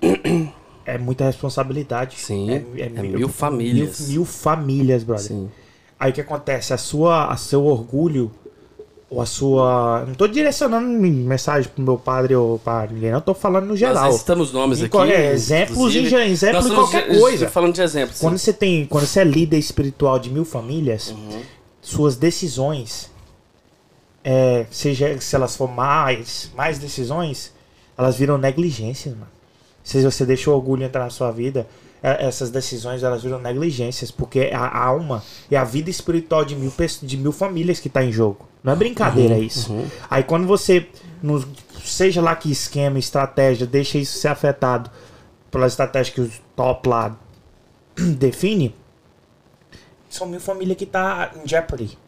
é 0.84 0.98
muita 0.98 1.24
responsabilidade. 1.24 2.18
Sim, 2.18 2.50
é, 2.50 2.82
é 2.82 2.88
mil 2.88 3.28
famílias. 3.28 4.00
Mil, 4.00 4.08
mil 4.10 4.24
famílias, 4.26 5.02
brother. 5.02 5.26
Sim. 5.26 5.50
Aí 5.98 6.10
o 6.10 6.14
que 6.14 6.20
acontece? 6.20 6.74
A 6.74 6.78
sua, 6.78 7.28
a 7.28 7.36
seu 7.38 7.64
orgulho, 7.64 8.30
ou 9.08 9.20
a 9.22 9.26
sua. 9.26 10.04
Não 10.06 10.14
tô 10.14 10.26
direcionando 10.26 10.86
mensagem 10.88 11.70
pro 11.72 11.82
meu 11.82 11.96
padre 11.96 12.34
ou 12.34 12.58
para 12.58 12.90
ninguém, 12.90 13.10
não, 13.12 13.20
tô 13.20 13.34
falando 13.34 13.66
no 13.66 13.76
geral. 13.76 14.04
Nós 14.06 14.16
citamos 14.16 14.52
nomes 14.52 14.80
Em 14.80 14.86
aqui. 14.86 14.96
é, 15.12 15.32
exemplos 15.32 15.92
ge- 15.92 16.00
exemplos 16.14 16.66
estamos 16.66 16.72
qualquer 16.90 17.10
de- 17.10 17.18
coisa. 17.18 17.48
Falando 17.48 17.74
de 17.74 17.82
exemplos. 17.82 18.18
Quando 18.18 18.36
sim. 18.38 18.44
você 18.46 18.52
tem. 18.52 18.86
Quando 18.86 19.06
você 19.06 19.20
é 19.20 19.24
líder 19.24 19.58
espiritual 19.58 20.18
de 20.18 20.30
mil 20.30 20.44
famílias, 20.44 21.10
Uhum. 21.10 21.40
suas 21.80 22.16
decisões, 22.16 23.10
é, 24.24 24.66
seja 24.70 25.18
se 25.20 25.36
elas 25.36 25.54
for 25.56 25.68
mais, 25.70 26.50
mais 26.56 26.78
decisões, 26.78 27.52
elas 27.96 28.16
viram 28.16 28.36
negligências, 28.38 29.14
mano. 29.14 29.28
Se 29.84 30.02
você 30.02 30.26
deixa 30.26 30.50
o 30.50 30.54
orgulho 30.54 30.82
entrar 30.82 31.04
na 31.04 31.10
sua 31.10 31.30
vida, 31.30 31.64
essas 32.02 32.50
decisões 32.50 33.02
elas 33.02 33.22
viram 33.22 33.38
negligências, 33.38 34.10
porque 34.10 34.50
a 34.52 34.84
alma 34.84 35.22
e 35.50 35.56
a 35.56 35.64
vida 35.64 35.90
espiritual 35.90 36.44
de 36.44 36.54
mil, 36.54 36.72
de 37.02 37.16
mil 37.16 37.32
famílias 37.32 37.80
que 37.80 37.88
está 37.88 38.04
em 38.04 38.12
jogo. 38.12 38.46
Não 38.62 38.72
é 38.72 38.76
brincadeira 38.76 39.34
uhum, 39.34 39.42
isso. 39.42 39.72
Uhum. 39.72 39.86
Aí 40.10 40.22
quando 40.22 40.46
você, 40.46 40.88
seja 41.84 42.20
lá 42.20 42.34
que 42.34 42.50
esquema, 42.50 42.98
estratégia, 42.98 43.66
deixa 43.66 43.98
isso 43.98 44.18
ser 44.18 44.28
afetado 44.28 44.90
pela 45.50 45.66
estratégia 45.66 46.14
que 46.14 46.20
o 46.20 46.30
top 46.54 46.88
lá 46.88 47.16
define, 48.18 48.74
são 50.08 50.26
mil 50.26 50.40
famílias 50.40 50.76
que 50.76 50.86
tá 50.86 51.32
em 51.42 51.48
jeopardy. 51.48 51.98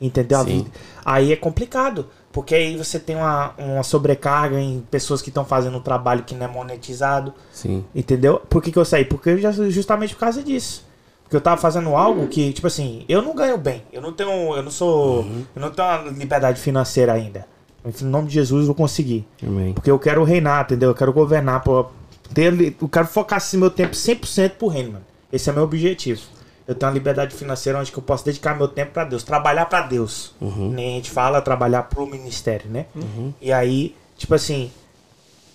Entendeu? 0.00 0.66
Aí 1.04 1.32
é 1.32 1.36
complicado. 1.36 2.08
Porque 2.32 2.54
aí 2.54 2.76
você 2.76 2.98
tem 2.98 3.16
uma, 3.16 3.54
uma 3.56 3.82
sobrecarga 3.82 4.60
em 4.60 4.80
pessoas 4.90 5.22
que 5.22 5.30
estão 5.30 5.44
fazendo 5.44 5.78
um 5.78 5.80
trabalho 5.80 6.22
que 6.24 6.34
não 6.34 6.46
é 6.46 6.48
monetizado. 6.48 7.32
Sim. 7.52 7.84
Entendeu? 7.94 8.40
Por 8.48 8.62
que, 8.62 8.70
que 8.70 8.78
eu 8.78 8.84
saí? 8.84 9.04
Porque 9.04 9.30
eu 9.30 9.38
já, 9.38 9.50
justamente 9.50 10.14
por 10.14 10.20
causa 10.20 10.42
disso. 10.42 10.86
Porque 11.22 11.36
eu 11.36 11.40
tava 11.40 11.60
fazendo 11.60 11.94
algo 11.94 12.26
que, 12.28 12.52
tipo 12.52 12.66
assim, 12.66 13.04
eu 13.08 13.20
não 13.22 13.34
ganho 13.34 13.58
bem. 13.58 13.82
Eu 13.92 14.00
não 14.00 14.12
tenho. 14.12 14.54
Eu 14.54 14.62
não 14.62 14.70
sou. 14.70 15.20
Uhum. 15.20 15.44
Eu 15.54 15.60
não 15.60 15.70
tenho 15.70 15.88
uma 15.88 16.10
liberdade 16.10 16.60
financeira 16.60 17.12
ainda. 17.12 17.46
Em 17.84 18.04
nome 18.04 18.28
de 18.28 18.34
Jesus 18.34 18.60
eu 18.62 18.66
vou 18.66 18.74
conseguir. 18.74 19.26
Amém. 19.42 19.72
Porque 19.72 19.90
eu 19.90 19.98
quero 19.98 20.22
reinar, 20.24 20.64
entendeu? 20.64 20.90
Eu 20.90 20.94
quero 20.94 21.12
governar. 21.12 21.62
Pra 21.62 21.86
ter, 22.32 22.74
eu 22.80 22.88
quero 22.88 23.06
focar 23.06 23.38
assim, 23.38 23.56
meu 23.56 23.70
tempo 23.70 23.94
100% 23.94 24.50
pro 24.50 24.68
reino, 24.68 24.92
mano. 24.92 25.04
Esse 25.32 25.50
é 25.50 25.52
meu 25.52 25.64
objetivo 25.64 26.37
eu 26.68 26.74
tenho 26.74 26.90
uma 26.90 26.94
liberdade 26.94 27.34
financeira 27.34 27.80
onde 27.80 27.92
eu 27.92 28.02
posso 28.02 28.24
dedicar 28.24 28.54
meu 28.54 28.68
tempo 28.68 28.92
para 28.92 29.04
Deus, 29.04 29.24
trabalhar 29.24 29.66
para 29.66 29.80
Deus. 29.86 30.34
Uhum. 30.40 30.70
Nem 30.70 30.92
a 30.92 30.96
gente 30.96 31.10
fala 31.10 31.40
trabalhar 31.40 31.84
pro 31.84 32.06
ministério, 32.06 32.70
né? 32.70 32.86
Uhum. 32.94 33.32
E 33.40 33.50
aí, 33.50 33.96
tipo 34.18 34.34
assim, 34.34 34.70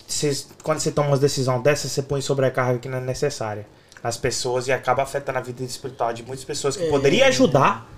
cês, 0.08 0.48
quando 0.62 0.80
você 0.80 0.90
toma 0.90 1.08
uma 1.08 1.16
decisão 1.16 1.62
dessa, 1.62 1.88
você 1.88 2.02
põe 2.02 2.20
sobrecarga 2.20 2.80
que 2.80 2.88
não 2.88 2.98
é 2.98 3.00
necessária 3.00 3.64
as 4.04 4.18
pessoas 4.18 4.68
e 4.68 4.72
acaba 4.72 5.02
afetando 5.02 5.38
a 5.38 5.40
vida 5.40 5.64
espiritual 5.64 6.12
de 6.12 6.22
muitas 6.22 6.44
pessoas 6.44 6.76
que 6.76 6.84
é. 6.84 6.90
poderia 6.90 7.26
ajudar, 7.28 7.88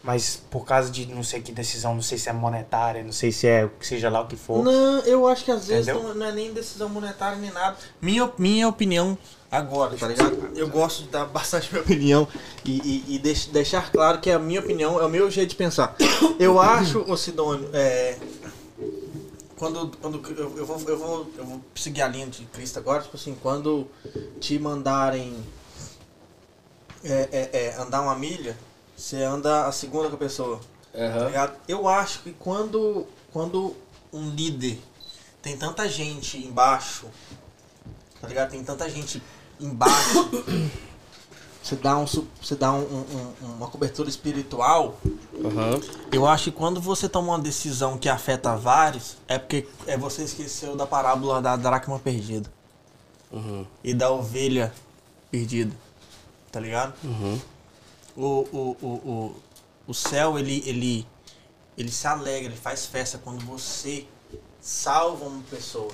mas 0.00 0.40
por 0.48 0.64
causa 0.64 0.92
de 0.92 1.06
não 1.06 1.24
sei 1.24 1.42
que 1.42 1.50
decisão, 1.50 1.92
não 1.92 2.02
sei 2.02 2.18
se 2.18 2.28
é 2.28 2.32
monetária, 2.32 3.02
não 3.02 3.10
sei 3.10 3.32
se 3.32 3.48
é 3.48 3.68
seja 3.80 4.08
lá 4.08 4.20
o 4.20 4.28
que 4.28 4.36
for. 4.36 4.62
Não, 4.62 5.00
eu 5.00 5.26
acho 5.26 5.44
que 5.44 5.50
às 5.50 5.66
vezes 5.66 5.92
não, 5.92 6.14
não, 6.14 6.26
é 6.26 6.30
nem 6.30 6.52
decisão 6.52 6.88
monetária 6.88 7.36
nem 7.36 7.50
nada. 7.50 7.76
Minha, 8.00 8.30
minha 8.38 8.68
opinião 8.68 9.18
agora, 9.56 9.96
tá 9.96 10.08
ligado? 10.08 10.50
Eu 10.56 10.68
gosto 10.68 11.04
de 11.04 11.08
dar 11.08 11.24
bastante 11.32 11.70
minha 11.70 11.82
opinião 11.82 12.28
e, 12.64 12.72
e, 13.08 13.14
e 13.14 13.18
deix, 13.18 13.46
deixar 13.46 13.90
claro 13.90 14.20
que 14.20 14.30
a 14.30 14.38
minha 14.38 14.60
opinião 14.60 15.00
é 15.00 15.04
o 15.04 15.08
meu 15.08 15.30
jeito 15.30 15.50
de 15.50 15.56
pensar. 15.56 15.96
Eu 16.38 16.58
acho, 16.60 17.00
o 17.00 17.16
Sidônio, 17.16 17.68
é, 17.72 18.18
quando, 19.56 19.96
quando 19.98 20.20
eu, 20.36 20.58
eu, 20.58 20.66
vou, 20.66 20.80
eu, 20.86 20.98
vou, 20.98 21.30
eu 21.38 21.44
vou 21.44 21.60
seguir 21.74 22.02
a 22.02 22.08
linha 22.08 22.26
de 22.26 22.44
Cristo 22.46 22.78
agora, 22.78 23.02
tipo 23.02 23.16
assim, 23.16 23.36
quando 23.40 23.86
te 24.40 24.58
mandarem 24.58 25.36
é, 27.04 27.28
é, 27.32 27.50
é, 27.52 27.76
andar 27.80 28.00
uma 28.00 28.14
milha, 28.14 28.56
você 28.96 29.22
anda 29.22 29.66
a 29.66 29.72
segunda 29.72 30.08
com 30.08 30.16
a 30.16 30.18
pessoa. 30.18 30.60
Uhum. 30.94 31.32
Tá 31.32 31.54
eu 31.68 31.88
acho 31.88 32.20
que 32.20 32.32
quando, 32.32 33.06
quando 33.32 33.76
um 34.12 34.30
líder 34.30 34.78
tem 35.42 35.56
tanta 35.56 35.88
gente 35.88 36.38
embaixo, 36.38 37.06
tá 38.20 38.26
ligado? 38.26 38.50
Tem 38.50 38.64
tanta 38.64 38.88
gente 38.88 39.22
embaixo, 39.64 40.30
você 41.62 41.76
dá, 41.76 41.96
um, 41.96 42.06
você 42.06 42.54
dá 42.54 42.72
um, 42.72 42.82
um, 42.82 43.54
uma 43.56 43.68
cobertura 43.68 44.08
espiritual. 44.08 44.98
Uhum. 45.32 45.80
Eu 46.12 46.26
acho 46.26 46.44
que 46.44 46.52
quando 46.52 46.80
você 46.80 47.08
toma 47.08 47.32
uma 47.32 47.38
decisão 47.38 47.96
que 47.96 48.08
afeta 48.08 48.54
vários, 48.56 49.16
é 49.26 49.38
porque 49.38 49.66
é 49.86 49.96
você 49.96 50.22
esqueceu 50.22 50.76
da 50.76 50.86
parábola 50.86 51.40
da 51.40 51.56
dracma 51.56 51.98
perdida. 51.98 52.52
Uhum. 53.32 53.66
E 53.82 53.94
da 53.94 54.10
ovelha 54.10 54.72
perdida. 55.30 55.74
Tá 56.52 56.60
ligado? 56.60 56.94
Uhum 57.02 57.40
o, 58.16 58.46
o, 58.52 58.76
o, 58.80 58.86
o, 58.86 59.36
o 59.88 59.94
céu, 59.94 60.38
ele, 60.38 60.62
ele, 60.66 61.06
ele 61.76 61.90
se 61.90 62.06
alegra, 62.06 62.50
ele 62.50 62.60
faz 62.60 62.86
festa 62.86 63.18
quando 63.18 63.44
você 63.44 64.06
salva 64.60 65.26
uma 65.26 65.42
pessoa. 65.44 65.92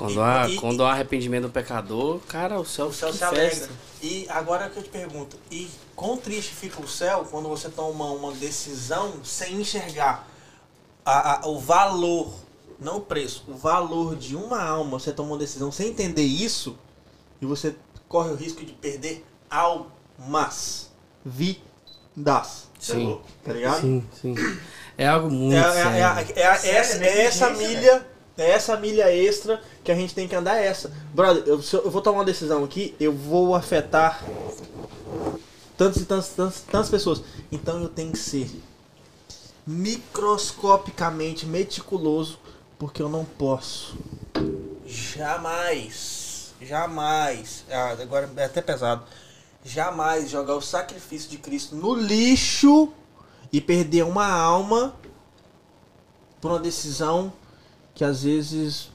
Quando, 0.00 0.14
e, 0.14 0.20
há, 0.20 0.48
e, 0.48 0.56
quando 0.56 0.82
há 0.82 0.92
arrependimento 0.92 1.42
do 1.42 1.50
pecador, 1.50 2.20
cara, 2.20 2.58
o 2.58 2.64
céu, 2.64 2.86
o 2.86 2.92
céu 2.92 3.12
se 3.12 3.18
festa. 3.18 3.36
alegra. 3.36 3.68
E 4.02 4.26
agora 4.30 4.70
que 4.70 4.78
eu 4.78 4.82
te 4.82 4.88
pergunto, 4.88 5.36
e 5.50 5.68
quão 5.94 6.16
triste 6.16 6.54
fica 6.54 6.80
o 6.80 6.88
céu 6.88 7.28
quando 7.30 7.50
você 7.50 7.68
toma 7.68 8.06
uma 8.06 8.32
decisão 8.32 9.22
sem 9.22 9.60
enxergar 9.60 10.26
a, 11.04 11.44
a, 11.44 11.48
o 11.48 11.58
valor, 11.60 12.32
não 12.80 12.96
o 12.96 13.00
preço, 13.02 13.44
o 13.46 13.54
valor 13.54 14.16
de 14.16 14.34
uma 14.34 14.62
alma, 14.62 14.98
você 14.98 15.12
toma 15.12 15.32
uma 15.32 15.38
decisão 15.38 15.70
sem 15.70 15.88
entender 15.88 16.22
isso, 16.22 16.78
e 17.38 17.44
você 17.44 17.76
corre 18.08 18.30
o 18.30 18.36
risco 18.36 18.64
de 18.64 18.72
perder 18.72 19.22
algo 19.50 19.92
mas 20.18 20.90
vidas. 21.22 22.70
Sim. 22.78 23.20
Tá 23.44 23.52
ligado? 23.52 23.82
Sim, 23.82 24.02
sim. 24.18 24.34
É 24.96 25.06
algo 25.06 25.30
muito. 25.30 25.56
É, 25.56 25.58
é, 25.58 26.00
é, 26.00 26.40
é, 26.40 26.40
é 26.40 26.74
essa, 26.74 27.04
é 27.04 27.20
essa 27.26 27.50
milha. 27.50 28.06
É 28.40 28.50
essa 28.50 28.76
milha 28.76 29.14
extra 29.14 29.60
que 29.84 29.92
a 29.92 29.94
gente 29.94 30.14
tem 30.14 30.26
que 30.26 30.34
andar 30.34 30.56
essa. 30.56 30.90
Brother, 31.14 31.42
eu, 31.46 31.60
eu 31.72 31.90
vou 31.90 32.00
tomar 32.00 32.18
uma 32.18 32.24
decisão 32.24 32.64
aqui, 32.64 32.94
eu 32.98 33.12
vou 33.12 33.54
afetar 33.54 34.24
tantas 35.76 36.02
e 36.02 36.04
tantas, 36.04 36.28
tantas, 36.30 36.60
tantas 36.60 36.90
pessoas. 36.90 37.22
Então 37.52 37.80
eu 37.82 37.88
tenho 37.88 38.12
que 38.12 38.18
ser 38.18 38.50
microscopicamente 39.66 41.46
meticuloso, 41.46 42.38
porque 42.78 43.02
eu 43.02 43.08
não 43.08 43.24
posso 43.24 43.96
jamais, 44.86 46.54
jamais, 46.60 47.64
ah, 47.70 47.96
agora 48.00 48.28
é 48.36 48.44
até 48.44 48.60
pesado, 48.60 49.04
jamais 49.64 50.30
jogar 50.30 50.56
o 50.56 50.60
sacrifício 50.60 51.30
de 51.30 51.38
Cristo 51.38 51.76
no 51.76 51.94
lixo 51.94 52.92
e 53.52 53.60
perder 53.60 54.04
uma 54.04 54.26
alma 54.26 54.94
por 56.40 56.50
uma 56.50 56.58
decisão 56.58 57.32
que 58.00 58.04
às 58.04 58.22
vezes 58.22 58.88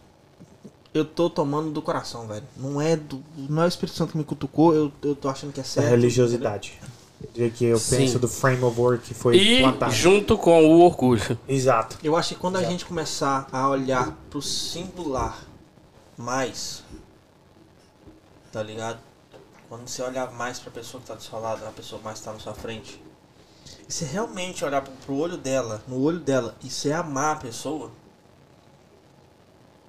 eu 0.92 1.06
tô 1.06 1.30
tomando 1.30 1.70
do 1.70 1.80
coração, 1.80 2.26
velho. 2.26 2.44
Não 2.58 2.82
é 2.82 2.96
do, 2.96 3.24
não 3.38 3.62
é 3.62 3.66
o 3.66 3.68
Espírito 3.68 3.96
Santo 3.96 4.14
que 4.14 4.18
me 4.18 4.24
cutucou, 4.24 4.74
eu, 4.74 4.92
eu 5.04 5.16
tô 5.16 5.30
achando 5.30 5.54
que 5.54 5.60
é 5.60 5.64
certo. 5.64 5.86
É 5.86 5.90
religiosidade. 5.92 6.82
De 7.32 7.52
que 7.52 7.66
eu 7.66 7.78
Sim. 7.78 7.98
penso 7.98 8.18
do 8.18 8.28
frame 8.28 8.64
of 8.64 8.80
work 8.80 9.04
que 9.04 9.14
foi 9.14 9.38
e 9.38 9.60
plantado. 9.60 9.94
junto 9.94 10.36
com 10.40 10.66
o 10.66 10.80
orgulho. 10.80 11.38
Exato. 11.48 12.00
Eu 12.04 12.16
acho 12.16 12.34
que 12.34 12.40
quando 12.42 12.56
Exato. 12.56 12.68
a 12.68 12.72
gente 12.72 12.84
começar 12.84 13.48
a 13.52 13.70
olhar 13.70 14.12
pro 14.32 14.42
singular 14.42 15.40
mais, 16.18 16.84
tá 18.52 18.64
ligado? 18.64 18.98
Quando 19.70 19.88
você 19.88 20.02
olha 20.02 20.32
mais 20.32 20.58
para 20.58 20.72
a 20.72 20.74
pessoa 20.74 21.00
que 21.00 21.04
está 21.04 21.14
do 21.14 21.22
seu 21.22 21.40
lado, 21.40 21.64
a 21.64 21.72
pessoa 21.72 22.02
mais 22.04 22.18
está 22.18 22.34
na 22.34 22.40
sua 22.40 22.56
frente, 22.56 23.00
e 23.88 23.94
você 23.94 24.04
realmente 24.06 24.66
olhar 24.66 24.82
pro, 24.82 24.92
pro 25.06 25.16
olho 25.16 25.38
dela, 25.38 25.84
no 25.88 26.02
olho 26.02 26.20
dela, 26.20 26.56
e 26.64 26.72
você 26.72 26.92
amar 26.92 27.36
a 27.36 27.40
pessoa, 27.40 27.92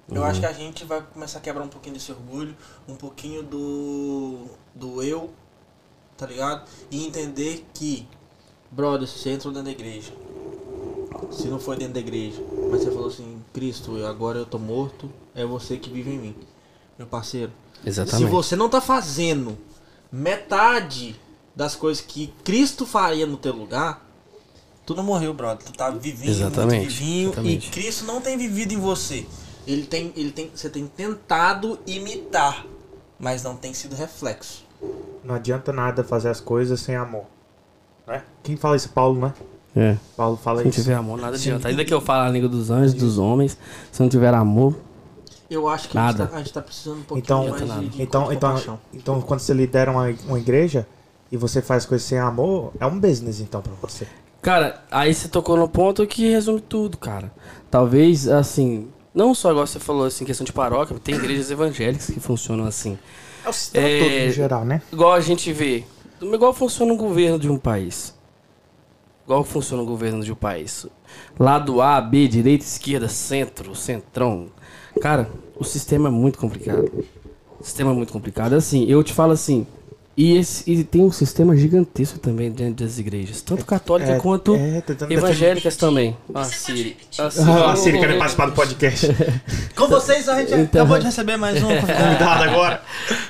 uhum. 0.09 0.17
eu 0.17 0.23
acho 0.23 0.35
uhum. 0.35 0.41
que 0.41 0.45
a 0.45 0.53
gente 0.53 0.85
vai 0.85 1.01
começar 1.01 1.39
a 1.39 1.41
quebrar 1.41 1.63
um 1.63 1.69
pouquinho 1.69 1.95
desse 1.95 2.11
orgulho, 2.11 2.55
um 2.87 2.95
pouquinho 2.95 3.43
do, 3.43 4.45
do 4.73 5.01
eu, 5.03 5.29
tá 6.17 6.25
ligado? 6.25 6.67
E 6.89 7.05
entender 7.05 7.65
que, 7.73 8.07
brother, 8.71 9.07
se 9.07 9.19
você 9.19 9.31
entrou 9.31 9.53
dentro 9.53 9.65
da 9.65 9.71
igreja, 9.71 10.11
se 11.31 11.47
não 11.47 11.59
foi 11.59 11.77
dentro 11.77 11.93
da 11.93 11.99
igreja, 11.99 12.41
mas 12.69 12.81
você 12.83 12.91
falou 12.91 13.07
assim, 13.07 13.41
Cristo, 13.53 14.05
agora 14.05 14.39
eu 14.39 14.45
tô 14.45 14.59
morto, 14.59 15.11
é 15.33 15.45
você 15.45 15.77
que 15.77 15.89
vive 15.89 16.11
em 16.11 16.19
mim. 16.19 16.35
Meu 16.97 17.07
parceiro, 17.07 17.51
Exatamente. 17.85 18.25
Se 18.25 18.31
você 18.31 18.55
não 18.55 18.69
tá 18.69 18.81
fazendo 18.81 19.57
metade 20.11 21.15
das 21.55 21.75
coisas 21.75 22.03
que 22.03 22.33
Cristo 22.43 22.85
faria 22.85 23.25
no 23.25 23.37
teu 23.37 23.53
lugar, 23.53 24.05
tu 24.85 24.95
não 24.95 25.03
morreu, 25.03 25.33
brother. 25.33 25.65
Tu 25.65 25.73
tá 25.73 25.89
vivendo, 25.89 26.29
exatamente, 26.29 26.87
vivinho, 26.87 27.29
exatamente. 27.29 27.67
e 27.67 27.71
Cristo 27.71 28.05
não 28.05 28.21
tem 28.21 28.37
vivido 28.37 28.73
em 28.73 28.79
você. 28.79 29.25
Ele 29.67 29.85
tem, 29.85 30.13
ele 30.15 30.31
tem, 30.31 30.49
você 30.53 30.69
tem 30.69 30.87
tentado 30.87 31.77
imitar, 31.85 32.65
mas 33.19 33.43
não 33.43 33.55
tem 33.55 33.73
sido 33.73 33.95
reflexo. 33.95 34.65
Não 35.23 35.35
adianta 35.35 35.73
nada 35.73 36.03
fazer 36.03 36.29
as 36.29 36.39
coisas 36.39 36.79
sem 36.79 36.95
amor. 36.95 37.25
Né? 38.07 38.23
Quem 38.41 38.55
fala 38.55 38.77
isso? 38.77 38.89
Paulo, 38.89 39.19
né? 39.19 39.33
É. 39.75 39.97
Paulo 40.15 40.37
fala 40.37 40.61
se 40.61 40.69
isso. 40.69 40.77
Se 40.77 40.83
tiver 40.83 40.95
amor, 40.95 41.19
nada 41.19 41.35
adianta. 41.35 41.67
Ainda 41.67 41.83
que 41.83 41.93
eu 41.93 41.99
fale 41.99 42.29
a 42.29 42.31
língua 42.31 42.47
dos 42.47 42.71
anjos, 42.71 42.93
dos 42.93 43.17
homens, 43.17 43.57
se 43.91 44.01
não 44.01 44.07
tiver 44.07 44.33
amor, 44.33 44.73
eu 45.49 45.67
acho 45.67 45.89
que 45.89 45.95
Nada. 45.95 46.23
A, 46.23 46.25
gente 46.25 46.31
tá, 46.31 46.35
a 46.35 46.39
gente 46.39 46.53
tá 46.53 46.61
precisando 46.61 46.99
um 46.99 47.03
pouquinho 47.03 47.23
então, 47.23 47.49
mais 47.49 47.79
de, 47.81 47.89
de 47.89 48.01
então, 48.01 48.31
então, 48.31 48.79
então, 48.93 49.21
quando 49.21 49.39
você 49.39 49.53
lidera 49.53 49.91
uma, 49.91 50.13
uma 50.27 50.39
igreja 50.39 50.87
e 51.31 51.37
você 51.37 51.61
faz 51.61 51.85
coisas 51.85 52.07
sem 52.07 52.17
amor, 52.19 52.73
é 52.79 52.85
um 52.85 52.99
business 52.99 53.39
então 53.39 53.61
pra 53.61 53.73
você. 53.81 54.07
Cara, 54.41 54.81
aí 54.89 55.13
você 55.13 55.27
tocou 55.27 55.57
no 55.57 55.67
ponto 55.67 56.05
que 56.07 56.29
resume 56.29 56.61
tudo, 56.61 56.97
cara. 56.97 57.31
Talvez, 57.69 58.27
assim, 58.27 58.87
não 59.17 59.33
só 59.33 59.49
igual 59.49 59.65
você 59.65 59.79
falou, 59.79 60.05
assim, 60.05 60.23
questão 60.23 60.45
de 60.45 60.53
paróquia, 60.53 60.95
tem 61.03 61.15
igrejas 61.15 61.49
evangélicas 61.49 62.05
que 62.05 62.19
funcionam 62.19 62.65
assim. 62.65 62.99
É 63.43 63.49
o 63.49 63.53
sistema 63.53 63.87
é, 63.87 63.99
todo 63.99 64.11
em 64.11 64.31
geral, 64.31 64.63
né? 64.63 64.79
Igual 64.93 65.13
a 65.13 65.19
gente 65.19 65.51
vê, 65.51 65.83
igual 66.21 66.53
funciona 66.53 66.93
o 66.93 66.95
governo 66.95 67.39
de 67.39 67.49
um 67.49 67.57
país. 67.57 68.13
igual 69.25 69.43
funciona 69.43 69.81
o 69.81 69.85
governo 69.87 70.23
de 70.23 70.31
um 70.31 70.35
país. 70.35 70.85
Lado 71.39 71.81
A, 71.81 71.99
B, 71.99 72.27
direita, 72.27 72.63
esquerda, 72.63 73.09
centro, 73.09 73.73
centrão. 73.73 74.49
Cara, 75.01 75.27
o 75.55 75.63
sistema 75.63 76.09
é 76.09 76.11
muito 76.11 76.37
complicado. 76.37 77.03
O 77.59 77.63
sistema 77.63 77.89
é 77.89 77.93
muito 77.95 78.13
complicado. 78.13 78.53
Assim, 78.53 78.85
eu 78.85 79.03
te 79.03 79.13
falo 79.13 79.31
assim, 79.31 79.65
e, 80.17 80.35
esse, 80.35 80.69
e 80.69 80.83
tem 80.83 81.03
um 81.03 81.11
sistema 81.11 81.55
gigantesco 81.55 82.17
também 82.17 82.51
dentro 82.51 82.83
das 82.83 82.97
igrejas, 82.97 83.39
tanto 83.39 83.63
católica 83.63 84.13
é, 84.13 84.19
quanto 84.19 84.55
é, 84.55 84.83
evangélicas 85.11 85.75
também. 85.75 86.17
Ah, 86.33 86.43
Siri. 86.43 86.97
Ah, 87.19 87.29
Siri, 87.29 87.51
ah, 87.51 87.75
Siri 87.75 87.99
querendo 87.99 88.17
participar 88.17 88.47
do 88.47 88.53
podcast. 88.53 89.07
Com 89.77 89.87
vocês, 89.87 90.27
a 90.27 90.39
gente 90.39 90.55
então, 90.55 90.81
acabou 90.81 90.97
de 90.97 91.05
receber 91.05 91.37
mais 91.37 91.61
um 91.61 91.67
convidado 91.69 92.43
agora. 92.45 92.81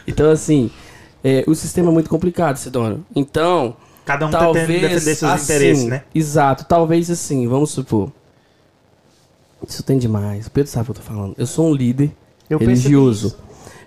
Então, 0.08 0.32
assim, 0.32 0.72
é, 1.22 1.44
o 1.46 1.54
sistema 1.54 1.90
é 1.90 1.92
muito 1.92 2.10
complicado, 2.10 2.56
Sidônio. 2.56 3.06
Então, 3.14 3.76
Cada 4.06 4.26
um 4.26 4.32
talvez, 4.32 4.66
tá 4.66 4.74
tentando 4.74 4.82
defender 4.82 5.16
seus 5.16 5.24
assim, 5.30 5.44
interesses, 5.44 5.86
né? 5.88 6.04
Exato. 6.16 6.64
Talvez 6.64 7.12
assim, 7.12 7.46
vamos 7.50 7.72
supor. 7.72 8.10
Isso 9.68 9.84
tem 9.84 9.98
demais. 9.98 10.48
O 10.48 10.52
Pedro 10.52 10.72
sabe 10.72 10.84
o 10.84 10.94
que 10.94 11.00
eu 11.00 11.04
tô 11.04 11.14
falando. 11.14 11.36
Eu 11.38 11.46
sou 11.46 11.68
um 11.68 11.74
líder 11.74 12.14
eu 12.50 12.58
religioso. 12.58 13.36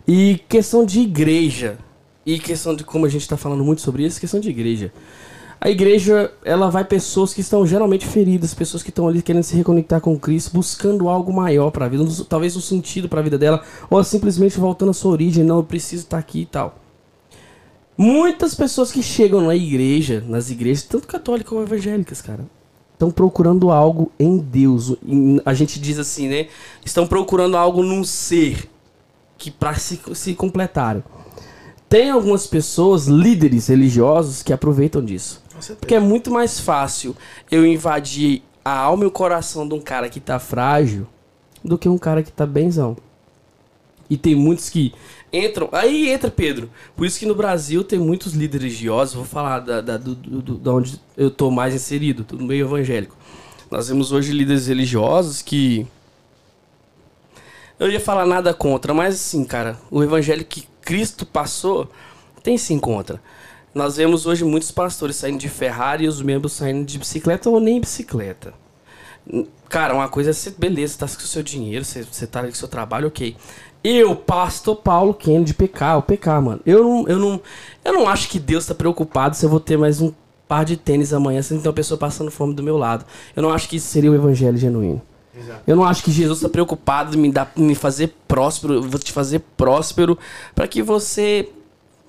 E 0.06 0.38
questão 0.46 0.84
de 0.84 1.00
igreja 1.00 1.78
e 2.24 2.38
questão 2.38 2.74
de 2.74 2.84
como 2.84 3.06
a 3.06 3.08
gente 3.08 3.22
está 3.22 3.36
falando 3.36 3.64
muito 3.64 3.80
sobre 3.80 4.04
isso, 4.04 4.20
questão 4.20 4.40
de 4.40 4.50
igreja. 4.50 4.92
A 5.60 5.68
igreja, 5.68 6.32
ela 6.42 6.70
vai 6.70 6.84
pessoas 6.84 7.34
que 7.34 7.42
estão 7.42 7.66
geralmente 7.66 8.06
feridas, 8.06 8.54
pessoas 8.54 8.82
que 8.82 8.88
estão 8.88 9.06
ali 9.06 9.20
querendo 9.20 9.42
se 9.42 9.54
reconectar 9.54 10.00
com 10.00 10.18
Cristo, 10.18 10.52
buscando 10.54 11.06
algo 11.06 11.30
maior 11.32 11.70
para 11.70 11.84
a 11.84 11.88
vida, 11.88 12.02
talvez 12.26 12.56
um 12.56 12.60
sentido 12.62 13.10
para 13.10 13.20
a 13.20 13.22
vida 13.22 13.36
dela, 13.36 13.62
ou 13.90 14.02
simplesmente 14.02 14.58
voltando 14.58 14.90
à 14.90 14.94
sua 14.94 15.12
origem, 15.12 15.44
não, 15.44 15.58
eu 15.58 15.62
preciso 15.62 16.04
estar 16.04 16.16
tá 16.16 16.20
aqui 16.20 16.40
e 16.40 16.46
tal. 16.46 16.78
Muitas 17.94 18.54
pessoas 18.54 18.90
que 18.90 19.02
chegam 19.02 19.42
na 19.42 19.54
igreja, 19.54 20.24
nas 20.26 20.48
igrejas, 20.50 20.84
tanto 20.84 21.06
católicas 21.06 21.50
como 21.50 21.62
evangélicas, 21.62 22.22
cara, 22.22 22.46
estão 22.94 23.10
procurando 23.10 23.70
algo 23.70 24.10
em 24.18 24.38
Deus. 24.38 24.96
A 25.44 25.52
gente 25.52 25.78
diz 25.78 25.98
assim, 25.98 26.26
né? 26.26 26.48
Estão 26.82 27.06
procurando 27.06 27.58
algo 27.58 27.82
num 27.82 28.02
ser 28.02 28.70
que 29.36 29.50
para 29.50 29.74
se, 29.74 30.00
se 30.14 30.34
completarem. 30.34 31.02
Tem 31.90 32.08
algumas 32.08 32.46
pessoas, 32.46 33.08
líderes 33.08 33.66
religiosos, 33.66 34.44
que 34.44 34.52
aproveitam 34.52 35.04
disso. 35.04 35.42
Porque 35.80 35.96
é 35.96 35.98
muito 35.98 36.30
mais 36.30 36.60
fácil 36.60 37.16
eu 37.50 37.66
invadir 37.66 38.44
a 38.64 38.70
alma 38.78 39.02
e 39.02 39.06
o 39.08 39.10
coração 39.10 39.66
de 39.66 39.74
um 39.74 39.80
cara 39.80 40.08
que 40.08 40.20
tá 40.20 40.38
frágil 40.38 41.04
do 41.64 41.76
que 41.76 41.88
um 41.88 41.98
cara 41.98 42.22
que 42.22 42.30
tá 42.30 42.46
benzão. 42.46 42.96
E 44.08 44.16
tem 44.16 44.36
muitos 44.36 44.70
que 44.70 44.94
entram. 45.32 45.68
Aí 45.72 46.08
entra 46.08 46.30
Pedro. 46.30 46.70
Por 46.96 47.04
isso 47.04 47.18
que 47.18 47.26
no 47.26 47.34
Brasil 47.34 47.82
tem 47.82 47.98
muitos 47.98 48.34
líderes 48.34 48.62
religiosos. 48.62 49.14
Vou 49.16 49.24
falar 49.24 49.58
da, 49.58 49.80
da, 49.80 49.96
do, 49.96 50.14
do, 50.14 50.58
da 50.58 50.72
onde 50.72 51.00
eu 51.16 51.28
tô 51.28 51.50
mais 51.50 51.74
inserido, 51.74 52.24
no 52.38 52.46
meio 52.46 52.66
evangélico. 52.66 53.16
Nós 53.68 53.88
temos 53.88 54.12
hoje 54.12 54.32
líderes 54.32 54.68
religiosos 54.68 55.42
que. 55.42 55.84
Eu 57.80 57.90
ia 57.90 57.98
falar 57.98 58.26
nada 58.26 58.54
contra, 58.54 58.94
mas 58.94 59.16
assim, 59.16 59.44
cara, 59.44 59.76
o 59.90 60.04
evangelho 60.04 60.44
que 60.44 60.69
Cristo 60.90 61.24
passou, 61.24 61.88
tem 62.42 62.58
sim 62.58 62.76
contra. 62.76 63.22
Nós 63.72 63.96
vemos 63.96 64.26
hoje 64.26 64.44
muitos 64.44 64.72
pastores 64.72 65.14
saindo 65.14 65.38
de 65.38 65.48
Ferrari 65.48 66.04
e 66.04 66.08
os 66.08 66.20
membros 66.20 66.54
saindo 66.54 66.84
de 66.84 66.98
bicicleta 66.98 67.48
ou 67.48 67.60
nem 67.60 67.80
bicicleta. 67.80 68.52
Cara, 69.68 69.94
uma 69.94 70.08
coisa 70.08 70.30
é 70.30 70.32
ser, 70.32 70.56
beleza, 70.58 70.98
tá 70.98 71.06
com 71.06 71.22
o 71.22 71.26
seu 71.28 71.44
dinheiro, 71.44 71.84
você, 71.84 72.02
você 72.02 72.26
tá 72.26 72.42
com 72.42 72.48
o 72.48 72.52
seu 72.52 72.66
trabalho, 72.66 73.06
ok. 73.06 73.36
Eu, 73.84 74.16
pastor 74.16 74.74
Paulo 74.74 75.14
Kennedy, 75.14 75.54
PK, 75.54 75.98
o 75.98 76.02
PK, 76.02 76.40
mano. 76.40 76.60
Eu 76.66 76.82
não, 76.82 77.06
eu 77.08 77.18
não, 77.20 77.40
eu 77.84 77.92
não 77.92 78.08
acho 78.08 78.28
que 78.28 78.40
Deus 78.40 78.66
tá 78.66 78.74
preocupado 78.74 79.36
se 79.36 79.46
eu 79.46 79.48
vou 79.48 79.60
ter 79.60 79.78
mais 79.78 80.00
um 80.00 80.12
par 80.48 80.64
de 80.64 80.76
tênis 80.76 81.12
amanhã, 81.12 81.40
se 81.40 81.50
tem 81.50 81.58
uma 81.58 81.72
pessoa 81.72 81.96
passando 81.96 82.32
fome 82.32 82.52
do 82.52 82.64
meu 82.64 82.76
lado. 82.76 83.04
Eu 83.36 83.44
não 83.44 83.52
acho 83.52 83.68
que 83.68 83.76
isso 83.76 83.86
seria 83.86 84.10
o 84.10 84.14
evangelho 84.16 84.56
genuíno. 84.56 85.00
Exato. 85.36 85.62
Eu 85.66 85.76
não 85.76 85.84
acho 85.84 86.02
que 86.02 86.10
Jesus 86.10 86.38
está 86.38 86.48
preocupado 86.48 87.16
em 87.16 87.20
me, 87.20 87.32
dar, 87.32 87.52
me 87.56 87.74
fazer 87.74 88.14
próspero, 88.26 88.82
vou 88.82 88.98
te 88.98 89.12
fazer 89.12 89.40
próspero 89.56 90.18
para 90.54 90.66
que 90.66 90.82
você 90.82 91.48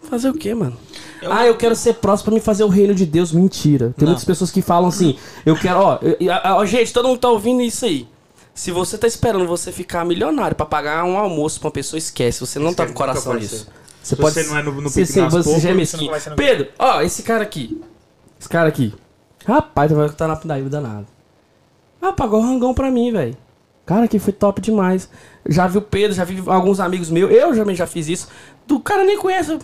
fazer 0.09 0.30
o 0.30 0.34
quê, 0.34 0.55
mano? 0.55 0.76
Eu... 1.22 1.32
Ah, 1.32 1.45
eu 1.45 1.55
quero 1.55 1.76
ser 1.76 1.95
próspero 1.95 2.32
para 2.32 2.39
me 2.39 2.41
fazer 2.41 2.63
o 2.63 2.67
reino 2.67 2.95
de 2.95 3.05
Deus. 3.05 3.32
Mentira. 3.32 3.93
Tem 3.95 4.05
não. 4.05 4.13
muitas 4.13 4.26
pessoas 4.26 4.49
que 4.51 4.61
falam 4.61 4.89
assim, 4.89 5.17
eu 5.45 5.55
quero, 5.55 5.80
ó, 5.80 5.99
ó, 6.45 6.65
gente, 6.65 6.91
todo 6.91 7.07
mundo 7.07 7.19
tá 7.19 7.30
ouvindo 7.30 7.61
isso 7.61 7.86
aí. 7.86 8.07
Se 8.53 8.72
você 8.72 8.97
tá 8.97 9.07
esperando 9.07 9.47
você 9.47 9.72
ficar 9.72 10.03
milionário 10.03 10.55
para 10.55 10.65
pagar 10.65 11.05
um 11.05 11.17
almoço 11.17 11.59
pra 11.59 11.67
uma 11.67 11.72
pessoa, 11.72 11.97
esquece. 11.97 12.41
Você 12.41 12.59
não 12.59 12.74
tá 12.74 12.86
com 12.86 12.93
coração 12.93 13.34
nisso. 13.36 13.67
Você, 14.03 14.15
pode 14.15 14.34
você 14.34 14.43
não 14.43 14.57
é 14.57 14.63
no, 14.63 14.72
no 14.74 14.89
você, 14.89 15.05
você, 15.05 15.22
você 15.30 15.59
já 15.59 15.69
é 15.69 15.74
mesquinho. 15.74 16.11
Pedro, 16.36 16.67
ó, 16.78 17.01
esse 17.01 17.24
cara 17.24 17.43
aqui. 17.43 17.80
Esse 18.39 18.49
cara 18.49 18.67
aqui. 18.67 18.93
Rapaz, 19.45 19.91
vai 19.91 20.07
estar 20.07 20.28
na 20.28 20.36
pindaíba 20.36 20.69
danado. 20.69 21.07
Ah, 22.01 22.11
pagou 22.11 22.39
o 22.39 22.43
rangão 22.43 22.73
pra 22.73 22.89
mim, 22.89 23.11
velho. 23.11 23.37
Cara, 23.85 24.07
que 24.07 24.19
foi 24.19 24.33
top 24.33 24.61
demais. 24.61 25.09
Já 25.47 25.67
vi 25.67 25.77
o 25.77 25.81
Pedro, 25.81 26.15
já 26.15 26.23
vi 26.23 26.41
alguns 26.47 26.79
amigos 26.79 27.09
meus. 27.09 27.31
Eu 27.31 27.55
também 27.55 27.75
já 27.75 27.85
fiz 27.85 28.07
isso. 28.07 28.27
Do 28.65 28.79
cara 28.79 29.03
nem 29.03 29.17
conhece. 29.17 29.59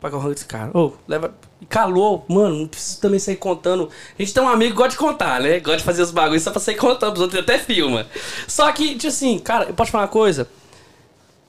Pagar 0.00 0.18
o 0.18 0.28
desse 0.30 0.46
cara. 0.46 0.70
Ô, 0.76 0.86
oh, 0.86 0.92
leva. 1.06 1.34
Calou, 1.68 2.24
mano, 2.26 2.60
não 2.60 2.66
preciso 2.66 3.00
também 3.00 3.18
sair 3.18 3.36
contando. 3.36 3.90
A 4.18 4.22
gente 4.22 4.32
tem 4.32 4.42
um 4.42 4.48
amigo 4.48 4.70
que 4.70 4.76
gosta 4.76 4.92
de 4.92 4.96
contar, 4.96 5.40
né? 5.40 5.60
Gosta 5.60 5.78
de 5.78 5.84
fazer 5.84 6.02
os 6.02 6.10
bagulhos 6.10 6.42
só 6.42 6.50
pra 6.50 6.58
sair 6.58 6.76
contando, 6.76 7.16
os 7.16 7.20
outros 7.20 7.40
até 7.42 7.58
filma. 7.58 8.06
Só 8.48 8.72
que, 8.72 8.94
tipo 8.94 9.08
assim, 9.08 9.38
cara, 9.38 9.66
eu 9.66 9.74
posso 9.74 9.90
falar 9.90 10.04
uma 10.04 10.08
coisa? 10.08 10.48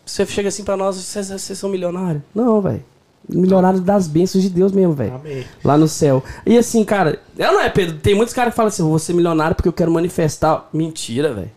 Você 0.06 0.26
chega 0.26 0.50
assim 0.50 0.66
pra 0.66 0.76
nós, 0.76 0.98
vocês 0.98 1.58
são 1.58 1.70
milionários? 1.70 2.22
Não, 2.36 2.60
velho. 2.60 2.84
Milionário 3.30 3.80
das 3.80 4.08
bênçãos 4.08 4.44
de 4.44 4.50
Deus 4.50 4.72
mesmo, 4.72 4.94
velho. 4.94 5.22
Lá 5.64 5.78
no 5.78 5.88
céu. 5.88 6.24
E 6.46 6.58
assim, 6.58 6.84
cara, 6.84 7.20
ela 7.38 7.54
não 7.54 7.62
é, 7.62 7.70
Pedro. 7.70 7.98
Tem 7.98 8.16
muitos 8.16 8.34
caras 8.34 8.54
que 8.54 8.58
falam 8.58 8.68
assim: 8.68 8.84
vou 8.84 9.00
ser 9.00 9.14
milionário 9.14 9.56
porque 9.56 9.70
eu 9.70 9.74
quero 9.74 9.92
manifestar. 9.92 10.68
Mentira, 10.74 11.34
velho. 11.34 11.52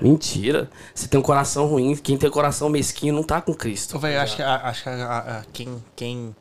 Mentira. 0.00 0.70
Você 0.94 1.08
tem 1.08 1.18
um 1.18 1.22
coração 1.22 1.66
ruim. 1.66 1.96
Quem 1.96 2.16
tem 2.16 2.30
coração 2.30 2.68
mesquinho 2.68 3.14
não 3.14 3.22
tá 3.22 3.40
com 3.40 3.52
Cristo. 3.52 3.98
Velho, 3.98 4.20
acho 4.20 4.36
que, 4.36 4.42
acho 4.42 4.82
que 4.82 4.88
a, 4.88 5.18
a, 5.18 5.42
quem, 5.52 5.84
quem, 5.96 6.36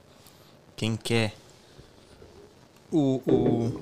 quem 0.76 0.96
quer 0.96 1.34
o, 2.92 3.22
o, 3.28 3.82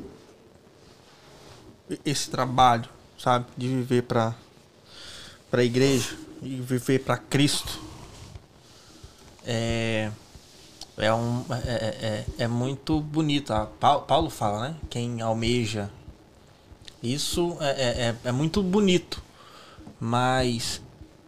esse 2.06 2.30
trabalho, 2.30 2.90
sabe, 3.18 3.46
de 3.58 3.68
viver 3.68 4.04
pra, 4.04 4.34
pra 5.52 5.64
igreja 5.64 6.18
e 6.42 6.56
viver 6.56 7.00
pra 7.00 7.18
Cristo, 7.18 7.80
é 9.46 10.10
é, 10.98 11.14
um, 11.14 11.46
é, 11.50 11.56
é, 11.56 12.08
é, 12.40 12.44
é 12.44 12.48
muito 12.48 13.02
bonito. 13.02 13.54
Paulo 13.80 14.30
fala, 14.30 14.70
né? 14.70 14.76
Quem 14.90 15.22
almeja. 15.22 15.90
Isso 17.04 17.58
é, 17.60 17.70
é, 17.70 18.08
é, 18.08 18.16
é 18.26 18.32
muito 18.32 18.64
bonito. 18.64 19.22
Mas 20.00 20.82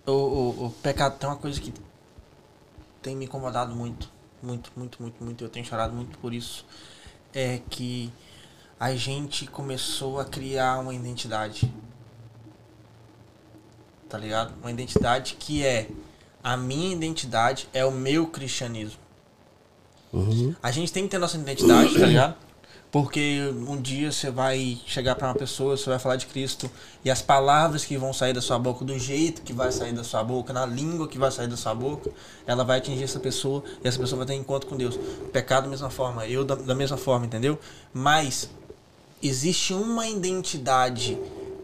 o, 0.05 0.11
o, 0.11 0.65
o, 0.67 0.71
pecado 0.81 1.17
tem 1.17 1.29
uma 1.29 1.35
coisa 1.35 1.59
que 1.59 1.73
tem 3.01 3.15
me 3.15 3.25
incomodado 3.25 3.75
muito. 3.75 4.09
Muito, 4.41 4.71
muito, 4.75 5.01
muito, 5.01 5.23
muito. 5.23 5.43
Eu 5.43 5.49
tenho 5.49 5.65
chorado 5.65 5.93
muito 5.93 6.17
por 6.19 6.33
isso. 6.33 6.65
É 7.33 7.59
que 7.69 8.11
a 8.79 8.95
gente 8.95 9.47
começou 9.47 10.19
a 10.19 10.25
criar 10.25 10.79
uma 10.79 10.93
identidade. 10.93 11.71
Tá 14.07 14.17
ligado? 14.17 14.53
Uma 14.61 14.71
identidade 14.71 15.35
que 15.35 15.65
é 15.65 15.89
a 16.41 16.55
minha 16.55 16.95
identidade 16.95 17.67
é 17.73 17.83
o 17.83 17.91
meu 17.91 18.27
cristianismo. 18.27 19.06
Uhum. 20.11 20.55
A 20.61 20.71
gente 20.71 20.91
tem 20.91 21.03
que 21.03 21.09
ter 21.09 21.17
nossa 21.17 21.37
identidade, 21.37 21.93
tá 21.93 22.05
ligado? 22.07 22.35
Porque 22.89 23.53
um 23.67 23.79
dia 23.79 24.11
você 24.11 24.31
vai 24.31 24.77
chegar 24.85 25.15
para 25.15 25.27
uma 25.27 25.35
pessoa, 25.35 25.75
você 25.75 25.89
vai 25.89 25.99
falar 25.99 26.15
de 26.15 26.25
Cristo 26.25 26.71
e 27.03 27.11
as 27.11 27.21
palavras 27.21 27.83
que 27.83 27.97
vão 27.97 28.13
sair 28.13 28.33
da 28.33 28.41
sua 28.41 28.57
boca, 28.57 28.85
do 28.85 28.97
jeito 28.97 29.41
que 29.41 29.51
vai 29.51 29.71
sair 29.73 29.91
da 29.91 30.05
sua 30.05 30.23
boca, 30.23 30.53
na 30.53 30.65
língua 30.65 31.07
que 31.07 31.17
vai 31.17 31.29
sair 31.29 31.47
da 31.47 31.57
sua 31.57 31.75
boca, 31.75 32.09
ela 32.45 32.63
vai 32.63 32.77
atingir 32.77 33.03
essa 33.03 33.19
pessoa 33.19 33.61
e 33.83 33.87
essa 33.87 33.99
pessoa 33.99 34.19
vai 34.19 34.27
ter 34.27 34.35
encontro 34.35 34.69
com 34.69 34.77
Deus. 34.77 34.97
Pecado 35.33 35.65
da 35.65 35.69
mesma 35.69 35.89
forma, 35.89 36.25
eu 36.27 36.45
da, 36.45 36.55
da 36.55 36.73
mesma 36.73 36.95
forma, 36.95 37.25
entendeu? 37.25 37.59
Mas 37.93 38.49
existe 39.21 39.73
uma 39.73 40.07
identidade 40.07 41.17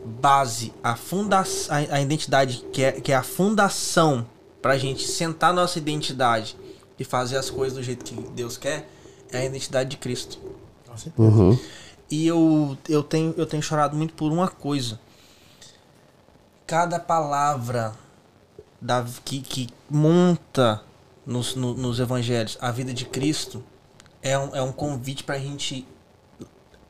base, 0.06 0.74
a, 0.84 0.98
funda 0.98 1.40
a, 1.40 1.96
a 1.96 2.02
identidade 2.02 2.66
que 2.74 2.84
é, 2.84 2.92
que 2.92 3.14
é 3.14 3.16
a 3.16 3.24
fundação 3.24 4.26
para 4.62 4.74
a 4.74 4.78
gente 4.78 5.08
sentar 5.08 5.54
nossa 5.54 5.78
identidade 5.78 6.58
e 7.04 7.06
fazer 7.06 7.36
as 7.36 7.50
coisas 7.50 7.78
do 7.78 7.84
jeito 7.84 8.06
que 8.06 8.16
Deus 8.30 8.56
quer 8.56 8.90
é 9.30 9.40
a 9.40 9.46
identidade 9.46 9.90
de 9.90 9.98
Cristo. 9.98 10.40
Uhum. 11.18 11.60
E 12.10 12.26
eu, 12.26 12.78
eu, 12.88 13.04
tenho, 13.04 13.34
eu 13.36 13.46
tenho 13.46 13.62
chorado 13.62 13.96
muito 13.98 14.14
por 14.14 14.32
uma 14.32 14.48
coisa. 14.48 14.98
Cada 16.66 16.98
palavra 17.00 17.94
da, 18.80 19.06
que, 19.26 19.42
que 19.42 19.70
monta 19.90 20.82
nos, 21.26 21.56
no, 21.56 21.74
nos 21.74 22.00
evangelhos 22.00 22.58
a 22.62 22.72
vida 22.72 22.94
de 22.94 23.06
Cristo 23.06 23.62
é 24.22 24.38
um, 24.40 24.56
é 24.56 24.62
um 24.62 24.72
convite 24.72 25.26
pra 25.26 25.38
gente 25.38 25.86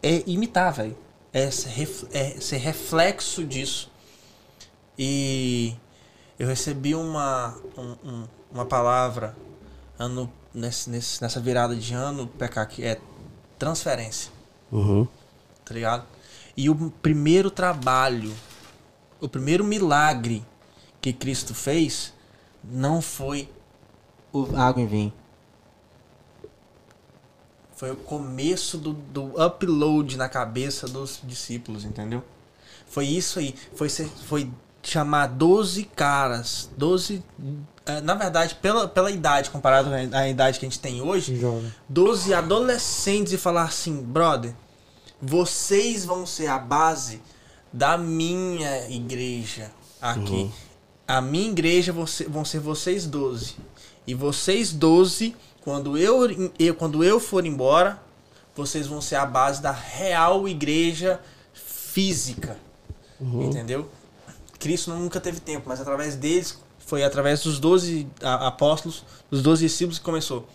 é 0.04 0.22
imitar, 0.28 0.74
velho. 0.74 0.96
É, 1.34 1.46
é 1.46 1.50
ser 1.50 2.58
reflexo 2.58 3.44
disso. 3.44 3.92
E 4.96 5.74
eu 6.38 6.48
recebi 6.48 6.94
uma, 6.94 7.58
um, 7.76 7.96
um, 8.08 8.28
uma 8.52 8.66
palavra 8.66 9.36
ano 9.98 10.32
nesse, 10.54 10.90
nesse, 10.90 11.22
nessa 11.22 11.40
virada 11.40 11.76
de 11.76 11.94
ano, 11.94 12.28
PK, 12.28 12.66
que 12.68 12.84
é 12.84 13.00
transferência. 13.58 14.32
Uhum. 14.72 15.08
Tá 15.64 15.74
ligado? 15.74 16.06
E 16.56 16.70
o 16.70 16.76
primeiro 17.02 17.50
trabalho, 17.50 18.34
o 19.20 19.28
primeiro 19.28 19.64
milagre 19.64 20.46
que 21.02 21.12
Cristo 21.12 21.54
fez 21.54 22.14
não 22.64 23.02
foi 23.02 23.50
o 24.32 24.56
água 24.56 24.82
em 24.82 24.88
vinho. 24.88 25.14
Foi 27.76 27.92
o 27.92 27.96
começo 27.96 28.78
do, 28.78 28.94
do 28.94 29.44
upload 29.44 30.16
na 30.16 30.30
cabeça 30.30 30.88
dos 30.88 31.20
discípulos, 31.24 31.84
entendeu? 31.84 32.24
Foi 32.86 33.06
isso 33.06 33.40
aí. 33.40 33.56
Foi, 33.76 33.90
foi 33.90 34.52
chamar 34.84 35.28
12 35.28 35.86
caras, 35.96 36.70
12. 36.78 37.24
É, 37.86 38.02
na 38.02 38.14
verdade, 38.14 38.56
pela, 38.56 38.88
pela 38.88 39.10
idade, 39.10 39.50
comparado 39.50 39.90
à 40.14 40.28
idade 40.28 40.60
que 40.60 40.66
a 40.66 40.70
gente 40.70 40.80
tem 40.80 41.02
hoje, 41.02 41.38
Jovem. 41.38 41.74
12 41.90 42.34
adolescentes 42.34 43.34
e 43.34 43.38
falar 43.38 43.64
assim, 43.64 44.02
brother, 44.02 44.54
vocês 45.22 46.06
vão 46.06 46.26
ser 46.26 46.48
a 46.48 46.60
base 46.60 47.22
da 47.72 47.98
minha 47.98 48.90
igreja 48.90 49.72
aqui. 50.02 50.32
Uhum. 50.32 50.52
A 51.08 51.22
minha 51.22 51.50
igreja 51.50 51.92
vão 51.92 52.06
ser, 52.06 52.30
vão 52.30 52.46
ser 52.46 52.60
vocês 52.60 53.06
12. 53.06 53.56
E 54.06 54.14
vocês 54.14 54.72
12, 54.72 55.36
quando 55.62 55.98
eu, 55.98 56.52
eu, 56.60 56.76
quando 56.76 57.04
eu 57.04 57.20
for 57.20 57.46
embora, 57.46 58.02
vocês 58.56 58.86
vão 58.88 59.02
ser 59.02 59.16
a 59.16 59.26
base 59.26 59.62
da 59.62 59.72
real 59.72 60.48
igreja 60.48 61.20
física. 61.54 62.58
Uhum. 63.20 63.44
Entendeu? 63.44 63.90
Cristo 64.64 64.92
nunca 64.92 65.20
teve 65.20 65.42
tempo, 65.42 65.66
mas 65.68 65.82
através 65.82 66.16
deles, 66.16 66.58
foi 66.80 67.04
através 67.04 67.44
dos 67.44 67.60
12 67.60 68.08
apóstolos, 68.22 69.04
dos 69.30 69.42
12 69.42 69.66
discípulos 69.66 70.00
que 70.00 70.06
começou. 70.06 70.48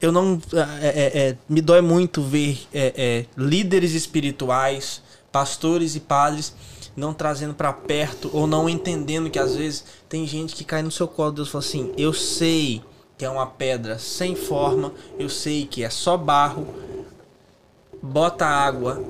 Eu 0.00 0.10
não. 0.10 0.40
É, 0.80 0.88
é, 0.88 1.28
é, 1.28 1.36
me 1.46 1.60
dói 1.60 1.82
muito 1.82 2.22
ver 2.22 2.66
é, 2.72 2.94
é, 2.96 3.26
líderes 3.36 3.92
espirituais, 3.92 5.02
pastores 5.30 5.94
e 5.94 6.00
padres 6.00 6.54
não 6.96 7.12
trazendo 7.12 7.54
para 7.54 7.72
perto 7.72 8.30
ou 8.32 8.46
não 8.46 8.68
entendendo 8.68 9.30
que 9.30 9.38
às 9.38 9.54
vezes 9.54 9.84
tem 10.08 10.26
gente 10.26 10.54
que 10.54 10.64
cai 10.64 10.82
no 10.82 10.90
seu 10.90 11.06
colo. 11.06 11.32
Deus 11.32 11.50
fala 11.50 11.62
assim: 11.62 11.92
Eu 11.98 12.14
sei 12.14 12.82
que 13.18 13.24
é 13.26 13.30
uma 13.30 13.46
pedra 13.46 13.98
sem 13.98 14.34
forma, 14.34 14.92
eu 15.18 15.28
sei 15.28 15.66
que 15.66 15.84
é 15.84 15.90
só 15.90 16.16
barro, 16.16 16.66
bota 18.02 18.46
água 18.46 19.04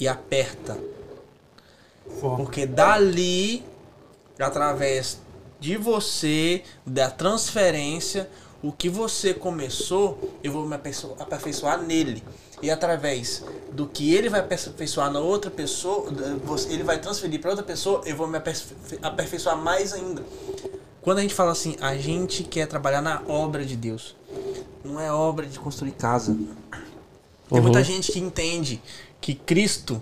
e 0.00 0.08
aperta 0.08 0.91
porque 2.20 2.66
dali, 2.66 3.64
através 4.38 5.20
de 5.58 5.76
você, 5.76 6.62
da 6.86 7.10
transferência, 7.10 8.28
o 8.62 8.70
que 8.70 8.88
você 8.88 9.34
começou, 9.34 10.38
eu 10.42 10.52
vou 10.52 10.66
me 10.66 10.74
aperfeiçoar 10.74 11.82
nele. 11.82 12.22
E 12.62 12.70
através 12.70 13.44
do 13.72 13.86
que 13.88 14.14
ele 14.14 14.28
vai 14.28 14.40
aperfeiçoar 14.40 15.10
na 15.10 15.18
outra 15.18 15.50
pessoa, 15.50 16.08
ele 16.70 16.84
vai 16.84 17.00
transferir 17.00 17.40
para 17.40 17.50
outra 17.50 17.64
pessoa, 17.64 18.02
eu 18.06 18.16
vou 18.16 18.28
me 18.28 18.38
aperfeiçoar 19.02 19.56
mais 19.56 19.92
ainda. 19.92 20.22
Quando 21.00 21.18
a 21.18 21.22
gente 21.22 21.34
fala 21.34 21.50
assim, 21.50 21.76
a 21.80 21.96
gente 21.96 22.44
quer 22.44 22.66
trabalhar 22.66 23.02
na 23.02 23.20
obra 23.26 23.64
de 23.64 23.74
Deus. 23.74 24.14
Não 24.84 25.00
é 25.00 25.12
obra 25.12 25.46
de 25.46 25.58
construir 25.58 25.90
casa. 25.92 26.34
Tem 27.48 27.58
uhum. 27.58 27.62
muita 27.62 27.82
gente 27.82 28.12
que 28.12 28.20
entende 28.20 28.80
que 29.20 29.34
Cristo 29.34 30.00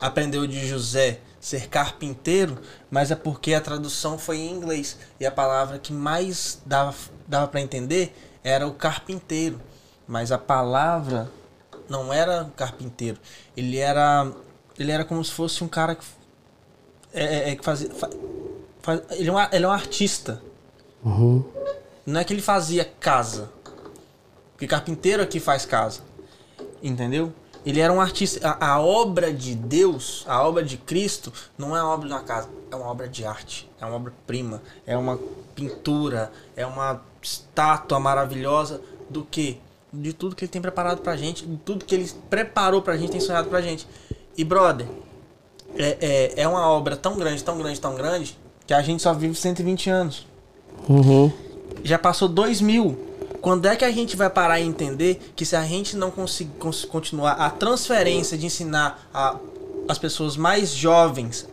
aprendeu 0.00 0.46
de 0.46 0.66
José 0.66 1.20
ser 1.40 1.68
carpinteiro, 1.68 2.58
mas 2.90 3.10
é 3.10 3.14
porque 3.14 3.54
a 3.54 3.60
tradução 3.60 4.18
foi 4.18 4.38
em 4.38 4.50
inglês 4.50 4.98
e 5.20 5.26
a 5.26 5.30
palavra 5.30 5.78
que 5.78 5.92
mais 5.92 6.60
dava, 6.66 6.94
dava 7.26 7.46
para 7.48 7.60
entender 7.60 8.14
era 8.42 8.66
o 8.66 8.74
carpinteiro, 8.74 9.60
mas 10.08 10.32
a 10.32 10.38
palavra 10.38 11.30
não 11.88 12.12
era 12.12 12.50
carpinteiro, 12.56 13.18
ele 13.56 13.78
era 13.78 14.30
ele 14.78 14.90
era 14.90 15.04
como 15.04 15.24
se 15.24 15.32
fosse 15.32 15.62
um 15.62 15.68
cara 15.68 15.94
que 15.94 16.04
é, 17.14 17.24
é, 17.24 17.50
é 17.50 17.56
que 17.56 17.64
fazia 17.64 17.90
faz, 18.86 19.02
ele, 19.10 19.28
é 19.28 19.32
um, 19.32 19.38
ele 19.52 19.64
é 19.64 19.68
um 19.68 19.72
artista. 19.72 20.40
Uhum. 21.04 21.44
Não 22.06 22.20
é 22.20 22.24
que 22.24 22.32
ele 22.32 22.42
fazia 22.42 22.84
casa, 22.84 23.50
porque 24.52 24.66
carpinteiro 24.68 25.22
aqui 25.22 25.40
faz 25.40 25.66
casa, 25.66 26.02
entendeu? 26.80 27.32
Ele 27.66 27.80
era 27.80 27.92
um 27.92 28.00
artista. 28.00 28.48
A, 28.48 28.74
a, 28.74 28.80
obra 28.80 29.32
de 29.32 29.56
Deus, 29.56 30.24
a 30.28 30.40
obra 30.46 30.62
de 30.62 30.76
Cristo, 30.76 31.32
não 31.58 31.76
é 31.76 31.82
uma 31.82 31.92
obra 31.92 32.06
de 32.06 32.14
uma 32.14 32.22
casa, 32.22 32.48
é 32.70 32.76
uma 32.76 32.86
obra 32.86 33.08
de 33.08 33.24
arte, 33.24 33.68
é 33.80 33.84
uma 33.84 33.96
obra-prima, 33.96 34.62
é 34.86 34.96
uma 34.96 35.18
pintura, 35.52 36.30
é 36.54 36.64
uma 36.64 37.02
estátua 37.20 37.98
maravilhosa 37.98 38.80
do 39.10 39.24
que? 39.24 39.58
De 39.92 40.12
tudo 40.12 40.36
que 40.36 40.44
ele 40.44 40.52
tem 40.52 40.62
preparado 40.62 41.00
pra 41.00 41.16
gente, 41.16 41.44
de 41.44 41.56
tudo 41.56 41.84
que 41.84 41.94
ele 41.94 42.08
preparou 42.30 42.82
pra 42.82 42.96
gente, 42.96 43.10
tem 43.10 43.20
sonhado 43.20 43.48
pra 43.48 43.60
gente. 43.60 43.88
E, 44.36 44.44
brother, 44.44 44.86
é, 45.76 45.96
é, 46.00 46.42
é 46.42 46.48
uma 46.48 46.68
obra 46.68 46.96
tão 46.96 47.16
grande, 47.16 47.42
tão 47.42 47.58
grande, 47.58 47.80
tão 47.80 47.96
grande, 47.96 48.38
que 48.64 48.74
a 48.74 48.82
gente 48.82 49.02
só 49.02 49.12
vive 49.12 49.34
120 49.34 49.90
anos. 49.90 50.26
Uhum. 50.88 51.32
Já 51.82 51.98
passou 51.98 52.28
dois 52.28 52.60
mil. 52.60 53.15
Quando 53.46 53.66
é 53.66 53.76
que 53.76 53.84
a 53.84 53.92
gente 53.92 54.16
vai 54.16 54.28
parar 54.28 54.58
e 54.58 54.64
entender 54.64 55.32
que 55.36 55.46
se 55.46 55.54
a 55.54 55.62
gente 55.62 55.96
não 55.96 56.10
conseguir 56.10 56.50
continuar 56.88 57.34
a 57.34 57.48
transferência 57.48 58.36
de 58.36 58.44
ensinar 58.44 59.08
a, 59.14 59.36
as 59.88 60.00
pessoas 60.00 60.36
mais 60.36 60.70
jovens 60.70 61.46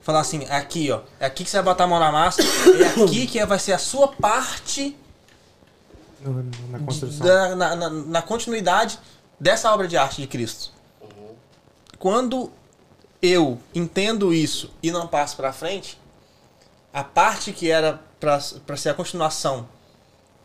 falar 0.00 0.18
assim, 0.18 0.42
é 0.48 0.56
aqui, 0.56 0.90
ó, 0.90 1.02
é 1.20 1.26
aqui 1.26 1.44
que 1.44 1.50
você 1.50 1.58
vai 1.58 1.66
botar 1.66 1.84
a 1.84 1.86
mão 1.86 2.00
na 2.00 2.10
massa, 2.10 2.42
é 2.42 3.04
aqui 3.04 3.28
que 3.28 3.46
vai 3.46 3.56
ser 3.60 3.72
a 3.72 3.78
sua 3.78 4.08
parte 4.08 4.96
na 6.68 6.80
construção, 6.80 7.24
da, 7.24 7.54
na, 7.54 7.76
na, 7.76 7.88
na, 7.88 8.22
continuidade 8.22 8.98
dessa 9.38 9.72
obra 9.72 9.86
de 9.86 9.96
arte 9.96 10.20
de 10.22 10.26
Cristo. 10.26 10.72
Uhum. 11.00 11.36
Quando 12.00 12.50
eu 13.22 13.60
entendo 13.72 14.34
isso 14.34 14.72
e 14.82 14.90
não 14.90 15.06
passo 15.06 15.36
para 15.36 15.52
frente, 15.52 15.96
a 16.92 17.04
parte 17.04 17.52
que 17.52 17.70
era 17.70 18.00
para 18.18 18.76
ser 18.76 18.88
a 18.88 18.94
continuação 18.94 19.68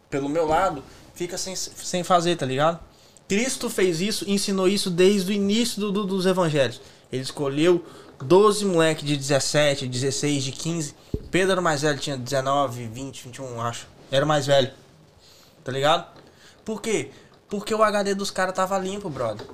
pelo 0.10 0.30
meu 0.30 0.46
lado, 0.46 0.84
fica 1.14 1.38
sem, 1.38 1.56
sem 1.56 2.04
fazer, 2.04 2.36
tá 2.36 2.46
ligado? 2.46 2.80
Cristo 3.28 3.70
fez 3.70 4.00
isso, 4.00 4.30
ensinou 4.30 4.68
isso 4.68 4.90
desde 4.90 5.32
o 5.32 5.34
início 5.34 5.82
do, 5.82 5.92
do, 5.92 6.06
dos 6.06 6.26
evangelhos. 6.26 6.80
Ele 7.12 7.22
escolheu 7.24 7.84
12 8.22 8.66
moleques 8.66 9.06
de 9.06 9.18
17, 9.18 9.88
16, 9.88 10.44
de 10.44 10.52
15. 10.52 10.96
Pedro 11.30 11.54
era 11.54 11.62
mais 11.62 11.82
velho, 11.82 12.00
tinha 12.00 12.18
19, 12.18 12.88
20, 12.88 13.24
21, 13.26 13.62
acho. 13.62 13.88
Era 14.10 14.26
mais 14.26 14.48
velho. 14.48 14.72
Tá 15.64 15.72
ligado? 15.72 16.08
Por 16.64 16.82
quê? 16.82 17.12
Porque 17.50 17.74
o 17.74 17.84
HD 17.84 18.16
dos 18.16 18.32
caras 18.32 18.56
tava 18.56 18.78
limpo, 18.78 19.10
brother. 19.10 19.46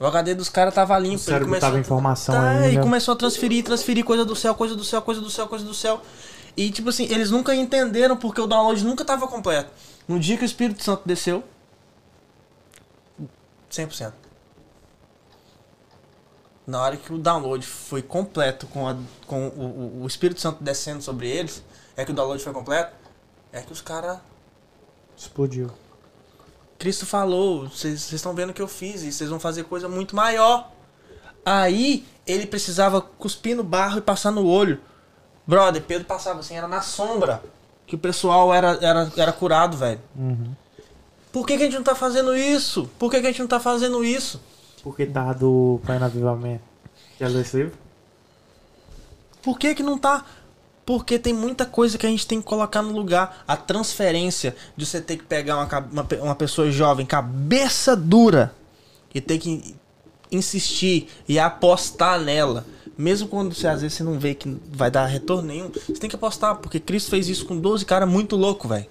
O 0.00 0.06
HD 0.06 0.34
dos 0.34 0.48
caras 0.48 0.74
tava 0.74 0.98
limpo. 0.98 1.22
O 1.28 1.34
ele 1.34 1.44
começou 1.44 1.68
tava 1.68 1.78
informação 1.78 2.34
tá, 2.34 2.50
ainda. 2.50 2.70
E 2.70 2.78
começou 2.80 3.14
a 3.14 3.16
transferir, 3.16 3.64
transferir 3.64 4.04
coisa 4.04 4.24
do 4.24 4.36
céu, 4.36 4.54
coisa 4.54 4.76
do 4.76 4.84
céu, 4.84 5.02
coisa 5.02 5.20
do 5.20 5.30
céu, 5.30 5.48
coisa 5.48 5.64
do 5.64 5.74
céu. 5.74 6.00
E, 6.58 6.72
tipo 6.72 6.88
assim, 6.88 7.04
eles 7.04 7.30
nunca 7.30 7.54
entenderam 7.54 8.16
porque 8.16 8.40
o 8.40 8.46
download 8.48 8.84
nunca 8.84 9.04
estava 9.04 9.28
completo. 9.28 9.70
No 10.08 10.18
dia 10.18 10.36
que 10.36 10.42
o 10.42 10.44
Espírito 10.44 10.82
Santo 10.82 11.02
desceu, 11.06 11.44
100%. 13.70 14.12
Na 16.66 16.82
hora 16.82 16.96
que 16.96 17.12
o 17.12 17.16
download 17.16 17.64
foi 17.64 18.02
completo, 18.02 18.66
com, 18.66 18.88
a, 18.88 18.96
com 19.24 19.46
o, 19.50 20.02
o 20.02 20.06
Espírito 20.08 20.40
Santo 20.40 20.60
descendo 20.60 21.00
sobre 21.00 21.30
eles, 21.30 21.62
é 21.96 22.04
que 22.04 22.10
o 22.10 22.14
download 22.14 22.42
foi 22.42 22.52
completo, 22.52 22.92
é 23.52 23.62
que 23.62 23.72
os 23.72 23.80
caras. 23.80 24.18
Explodiu. 25.16 25.70
Cristo 26.76 27.06
falou: 27.06 27.68
vocês 27.68 28.10
estão 28.10 28.34
vendo 28.34 28.50
o 28.50 28.52
que 28.52 28.62
eu 28.62 28.66
fiz 28.66 29.02
e 29.02 29.12
vocês 29.12 29.30
vão 29.30 29.38
fazer 29.38 29.62
coisa 29.62 29.88
muito 29.88 30.16
maior. 30.16 30.72
Aí 31.46 32.04
ele 32.26 32.48
precisava 32.48 33.00
cuspir 33.00 33.56
no 33.56 33.62
barro 33.62 33.98
e 33.98 34.02
passar 34.02 34.32
no 34.32 34.44
olho. 34.44 34.80
Brother, 35.48 35.82
Pedro 35.82 36.04
passava 36.04 36.40
assim, 36.40 36.54
era 36.54 36.68
na 36.68 36.82
sombra 36.82 37.42
que 37.86 37.94
o 37.94 37.98
pessoal 37.98 38.52
era, 38.52 38.78
era, 38.82 39.10
era 39.16 39.32
curado, 39.32 39.78
velho. 39.78 39.98
Uhum. 40.14 40.52
Por 41.32 41.46
que, 41.46 41.56
que 41.56 41.62
a 41.62 41.66
gente 41.66 41.76
não 41.76 41.82
tá 41.82 41.94
fazendo 41.94 42.36
isso? 42.36 42.90
Por 42.98 43.10
que, 43.10 43.18
que 43.18 43.26
a 43.26 43.30
gente 43.30 43.40
não 43.40 43.48
tá 43.48 43.58
fazendo 43.58 44.04
isso? 44.04 44.42
Porque 44.82 45.06
tá 45.06 45.32
do 45.32 45.80
Pai 45.86 45.98
no 45.98 46.04
Avivamento. 46.04 46.62
Já 47.18 47.28
leu 47.28 47.40
esse 47.40 47.56
livro? 47.56 47.72
Por 49.42 49.58
que 49.58 49.74
que 49.74 49.82
não 49.82 49.96
tá? 49.96 50.22
Porque 50.84 51.18
tem 51.18 51.32
muita 51.32 51.64
coisa 51.64 51.96
que 51.96 52.06
a 52.06 52.10
gente 52.10 52.26
tem 52.26 52.40
que 52.42 52.46
colocar 52.46 52.82
no 52.82 52.92
lugar. 52.92 53.42
A 53.48 53.56
transferência 53.56 54.54
de 54.76 54.84
você 54.84 55.00
ter 55.00 55.16
que 55.16 55.24
pegar 55.24 55.56
uma, 55.56 55.78
uma, 55.90 56.08
uma 56.22 56.34
pessoa 56.34 56.70
jovem, 56.70 57.06
cabeça 57.06 57.96
dura, 57.96 58.54
e 59.14 59.20
ter 59.20 59.38
que 59.38 59.74
insistir 60.30 61.08
e 61.26 61.38
apostar 61.38 62.20
nela 62.20 62.66
mesmo 62.98 63.28
quando 63.28 63.54
você 63.54 63.68
às 63.68 63.80
vezes 63.80 63.96
você 63.96 64.02
não 64.02 64.18
vê 64.18 64.34
que 64.34 64.60
vai 64.72 64.90
dar 64.90 65.06
retorno 65.06 65.46
nenhum, 65.46 65.70
você 65.70 65.92
tem 65.94 66.10
que 66.10 66.16
apostar, 66.16 66.56
porque 66.56 66.80
Cristo 66.80 67.10
fez 67.10 67.28
isso 67.28 67.46
com 67.46 67.56
12 67.56 67.84
caras 67.84 68.08
muito 68.08 68.34
louco, 68.34 68.66
velho. 68.66 68.86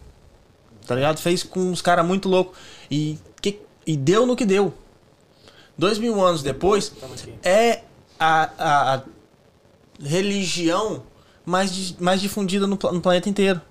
Tá 0.88 0.96
ligado? 0.96 1.20
Fez 1.20 1.44
com 1.44 1.60
uns 1.60 1.82
caras 1.82 2.06
muito 2.06 2.30
louco. 2.30 2.54
E, 2.90 3.20
que, 3.42 3.60
e 3.86 3.98
deu 3.98 4.26
no 4.26 4.38
que 4.38 4.46
deu. 4.46 4.74
Dois 5.78 5.98
mil 5.98 6.24
anos 6.24 6.42
depois, 6.42 6.94
é 7.44 7.82
a, 8.18 8.50
a, 8.58 8.96
a 8.96 9.04
religião 10.02 11.04
mais, 11.46 11.92
mais 12.00 12.22
difundida 12.22 12.66
no, 12.66 12.80
no 12.82 13.02
planeta 13.02 13.28
inteiro. 13.28 13.62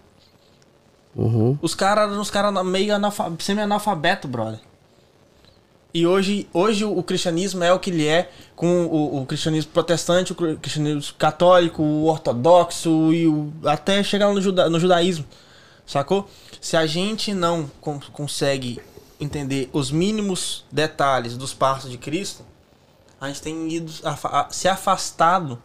Uhum. 1.15 1.59
Os 1.63 1.75
caras 1.75 2.11
eram 2.11 2.21
os 2.21 2.31
caras 2.31 2.67
meio 2.67 2.93
semi-analfabeto, 3.39 4.29
brother. 4.29 4.61
E 5.95 6.07
hoje, 6.07 6.47
hoje 6.53 6.85
o 6.85 7.03
cristianismo 7.03 7.65
é 7.65 7.73
o 7.73 7.79
que 7.79 7.91
ele 7.91 8.07
é, 8.07 8.31
com 8.55 8.85
o, 8.87 9.23
o 9.23 9.27
cristianismo 9.27 9.73
protestante, 9.73 10.33
o 10.33 10.35
cristianismo 10.59 11.15
católico, 11.17 11.83
o 11.83 12.05
ortodoxo 12.05 13.13
e 13.13 13.27
o, 13.27 13.53
até 13.65 14.03
chegar 14.03 14.33
no, 14.33 14.41
juda, 14.41 14.69
no 14.69 14.79
judaísmo. 14.79 15.25
Sacou? 15.87 16.29
Se 16.61 16.77
a 16.77 16.85
gente 16.85 17.33
não 17.33 17.71
con 17.81 18.01
consegue 18.13 18.81
entender 19.21 19.71
os 19.73 19.91
mínimos 19.91 20.65
detalhes 20.71 21.37
dos 21.37 21.55
passos 21.55 21.91
de 21.91 21.97
Cristo, 21.97 22.45
a 23.21 23.29
gente 23.29 23.41
tem 23.41 23.73
ido 23.73 23.91
a, 24.05 24.49
se 24.51 24.69
afastado 24.69 25.61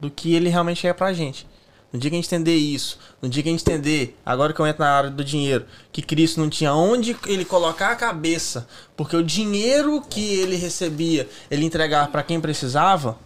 do 0.00 0.10
que 0.10 0.34
ele 0.34 0.48
realmente 0.48 0.86
é 0.86 0.92
pra 0.92 1.12
gente. 1.12 1.46
No 1.92 1.98
dia 1.98 2.10
que 2.10 2.16
a 2.16 2.20
gente 2.20 2.26
entender 2.26 2.56
isso, 2.56 2.98
no 3.20 3.28
dia 3.28 3.42
que 3.42 3.50
a 3.50 3.52
gente 3.52 3.60
entender, 3.60 4.18
agora 4.24 4.54
que 4.54 4.60
eu 4.60 4.66
entro 4.66 4.82
na 4.82 4.90
área 4.90 5.10
do 5.10 5.22
dinheiro, 5.22 5.66
que 5.92 6.00
Cristo 6.00 6.40
não 6.40 6.48
tinha 6.48 6.72
onde 6.72 7.14
ele 7.26 7.44
colocar 7.44 7.90
a 7.90 7.96
cabeça, 7.96 8.66
porque 8.96 9.14
o 9.14 9.22
dinheiro 9.22 10.00
que 10.00 10.34
ele 10.36 10.56
recebia, 10.56 11.28
ele 11.50 11.66
entregava 11.66 12.10
para 12.10 12.22
quem 12.22 12.40
precisava, 12.40 13.18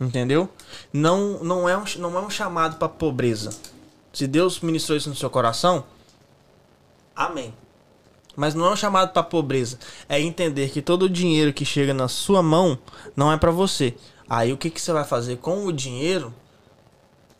entendeu? 0.00 0.48
Não, 0.92 1.44
não, 1.44 1.68
é, 1.68 1.76
um, 1.76 1.84
não 1.98 2.18
é 2.18 2.22
um 2.22 2.30
chamado 2.30 2.76
para 2.76 2.88
pobreza. 2.88 3.50
Se 4.12 4.26
Deus 4.26 4.58
ministrou 4.58 4.98
isso 4.98 5.08
no 5.08 5.14
seu 5.14 5.30
coração, 5.30 5.84
amém. 7.14 7.54
Mas 8.34 8.52
não 8.52 8.66
é 8.66 8.70
um 8.72 8.76
chamado 8.76 9.12
para 9.12 9.22
pobreza. 9.22 9.78
É 10.08 10.20
entender 10.20 10.70
que 10.70 10.82
todo 10.82 11.04
o 11.04 11.10
dinheiro 11.10 11.52
que 11.52 11.64
chega 11.64 11.94
na 11.94 12.08
sua 12.08 12.42
mão 12.42 12.76
não 13.14 13.30
é 13.30 13.36
para 13.36 13.52
você. 13.52 13.94
Aí 14.28 14.52
o 14.52 14.56
que, 14.56 14.70
que 14.70 14.80
você 14.80 14.92
vai 14.92 15.04
fazer 15.04 15.36
com 15.36 15.66
o 15.66 15.72
dinheiro 15.72 16.34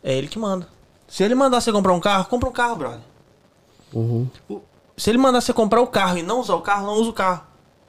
é 0.05 0.13
ele 0.13 0.27
que 0.27 0.37
manda. 0.37 0.67
Se 1.07 1.23
ele 1.23 1.33
mandar 1.33 1.59
você 1.59 1.71
comprar 1.71 1.91
um 1.91 1.99
carro, 1.99 2.25
compra 2.25 2.47
um 2.47 2.51
carro, 2.51 2.75
brother. 2.75 2.99
Uhum. 3.91 4.29
Se 4.95 5.09
ele 5.09 5.17
mandar 5.17 5.41
você 5.41 5.51
comprar 5.51 5.81
o 5.81 5.87
carro 5.87 6.19
e 6.19 6.21
não 6.21 6.39
usar 6.39 6.53
o 6.53 6.61
carro, 6.61 6.85
não 6.85 6.93
usa 6.93 7.09
o 7.09 7.13
carro. 7.13 7.41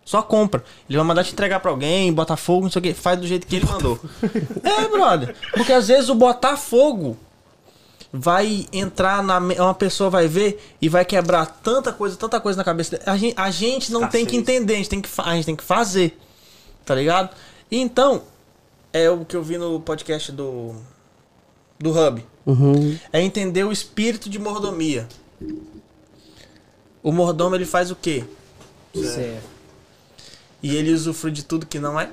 Só 0.03 0.23
compra. 0.23 0.65
Ele 0.89 0.97
vai 0.97 1.07
mandar 1.07 1.25
te 1.25 1.33
entregar 1.33 1.61
pra 1.61 1.71
alguém, 1.71 2.11
botar 2.13 2.39
fogo, 2.39 2.63
não 2.63 2.71
sei 2.71 2.81
o 2.81 2.83
que. 2.83 2.95
Faz 2.95 3.21
do 3.21 3.27
jeito 3.27 3.47
que 3.47 3.57
ele 3.57 3.67
mandou. 3.67 4.01
é, 4.65 4.89
brother. 4.89 5.37
Porque 5.53 5.73
às 5.73 5.89
vezes 5.89 6.09
o 6.09 6.15
botar 6.15 6.57
fogo 6.57 7.19
vai 8.11 8.67
entrar 8.73 9.23
na. 9.23 9.39
Uma 9.39 9.75
pessoa 9.75 10.09
vai 10.09 10.27
ver 10.27 10.75
e 10.81 10.89
vai 10.89 11.05
quebrar 11.05 11.45
tanta 11.63 11.93
coisa, 11.93 12.17
tanta 12.17 12.41
coisa 12.41 12.57
na 12.57 12.65
cabeça. 12.65 12.99
A 13.05 13.17
gente, 13.19 13.35
a 13.37 13.51
gente 13.51 13.93
não 13.93 14.09
tem 14.09 14.25
que 14.25 14.37
entender, 14.37 14.75
a 14.75 14.77
gente 14.77 14.89
tem 14.89 15.03
que, 15.03 15.11
a 15.19 15.35
gente 15.35 15.45
tem 15.45 15.57
que 15.57 15.65
fazer. 15.65 16.19
Tá 16.83 16.95
ligado? 16.95 17.29
E 17.71 17.79
então, 17.79 18.23
é 18.91 19.11
o 19.11 19.23
que 19.25 19.37
eu 19.37 19.43
vi 19.43 19.59
no 19.59 19.81
podcast 19.81 20.33
do 20.33 20.77
do 21.79 21.91
hub. 21.91 22.25
Uhum. 22.45 22.99
É 23.13 23.21
entender 23.21 23.65
o 23.65 23.73
espírito 23.73 24.29
de 24.31 24.39
mordomia. 24.39 25.09
O 27.03 27.13
mordomo 27.13 27.55
ele 27.55 27.67
faz 27.67 27.91
o 27.91 27.97
quê? 27.97 28.25
Certo. 28.95 29.45
E 30.63 30.75
ele 30.75 30.93
usufrui 30.93 31.33
de 31.33 31.45
tudo 31.45 31.67
que 31.67 31.79
não 31.79 32.01
é 32.01 32.11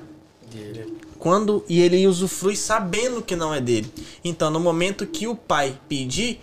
dele. 0.50 0.98
Quando 1.18 1.64
e 1.68 1.80
ele 1.80 2.06
usufrui 2.06 2.56
sabendo 2.56 3.22
que 3.22 3.34
não 3.34 3.54
é 3.54 3.60
dele. 3.60 3.90
Então, 4.22 4.50
no 4.50 4.60
momento 4.60 5.06
que 5.06 5.26
o 5.26 5.34
pai 5.34 5.78
pedir, 5.88 6.40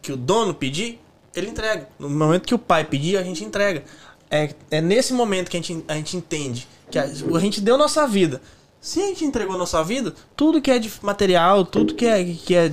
que 0.00 0.12
o 0.12 0.16
dono 0.16 0.54
pedir, 0.54 1.00
ele 1.34 1.48
entrega. 1.48 1.88
No 1.98 2.08
momento 2.08 2.46
que 2.46 2.54
o 2.54 2.58
pai 2.58 2.84
pedir, 2.84 3.16
a 3.16 3.22
gente 3.22 3.44
entrega. 3.44 3.84
É, 4.30 4.54
é 4.70 4.80
nesse 4.80 5.12
momento 5.12 5.50
que 5.50 5.56
a 5.56 5.60
gente, 5.60 5.84
a 5.88 5.94
gente 5.94 6.16
entende 6.16 6.68
que 6.90 6.98
a, 6.98 7.04
a 7.04 7.40
gente 7.40 7.60
deu 7.60 7.76
nossa 7.76 8.06
vida. 8.06 8.40
Se 8.82 9.00
a 9.00 9.06
gente 9.06 9.24
entregou 9.24 9.56
nossa 9.56 9.82
vida, 9.84 10.12
tudo 10.34 10.60
que 10.60 10.68
é 10.68 10.76
de 10.76 10.92
material, 11.02 11.64
tudo 11.64 11.94
que 11.94 12.04
é 12.04 12.24
que 12.24 12.52
é, 12.52 12.66
é, 12.66 12.70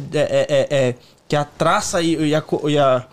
é, 0.50 0.68
é 0.72 0.96
que 1.28 1.36
a 1.36 1.46
traça 1.46 2.02
e, 2.02 2.16
e, 2.16 2.34
a, 2.34 2.44
e, 2.64 2.80
a, 2.80 3.06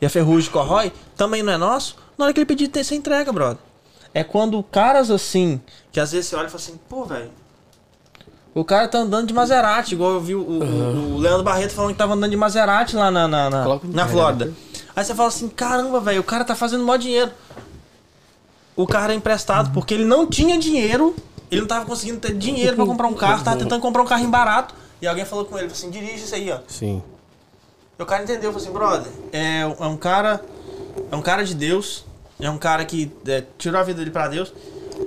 e 0.00 0.04
a 0.04 0.10
ferrugem 0.10 0.50
corrói, 0.50 0.92
também 1.16 1.44
não 1.44 1.52
é 1.52 1.56
nosso. 1.56 1.94
Na 2.18 2.24
hora 2.24 2.34
que 2.34 2.40
ele 2.40 2.46
pedir, 2.46 2.68
você 2.68 2.96
entrega, 2.96 3.32
brother. 3.32 3.62
É 4.12 4.24
quando 4.24 4.60
caras 4.64 5.12
assim, 5.12 5.60
que 5.92 6.00
às 6.00 6.10
vezes 6.10 6.26
você 6.26 6.34
olha 6.34 6.48
e 6.48 6.50
fala 6.50 6.60
assim, 6.60 6.80
pô, 6.88 7.04
velho, 7.04 7.30
o 8.52 8.64
cara 8.64 8.88
tá 8.88 8.98
andando 8.98 9.28
de 9.28 9.32
Maserati, 9.32 9.94
igual 9.94 10.14
eu 10.14 10.20
vi 10.20 10.34
o, 10.34 10.40
uhum. 10.40 11.14
o, 11.14 11.18
Leandro 11.18 11.44
Barreto 11.44 11.72
falando 11.72 11.92
que 11.92 11.98
tava 11.98 12.14
andando 12.14 12.32
de 12.32 12.36
Maserati 12.36 12.96
lá 12.96 13.12
na, 13.12 13.28
na, 13.28 13.48
na, 13.48 13.80
na 13.84 14.08
Flórida. 14.08 14.52
Aí 14.96 15.04
você 15.04 15.14
fala 15.14 15.28
assim, 15.28 15.48
caramba, 15.48 16.00
velho, 16.00 16.20
o 16.20 16.24
cara 16.24 16.44
tá 16.44 16.56
fazendo 16.56 16.82
mó 16.82 16.96
dinheiro. 16.96 17.30
O 18.74 18.88
cara 18.88 19.12
é 19.12 19.16
emprestado 19.16 19.68
uhum. 19.68 19.72
porque 19.72 19.94
ele 19.94 20.04
não 20.04 20.26
tinha 20.26 20.58
dinheiro 20.58 21.14
ele 21.50 21.62
não 21.62 21.68
tava 21.68 21.84
conseguindo 21.84 22.20
ter 22.20 22.34
dinheiro 22.34 22.76
para 22.76 22.86
comprar 22.86 23.08
um 23.08 23.14
carro, 23.14 23.42
tava 23.42 23.58
tentando 23.58 23.80
comprar 23.80 24.02
um 24.02 24.06
carrinho 24.06 24.30
barato. 24.30 24.74
E 25.02 25.06
alguém 25.06 25.24
falou 25.24 25.44
com 25.44 25.58
ele, 25.58 25.68
assim, 25.68 25.90
dirige 25.90 26.24
isso 26.24 26.34
aí, 26.34 26.50
ó. 26.50 26.60
Sim. 26.68 27.02
E 27.98 28.02
o 28.02 28.06
cara 28.06 28.22
entendeu, 28.22 28.52
falou 28.52 28.56
assim, 28.56 28.72
brother, 28.72 29.12
é, 29.32 29.60
é 29.60 29.86
um 29.86 29.96
cara. 29.96 30.44
É 31.10 31.16
um 31.16 31.22
cara 31.22 31.44
de 31.44 31.54
Deus. 31.54 32.04
É 32.38 32.48
um 32.48 32.58
cara 32.58 32.84
que 32.84 33.10
é, 33.26 33.44
tirou 33.58 33.80
a 33.80 33.82
vida 33.82 33.98
dele 33.98 34.10
pra 34.10 34.28
Deus. 34.28 34.52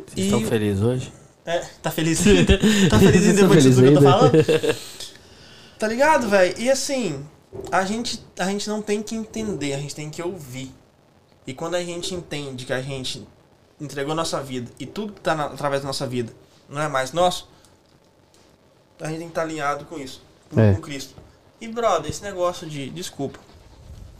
Vocês 0.07 0.17
e... 0.17 0.21
estão 0.21 0.41
felizes 0.41 0.83
hoje? 0.83 1.13
É, 1.45 1.59
tá 1.81 1.91
feliz. 1.91 2.19
tá 2.89 2.99
feliz 2.99 3.27
ainda 3.27 3.41
depois 3.41 3.63
disso 3.63 3.81
que 3.81 3.87
eu 3.87 3.93
tô 3.95 4.01
falando? 4.01 4.33
Tá 5.79 5.89
ligado, 5.89 6.29
velho? 6.29 6.55
E 6.57 6.71
assim, 6.71 7.25
a 7.69 7.83
gente, 7.83 8.23
a 8.39 8.45
gente 8.45 8.69
não 8.69 8.81
tem 8.81 9.03
que 9.03 9.15
entender, 9.15 9.73
a 9.73 9.77
gente 9.77 9.93
tem 9.93 10.09
que 10.09 10.21
ouvir. 10.21 10.71
E 11.45 11.53
quando 11.53 11.75
a 11.75 11.83
gente 11.83 12.15
entende 12.15 12.65
que 12.65 12.71
a 12.71 12.81
gente 12.81 13.27
entregou 13.79 14.15
nossa 14.15 14.41
vida 14.41 14.71
e 14.79 14.85
tudo 14.85 15.13
que 15.13 15.19
está 15.19 15.33
através 15.45 15.81
da 15.81 15.87
nossa 15.87 16.07
vida 16.07 16.33
não 16.69 16.81
é 16.81 16.87
mais 16.87 17.11
nosso, 17.11 17.47
a 18.99 19.07
gente 19.07 19.17
tem 19.17 19.27
que 19.27 19.31
estar 19.31 19.41
tá 19.41 19.47
alinhado 19.47 19.85
com 19.85 19.99
isso, 19.99 20.21
com, 20.49 20.59
é. 20.59 20.73
com 20.73 20.81
Cristo. 20.81 21.15
E, 21.59 21.67
brother, 21.67 22.09
esse 22.09 22.21
negócio 22.23 22.67
de, 22.67 22.89
desculpa, 22.89 23.39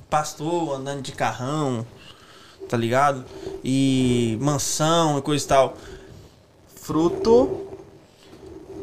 pastor 0.09 0.75
andando 0.75 1.01
de 1.01 1.11
carrão, 1.11 1.85
tá 2.69 2.77
ligado? 2.77 3.25
E 3.63 4.37
mansão 4.39 5.17
e 5.17 5.21
coisa 5.21 5.43
e 5.43 5.47
tal. 5.47 5.77
Fruto 6.75 7.67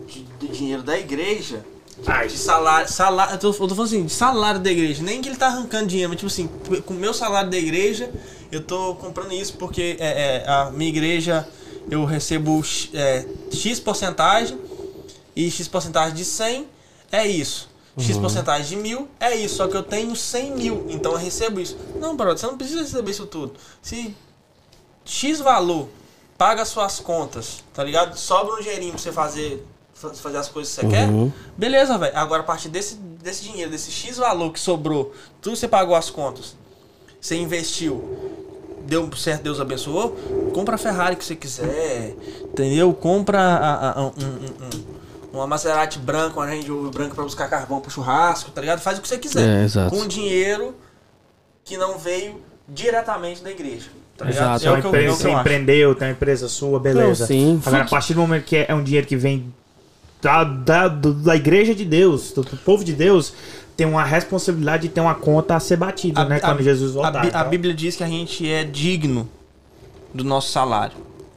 de, 0.06 0.22
de 0.22 0.48
dinheiro 0.48 0.82
da 0.82 0.98
igreja. 0.98 1.64
De, 1.97 2.28
de 2.28 2.38
salário. 2.38 2.88
salário 2.88 3.34
eu, 3.34 3.38
tô, 3.38 3.48
eu 3.48 3.52
tô 3.52 3.68
falando 3.68 3.82
assim, 3.82 4.05
de 4.05 4.12
salário 4.12 4.60
da 4.60 4.70
igreja. 4.70 5.02
Nem 5.02 5.22
que 5.22 5.28
ele 5.28 5.36
tá 5.36 5.47
arrancando 5.47 5.86
dinheiro, 5.86 6.10
mas 6.10 6.18
tipo 6.18 6.30
assim, 6.30 6.82
com 6.82 6.94
o 6.94 6.97
meu 6.97 7.14
salário 7.14 7.51
da 7.51 7.56
igreja, 7.56 8.10
eu 8.51 8.62
tô 8.62 8.94
comprando 8.97 9.32
isso 9.32 9.55
porque 9.55 9.97
é, 9.98 10.43
é, 10.44 10.48
a 10.48 10.70
minha 10.70 10.89
igreja 10.89 11.47
eu 11.90 12.05
recebo 12.05 12.62
é, 12.93 13.27
X 13.52 13.81
porcentagem 13.81 14.59
e 15.35 15.51
X 15.51 15.68
porcentagem 15.68 16.14
de 16.14 16.24
100 16.24 16.66
é 17.12 17.27
isso. 17.27 17.68
X 17.98 18.16
uhum. 18.16 18.22
porcentagem 18.22 18.68
de 18.68 18.77
mil 18.77 19.09
é 19.18 19.35
isso, 19.35 19.56
só 19.56 19.66
que 19.66 19.77
eu 19.77 19.82
tenho 19.82 20.14
100 20.14 20.52
mil, 20.52 20.86
então 20.89 21.12
eu 21.12 21.18
recebo 21.18 21.60
isso. 21.60 21.77
Não, 21.97 22.16
brother, 22.16 22.39
você 22.39 22.47
não 22.47 22.56
precisa 22.56 22.81
receber 22.82 23.10
isso 23.10 23.27
tudo. 23.27 23.55
Se 23.82 24.14
X 25.05 25.40
valor 25.40 25.89
paga 26.39 26.64
suas 26.64 27.01
contas, 27.01 27.62
tá 27.74 27.82
ligado? 27.82 28.16
Sobra 28.16 28.55
um 28.55 28.60
dinheirinho 28.60 28.93
pra 28.93 29.01
você 29.01 29.12
fazer, 29.12 29.66
fazer 29.93 30.39
as 30.39 30.48
coisas 30.48 30.74
que 30.74 30.81
você 30.81 30.86
uhum. 30.86 31.31
quer, 31.31 31.36
beleza, 31.56 31.98
velho. 31.98 32.16
Agora, 32.16 32.43
a 32.43 32.47
partir 32.47 32.68
desse, 32.68 32.94
desse 32.94 33.43
dinheiro, 33.43 33.70
desse 33.70 33.90
X 33.90 34.16
valor 34.16 34.52
que 34.52 34.60
sobrou, 34.60 35.12
tudo 35.43 35.56
você 35.56 35.68
pagou 35.68 35.94
as 35.94 36.09
contas, 36.09 36.56
você 37.20 37.36
investiu, 37.36 38.40
deu 38.91 39.09
certo, 39.17 39.45
Deus 39.45 39.61
abençoou, 39.61 40.11
compra 40.53 40.75
a 40.75 40.79
Ferrari 40.79 41.15
que 41.15 41.25
você 41.25 41.37
quiser, 41.37 42.17
entendeu? 42.43 42.93
Compra 42.93 43.39
a, 43.39 44.01
a, 44.01 44.03
um, 44.03 44.07
um, 44.09 45.33
uma 45.33 45.47
Maserati 45.47 46.01
branca, 46.01 46.41
uma 46.41 46.47
Range 46.47 46.69
Rover 46.69 46.91
branca 46.91 47.15
pra 47.15 47.23
buscar 47.23 47.49
carvão 47.49 47.81
pro 47.81 47.89
churrasco, 47.89 48.51
tá 48.51 48.61
ligado? 48.61 48.81
Faz 48.81 48.99
o 48.99 49.01
que 49.01 49.07
você 49.07 49.17
quiser. 49.17 49.65
É, 49.65 49.89
com 49.89 50.09
dinheiro 50.09 50.75
que 51.65 51.77
não 51.77 51.99
veio 51.99 52.41
diretamente 52.69 53.45
da 53.45 53.51
igreja. 53.53 53.91
Tá 54.19 54.29
exato. 54.29 54.67
É 54.67 54.73
o 54.73 54.81
que 54.83 54.87
eu, 54.89 55.17
você 55.17 55.29
é 55.29 55.33
empreendeu, 55.33 55.95
tem 55.95 56.09
uma 56.09 56.12
empresa 56.12 56.49
sua, 56.49 56.81
beleza. 56.81 57.21
Não, 57.21 57.27
sim. 57.29 57.62
Agora, 57.65 57.85
a 57.85 57.89
partir 57.89 58.15
do 58.15 58.21
momento 58.21 58.45
que 58.45 58.57
é 58.57 58.75
um 58.75 58.83
dinheiro 58.83 59.07
que 59.07 59.17
vem 59.17 59.55
da, 60.21 60.43
da, 60.43 60.89
da 60.89 61.37
igreja 61.37 61.77
de 61.77 61.85
Deus, 61.85 62.33
do, 62.33 62.43
do 62.43 62.57
povo 62.57 62.85
de 62.85 62.93
Deus, 62.93 63.33
tem 63.76 63.86
uma 63.86 64.05
responsabilidade 64.05 64.84
de 64.84 64.88
ter 64.90 65.01
uma 65.01 65.14
conta 65.14 65.56
a 65.56 65.60
ser 65.60 65.76
batida, 65.76 66.22
a, 66.22 66.24
né? 66.24 66.40
Quando 66.40 66.60
a, 66.60 66.62
Jesus 66.62 66.94
voltar. 66.94 67.22
A, 67.22 67.26
então. 67.26 67.40
a, 67.40 67.44
Bíblia 67.44 67.74
diz 67.74 67.97
que 67.97 68.05
a 68.05 68.09
gente 68.09 68.48
é 68.48 68.64
digno 68.64 69.28
do 70.12 70.24
nosso 70.24 70.51
salário. 70.51 70.97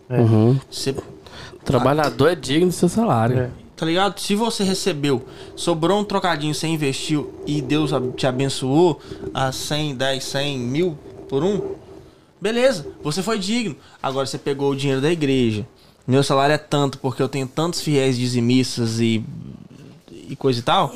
É. 0.10 0.20
Uhum. 0.20 0.60
Você, 0.70 0.92
o 0.92 1.66
trabalhador 1.66 2.30
é 2.30 2.36
digno 2.36 2.68
do 2.68 2.74
seu 2.74 2.90
salário. 2.90 3.40
É. 3.40 3.50
Tá 3.76 3.86
ligado? 3.86 4.20
Se 4.20 4.36
você 4.36 4.64
recebeu, 4.64 5.26
sobrou 5.56 6.00
um 6.00 6.04
trocadinho, 6.04 6.54
você 6.54 6.68
investiu 6.68 7.34
e 7.46 7.62
Deus 7.62 7.92
te 8.16 8.28
abençoou 8.28 9.02
a 9.34 9.52
100, 9.52 9.96
10, 9.96 10.24
100, 10.24 10.60
mil 10.60 10.98
por 11.28 11.44
um, 11.44 11.76
beleza, 12.40 12.86
você 13.02 13.24
foi 13.24 13.40
digno. 13.40 13.76
Agora 14.02 14.26
você 14.26 14.38
pegou 14.38 14.72
o 14.72 14.76
dinheiro 14.76 15.02
da 15.02 15.12
igreja. 15.12 15.66
Meu 16.06 16.22
salário 16.22 16.54
é 16.54 16.58
tanto 16.58 17.00
porque 17.00 17.22
eu 17.22 17.30
tenho 17.30 17.48
tantos 17.48 17.82
fiéis 17.82 18.18
dizimistas 18.18 19.00
e, 19.00 19.24
e 20.30 20.36
coisa 20.36 20.60
e 20.60 20.62
tal. 20.62 20.92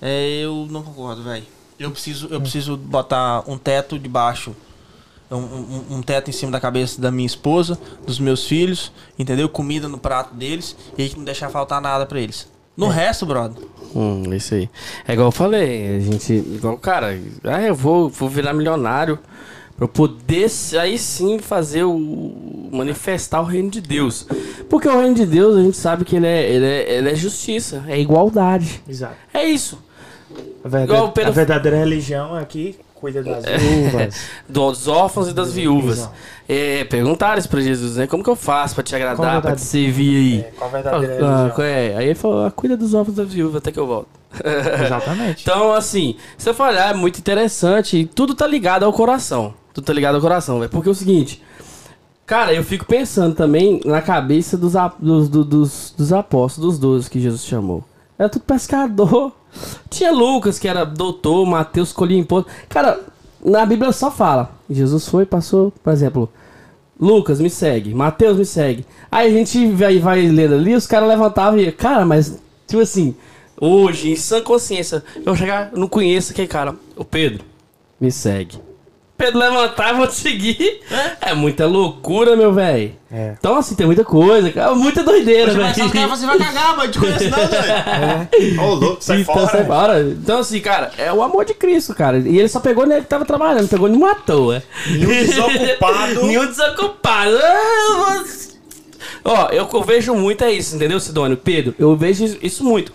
É, 0.00 0.40
eu 0.42 0.66
não 0.70 0.82
concordo, 0.82 1.22
velho. 1.22 1.44
Eu 1.78 1.90
preciso, 1.90 2.28
eu 2.28 2.40
preciso 2.40 2.76
botar 2.76 3.44
um 3.46 3.58
teto 3.58 3.98
debaixo. 3.98 4.54
Um, 5.30 5.36
um, 5.36 5.84
um, 5.96 6.02
teto 6.02 6.30
em 6.30 6.32
cima 6.32 6.52
da 6.52 6.60
cabeça 6.60 7.00
da 7.00 7.10
minha 7.10 7.26
esposa, 7.26 7.76
dos 8.06 8.20
meus 8.20 8.46
filhos, 8.46 8.92
entendeu? 9.18 9.48
Comida 9.48 9.88
no 9.88 9.98
prato 9.98 10.32
deles 10.32 10.76
e 10.96 11.12
não 11.16 11.24
deixar 11.24 11.50
faltar 11.50 11.80
nada 11.80 12.06
para 12.06 12.20
eles. 12.20 12.48
No 12.76 12.86
é. 12.86 12.94
resto, 12.94 13.26
brother. 13.26 13.60
Hum, 13.94 14.22
isso 14.34 14.54
aí. 14.54 14.70
É 15.06 15.14
igual 15.14 15.28
eu 15.28 15.32
falei, 15.32 15.96
a 15.96 16.00
gente. 16.00 16.32
Igual, 16.32 16.78
cara, 16.78 17.18
ah, 17.44 17.62
eu 17.62 17.74
vou, 17.74 18.08
vou 18.08 18.28
virar 18.28 18.52
milionário. 18.52 19.18
Pra 19.76 19.84
eu 19.84 19.88
poder 19.88 20.50
aí 20.80 20.96
sim 20.96 21.38
fazer 21.38 21.84
o. 21.84 22.68
manifestar 22.72 23.40
o 23.40 23.44
reino 23.44 23.70
de 23.70 23.80
Deus. 23.80 24.26
Porque 24.70 24.88
o 24.88 24.98
reino 24.98 25.14
de 25.14 25.26
Deus, 25.26 25.56
a 25.56 25.62
gente 25.62 25.76
sabe 25.76 26.04
que 26.04 26.16
ele 26.16 26.26
é, 26.26 26.50
ele 26.50 26.64
é, 26.64 26.98
ele 26.98 27.10
é 27.10 27.14
justiça, 27.14 27.84
é 27.88 27.98
igualdade. 27.98 28.82
Exato. 28.88 29.16
É 29.34 29.44
isso. 29.44 29.78
A, 30.64 30.68
verdade- 30.68 30.92
Igual 30.92 31.06
o 31.08 31.12
Pedro- 31.12 31.30
a 31.30 31.34
verdadeira 31.34 31.76
religião 31.78 32.36
é 32.38 32.44
que 32.44 32.76
cuida 32.94 33.22
das 33.22 33.44
viúvas. 33.44 34.16
Dos 34.48 34.88
órfãos 34.88 35.28
e 35.28 35.32
das 35.34 35.52
viúvas. 35.52 36.08
É, 36.48 36.84
perguntaram 36.84 37.38
isso 37.38 37.48
pra 37.48 37.60
Jesus, 37.60 37.96
né? 37.96 38.06
Como 38.06 38.22
que 38.24 38.30
eu 38.30 38.36
faço 38.36 38.74
pra 38.74 38.82
te 38.84 38.94
agradar, 38.96 39.42
pra 39.42 39.54
te 39.54 39.60
servir 39.60 40.16
aí? 40.16 40.38
É, 40.40 40.42
qual 40.56 40.68
a 40.68 40.72
verdadeira 40.72 41.26
Ah, 41.26 41.42
religião? 41.44 41.64
é? 41.66 41.96
Aí 41.96 42.04
ele 42.06 42.14
falou, 42.14 42.46
ah, 42.46 42.50
cuida 42.50 42.76
dos 42.76 42.94
órfãos 42.94 43.16
e 43.18 43.22
das 43.22 43.32
viúvas 43.32 43.56
até 43.56 43.70
que 43.70 43.78
eu 43.78 43.86
volto. 43.86 44.08
Exatamente. 44.84 45.42
Então, 45.42 45.72
assim, 45.72 46.16
você 46.36 46.52
for 46.54 46.68
olhar, 46.68 46.90
é 46.90 46.94
muito 46.96 47.18
interessante. 47.18 47.96
E 47.98 48.06
tudo 48.06 48.34
tá 48.34 48.46
ligado 48.46 48.84
ao 48.84 48.92
coração. 48.92 49.54
Tudo 49.72 49.84
tá 49.84 49.92
ligado 49.92 50.14
ao 50.16 50.20
coração, 50.20 50.58
velho. 50.58 50.70
Porque 50.70 50.88
é 50.88 50.92
o 50.92 50.94
seguinte. 50.94 51.42
Cara, 52.24 52.52
eu 52.52 52.64
fico 52.64 52.84
pensando 52.84 53.34
também 53.36 53.80
na 53.84 54.02
cabeça 54.02 54.56
dos, 54.56 54.72
dos, 54.98 55.28
do- 55.28 55.44
dos, 55.44 55.94
dos 55.96 56.12
apóstolos, 56.12 56.72
dos 56.72 56.78
doze 56.78 57.10
que 57.10 57.20
Jesus 57.20 57.44
chamou. 57.44 57.84
Era 58.18 58.28
tudo 58.28 58.42
pescador. 58.42 59.32
Tinha 59.90 60.12
Lucas, 60.12 60.58
que 60.58 60.68
era 60.68 60.84
doutor, 60.84 61.46
Mateus 61.46 61.92
colhia 61.92 62.18
imposto. 62.18 62.50
Cara, 62.68 63.00
na 63.44 63.64
Bíblia 63.64 63.92
só 63.92 64.10
fala. 64.10 64.50
Jesus 64.68 65.08
foi, 65.08 65.24
passou, 65.24 65.72
por 65.82 65.92
exemplo, 65.92 66.30
Lucas 66.98 67.40
me 67.40 67.50
segue, 67.50 67.94
Mateus 67.94 68.36
me 68.36 68.44
segue. 68.44 68.84
Aí 69.10 69.28
a 69.28 69.32
gente 69.32 69.66
vai, 69.72 69.98
vai 69.98 70.26
lendo 70.26 70.54
ali, 70.54 70.74
os 70.74 70.86
caras 70.86 71.08
levantavam 71.08 71.58
e, 71.58 71.70
cara, 71.70 72.04
mas, 72.04 72.38
tipo 72.66 72.82
assim, 72.82 73.14
hoje, 73.60 74.10
em 74.10 74.16
sã 74.16 74.40
consciência, 74.40 75.04
eu 75.24 75.36
chegar, 75.36 75.70
não 75.74 75.88
conheço 75.88 76.32
aquele 76.32 76.48
cara, 76.48 76.74
o 76.96 77.04
Pedro, 77.04 77.44
me 78.00 78.10
segue. 78.10 78.65
Pedro 79.16 79.38
levantar, 79.38 79.90
eu 79.92 79.96
vou 79.96 80.06
te 80.06 80.14
seguir. 80.14 80.80
É 81.22 81.32
muita 81.32 81.64
loucura, 81.66 82.36
meu 82.36 82.52
velho. 82.52 82.92
É. 83.10 83.34
Então, 83.38 83.56
assim, 83.56 83.74
tem 83.74 83.86
muita 83.86 84.04
coisa, 84.04 84.50
cara, 84.52 84.74
muita 84.74 85.02
doideira, 85.02 85.52
Você 85.52 85.58
vai 85.58 85.72
velho. 85.72 86.08
você 86.08 86.26
vai 86.26 86.38
cagar, 86.38 86.76
mas 86.76 86.90
te 86.90 86.98
conheço 86.98 87.24
não, 87.30 87.38
doido. 87.38 88.60
Ô, 88.62 88.74
louco, 88.74 89.02
sai 89.02 89.20
Então, 89.22 89.34
fora. 89.34 89.46
sai 89.48 89.64
fora. 89.64 90.00
Então, 90.02 90.38
assim, 90.40 90.60
cara, 90.60 90.92
é 90.98 91.10
o 91.12 91.22
amor 91.22 91.44
de 91.46 91.54
Cristo, 91.54 91.94
cara. 91.94 92.18
E 92.18 92.38
ele 92.38 92.48
só 92.48 92.60
pegou 92.60 92.84
nele 92.84 93.02
que 93.02 93.06
tava 93.08 93.24
trabalhando, 93.24 93.62
não 93.62 93.68
pegou 93.68 93.88
nenhum 93.88 94.04
à 94.06 94.14
toa. 94.14 94.62
Nenhum 94.86 95.08
desocupado. 95.08 96.22
nenhum 96.26 96.46
desocupado. 96.46 97.38
Ah, 97.42 98.24
Ó, 99.24 99.48
eu, 99.50 99.68
eu 99.72 99.82
vejo 99.82 100.14
muito 100.14 100.44
é 100.44 100.52
isso, 100.52 100.76
entendeu, 100.76 101.00
Sidônio? 101.00 101.36
Pedro, 101.36 101.74
eu 101.78 101.96
vejo 101.96 102.36
isso- 102.42 102.62
muito. 102.64 102.92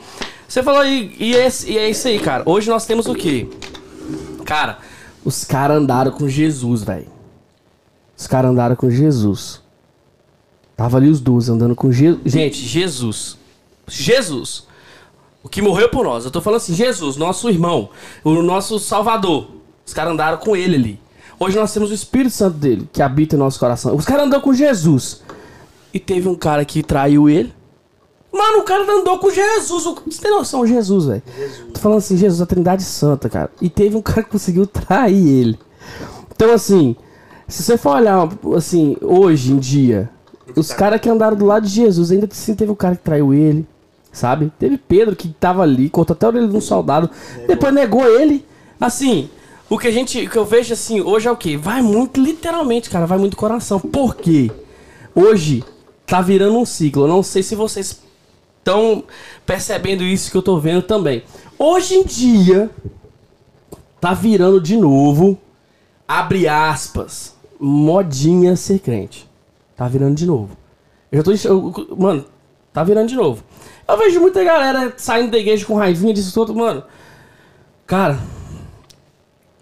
Você 0.47 0.61
falou 0.61 0.81
aí, 0.81 1.13
e, 1.19 1.33
esse- 1.33 1.71
e 1.71 1.77
é 1.77 1.89
isso 1.89 2.07
aí, 2.07 2.19
cara. 2.19 2.43
Hoje 2.45 2.69
nós 2.69 2.85
temos 2.85 3.05
o 3.07 3.15
quê? 3.15 3.47
Cara, 4.45 4.77
os 5.23 5.43
caras 5.43 5.77
andaram 5.77 6.11
com 6.11 6.27
Jesus, 6.27 6.83
velho. 6.83 7.07
Os 8.17 8.27
caras 8.27 8.51
andaram 8.51 8.75
com 8.75 8.89
Jesus. 8.89 9.61
Tava 10.75 10.97
ali 10.97 11.09
os 11.09 11.19
dois 11.19 11.49
andando 11.49 11.75
com 11.75 11.91
Jesus. 11.91 12.21
Gente, 12.25 12.57
Jesus. 12.57 13.37
Jesus. 13.87 14.65
O 15.43 15.49
que 15.49 15.61
morreu 15.61 15.89
por 15.89 16.03
nós. 16.03 16.25
Eu 16.25 16.31
tô 16.31 16.41
falando 16.41 16.57
assim, 16.57 16.73
Jesus, 16.73 17.17
nosso 17.17 17.49
irmão, 17.49 17.89
o 18.23 18.41
nosso 18.41 18.79
Salvador. 18.79 19.47
Os 19.85 19.93
caras 19.93 20.13
andaram 20.13 20.37
com 20.37 20.55
ele 20.55 20.75
ali. 20.75 20.99
Hoje 21.39 21.57
nós 21.57 21.73
temos 21.73 21.89
o 21.89 21.93
Espírito 21.93 22.35
Santo 22.35 22.57
dele, 22.57 22.87
que 22.93 23.01
habita 23.01 23.35
em 23.35 23.39
nosso 23.39 23.59
coração. 23.59 23.95
Os 23.95 24.05
caras 24.05 24.25
andaram 24.25 24.43
com 24.43 24.53
Jesus. 24.53 25.23
E 25.93 25.99
teve 25.99 26.29
um 26.29 26.35
cara 26.35 26.63
que 26.63 26.83
traiu 26.83 27.27
ele. 27.29 27.53
Mano, 28.31 28.59
o 28.59 28.63
cara 28.63 28.83
andou 28.89 29.17
com 29.19 29.29
Jesus. 29.29 29.85
O- 29.85 29.97
Você 30.09 30.21
tem 30.21 30.31
noção, 30.31 30.65
Jesus, 30.65 31.05
velho? 31.05 31.21
Tô 31.73 31.79
falando 31.79 31.97
assim, 31.97 32.15
Jesus, 32.17 32.41
a 32.41 32.45
Trindade 32.45 32.83
Santa, 32.83 33.29
cara. 33.29 33.49
E 33.61 33.69
teve 33.69 33.95
um 33.97 34.01
cara 34.03 34.23
que 34.23 34.29
conseguiu 34.29 34.65
trair 34.65 35.27
ele. 35.27 35.59
Então, 36.33 36.53
assim, 36.53 36.95
se 37.47 37.61
você 37.63 37.77
for 37.77 37.95
olhar, 37.97 38.27
assim, 38.55 38.95
hoje 39.01 39.51
em 39.51 39.57
dia, 39.59 40.09
os 40.55 40.71
caras 40.71 40.99
que 41.01 41.09
andaram 41.09 41.35
do 41.35 41.45
lado 41.45 41.65
de 41.67 41.73
Jesus, 41.73 42.11
ainda 42.11 42.27
assim 42.31 42.55
teve 42.55 42.71
um 42.71 42.75
cara 42.75 42.95
que 42.95 43.03
traiu 43.03 43.33
ele, 43.33 43.65
sabe? 44.11 44.51
Teve 44.57 44.77
Pedro 44.77 45.15
que 45.15 45.27
tava 45.29 45.61
ali, 45.61 45.89
cortou 45.89 46.13
até 46.13 46.25
a 46.25 46.29
orelha 46.29 46.47
de 46.47 46.55
um 46.55 46.61
soldado, 46.61 47.09
depois 47.47 47.73
negou 47.73 48.05
ele. 48.05 48.45
Assim, 48.79 49.29
o 49.69 49.77
que 49.77 49.87
a 49.87 49.91
gente, 49.91 50.25
o 50.25 50.29
que 50.29 50.37
eu 50.37 50.45
vejo 50.45 50.73
assim, 50.73 51.01
hoje 51.01 51.27
é 51.27 51.31
o 51.31 51.35
quê? 51.37 51.57
Vai 51.57 51.81
muito, 51.81 52.19
literalmente, 52.19 52.89
cara, 52.89 53.05
vai 53.05 53.17
muito 53.17 53.37
coração. 53.37 53.79
Por 53.79 54.15
quê? 54.15 54.49
Hoje 55.13 55.63
tá 56.05 56.21
virando 56.21 56.57
um 56.57 56.65
ciclo. 56.65 57.03
Eu 57.03 57.07
não 57.07 57.21
sei 57.23 57.43
se 57.43 57.55
vocês 57.55 57.99
estão 58.61 59.03
percebendo 59.45 60.03
isso 60.03 60.31
que 60.31 60.37
eu 60.37 60.41
tô 60.41 60.57
vendo 60.57 60.83
também. 60.83 61.23
Hoje 61.57 61.95
em 61.95 62.03
dia, 62.03 62.69
tá 63.99 64.13
virando 64.13 64.61
de 64.61 64.77
novo, 64.77 65.37
abre 66.07 66.47
aspas, 66.47 67.35
modinha 67.59 68.55
ser 68.55 68.79
crente. 68.79 69.29
Tá 69.75 69.87
virando 69.87 70.15
de 70.15 70.25
novo. 70.25 70.55
Eu 71.11 71.17
já 71.17 71.23
tô. 71.23 71.31
eu- 71.31 71.97
mano, 71.97 72.25
tá 72.71 72.83
virando 72.83 73.09
de 73.09 73.15
novo. 73.15 73.43
Eu 73.87 73.97
vejo 73.97 74.21
muita 74.21 74.43
galera 74.43 74.93
saindo 74.95 75.31
da 75.31 75.37
igreja 75.37 75.65
com 75.65 75.75
raivinha 75.75 76.13
disso 76.13 76.33
tudo, 76.33 76.55
mano. 76.55 76.83
Cara. 77.85 78.19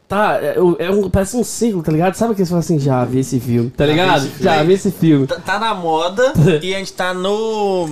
Tá, 0.07 0.39
é, 0.41 0.55
é 0.57 0.89
um, 0.89 1.07
parece 1.07 1.37
um 1.37 1.43
ciclo, 1.43 1.83
tá 1.83 1.91
ligado? 1.91 2.15
Sabe 2.15 2.33
que 2.33 2.43
você 2.43 2.49
fala 2.49 2.61
assim, 2.61 2.79
já 2.79 3.05
vi 3.05 3.19
esse 3.19 3.39
filme, 3.39 3.69
tá 3.69 3.85
ligado? 3.85 4.17
esse 4.25 4.29
filme. 4.29 4.43
Já 4.43 4.63
vi 4.63 4.73
esse 4.73 4.91
filme. 4.91 5.27
Tá, 5.27 5.35
tá 5.39 5.59
na 5.59 5.75
moda 5.75 6.33
e 6.63 6.73
a 6.73 6.79
gente 6.79 6.93
tá 6.93 7.13
no. 7.13 7.87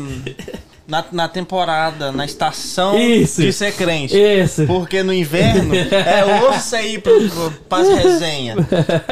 Na, 0.88 1.04
na 1.12 1.28
temporada, 1.28 2.14
na 2.14 2.24
estação 2.24 2.98
Isso. 2.98 3.42
de 3.42 3.52
ser 3.52 3.74
crente. 3.74 4.16
Esse. 4.16 4.66
Porque 4.66 5.04
no 5.04 5.14
inverno 5.14 5.76
é 5.76 6.42
ou 6.42 6.54
você 6.54 6.82
ir 6.82 7.02
pro, 7.02 7.30
pro, 7.30 7.52
pras 7.68 7.90
resenha. 7.90 8.56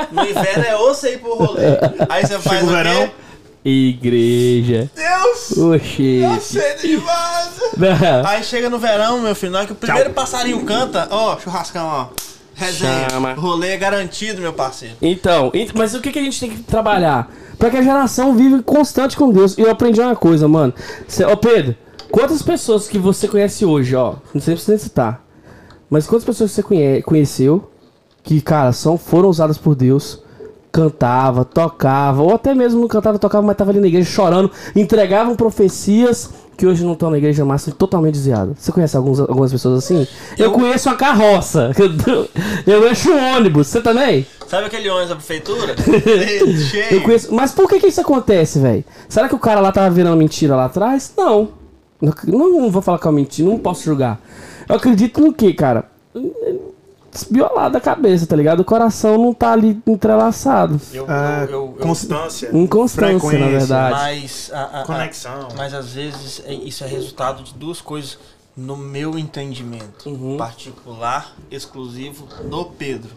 No 0.10 0.26
inverno 0.26 0.64
é 0.64 0.76
ou 0.78 0.96
você 0.96 1.16
ir 1.16 1.20
pro 1.20 1.36
rolê. 1.36 1.62
Aí 2.08 2.26
você 2.26 2.40
faz 2.40 2.60
Chega 2.60 2.72
o 2.72 2.76
verão. 2.76 3.12
Igreja. 3.66 4.90
Deus! 4.96 5.58
Oxi. 5.58 6.22
Demais! 6.82 7.50
Não. 7.76 8.26
Aí 8.28 8.44
chega 8.44 8.70
no 8.70 8.78
verão, 8.78 9.20
meu 9.20 9.36
filho, 9.36 9.52
na 9.52 9.58
hora 9.58 9.68
que 9.68 9.74
o 9.74 9.76
primeiro 9.76 10.12
passarinho 10.12 10.64
canta, 10.64 11.08
ó, 11.10 11.38
churrascão, 11.40 11.86
ó. 11.88 12.08
Resenha. 12.56 13.10
Chama. 13.10 13.34
Rolê 13.34 13.70
é 13.70 13.78
garantido, 13.78 14.42
meu 14.42 14.54
parceiro. 14.54 14.96
Então, 15.02 15.52
ent- 15.54 15.74
mas 15.76 15.94
o 15.94 16.02
que, 16.02 16.12
que 16.12 16.20
a 16.20 16.22
gente 16.24 16.40
tem 16.40 16.50
que 16.50 16.64
trabalhar? 16.64 17.30
Pra 17.60 17.70
que 17.70 17.78
a 17.78 17.82
geração 17.82 18.34
vive 18.36 18.64
constante 18.64 19.16
com 19.18 19.30
Deus. 19.32 19.58
E 19.58 19.62
eu 19.62 19.70
aprendi 19.72 20.00
uma 20.02 20.16
coisa, 20.16 20.48
mano. 20.48 20.74
Cê, 21.08 21.26
ô 21.26 21.36
Pedro, 21.38 21.76
quantas 22.12 22.42
pessoas 22.42 22.88
que 22.88 22.98
você 22.98 23.28
conhece 23.28 23.66
hoje, 23.66 23.96
ó? 23.96 24.16
Não 24.34 24.42
sei 24.42 24.56
se 24.58 24.64
você 24.64 24.78
citar. 24.78 25.24
Mas 25.90 26.08
quantas 26.08 26.26
pessoas 26.26 26.52
você 26.52 26.64
conhe- 26.64 27.02
conheceu 27.02 27.70
que, 28.24 28.42
cara, 28.42 28.72
são, 28.72 28.98
foram 28.98 29.30
usadas 29.30 29.58
por 29.58 29.76
Deus, 29.76 30.22
cantava, 30.76 31.46
tocava, 31.46 32.22
ou 32.22 32.36
até 32.36 32.54
mesmo 32.54 32.82
não 32.82 32.88
cantava, 32.90 33.18
tocava, 33.18 33.48
mas 33.48 33.56
tava 33.56 33.72
ali 33.72 33.80
na 33.80 33.88
igreja 33.88 34.10
chorando, 34.12 34.52
entregavam 34.76 35.34
profecias 35.34 36.30
que 36.58 36.68
hoje 36.68 36.84
não 36.84 36.92
estão 36.94 37.10
na 37.10 37.18
igreja 37.18 37.46
mais, 37.46 37.62
são 37.62 37.74
totalmente 37.74 38.16
desviadas. 38.16 38.58
Você 38.60 38.74
conhece 38.74 38.98
alguns, 38.98 39.22
algumas 39.22 39.54
pessoas 39.54 39.82
assim? 39.86 40.06
Eu, 40.38 40.52
conheço 40.52 40.90
uma 40.90 40.96
carroça. 40.96 41.72
Eu 42.68 42.82
conheço 42.82 43.10
um 43.10 43.36
ônibus. 43.36 43.68
Você 43.68 43.82
também? 43.82 44.26
Sabe 44.48 44.66
aquele 44.66 44.90
ônibus 44.90 45.10
da 45.10 45.16
prefeitura? 45.16 45.76
Eu 46.92 47.02
conheço. 47.02 47.34
Mas 47.34 47.54
por 47.54 47.70
que 47.70 47.80
que 47.80 47.88
isso 47.88 48.02
acontece, 48.02 48.60
velho? 48.60 48.84
Será 49.08 49.30
que 49.30 49.36
o 49.36 49.40
cara 49.40 49.62
lá 49.62 49.72
tava 49.72 49.90
virando 49.90 50.18
mentira 50.18 50.56
lá 50.56 50.66
atrás? 50.66 51.14
Não. 51.18 51.50
Não, 52.02 52.14
não 52.26 52.70
vou 52.70 52.82
falar 52.82 53.00
que 53.00 53.08
é 53.08 53.10
uma 53.10 53.16
mentira, 53.16 53.50
não 53.50 53.58
posso 53.58 53.84
julgar. 53.84 54.20
Eu 54.68 54.76
acredito 54.76 55.22
no 55.22 55.34
que, 55.34 55.54
cara? 55.54 55.86
Desbiolado 57.16 57.72
da 57.74 57.80
cabeça, 57.80 58.28
tá 58.28 58.36
ligado? 58.36 58.60
O 58.60 58.66
coração 58.66 59.18
não 59.18 59.34
tá 59.34 59.54
ali 59.54 59.82
entrelaçado. 59.88 60.80
Eu, 60.92 61.06
Ah, 61.08 61.46
eu, 61.46 61.50
eu, 61.50 61.76
eu, 61.80 61.86
constância. 61.88 62.50
Inconstância, 62.54 63.14
na 63.14 63.20
frequência, 63.22 63.58
verdade. 63.60 63.96
mas, 63.96 64.52
a- 64.54 64.58
a- 64.60 64.82
a- 64.82 64.86
Conexão. 64.86 65.48
mas 65.56 65.74
às 65.74 65.94
vezes 65.94 66.42
é- 66.46 66.54
isso 66.54 66.84
é 66.84 66.88
resultado 66.88 67.42
de 67.42 67.54
duas 67.54 67.80
coisas 67.80 68.20
no 68.58 68.76
meu 68.76 69.18
entendimento 69.18 70.10
Uhum. 70.10 70.36
particular, 70.38 71.34
exclusivo 71.50 72.28
do 72.50 72.66
Pedro. 72.66 73.10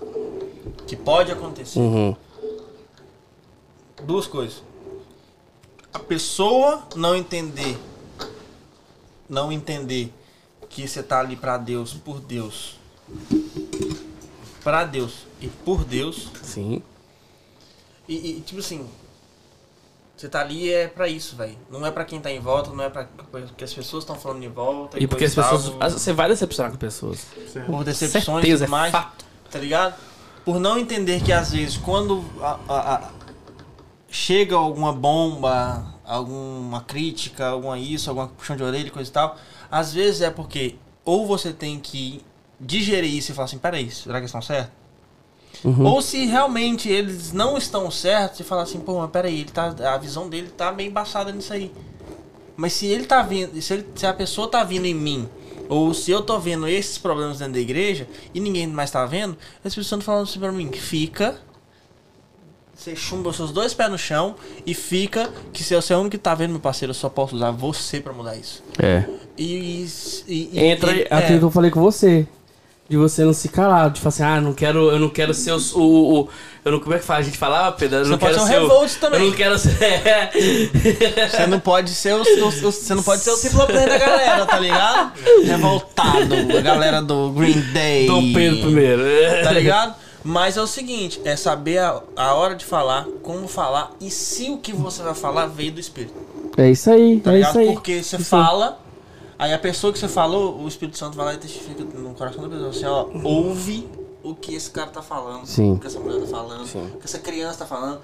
Que 0.87 0.95
pode 0.95 1.33
acontecer. 1.33 1.81
Uhum. 1.81 2.15
Duas 4.05 4.27
coisas. 4.29 4.63
A 5.93 5.99
pessoa 5.99 6.83
não 6.95 7.17
entender, 7.17 7.77
não 9.29 9.51
entender 9.51 10.13
que 10.69 10.87
você 10.87 11.03
tá 11.03 11.19
ali 11.19 11.35
pra 11.35 11.57
Deus, 11.59 11.95
por 11.95 12.21
Deus. 12.21 12.78
Pra 14.63 14.85
Deus 14.85 15.27
e 15.41 15.49
por 15.49 15.85
Deus. 15.85 16.29
Sim. 16.43 16.83
E, 18.09 18.39
e, 18.39 18.41
tipo 18.41 18.61
assim, 18.61 18.87
você 20.17 20.29
tá 20.29 20.41
ali 20.41 20.73
é 20.73 20.89
pra 20.89 21.09
isso, 21.09 21.37
velho. 21.37 21.57
Não 21.71 21.85
é 21.87 21.91
pra 21.91 22.05
quem 22.05 22.21
tá 22.21 22.31
em 22.31 22.41
volta, 22.41 22.71
não 22.71 22.83
é 22.85 22.91
pra 22.91 23.07
que 23.57 23.65
as 23.65 23.73
pessoas 23.73 24.03
estão 24.05 24.17
falando 24.17 24.43
em 24.43 24.49
volta. 24.49 24.99
E 25.03 25.07
porque 25.07 25.25
as 25.25 25.35
pessoas. 25.35 25.71
tal, 25.79 25.91
Você 25.91 26.13
vai 26.13 26.29
decepcionar 26.29 26.73
com 26.73 26.79
pessoas. 26.79 27.27
por 27.67 27.85
decepções 27.85 28.25
Certeza, 28.43 28.65
é 28.65 28.69
mais, 28.69 28.93
fato. 28.93 29.25
tá 29.51 29.59
ligado? 29.59 29.95
Por 30.45 30.59
não 30.59 30.79
entender 30.79 31.23
que 31.23 31.33
às 31.33 31.53
vezes 31.53 31.77
quando 31.77 32.25
a- 32.41 32.59
a- 32.69 32.95
a- 32.95 33.11
chega 34.11 34.57
alguma 34.57 34.93
bomba, 34.93 35.95
alguma 36.05 36.81
crítica, 36.81 37.47
alguma 37.49 37.79
isso, 37.79 38.09
alguma 38.09 38.29
puxão 38.29 38.57
de 38.57 38.63
orelha, 38.63 38.87
e 38.89 38.91
coisa 38.91 39.09
e 39.11 39.13
tal, 39.13 39.37
às 39.71 39.93
vezes 39.93 40.23
é 40.23 40.31
porque 40.31 40.77
ou 41.05 41.27
você 41.27 41.53
tem 41.53 41.79
que 41.79 42.25
digerir 42.61 43.15
isso 43.15 43.31
e 43.33 43.35
falar 43.35 43.47
assim, 43.47 43.59
peraí, 43.59 43.91
será 43.91 44.15
que 44.15 44.21
eles 44.21 44.31
estão 44.31 44.43
certos? 44.43 44.73
Uhum. 45.65 45.85
Ou 45.87 46.03
se 46.03 46.25
realmente 46.27 46.89
eles 46.89 47.33
não 47.33 47.57
estão 47.57 47.91
certos 47.91 48.41
e 48.41 48.45
falar 48.45 48.63
assim, 48.63 48.81
pô, 48.81 49.01
mas 49.01 49.11
peraí, 49.11 49.41
ele 49.41 49.51
tá, 49.51 49.75
a 49.93 49.97
visão 49.99 50.29
dele 50.29 50.49
tá 50.49 50.71
meio 50.73 50.91
embaçada 50.91 51.33
nisso 51.33 51.53
aí. 51.53 51.73
Mas 52.57 52.73
se 52.73 52.87
ele 52.87 53.05
tá 53.05 53.23
vindo, 53.23 53.61
se, 53.61 53.73
ele, 53.73 53.87
se 53.95 54.07
a 54.07 54.13
pessoa 54.13 54.49
tá 54.49 54.63
vindo 54.65 54.85
em 54.85 54.95
mim, 54.95 55.29
ou 55.69 55.93
se 55.93 56.11
eu 56.11 56.23
tô 56.23 56.39
vendo 56.39 56.67
esses 56.67 56.99
problemas 56.99 57.39
dentro 57.39 57.55
da 57.55 57.61
igreja 57.61 58.09
e 58.33 58.41
ninguém 58.41 58.67
mais 58.67 58.91
tá 58.91 59.05
vendo, 59.05 59.37
as 59.59 59.75
pessoas 59.75 59.87
estão 59.87 60.01
falando 60.01 60.25
assim 60.25 60.39
pra 60.39 60.53
mim, 60.53 60.71
fica, 60.73 61.41
você 62.75 62.95
chumba 62.95 63.31
os 63.31 63.37
seus 63.37 63.53
dois 63.53 63.75
pés 63.75 63.91
no 63.91 63.99
chão 63.99 64.37
e 64.65 64.75
fica 64.75 65.33
que 65.53 65.63
se 65.63 65.75
você 65.75 65.93
é 65.93 65.97
o 65.97 66.01
único 66.01 66.13
que 66.13 66.19
tá 66.19 66.35
vendo, 66.35 66.51
meu 66.51 66.61
parceiro, 66.61 66.91
eu 66.91 66.95
só 66.95 67.09
posso 67.09 67.37
usar 67.37 67.51
você 67.51 68.01
para 68.01 68.13
mudar 68.13 68.37
isso. 68.37 68.63
É. 68.79 69.05
E, 69.37 69.87
e, 70.27 70.51
e 70.53 70.59
entra 70.59 70.97
e, 70.97 71.03
aquilo 71.11 71.37
é. 71.37 71.39
que 71.39 71.45
eu 71.45 71.51
falei 71.51 71.71
com 71.71 71.81
você 71.81 72.27
de 72.89 72.97
você 72.97 73.23
não 73.25 73.35
se 73.35 73.49
calar, 73.49 73.91
de 73.91 74.01
falar 74.01 74.09
assim, 74.09 74.23
ah, 74.23 74.41
não 74.41 74.55
quero, 74.55 74.91
eu 74.91 74.99
não 74.99 75.11
quero 75.11 75.35
ser 75.35 75.53
o, 75.53 75.59
o, 75.77 76.21
o 76.21 76.29
eu 76.65 76.73
não, 76.73 76.81
como 76.81 76.95
é 76.95 76.99
que 76.99 77.05
faz? 77.05 77.21
A 77.21 77.23
gente 77.23 77.39
falava, 77.39 77.73
Pedro, 77.73 77.99
eu 77.99 78.05
você 78.05 78.11
não 78.11 78.19
quero 78.19 78.35
ser, 78.35 78.47
ser 78.47 78.59
o 78.59 78.63
Revolt 78.63 78.93
também. 78.95 79.21
Eu 79.21 79.27
não 79.27 79.37
quero 79.37 79.59
ser 79.59 79.71
Você 81.31 81.47
não 81.47 81.61
pode 81.61 81.91
ser 81.91 82.15
o, 82.15 82.23
o, 82.23 82.49
o 82.49 82.51
você 82.51 82.95
não 82.95 83.03
pode 83.03 83.23
ser 83.23 83.31
o 83.31 83.37
cicloplane 83.37 83.87
da 83.87 83.99
galera, 83.99 84.47
tá 84.47 84.59
ligado? 84.59 85.13
Revoltado, 85.45 86.35
a 86.57 86.61
galera 86.61 87.03
do 87.03 87.31
Green 87.31 87.61
Day. 87.73 88.07
Dom 88.07 88.33
Pedro 88.33 88.61
primeiro. 88.63 89.03
Tá 89.43 89.53
ligado? 89.53 89.95
Mas 90.25 90.57
é 90.57 90.63
o 90.63 90.67
seguinte, 90.67 91.21
é 91.25 91.37
saber 91.37 91.79
a, 91.79 92.03
a 92.17 92.35
hora 92.35 92.55
de 92.55 92.65
falar, 92.65 93.07
como 93.23 93.47
falar 93.47 93.93
e 94.01 94.11
se 94.11 94.51
o 94.51 94.59
que 94.59 94.73
você 94.73 95.03
vai 95.03 95.15
falar 95.15 95.47
veio 95.47 95.73
do 95.73 95.81
espírito. 95.81 96.15
É 96.57 96.71
isso 96.71 96.91
aí, 96.91 97.21
tá 97.21 97.33
é 97.33 97.37
ligado? 97.37 97.51
isso 97.51 97.59
aí. 97.59 97.73
Porque 97.73 98.03
você 98.03 98.17
isso 98.17 98.25
fala 98.25 98.79
Aí 99.39 99.53
a 99.53 99.59
pessoa 99.59 99.93
que 99.93 99.99
você 99.99 100.09
falou, 100.09 100.61
o 100.61 100.67
Espírito 100.67 100.99
Santo 100.99 101.17
vai 101.17 101.27
lá 101.27 101.35
e 101.35 101.37
testifica 101.37 101.85
no 101.85 102.13
coração 102.15 102.43
da 102.43 102.49
pessoa 102.49 102.71
assim, 102.71 102.85
ó, 102.85 103.07
ouve 103.23 103.89
o 104.21 104.35
que 104.35 104.55
esse 104.55 104.69
cara 104.69 104.89
tá 104.91 105.01
falando, 105.01 105.47
Sim. 105.47 105.75
o 105.75 105.79
que 105.79 105.87
essa 105.87 106.01
mulher 106.01 106.21
tá 106.21 106.27
falando, 106.27 106.67
Sim. 106.67 106.85
o 106.95 106.99
que 106.99 107.05
essa 107.05 107.21
criança 107.21 107.61
tá 107.61 107.67
falando. 107.67 108.01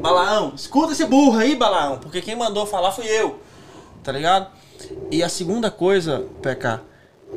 Balaão, 0.00 0.52
escuta 0.54 0.92
esse 0.92 1.06
burro 1.06 1.38
aí, 1.38 1.56
Balaão, 1.56 1.98
porque 1.98 2.20
quem 2.20 2.36
mandou 2.36 2.66
falar 2.66 2.92
fui 2.92 3.06
eu. 3.06 3.38
Tá 4.02 4.12
ligado? 4.12 4.48
E 5.10 5.22
a 5.22 5.28
segunda 5.30 5.70
coisa, 5.70 6.26
PK, 6.42 6.80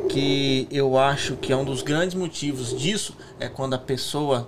que 0.09 0.67
eu 0.69 0.97
acho 0.97 1.37
que 1.37 1.53
é 1.53 1.55
um 1.55 1.63
dos 1.63 1.81
grandes 1.81 2.15
motivos 2.15 2.77
disso, 2.77 3.15
é 3.39 3.47
quando 3.47 3.73
a 3.73 3.79
pessoa 3.79 4.45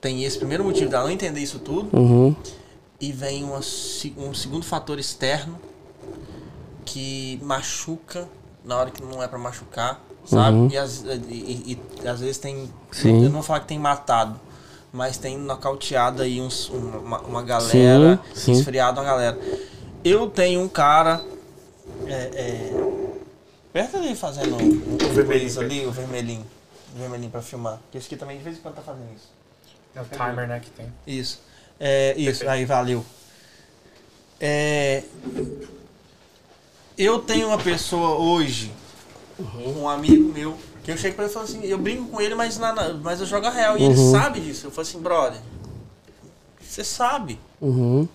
tem 0.00 0.24
esse 0.24 0.36
primeiro 0.36 0.64
motivo 0.64 0.90
dela 0.90 1.04
não 1.04 1.12
entender 1.12 1.40
isso 1.40 1.60
tudo, 1.60 1.96
uhum. 1.96 2.34
e 3.00 3.12
vem 3.12 3.44
uma, 3.44 3.60
um 4.18 4.34
segundo 4.34 4.64
fator 4.64 4.98
externo 4.98 5.58
que 6.84 7.38
machuca 7.42 8.28
na 8.64 8.76
hora 8.76 8.90
que 8.90 9.02
não 9.02 9.22
é 9.22 9.28
para 9.28 9.38
machucar, 9.38 10.00
sabe? 10.24 10.56
Uhum. 10.56 10.68
E, 10.70 10.78
as, 10.78 11.02
e, 11.04 11.08
e, 11.08 11.78
e, 12.02 12.08
às 12.08 12.20
vezes 12.20 12.38
tem. 12.38 12.70
Sim. 12.90 13.16
Eu 13.16 13.24
não 13.24 13.32
vou 13.32 13.42
falar 13.42 13.60
que 13.60 13.66
tem 13.66 13.78
matado, 13.78 14.38
mas 14.92 15.16
tem 15.16 15.36
nocauteado 15.36 16.22
aí 16.22 16.40
uns, 16.40 16.68
uma, 16.68 17.20
uma 17.20 17.42
galera, 17.42 18.20
sim, 18.34 18.40
sim. 18.40 18.52
esfriado 18.52 19.00
uma 19.00 19.06
galera. 19.06 19.38
Eu 20.04 20.28
tenho 20.30 20.60
um 20.60 20.68
cara. 20.68 21.22
É, 22.06 22.12
é, 22.12 22.92
perto 23.72 23.96
ali 23.96 24.14
fazendo 24.14 24.56
o, 24.56 25.04
o 25.04 25.12
vermelhinho 25.12 25.60
ali, 25.60 25.86
o 25.86 25.92
vermelhinho. 25.92 26.46
O 26.94 26.98
vermelhinho 26.98 27.30
pra 27.30 27.42
filmar. 27.42 27.78
Porque 27.78 27.98
esse 27.98 28.06
aqui 28.06 28.16
também 28.16 28.38
de 28.38 28.44
vez 28.44 28.58
em 28.58 28.60
quando 28.60 28.74
tá 28.74 28.82
fazendo 28.82 29.08
isso. 29.14 29.30
É 29.94 30.00
o 30.00 30.04
timer, 30.04 30.48
né, 30.48 30.60
que 30.60 30.70
tem. 30.70 30.92
Isso. 31.06 31.40
É, 31.78 32.14
isso, 32.16 32.40
Perfeito. 32.40 32.50
aí 32.50 32.64
valeu. 32.64 33.04
É, 34.40 35.02
eu 36.96 37.18
tenho 37.18 37.48
uma 37.48 37.58
pessoa 37.58 38.18
hoje, 38.18 38.72
uhum. 39.38 39.82
um 39.82 39.88
amigo 39.88 40.32
meu, 40.32 40.56
que 40.82 40.90
eu 40.90 40.96
chego 40.96 41.14
pra 41.14 41.24
ele 41.24 41.30
e 41.30 41.34
falo 41.34 41.44
assim, 41.46 41.64
eu 41.64 41.78
brinco 41.78 42.08
com 42.08 42.20
ele, 42.20 42.34
mas, 42.34 42.58
na, 42.58 42.92
mas 42.94 43.20
eu 43.20 43.26
jogo 43.26 43.46
a 43.46 43.50
real. 43.50 43.78
E 43.78 43.82
uhum. 43.82 43.92
ele 43.92 44.10
sabe 44.10 44.40
disso. 44.40 44.66
Eu 44.66 44.70
falo 44.70 44.86
assim, 44.86 45.00
brother, 45.00 45.40
você 46.60 46.82
sabe. 46.82 47.38
Uhum. 47.60 48.08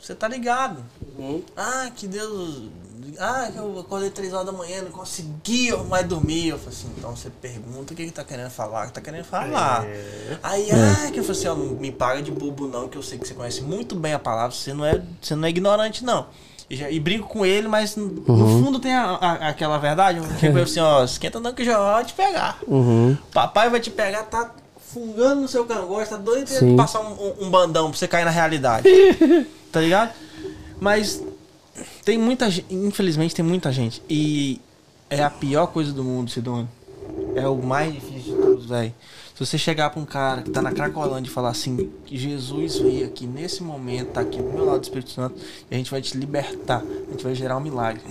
Você 0.00 0.14
tá 0.14 0.26
ligado. 0.26 0.82
Uhum. 1.18 1.42
Ah, 1.56 1.90
que 1.94 2.06
Deus. 2.06 2.70
Ah, 3.18 3.50
que 3.52 3.58
eu 3.58 3.78
acordei 3.78 4.10
três 4.10 4.32
horas 4.32 4.46
da 4.46 4.52
manhã, 4.52 4.82
não 4.82 4.90
consegui 4.90 5.70
mais 5.88 6.06
dormir. 6.06 6.48
Eu 6.48 6.58
falei 6.58 6.74
assim, 6.74 6.88
então 6.96 7.14
você 7.14 7.28
pergunta 7.28 7.92
o 7.92 7.96
que, 7.96 8.06
que 8.06 8.10
tá 8.10 8.24
querendo 8.24 8.50
falar, 8.50 8.86
que 8.86 8.92
tá 8.94 9.00
querendo 9.00 9.24
falar. 9.24 9.86
É. 9.86 10.38
Aí, 10.42 10.70
é. 10.70 10.74
ah, 10.74 11.10
que 11.10 11.20
eu 11.20 11.24
falei 11.24 11.38
assim, 11.38 11.48
ó, 11.48 11.54
não 11.54 11.74
me 11.76 11.92
paga 11.92 12.22
de 12.22 12.30
bobo 12.30 12.66
não, 12.66 12.88
que 12.88 12.96
eu 12.96 13.02
sei 13.02 13.18
que 13.18 13.28
você 13.28 13.34
conhece 13.34 13.62
muito 13.62 13.94
bem 13.94 14.14
a 14.14 14.18
palavra, 14.18 14.56
você 14.56 14.72
não 14.72 14.84
é, 14.84 15.02
você 15.20 15.34
não 15.34 15.46
é 15.46 15.50
ignorante, 15.50 16.04
não. 16.04 16.26
E, 16.70 16.76
já, 16.76 16.88
e 16.88 17.00
brinco 17.00 17.26
com 17.26 17.44
ele, 17.44 17.66
mas 17.66 17.96
no 17.96 18.22
uhum. 18.28 18.64
fundo 18.64 18.78
tem 18.78 18.94
a, 18.94 19.16
a, 19.16 19.48
aquela 19.48 19.76
verdade. 19.76 20.20
Tipo 20.38 20.56
assim, 20.62 20.78
ó, 20.78 21.02
esquenta 21.02 21.40
não 21.40 21.52
que 21.52 21.64
já 21.64 21.76
vai 21.76 22.04
te 22.04 22.14
pegar. 22.14 22.58
Uhum. 22.64 23.18
Papai 23.34 23.68
vai 23.68 23.80
te 23.80 23.90
pegar, 23.90 24.22
tá 24.22 24.54
fungando 24.92 25.40
no 25.40 25.48
seu 25.48 25.64
cangote, 25.64 26.10
tá 26.10 26.16
doido 26.16 26.46
de 26.46 26.76
passar 26.76 27.00
um, 27.00 27.12
um, 27.12 27.46
um, 27.46 27.50
bandão 27.50 27.90
pra 27.90 27.98
você 27.98 28.06
cair 28.06 28.24
na 28.24 28.30
realidade. 28.30 28.88
tá 29.72 29.80
ligado? 29.80 30.12
Mas 30.78 31.20
tem 32.04 32.16
muita 32.16 32.48
gente, 32.48 32.72
infelizmente 32.72 33.34
tem 33.34 33.44
muita 33.44 33.72
gente. 33.72 34.00
E 34.08 34.60
é 35.08 35.24
a 35.24 35.30
pior 35.30 35.66
coisa 35.66 35.92
do 35.92 36.04
mundo, 36.04 36.30
Sidônio. 36.30 36.68
É 37.34 37.48
o 37.48 37.56
mais 37.56 37.92
difícil 37.92 38.36
de 38.36 38.42
todos, 38.42 38.66
velho. 38.66 38.94
Se 39.40 39.46
você 39.46 39.56
chegar 39.56 39.88
pra 39.88 39.98
um 39.98 40.04
cara 40.04 40.42
que 40.42 40.50
tá 40.50 40.60
na 40.60 40.70
Cracolândia 40.70 41.30
e 41.30 41.32
falar 41.32 41.48
assim, 41.48 41.90
que 42.04 42.14
Jesus 42.14 42.76
veio 42.76 43.06
aqui 43.06 43.26
nesse 43.26 43.62
momento, 43.62 44.10
tá 44.12 44.20
aqui 44.20 44.36
do 44.36 44.50
meu 44.50 44.66
lado 44.66 44.80
do 44.80 44.82
Espírito 44.82 45.12
Santo, 45.12 45.40
e 45.70 45.74
a 45.74 45.78
gente 45.78 45.90
vai 45.90 46.02
te 46.02 46.14
libertar, 46.14 46.82
a 46.82 47.10
gente 47.10 47.24
vai 47.24 47.34
gerar 47.34 47.56
um 47.56 47.60
milagre. 47.60 48.02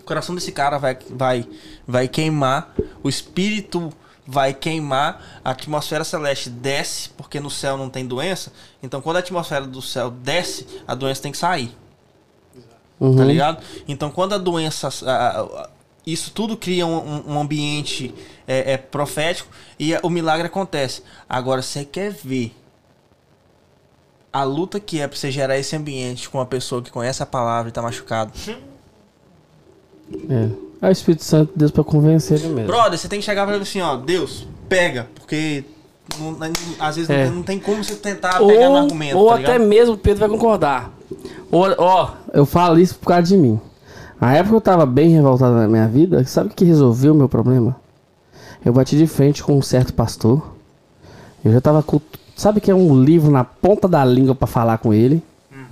O 0.00 0.04
coração 0.06 0.34
desse 0.34 0.52
cara 0.52 0.78
vai, 0.78 0.96
vai, 1.10 1.46
vai 1.86 2.08
queimar, 2.08 2.74
o 3.02 3.10
espírito 3.10 3.92
vai 4.26 4.54
queimar, 4.54 5.40
a 5.44 5.50
atmosfera 5.50 6.02
celeste 6.02 6.48
desce, 6.48 7.10
porque 7.10 7.38
no 7.38 7.50
céu 7.50 7.76
não 7.76 7.90
tem 7.90 8.06
doença. 8.06 8.54
Então, 8.82 9.02
quando 9.02 9.16
a 9.16 9.18
atmosfera 9.18 9.66
do 9.66 9.82
céu 9.82 10.10
desce, 10.10 10.66
a 10.88 10.94
doença 10.94 11.20
tem 11.20 11.30
que 11.30 11.36
sair. 11.36 11.76
Uhum. 12.98 13.16
Tá 13.16 13.24
ligado? 13.24 13.62
Então, 13.86 14.10
quando 14.10 14.34
a 14.34 14.38
doença. 14.38 14.88
A, 15.06 15.68
isso 16.06 16.32
tudo 16.32 16.54
cria 16.54 16.86
um, 16.86 17.32
um 17.32 17.40
ambiente 17.40 18.14
é, 18.46 18.72
é, 18.72 18.76
profético 18.76 19.48
e 19.78 19.94
o 20.02 20.10
milagre 20.10 20.46
acontece. 20.46 21.02
Agora, 21.28 21.62
você 21.62 21.84
quer 21.84 22.12
ver 22.12 22.54
a 24.32 24.42
luta 24.42 24.80
que 24.80 25.00
é 25.00 25.06
pra 25.06 25.16
você 25.16 25.30
gerar 25.30 25.58
esse 25.58 25.76
ambiente 25.76 26.28
com 26.28 26.38
uma 26.38 26.46
pessoa 26.46 26.82
que 26.82 26.90
conhece 26.90 27.22
a 27.22 27.26
palavra 27.26 27.68
e 27.68 27.72
tá 27.72 27.80
machucado. 27.80 28.32
É. 30.28 30.64
É 30.82 30.88
o 30.88 30.90
Espírito 30.90 31.24
Santo 31.24 31.52
Deus 31.56 31.70
pra 31.70 31.82
convencer 31.82 32.38
ele 32.38 32.48
mesmo. 32.48 32.66
Brother, 32.66 32.98
você 32.98 33.08
tem 33.08 33.18
que 33.18 33.24
chegar 33.24 33.46
pra 33.46 33.54
ele 33.54 33.62
assim, 33.62 33.80
ó, 33.80 33.96
Deus, 33.96 34.46
pega, 34.68 35.08
porque 35.14 35.64
não, 36.18 36.36
às 36.78 36.96
vezes 36.96 37.08
é. 37.08 37.26
não, 37.26 37.36
não, 37.36 37.42
tem 37.42 37.58
como 37.58 37.82
você 37.82 37.94
tentar 37.94 38.42
ou, 38.42 38.48
pegar 38.48 38.68
no 38.68 38.76
argumento. 38.76 39.16
Ou 39.16 39.28
tá 39.28 39.36
até 39.36 39.58
mesmo 39.58 39.94
o 39.94 39.98
Pedro 39.98 40.20
vai 40.20 40.28
concordar. 40.28 40.92
Ó, 41.50 42.10
eu 42.34 42.44
falo 42.44 42.78
isso 42.78 42.96
por 42.96 43.06
causa 43.06 43.22
de 43.22 43.36
mim. 43.36 43.58
Na 44.20 44.34
época 44.34 44.56
eu 44.56 44.60
tava 44.60 44.84
bem 44.84 45.08
revoltado 45.08 45.54
na 45.54 45.66
minha 45.66 45.88
vida, 45.88 46.24
sabe 46.24 46.50
o 46.50 46.52
que 46.54 46.64
resolveu 46.64 47.14
o 47.14 47.16
meu 47.16 47.28
problema? 47.28 47.76
Eu 48.64 48.72
bati 48.72 48.96
de 48.96 49.06
frente 49.06 49.42
com 49.42 49.58
um 49.58 49.62
certo 49.62 49.92
pastor. 49.92 50.54
Eu 51.44 51.52
já 51.52 51.60
tava 51.60 51.82
com. 51.82 52.00
Sabe 52.34 52.60
que 52.60 52.70
é 52.70 52.74
um 52.74 52.98
livro 53.02 53.30
na 53.30 53.44
ponta 53.44 53.86
da 53.86 54.04
língua 54.04 54.34
para 54.34 54.46
falar 54.46 54.78
com 54.78 54.92
ele? 54.92 55.22
Hum. 55.52 55.64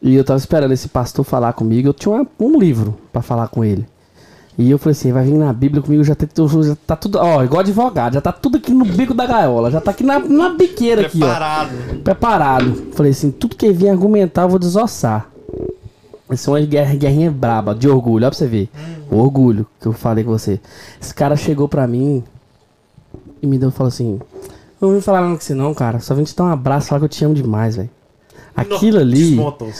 E 0.00 0.14
eu 0.14 0.24
tava 0.24 0.38
esperando 0.38 0.72
esse 0.72 0.88
pastor 0.88 1.24
falar 1.24 1.52
comigo. 1.52 1.88
Eu 1.88 1.94
tinha 1.94 2.14
uma, 2.14 2.26
um 2.38 2.58
livro 2.58 2.96
para 3.12 3.20
falar 3.20 3.48
com 3.48 3.64
ele. 3.64 3.86
E 4.56 4.70
eu 4.70 4.78
falei 4.78 4.92
assim, 4.92 5.12
vai 5.12 5.24
vir 5.24 5.34
na 5.34 5.52
Bíblia 5.52 5.82
comigo, 5.82 6.04
já, 6.04 6.14
tem, 6.14 6.28
já 6.62 6.76
tá 6.86 6.94
tudo, 6.94 7.18
ó, 7.18 7.42
igual 7.42 7.58
advogado, 7.58 8.14
já 8.14 8.20
tá 8.20 8.30
tudo 8.30 8.58
aqui 8.58 8.72
no 8.72 8.84
bico 8.84 9.12
da 9.12 9.26
gaiola, 9.26 9.68
já 9.68 9.80
tá 9.80 9.90
aqui 9.90 10.04
na, 10.04 10.20
na 10.20 10.50
biqueira 10.50 11.08
Preparado. 11.08 11.70
aqui, 11.70 11.96
ó. 11.98 12.02
Preparado. 12.04 12.92
Falei 12.92 13.10
assim, 13.10 13.32
tudo 13.32 13.56
que 13.56 13.72
vir 13.72 13.88
argumentar 13.88 14.42
eu 14.42 14.48
vou 14.48 14.58
desossar. 14.60 15.28
Essa 16.30 16.50
é 16.50 16.52
uma 16.52 16.60
guerra, 16.60 16.94
guerrinha 16.94 17.30
braba, 17.30 17.74
de 17.74 17.88
orgulho, 17.88 18.26
ó 18.26 18.30
pra 18.30 18.38
você 18.38 18.46
ver. 18.46 18.70
O 19.10 19.16
orgulho 19.16 19.66
que 19.80 19.86
eu 19.86 19.92
falei 19.92 20.24
com 20.24 20.30
você. 20.30 20.58
Esse 21.00 21.14
cara 21.14 21.36
chegou 21.36 21.68
pra 21.68 21.86
mim 21.86 22.24
e 23.42 23.46
me 23.46 23.58
deu 23.58 23.70
falou 23.70 23.88
assim: 23.88 24.18
Não 24.80 24.92
vim 24.92 25.00
falar 25.00 25.20
nada 25.20 25.34
com 25.34 25.40
você, 25.40 25.54
não, 25.54 25.74
cara. 25.74 26.00
Só 26.00 26.14
vim 26.14 26.24
te 26.24 26.34
dar 26.34 26.44
um 26.44 26.48
abraço 26.48 26.86
e 26.86 26.88
falar 26.88 27.00
que 27.00 27.04
eu 27.04 27.08
te 27.10 27.24
amo 27.24 27.34
demais, 27.34 27.76
velho. 27.76 27.90
Aquilo 28.56 29.00
ali. 29.00 29.36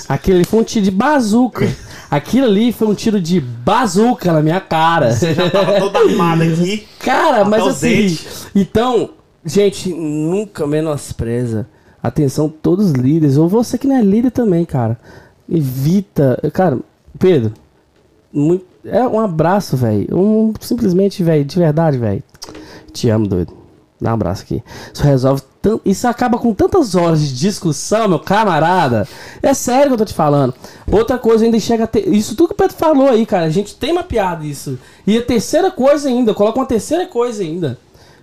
Aquilo 0.09 0.37
ali 0.37 0.45
foi 0.45 0.61
um 0.61 0.65
tiro 0.65 0.85
de 0.85 0.91
bazuca. 0.91 1.69
Aquilo 2.11 2.47
ali 2.47 2.73
foi 2.73 2.89
um 2.89 2.95
tiro 2.95 3.21
de 3.21 3.41
bazuca 3.41 4.33
na 4.33 4.43
minha 4.43 4.61
cara. 4.61 5.13
Você 5.13 5.33
já 5.33 5.49
tava 5.49 5.79
toda 5.79 5.99
armada 6.01 6.45
aqui. 6.45 6.87
Cara, 6.99 7.45
mas 7.45 7.67
assim. 7.67 8.19
Então, 8.55 9.11
gente, 9.45 9.91
nunca 9.91 10.67
menospreza. 10.67 11.67
Atenção, 12.03 12.49
todos 12.49 12.87
os 12.87 12.93
líderes. 12.93 13.37
Ou 13.37 13.49
você 13.49 13.79
que 13.79 13.87
não 13.87 13.97
é 13.97 14.03
líder 14.03 14.31
também, 14.31 14.65
cara. 14.65 14.99
Evita. 15.49 16.39
Cara, 16.53 16.79
Pedro, 17.19 17.53
muito, 18.33 18.65
é 18.85 19.07
um 19.07 19.21
abraço, 19.21 19.77
velho. 19.77 20.09
Um, 20.17 20.53
simplesmente, 20.61 21.23
velho, 21.23 21.45
de 21.45 21.59
verdade, 21.59 21.99
velho. 21.99 22.23
Te 22.93 23.09
amo, 23.09 23.27
doido. 23.27 23.53
Dá 24.01 24.11
um 24.11 24.15
abraço 24.15 24.43
aqui. 24.43 24.63
Isso 24.93 25.03
resolve 25.03 25.43
tanto. 25.63 25.81
Isso 25.85 26.07
acaba 26.07 26.37
com 26.37 26.53
tantas 26.53 26.95
horas 26.95 27.21
de 27.21 27.35
discussão, 27.35 28.09
meu 28.09 28.19
camarada. 28.19 29.09
É 29.43 29.55
sério 29.55 29.89
que 29.89 29.93
eu 29.95 29.99
tô 29.99 30.05
te 30.05 30.13
falando. 30.13 30.53
Outra 30.91 31.17
coisa 31.17 31.45
ainda 31.45 31.59
chega 31.59 31.85
a 31.85 31.87
ter. 31.87 32.09
Isso 32.09 32.37
tudo 32.37 32.49
que 32.49 32.55
o 32.55 32.57
Pedro 32.57 32.77
falou 32.77 33.09
aí, 33.09 33.25
cara. 33.25 33.47
A 33.47 33.51
gente 33.51 33.75
tem 33.75 33.93
mapeado 33.93 34.45
isso. 34.45 34.79
E 35.07 35.17
a 35.17 35.23
terceira 35.23 35.71
coisa 35.71 36.09
ainda, 36.09 36.35
coloca 36.35 36.59
uma 36.59 36.67
terceira 36.67 37.07
coisa 37.07 37.43
ainda. 37.43 37.79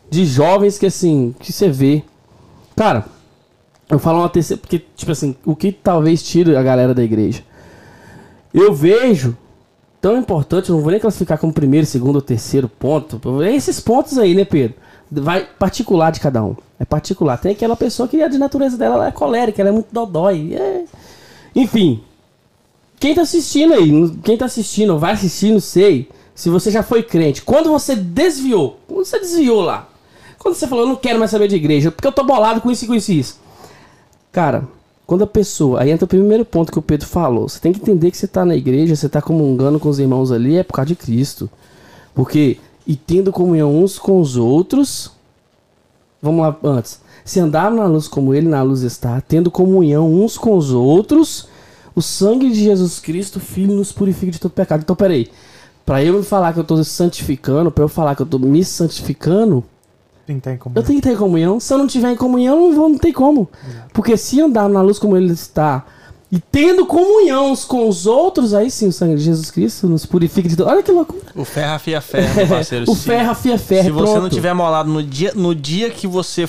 de 0.10 0.26
jovens 0.26 0.78
que 0.78 0.86
assim, 0.86 1.34
que 1.40 1.52
você 1.54 1.70
vê. 1.70 2.04
Cara, 2.76 3.06
eu 3.92 4.00
falo 4.00 4.20
uma 4.20 4.30
terceira, 4.30 4.60
porque, 4.60 4.82
tipo 4.96 5.12
assim, 5.12 5.36
o 5.46 5.56
que 5.56 5.72
talvez 5.72 6.24
tire 6.24 6.56
a 6.56 6.64
galera 6.64 6.94
da 6.94 7.04
igreja? 7.04 7.44
Eu 8.54 8.74
vejo 8.74 9.36
tão 10.00 10.18
importante, 10.18 10.70
eu 10.70 10.76
não 10.76 10.82
vou 10.82 10.92
nem 10.92 11.00
classificar 11.00 11.38
como 11.38 11.54
primeiro, 11.54 11.86
segundo 11.86 12.16
ou 12.16 12.22
terceiro 12.22 12.68
ponto. 12.68 13.22
É 13.44 13.54
esses 13.54 13.80
pontos 13.80 14.18
aí, 14.18 14.34
né, 14.34 14.46
Pedro? 14.46 14.76
Vai 15.12 15.46
particular 15.46 16.12
de 16.12 16.22
cada 16.22 16.42
um. 16.44 16.56
É 16.80 16.86
particular. 16.86 17.38
Tem 17.38 17.52
aquela 17.52 17.76
pessoa 17.76 18.08
que 18.08 18.22
a 18.22 18.30
de 18.30 18.38
natureza 18.38 18.78
dela 18.78 18.96
ela 18.96 19.08
é 19.08 19.12
colérica, 19.12 19.62
ela 19.62 19.70
é 19.70 19.74
muito 19.74 19.90
dodói. 19.92 20.56
É... 20.56 20.86
Enfim. 21.54 22.02
Quem 22.98 23.14
tá 23.14 23.24
assistindo 23.24 23.74
aí, 23.74 24.10
quem 24.24 24.38
tá 24.38 24.46
assistindo, 24.46 24.98
vai 24.98 25.14
assistir, 25.14 25.52
não 25.52 25.60
sei. 25.60 26.08
Se 26.34 26.50
você 26.50 26.72
já 26.72 26.82
foi 26.82 27.04
crente, 27.04 27.42
quando 27.42 27.70
você 27.70 27.96
desviou, 27.96 28.80
quando 28.88 29.06
você 29.06 29.20
desviou 29.20 29.62
lá, 29.62 29.90
quando 30.38 30.56
você 30.56 30.68
falou, 30.68 30.86
eu 30.86 30.90
não 30.90 30.96
quero 30.96 31.20
mais 31.20 31.32
saber 31.32 31.48
de 31.48 31.56
igreja, 31.56 31.92
porque 31.92 32.08
eu 32.08 32.12
tô 32.12 32.24
bolado 32.24 32.62
com 32.62 32.72
isso 32.72 32.86
e 32.86 32.88
com 32.88 32.96
isso 32.96 33.12
e 33.12 33.20
isso. 33.20 33.41
Cara, 34.32 34.68
quando 35.06 35.24
a 35.24 35.28
pessoa. 35.28 35.82
Aí 35.82 35.92
entra 35.92 36.06
o 36.06 36.08
primeiro 36.08 36.46
ponto 36.46 36.72
que 36.72 36.80
o 36.80 36.82
Pedro 36.82 37.06
falou. 37.06 37.50
Você 37.50 37.60
tem 37.60 37.74
que 37.74 37.82
entender 37.82 38.12
que 38.12 38.18
você 38.18 38.28
tá 38.28 38.46
na 38.46 38.56
igreja, 38.56 38.96
você 38.96 39.10
tá 39.10 39.22
comungando 39.22 39.80
com 39.80 39.90
os 39.90 40.00
irmãos 40.00 40.32
ali, 40.32 40.56
é 40.56 40.64
por 40.64 40.74
causa 40.74 40.88
de 40.88 40.96
Cristo. 40.96 41.50
Porque, 42.16 42.58
e 42.88 42.96
tendo 42.96 43.32
comunhão 43.32 43.76
uns 43.76 44.00
com 44.00 44.22
os 44.22 44.38
outros. 44.38 45.12
Vamos 46.22 46.42
lá 46.42 46.56
antes. 46.64 47.02
Se 47.26 47.40
andar 47.40 47.70
na 47.72 47.86
luz 47.86 48.08
como 48.08 48.34
ele 48.34 48.48
na 48.48 48.62
luz 48.64 48.84
está, 48.84 49.20
tendo 49.20 49.52
comunhão 49.52 50.12
uns 50.12 50.38
com 50.38 50.56
os 50.56 50.72
outros, 50.72 51.48
o 51.94 52.02
sangue 52.02 52.50
de 52.50 52.64
Jesus 52.64 53.00
Cristo, 53.00 53.40
Filho, 53.40 53.76
nos 53.76 53.92
purifica 53.92 54.32
de 54.32 54.40
todo 54.40 54.52
pecado. 54.52 54.82
Então, 54.82 54.96
peraí. 54.96 55.30
Pra 55.86 56.02
eu 56.04 56.24
falar 56.24 56.54
que 56.54 56.60
eu 56.60 56.64
tô 56.64 56.82
santificando, 56.84 57.72
pra 57.72 57.84
eu 57.84 57.90
falar 57.90 58.16
que 58.16 58.22
eu 58.22 58.26
tô 58.26 58.40
me 58.40 58.64
santificando, 58.64 59.64
Tem 60.32 60.40
que 60.40 60.44
ter 60.44 60.54
em 60.54 60.58
comunhão. 60.58 60.82
eu 60.82 60.88
tenho 60.88 61.02
que 61.02 61.10
ter 61.10 61.18
comunhão. 61.18 61.60
Se 61.60 61.74
eu 61.74 61.78
não 61.78 61.88
tiver 61.88 62.12
em 62.12 62.16
comunhão, 62.16 62.60
não, 62.70 62.76
vou, 62.76 62.90
não 62.90 62.98
tem 62.98 63.12
como. 63.12 63.50
Porque 63.94 64.16
se 64.16 64.40
andar 64.40 64.70
na 64.70 64.82
luz 64.82 64.98
como 64.98 65.18
ele 65.18 65.34
está 65.34 65.86
e 66.32 66.40
tendo 66.40 66.86
comunhão 66.86 67.52
uns 67.52 67.66
com 67.66 67.90
os 67.90 68.06
outros, 68.06 68.54
aí 68.54 68.72
sim 68.72 68.88
o 68.88 68.92
sangue 68.92 69.16
de 69.16 69.24
Jesus 69.24 69.52
Cristo 69.52 69.86
nos 69.88 70.06
purifica 70.06 70.48
de 70.48 70.56
todo. 70.56 70.70
Olha 70.70 70.82
que 70.82 70.92
loucura. 70.92 71.26
O 71.36 71.44
ferro 71.44 71.74
afia 71.74 72.00
ferro, 72.00 72.48
parceiro. 72.48 72.86
o 72.90 72.96
ferro 72.96 73.32
afia 73.32 73.60
ferro. 73.60 73.84
Se 73.84 73.92
você 73.92 74.18
não 74.18 74.30
tiver 74.30 74.54
molado 74.54 74.90
no 74.90 75.04
dia, 75.04 75.34
no 75.36 75.54
dia 75.54 75.90
que 75.90 76.08
você. 76.08 76.48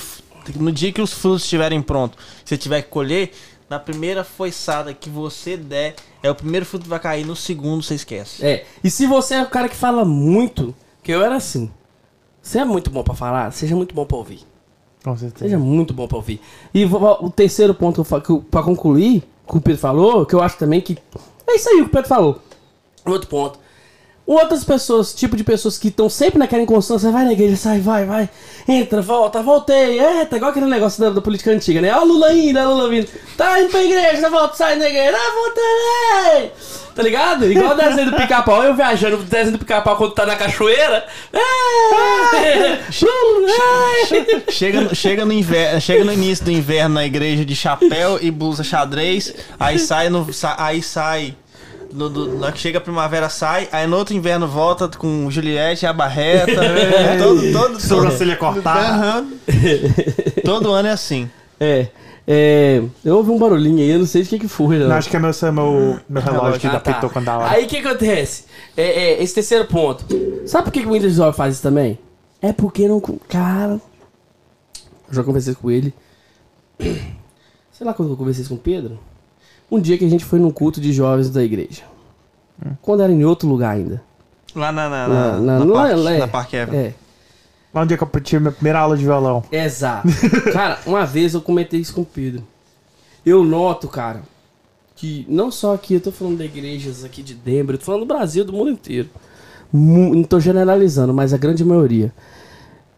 No 0.55 0.71
dia 0.71 0.91
que 0.91 1.01
os 1.01 1.11
frutos 1.11 1.43
estiverem 1.43 1.81
prontos, 1.81 2.17
você 2.43 2.57
tiver 2.57 2.81
que 2.81 2.89
colher, 2.89 3.31
na 3.69 3.79
primeira 3.79 4.23
foiçada 4.23 4.93
que 4.93 5.09
você 5.09 5.55
der, 5.55 5.95
é 6.21 6.29
o 6.29 6.35
primeiro 6.35 6.65
fruto 6.65 6.83
que 6.83 6.89
vai 6.89 6.99
cair, 6.99 7.25
no 7.25 7.35
segundo 7.35 7.81
você 7.81 7.95
esquece. 7.95 8.45
É. 8.45 8.65
E 8.83 8.89
se 8.89 9.05
você 9.05 9.35
é 9.35 9.43
o 9.43 9.47
cara 9.47 9.67
que 9.67 9.75
fala 9.75 10.03
muito, 10.05 10.75
que 11.01 11.11
eu 11.11 11.21
era 11.21 11.35
assim. 11.35 11.69
Você 12.43 12.59
é 12.59 12.65
muito 12.65 12.91
bom 12.91 13.01
pra 13.03 13.15
falar, 13.15 13.51
seja 13.51 13.73
muito 13.73 13.95
bom 13.95 14.05
pra 14.05 14.17
ouvir. 14.17 14.41
Com 15.01 15.17
certeza. 15.17 15.45
Seja 15.45 15.57
muito 15.57 15.93
bom 15.93 16.07
pra 16.07 16.17
ouvir. 16.17 16.41
E 16.73 16.85
o 16.85 17.29
terceiro 17.29 17.73
ponto 17.73 18.05
pra 18.05 18.61
concluir, 18.61 19.23
que 19.47 19.57
o 19.57 19.61
Pedro 19.61 19.79
falou, 19.79 20.25
que 20.25 20.35
eu 20.35 20.41
acho 20.41 20.57
também 20.57 20.81
que. 20.81 20.97
É 21.47 21.55
isso 21.55 21.69
aí 21.69 21.77
que 21.77 21.83
o 21.83 21.89
Pedro 21.89 22.07
falou. 22.07 22.39
Outro 23.05 23.29
ponto. 23.29 23.59
Outras 24.25 24.63
pessoas, 24.63 25.13
tipo 25.13 25.35
de 25.35 25.43
pessoas 25.43 25.77
que 25.77 25.89
estão 25.89 26.07
sempre 26.07 26.39
naquela 26.39 26.63
inconstância, 26.63 27.11
vai 27.11 27.25
na 27.25 27.33
igreja, 27.33 27.57
sai, 27.57 27.81
vai, 27.81 28.05
vai, 28.05 28.29
entra, 28.65 29.01
volta, 29.01 29.43
voltei, 29.43 29.99
eita, 29.99 30.37
igual 30.37 30.51
aquele 30.51 30.65
negócio 30.67 31.03
da, 31.03 31.09
da 31.09 31.21
política 31.21 31.51
antiga, 31.51 31.81
né? 31.81 31.93
Ó, 31.93 32.05
Lula 32.05 32.27
ainda, 32.27 32.67
Lula 32.67 32.87
vindo, 32.87 33.07
tá 33.35 33.59
indo 33.59 33.69
pra 33.69 33.83
igreja, 33.83 34.29
volta, 34.29 34.55
sai 34.55 34.79
da 34.79 34.87
igreja, 34.87 35.17
ah, 35.17 35.33
voltei! 35.35 36.51
Tá 36.95 37.01
ligado? 37.01 37.51
Igual 37.51 37.71
o 37.71 37.75
desenho 37.75 38.11
do 38.11 38.17
pica-pau, 38.17 38.63
eu 38.63 38.75
viajando 38.75 39.17
no 39.17 39.23
desenho 39.23 39.53
do 39.53 39.59
pica-pau 39.59 39.97
quando 39.97 40.13
tá 40.13 40.25
na 40.25 40.35
cachoeira. 40.35 41.05
É, 41.33 42.37
é. 42.37 42.79
Chega, 44.51 44.93
chega, 44.93 45.25
no 45.25 45.33
inverno, 45.33 45.81
chega 45.81 46.03
no 46.03 46.13
início 46.13 46.45
do 46.45 46.51
inverno 46.51 46.95
na 46.95 47.05
igreja 47.05 47.43
de 47.43 47.55
chapéu 47.55 48.19
e 48.21 48.29
blusa 48.29 48.63
xadrez, 48.63 49.33
aí 49.59 49.79
sai 49.79 50.09
no. 50.09 50.27
Aí 50.57 50.83
sai. 50.83 51.35
No, 51.93 52.09
do- 52.09 52.39
na 52.39 52.51
que 52.51 52.57
chega 52.59 52.79
a 52.79 52.81
primavera 52.81 53.29
sai, 53.29 53.69
aí 53.71 53.85
no 53.85 53.95
outro 53.97 54.15
inverno 54.15 54.47
volta 54.47 54.87
com 54.87 55.29
Juliette 55.29 55.85
a 55.85 55.93
barreta. 55.93 56.59
todo, 57.21 57.51
todo, 57.51 57.79
Sobrancelha 57.79 58.35
cortada. 58.35 59.23
Todo 60.43 60.71
ano 60.71 60.87
é 60.87 60.91
assim. 60.91 61.29
É, 61.59 61.87
é, 62.27 62.81
eu 63.05 63.17
ouvi 63.17 63.29
um 63.31 63.37
barulhinho 63.37 63.77
aí, 63.79 63.91
eu 63.91 63.99
não 63.99 64.05
sei 64.05 64.23
de 64.23 64.29
que 64.29 64.39
que 64.39 64.47
foi. 64.47 64.77
Não. 64.79 64.87
Não, 64.87 64.95
acho 64.95 65.09
que 65.09 65.15
é 65.15 65.19
meu, 65.19 65.29
é 65.29 65.51
meu, 65.51 65.99
meu 66.09 66.21
relógio 66.21 66.59
que 66.59 66.67
Ah, 66.67 66.71
dá 66.73 66.79
tá. 66.79 66.93
pitou 66.93 67.09
quando 67.09 67.25
dá 67.25 67.37
hora. 67.37 67.51
Aí 67.51 67.65
o 67.65 67.67
que 67.67 67.77
acontece? 67.77 68.45
É, 68.75 68.83
é, 68.83 69.23
esse 69.23 69.35
terceiro 69.35 69.65
ponto. 69.65 70.03
Sabe 70.47 70.63
por 70.65 70.71
que 70.73 70.81
que 70.81 70.87
o 70.87 70.91
Windows 70.93 71.13
Jovem 71.13 71.33
faz 71.33 71.53
isso 71.55 71.63
também? 71.63 71.99
É 72.41 72.51
porque 72.51 72.87
não. 72.87 72.99
Cara. 73.29 73.79
Eu 75.07 75.13
já 75.13 75.23
conversei 75.23 75.53
com 75.53 75.69
ele. 75.69 75.93
Sei 76.79 77.85
lá 77.85 77.93
quando 77.93 78.09
eu 78.11 78.17
conversei 78.17 78.43
com 78.45 78.55
o 78.55 78.57
Pedro. 78.57 78.99
Um 79.73 79.81
dia 79.81 79.97
que 79.97 80.05
a 80.05 80.09
gente 80.09 80.23
foi 80.23 80.37
num 80.39 80.51
culto 80.51 80.79
de 80.79 80.93
jovens 80.93 81.29
da 81.29 81.43
igreja. 81.43 81.81
Quando 82.81 83.01
era 83.01 83.11
em 83.11 83.25
outro 83.25 83.49
lugar 83.49 83.75
ainda. 83.75 84.01
Lá 84.55 84.71
na, 84.71 84.87
na, 84.87 85.07
Na- 85.07 85.31
na, 85.31 85.39
na- 85.39 85.59
na, 85.59 85.65
lá- 85.65 85.73
parque, 85.83 85.95
lá 85.95 86.11
é. 86.13 86.17
na 86.19 86.27
Parque 86.27 86.55
Ever. 86.55 86.75
É. 86.75 86.93
Lá 87.73 87.81
um 87.81 87.87
dia 87.87 87.97
que 87.97 88.03
eu 88.03 88.21
tive 88.21 88.39
minha 88.41 88.51
primeira 88.51 88.79
aula 88.79 88.95
de 88.95 89.03
violão. 89.03 89.43
Exato. 89.51 90.07
cara, 90.53 90.77
uma 90.85 91.05
vez 91.07 91.33
eu 91.33 91.41
comentei 91.41 91.79
isso 91.79 91.93
com 91.95 92.01
o 92.01 92.05
Pedro. 92.05 92.43
Eu 93.25 93.43
noto, 93.43 93.87
cara, 93.87 94.21
que 94.95 95.25
não 95.27 95.49
só 95.49 95.73
aqui, 95.73 95.95
eu 95.95 95.99
tô 96.01 96.11
falando 96.11 96.37
de 96.37 96.43
igrejas 96.45 97.03
aqui 97.03 97.23
de 97.23 97.33
Denver, 97.33 97.73
eu 97.73 97.79
tô 97.79 97.85
falando 97.85 98.01
do 98.01 98.05
Brasil, 98.13 98.45
do 98.45 98.53
mundo 98.53 98.69
inteiro. 98.69 99.09
Não 99.73 100.23
tô 100.23 100.39
generalizando, 100.39 101.11
mas 101.15 101.33
a 101.33 101.37
grande 101.37 101.65
maioria. 101.65 102.13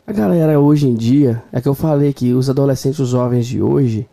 A 0.05 0.11
galera 0.11 0.59
hoje 0.59 0.89
em 0.89 0.93
dia, 0.93 1.41
é 1.53 1.61
que 1.61 1.69
eu 1.69 1.73
falei 1.73 2.11
que 2.11 2.33
os 2.33 2.49
adolescentes, 2.49 2.99
os 2.99 3.09
jovens 3.09 3.47
de 3.47 3.61
hoje, 3.61 4.05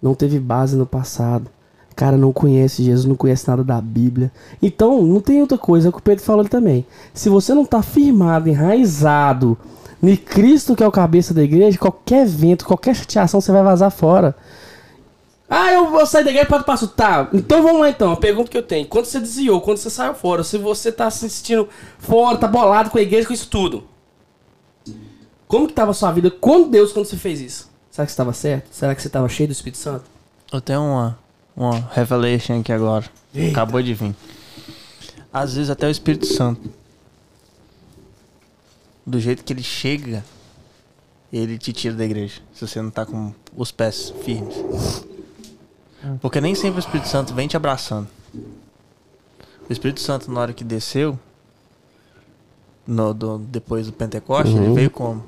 não 0.00 0.14
teve 0.14 0.40
base 0.40 0.76
no 0.76 0.86
passado. 0.86 1.50
Cara, 1.96 2.18
não 2.18 2.30
conhece 2.30 2.82
Jesus, 2.82 3.06
não 3.06 3.16
conhece 3.16 3.48
nada 3.48 3.64
da 3.64 3.80
Bíblia. 3.80 4.30
Então, 4.62 5.02
não 5.02 5.18
tem 5.18 5.40
outra 5.40 5.56
coisa, 5.56 5.88
é 5.88 5.90
o 5.90 5.92
que 5.92 5.98
o 5.98 6.02
Pedro 6.02 6.22
falou 6.22 6.44
também. 6.44 6.86
Se 7.14 7.30
você 7.30 7.54
não 7.54 7.64
tá 7.64 7.82
firmado, 7.82 8.50
enraizado 8.50 9.56
em 10.02 10.14
Cristo, 10.14 10.76
que 10.76 10.84
é 10.84 10.86
o 10.86 10.92
cabeça 10.92 11.32
da 11.32 11.42
igreja, 11.42 11.78
qualquer 11.78 12.26
vento, 12.26 12.66
qualquer 12.66 12.94
chateação, 12.94 13.40
você 13.40 13.50
vai 13.50 13.62
vazar 13.62 13.90
fora. 13.90 14.36
Ah, 15.48 15.72
eu 15.72 15.90
vou 15.90 16.04
sair 16.04 16.24
da 16.24 16.30
igreja 16.30 16.46
para 16.46 16.62
passo. 16.62 16.88
Tá, 16.88 17.30
então 17.32 17.62
vamos 17.62 17.80
lá 17.80 17.88
então. 17.88 18.12
A 18.12 18.16
pergunta 18.16 18.50
que 18.50 18.58
eu 18.58 18.62
tenho: 18.62 18.86
quando 18.86 19.06
você 19.06 19.18
desviou, 19.18 19.60
quando 19.62 19.78
você 19.78 19.88
saiu 19.88 20.12
fora, 20.12 20.44
se 20.44 20.58
você 20.58 20.92
tá 20.92 21.10
se 21.10 21.30
sentindo 21.30 21.66
fora, 21.98 22.36
tá 22.36 22.46
bolado 22.46 22.90
com 22.90 22.98
a 22.98 23.02
igreja, 23.02 23.26
com 23.26 23.32
isso 23.32 23.48
tudo. 23.48 23.84
Como 25.48 25.66
que 25.66 25.72
tava 25.72 25.92
a 25.92 25.94
sua 25.94 26.10
vida 26.12 26.30
com 26.30 26.68
Deus 26.68 26.92
quando 26.92 27.06
você 27.06 27.16
fez 27.16 27.40
isso? 27.40 27.70
Será 27.90 28.04
que 28.04 28.10
você 28.10 28.14
estava 28.14 28.32
certo? 28.32 28.68
Será 28.70 28.94
que 28.94 29.00
você 29.00 29.08
estava 29.08 29.28
cheio 29.28 29.48
do 29.48 29.52
Espírito 29.52 29.78
Santo? 29.78 30.04
Eu 30.52 30.60
tenho 30.60 30.80
uma, 30.82 31.18
uma 31.56 31.78
revelation 31.92 32.60
aqui 32.60 32.72
agora. 32.72 33.04
Eita. 33.34 33.52
Acabou 33.52 33.82
de 33.82 33.94
vir. 33.94 34.14
Às 35.32 35.54
vezes 35.54 35.70
até 35.70 35.86
o 35.86 35.90
Espírito 35.90 36.26
Santo. 36.26 36.70
Do 39.04 39.20
jeito 39.20 39.44
que 39.44 39.52
ele 39.52 39.62
chega, 39.62 40.24
ele 41.32 41.56
te 41.58 41.72
tira 41.72 41.94
da 41.94 42.04
igreja. 42.04 42.40
Se 42.52 42.66
você 42.66 42.82
não 42.82 42.90
tá 42.90 43.06
com 43.06 43.32
os 43.56 43.70
pés 43.70 44.12
firmes. 44.24 44.54
Porque 46.20 46.40
nem 46.40 46.54
sempre 46.54 46.78
o 46.78 46.80
Espírito 46.80 47.08
Santo 47.08 47.34
vem 47.34 47.46
te 47.48 47.56
abraçando. 47.56 48.08
O 49.68 49.72
Espírito 49.72 50.00
Santo, 50.00 50.30
na 50.30 50.40
hora 50.40 50.52
que 50.52 50.62
desceu, 50.64 51.18
no, 52.86 53.12
do- 53.12 53.38
depois 53.38 53.86
do 53.86 53.92
Pentecoste, 53.92 54.54
ele 54.54 54.66
Uhum. 54.68 54.74
veio 54.74 54.90
como? 54.90 55.24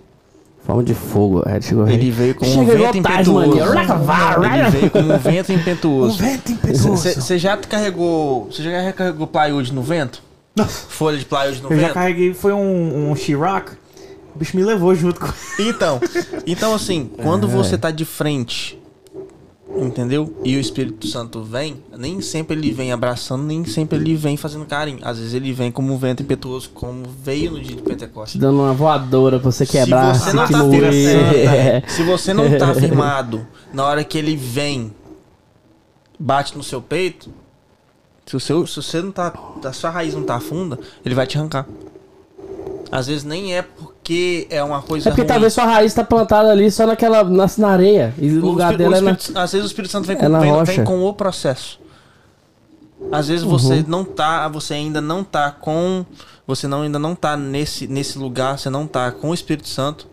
Forma 0.65 0.83
de 0.83 0.95
fogo. 0.95 1.43
É, 1.47 1.61
chegou 1.61 1.85
aí. 1.85 1.95
Ele 1.95 2.11
veio 2.11 2.35
como 2.35 2.51
um 2.51 2.55
Chega 2.55 2.77
vento 2.77 2.99
impetuoso. 2.99 3.59
Ele 4.45 4.71
veio 4.71 4.91
como 4.91 5.15
um 5.15 5.19
vento 5.19 5.53
impetuoso. 5.53 6.19
vento 6.23 6.53
Você 7.17 7.39
já 7.39 7.57
carregou. 7.57 8.47
Você 8.47 8.63
já 8.63 8.93
carregou 8.93 9.27
plywood 9.27 9.73
no 9.73 9.83
vento? 9.83 10.23
Folha 10.67 11.17
de 11.17 11.25
plywood 11.25 11.63
no 11.63 11.73
Eu 11.73 11.77
já 11.77 11.87
vento? 11.87 11.95
carreguei, 11.95 12.35
foi 12.35 12.53
um, 12.53 13.11
um 13.11 13.17
Chirac. 13.17 13.73
O 14.35 14.39
bicho 14.39 14.57
me 14.57 14.63
levou 14.63 14.95
junto 14.95 15.21
com. 15.21 15.29
Então, 15.59 16.01
então 16.47 16.75
assim, 16.75 17.11
quando 17.23 17.49
você 17.49 17.79
tá 17.79 17.91
de 17.91 18.05
frente, 18.05 18.78
entendeu? 19.77 20.35
E 20.45 20.57
o 20.57 20.61
Espírito 20.61 21.07
Santo 21.07 21.43
vem, 21.43 21.83
nem 21.97 22.21
sempre 22.21 22.57
ele 22.57 22.73
vem 22.73 22.93
abraçando, 22.93 23.45
nem 23.45 23.65
sempre 23.65 23.99
ele 23.99 24.17
vem 24.17 24.37
fazendo 24.37 24.65
carinho. 24.65 24.99
Às 25.03 25.19
vezes 25.19 25.35
ele 25.35 25.53
vem 25.53 25.71
como 25.71 25.93
um 25.93 25.99
vento 25.99 26.23
impetuoso, 26.23 26.71
como 26.71 27.05
veio 27.23 27.53
no 27.53 27.61
dia 27.61 27.77
de 27.77 27.83
Te 27.83 27.89
Pentecostes. 27.89 28.41
dando 28.41 28.61
uma 28.61 28.73
voadora 28.73 29.39
pra 29.39 29.51
você 29.51 29.67
quebrar, 29.67 30.15
se 30.15 30.31
você 30.31 30.33
não 30.33 30.49
tá 30.49 30.71
firmado, 30.71 31.87
se 31.89 32.03
você 32.03 32.35
não 32.35 32.59
tá 32.59 32.75
firmado 32.75 33.47
na 33.73 33.85
hora 33.85 34.03
que 34.05 34.17
ele 34.17 34.37
vem, 34.37 34.93
bate 36.19 36.57
no 36.57 36.63
seu 36.63 36.81
peito, 36.81 37.31
se, 38.27 38.37
o 38.37 38.41
seu, 38.41 38.67
se 38.67 38.77
você 38.77 39.03
não 39.03 39.13
tá, 39.13 39.33
a 39.65 39.73
sua 39.73 39.91
raiz 39.91 40.15
não 40.15 40.23
tá 40.23 40.41
funda, 40.41 40.79
ele 41.05 41.15
vai 41.15 41.27
te 41.27 41.39
arrancar. 41.39 41.67
Às 42.91 43.07
vezes 43.07 43.25
nem 43.25 43.55
é 43.55 43.65
porque 44.09 44.47
é 44.49 44.65
uma 44.65 44.81
coisa 44.81 45.09
É 45.09 45.11
porque 45.11 45.21
ruim. 45.21 45.29
talvez 45.29 45.53
sua 45.53 45.67
raiz 45.67 45.93
tá 45.93 46.03
plantada 46.03 46.51
ali 46.51 46.71
só 46.71 46.87
naquela. 46.87 47.23
Na, 47.25 47.47
na 47.59 47.69
areia. 47.69 48.15
E 48.19 48.31
o 48.31 48.43
O 48.43 48.47
lugar 48.47 48.75
dela 48.75 48.97
é 48.97 49.01
na. 49.03 49.11
Às 49.35 49.53
vezes 49.53 49.65
o 49.65 49.67
Espírito 49.67 49.91
Santo 49.93 50.07
vem 50.07 50.17
é 50.17 50.19
com, 50.19 50.41
vem- 50.41 50.65
vem 50.65 50.85
com 50.85 51.05
o 51.05 51.13
processo. 51.13 51.79
Às 53.13 53.29
vezes 53.29 53.45
você 53.45 53.85
não 53.87 54.05
tá, 54.05 54.49
você 54.49 54.75
ainda 54.75 55.01
não 55.01 55.23
tá 55.23 55.51
com, 55.51 56.05
você 56.47 56.67
não 56.67 56.83
ainda 56.83 56.99
não 56.99 57.15
tá 57.15 57.37
nesse 57.37 57.87
nesse 57.87 58.19
lugar, 58.19 58.59
você 58.59 58.71
não 58.71 58.87
tá 58.87 59.13
com 59.13 59.31
o 59.31 59.35
Espírito 59.35 59.69
Santo, 59.69 60.09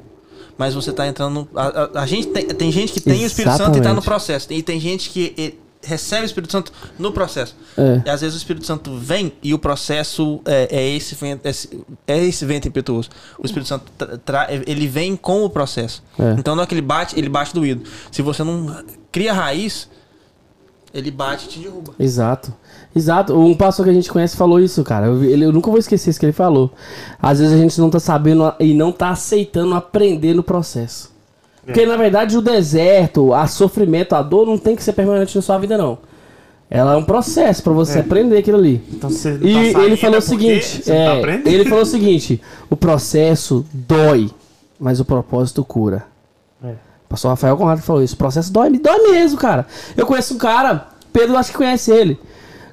mas 0.58 0.74
você 0.76 0.92
tá 0.92 1.08
entrando. 1.08 1.48
A, 1.56 1.68
a, 1.68 2.02
a, 2.02 2.06
gente 2.06 2.28
tem, 2.28 2.46
tem 2.48 2.72
gente 2.72 2.92
que 2.94 3.00
tem 3.00 3.14
Exatamente. 3.14 3.24
o 3.24 3.28
Espírito 3.28 3.58
Santo 3.58 3.78
e 3.78 3.82
tá 3.82 3.94
no 3.94 4.02
processo. 4.02 4.52
E 4.52 4.62
tem 4.62 4.78
gente 4.80 5.10
que 5.10 5.58
recebe 5.86 6.24
o 6.24 6.26
Espírito 6.26 6.52
Santo 6.52 6.72
no 6.98 7.12
processo. 7.12 7.56
É. 7.78 8.02
E 8.06 8.10
às 8.10 8.22
vezes 8.22 8.36
o 8.36 8.38
Espírito 8.38 8.66
Santo 8.66 8.98
vem 8.98 9.34
e 9.42 9.54
o 9.54 9.60
processo 9.60 10.42
é, 10.46 10.68
é 10.72 10.90
esse, 10.90 11.16
vento, 11.16 11.46
é 12.08 12.24
esse 12.24 12.46
vento 12.46 12.68
impetuoso. 12.68 13.10
O 13.38 13.46
Espírito 13.46 13.68
Santo 13.68 13.92
ele 14.68 14.88
vem 14.88 15.16
com 15.16 15.44
o 15.44 15.50
processo. 15.50 16.04
É. 16.20 16.36
Então 16.38 16.56
não 16.56 16.64
é 16.64 16.66
que 16.66 16.74
ele 16.74 16.82
bate, 16.82 17.18
ele 17.18 17.30
bate 17.30 17.54
doído. 17.54 17.84
Se 18.12 18.22
você 18.22 18.44
não 18.44 18.84
cria 19.12 19.34
raiz, 19.34 19.90
ele 20.94 21.12
bate 21.12 21.46
e 21.46 21.50
te 21.50 21.60
derruba. 21.60 21.94
Exato. 22.00 22.54
Exato. 22.96 23.38
Um 23.38 23.56
pastor 23.56 23.86
que 23.86 23.92
a 23.92 23.94
gente 23.94 24.10
conhece 24.10 24.38
falou 24.38 24.60
isso, 24.60 24.82
cara. 24.84 25.08
Eu, 25.08 25.24
eu 25.24 25.52
nunca 25.52 25.70
vou 25.70 25.78
esquecer 25.78 26.10
isso 26.10 26.20
que 26.20 26.26
ele 26.26 26.34
falou. 26.34 26.72
Às 27.22 27.40
vezes 27.40 27.54
a 27.54 27.58
gente 27.58 27.80
não 27.80 27.90
tá 27.90 28.00
sabendo 28.00 28.54
e 28.60 28.74
não 28.74 28.92
tá 28.92 29.10
aceitando 29.10 29.76
aprender 29.76 30.34
no 30.34 30.42
processo. 30.42 31.15
É. 31.66 31.72
Porque 31.72 31.86
na 31.86 31.98
verdade 31.98 32.38
o 32.38 32.42
deserto, 32.42 33.34
a 33.34 33.48
sofrimento, 33.48 34.14
a 34.14 34.22
dor 34.22 34.46
não 34.46 34.58
tem 34.58 34.76
que 34.76 34.84
ser 34.84 34.94
permanente 34.94 35.36
na 35.36 35.42
sua 35.42 35.58
vida, 35.58 35.78
não. 35.78 35.98
Ela 36.70 36.94
é 36.94 36.98
um 36.98 37.04
processo 37.04 37.62
para 37.62 37.74
você 37.74 38.00
é. 38.00 38.02
aprender 38.02 38.38
aquilo 38.38 38.58
ali. 38.58 38.84
Então, 38.92 39.10
você 39.10 39.38
e 39.42 39.72
tá 39.72 39.84
ele 39.84 39.98
falou 39.98 40.18
o 40.18 40.22
seguinte: 40.22 40.82
tá 40.82 40.94
é, 40.94 41.22
tá 41.22 41.50
ele 41.50 41.66
falou 41.66 41.84
o 41.84 41.86
seguinte: 41.86 42.42
o 42.70 42.76
processo 42.76 43.66
dói, 43.72 44.32
mas 44.80 45.00
o 45.00 45.06
propósito 45.06 45.64
cura. 45.64 46.06
É. 46.64 46.70
O 46.70 47.10
pastor 47.10 47.30
Rafael 47.30 47.56
Conrado 47.56 47.82
falou 47.82 48.02
isso: 48.02 48.16
o 48.16 48.18
processo 48.18 48.52
dói, 48.52 48.70
me 48.70 48.80
dói 48.80 49.12
mesmo, 49.12 49.38
cara. 49.38 49.68
Eu 49.96 50.08
conheço 50.08 50.34
um 50.34 50.38
cara, 50.38 50.88
Pedro 51.14 51.38
acho 51.38 51.52
que 51.52 51.58
conhece 51.58 51.92
ele. 51.92 52.20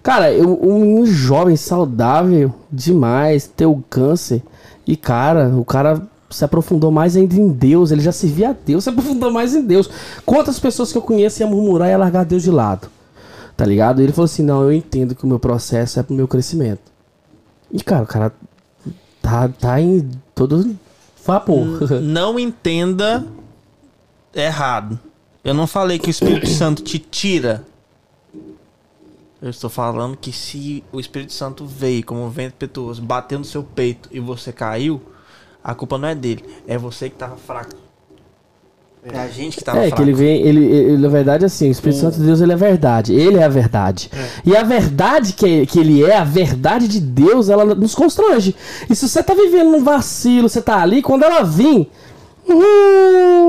Cara, 0.02 0.32
eu, 0.32 0.58
um 0.60 0.80
menino 0.80 1.06
jovem, 1.06 1.54
saudável 1.54 2.52
demais, 2.72 3.46
teu 3.46 3.84
câncer. 3.88 4.42
E, 4.84 4.96
cara, 4.96 5.48
o 5.56 5.64
cara 5.64 6.02
se 6.32 6.44
aprofundou 6.44 6.90
mais 6.90 7.16
ainda 7.16 7.34
em 7.34 7.48
Deus. 7.48 7.90
Ele 7.90 8.00
já 8.00 8.12
servia 8.12 8.50
a 8.50 8.52
Deus, 8.52 8.84
se 8.84 8.90
aprofundou 8.90 9.30
mais 9.30 9.54
em 9.54 9.62
Deus. 9.62 9.88
Quantas 10.24 10.58
pessoas 10.58 10.92
que 10.92 10.98
eu 10.98 11.02
conheço 11.02 11.42
iam 11.42 11.50
murmurar 11.50 11.88
e 11.88 11.96
largar 11.96 12.24
Deus 12.24 12.42
de 12.42 12.50
lado? 12.50 12.88
Tá 13.56 13.64
ligado? 13.64 14.00
E 14.00 14.04
ele 14.04 14.12
falou 14.12 14.24
assim: 14.24 14.42
Não, 14.42 14.62
eu 14.62 14.72
entendo 14.72 15.14
que 15.14 15.24
o 15.24 15.28
meu 15.28 15.38
processo 15.38 16.00
é 16.00 16.02
pro 16.02 16.14
meu 16.14 16.26
crescimento. 16.26 16.80
E, 17.70 17.82
cara, 17.82 18.02
o 18.02 18.06
cara 18.06 18.32
tá, 19.20 19.48
tá 19.48 19.80
em 19.80 20.10
todo 20.34 20.74
vapor. 21.24 21.90
Não 22.02 22.38
entenda 22.38 23.24
errado. 24.34 24.98
Eu 25.44 25.54
não 25.54 25.66
falei 25.66 25.98
que 25.98 26.08
o 26.08 26.10
Espírito 26.10 26.48
Santo 26.50 26.82
te 26.82 26.98
tira 26.98 27.64
eu 29.42 29.50
estou 29.50 29.68
falando 29.68 30.16
que 30.16 30.30
se 30.30 30.84
o 30.92 31.00
Espírito 31.00 31.32
Santo 31.32 31.66
veio 31.66 32.06
como 32.06 32.24
um 32.24 32.30
vento 32.30 32.54
impetuoso, 32.54 33.02
bateu 33.02 33.40
no 33.40 33.44
seu 33.44 33.64
peito 33.64 34.08
e 34.12 34.20
você 34.20 34.52
caiu, 34.52 35.02
a 35.62 35.74
culpa 35.74 35.98
não 35.98 36.08
é 36.08 36.14
dele, 36.14 36.44
é 36.66 36.76
você 36.76 37.08
que 37.08 37.14
estava 37.14 37.36
fraco. 37.36 37.70
É 39.04 39.18
a 39.18 39.26
gente 39.26 39.54
que 39.54 39.62
estava 39.62 39.78
é, 39.78 39.88
fraco. 39.88 39.94
É, 39.94 39.96
que 39.96 40.10
ele 40.10 40.16
vem, 40.16 40.42
ele, 40.42 40.64
ele, 40.64 40.98
na 40.98 41.08
verdade, 41.08 41.44
assim, 41.44 41.68
o 41.68 41.72
Espírito 41.72 41.98
o... 41.98 42.00
Santo 42.00 42.18
de 42.18 42.24
Deus, 42.24 42.40
ele 42.40 42.52
é 42.52 42.56
verdade. 42.56 43.12
Ele 43.12 43.38
é 43.38 43.44
a 43.44 43.48
verdade. 43.48 44.08
É. 44.12 44.28
E 44.44 44.56
a 44.56 44.62
verdade 44.62 45.32
que, 45.32 45.66
que 45.66 45.80
ele 45.80 46.04
é, 46.04 46.16
a 46.16 46.24
verdade 46.24 46.86
de 46.86 47.00
Deus, 47.00 47.48
ela 47.48 47.64
nos 47.74 47.96
constrange. 47.96 48.54
E 48.88 48.94
se 48.94 49.08
você 49.08 49.20
está 49.20 49.34
vivendo 49.34 49.72
num 49.72 49.82
vacilo, 49.82 50.48
você 50.48 50.60
está 50.60 50.80
ali, 50.80 51.02
quando 51.02 51.24
ela 51.24 51.42
vir, 51.42 51.90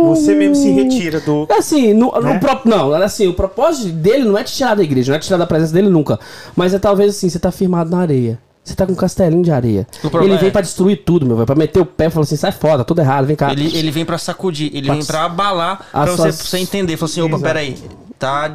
você 0.03 0.35
mesmo 0.35 0.55
se 0.55 0.69
retira 0.69 1.19
do. 1.19 1.47
Assim, 1.51 1.93
no, 1.93 2.11
né? 2.19 2.33
no 2.33 2.39
pro, 2.39 2.61
não, 2.65 2.93
assim, 2.93 3.27
o 3.27 3.33
propósito 3.33 3.89
dele 3.89 4.23
não 4.23 4.37
é 4.37 4.43
te 4.43 4.53
tirar 4.53 4.75
da 4.75 4.83
igreja, 4.83 5.11
não 5.11 5.17
é 5.17 5.19
te 5.19 5.25
tirar 5.25 5.37
da 5.37 5.47
presença 5.47 5.73
dele 5.73 5.89
nunca. 5.89 6.19
Mas 6.55 6.73
é 6.73 6.79
talvez 6.79 7.15
assim, 7.15 7.29
você 7.29 7.39
tá 7.39 7.51
firmado 7.51 7.89
na 7.89 7.99
areia. 7.99 8.39
Você 8.63 8.75
tá 8.75 8.85
com 8.85 8.93
um 8.93 8.95
castelinho 8.95 9.43
de 9.43 9.51
areia. 9.51 9.85
Ele 10.21 10.37
vem 10.37 10.47
é... 10.47 10.51
pra 10.51 10.61
destruir 10.61 11.03
tudo, 11.03 11.25
meu 11.25 11.35
velho. 11.35 11.45
Pra 11.45 11.55
meter 11.55 11.81
o 11.81 11.85
pé 11.85 12.05
e 12.05 12.09
falar 12.09 12.23
assim, 12.23 12.37
sai 12.37 12.51
fora, 12.51 12.77
tá 12.77 12.83
tudo 12.85 13.01
errado, 13.01 13.25
vem 13.25 13.35
cá. 13.35 13.51
Ele, 13.51 13.75
ele 13.77 13.91
vem 13.91 14.05
pra 14.05 14.17
sacudir, 14.17 14.71
ele 14.73 14.85
pra... 14.85 14.95
vem 14.95 15.05
pra 15.05 15.23
abalar, 15.25 15.85
pra 15.91 16.05
você, 16.05 16.15
suas... 16.15 16.35
você 16.35 16.57
entender. 16.59 16.95
Falar 16.95 17.09
assim, 17.09 17.21
opa, 17.21 17.35
Exato. 17.35 17.43
peraí. 17.43 17.77
Tá 18.17 18.53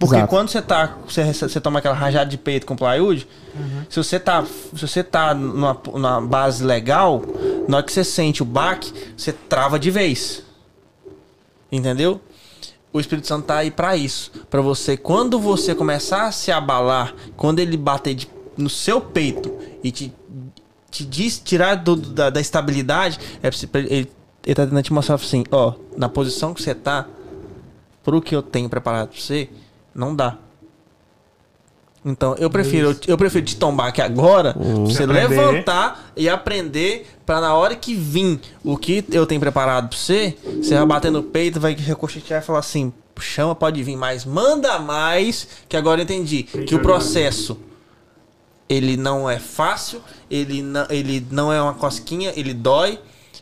porque 0.00 0.16
Exato. 0.16 0.30
quando 0.30 0.48
você 0.48 0.62
tá. 0.62 0.96
Você, 1.06 1.30
você 1.32 1.60
toma 1.60 1.78
aquela 1.78 1.94
rajada 1.94 2.30
de 2.30 2.38
peito 2.38 2.64
com 2.64 2.74
plywood, 2.74 3.28
uhum. 3.54 3.84
se 3.90 3.96
você 3.96 4.18
tá. 4.18 4.42
Se 4.74 4.80
você 4.88 5.04
tá 5.04 5.34
numa, 5.34 5.76
numa 5.92 6.22
base 6.22 6.64
legal, 6.64 7.22
na 7.68 7.76
hora 7.76 7.86
que 7.86 7.92
você 7.92 8.02
sente 8.02 8.42
o 8.42 8.46
baque, 8.46 8.90
você 9.14 9.30
trava 9.30 9.78
de 9.78 9.90
vez. 9.90 10.42
Entendeu? 11.70 12.18
O 12.92 12.98
Espírito 12.98 13.26
Santo 13.28 13.44
tá 13.44 13.56
aí 13.58 13.70
para 13.70 13.94
isso. 13.94 14.32
para 14.48 14.62
você, 14.62 14.96
quando 14.96 15.38
você 15.38 15.74
começar 15.74 16.26
a 16.26 16.32
se 16.32 16.50
abalar, 16.50 17.14
quando 17.36 17.58
ele 17.58 17.76
bater 17.76 18.14
de, 18.14 18.28
no 18.60 18.70
seu 18.70 19.00
peito 19.00 19.52
e 19.82 19.90
te, 19.90 20.12
te 20.90 21.04
diz, 21.04 21.38
tirar 21.38 21.76
do, 21.76 21.96
da, 21.96 22.30
da, 22.30 22.40
estabilidade, 22.40 23.18
é, 23.42 23.48
ele, 23.78 24.10
ele 24.44 24.54
tá 24.54 24.64
tentando 24.64 24.82
te 24.82 24.92
mostrar 24.92 25.14
assim: 25.14 25.44
ó, 25.50 25.74
na 25.96 26.08
posição 26.08 26.54
que 26.54 26.62
você 26.62 26.74
tá, 26.74 27.06
pro 28.02 28.20
que 28.20 28.34
eu 28.34 28.42
tenho 28.42 28.68
preparado 28.68 29.08
pra 29.08 29.20
você 29.20 29.48
não 29.94 30.14
dá. 30.14 30.38
Então, 32.02 32.34
eu 32.38 32.48
prefiro, 32.48 32.96
eu, 33.06 33.18
prefiro 33.18 33.44
te 33.44 33.56
tombar 33.56 33.88
aqui 33.88 34.00
agora, 34.00 34.56
uhum. 34.58 34.86
você 34.86 35.04
aprender. 35.04 35.28
levantar 35.28 36.12
e 36.16 36.30
aprender 36.30 37.06
para 37.26 37.42
na 37.42 37.54
hora 37.54 37.76
que 37.76 37.94
vir 37.94 38.40
o 38.64 38.78
que 38.78 39.04
eu 39.12 39.26
tenho 39.26 39.40
preparado 39.40 39.90
para 39.90 39.98
você, 39.98 40.34
você 40.62 40.74
vai 40.76 40.86
bater 40.86 41.10
no 41.10 41.22
peito, 41.22 41.60
vai 41.60 41.74
recochetear 41.74 42.42
e 42.42 42.44
falar 42.44 42.60
assim: 42.60 42.90
chama, 43.20 43.54
pode 43.54 43.82
vir 43.82 43.96
mais, 43.96 44.24
manda 44.24 44.78
mais, 44.78 45.46
que 45.68 45.76
agora 45.76 46.00
eu 46.00 46.04
entendi 46.04 46.42
que 46.42 46.74
o 46.74 46.80
processo 46.80 47.58
ele 48.70 48.96
não 48.96 49.28
é 49.28 49.40
fácil, 49.40 50.00
ele 50.30 50.62
não, 50.62 50.86
ele 50.88 51.26
não 51.32 51.52
é 51.52 51.60
uma 51.60 51.74
cosquinha, 51.74 52.32
ele 52.36 52.54
dói, 52.54 53.00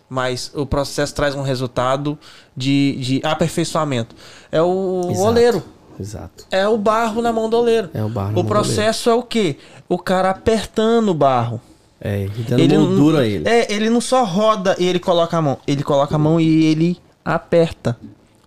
mas 0.09 0.51
o 0.55 0.65
processo 0.65 1.15
traz 1.15 1.35
um 1.35 1.43
resultado 1.43 2.19
de, 2.57 2.97
de 2.99 3.21
aperfeiçoamento. 3.23 4.17
É 4.51 4.63
o 4.63 5.03
Exato. 5.11 5.29
oleiro. 5.29 5.65
Exato. 6.01 6.47
É 6.51 6.67
o 6.67 6.79
barro 6.79 7.21
na 7.21 7.31
mão 7.31 7.51
do 7.51 7.59
oleiro. 7.59 7.91
É 7.93 8.03
o 8.03 8.09
barro. 8.09 8.41
O 8.41 8.45
processo 8.45 9.11
é 9.11 9.15
o 9.15 9.23
quê? 9.23 9.57
O 9.87 9.99
cara 9.99 10.31
apertando 10.31 11.11
o 11.11 11.15
barro. 11.15 11.61
É, 12.01 12.25
e 12.25 12.29
dando 12.29 12.61
ele 12.61 12.79
moldura 12.79 13.19
não, 13.19 13.25
ele. 13.25 13.49
É, 13.49 13.71
ele 13.71 13.91
não 13.91 14.01
só 14.01 14.25
roda 14.25 14.77
e 14.79 14.87
ele 14.87 15.01
coloca 15.01 15.37
a 15.37 15.43
mão. 15.43 15.59
Ele 15.67 15.83
coloca 15.83 16.15
a 16.15 16.19
mão 16.19 16.41
e 16.41 16.65
ele 16.65 16.97
aperta. 17.23 17.99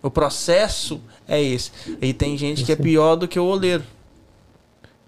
O 0.02 0.10
processo 0.10 1.00
é 1.28 1.40
esse. 1.40 1.70
E 2.00 2.12
tem 2.12 2.36
gente 2.36 2.64
que 2.64 2.72
é 2.72 2.76
pior 2.76 3.14
do 3.14 3.28
que 3.28 3.38
o 3.38 3.44
oleiro. 3.44 3.84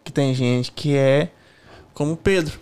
Que 0.05 0.13
tem 0.13 0.35
gente 0.35 0.71
que 0.71 0.95
é 0.95 1.31
como 1.95 2.17
Pedro. 2.17 2.59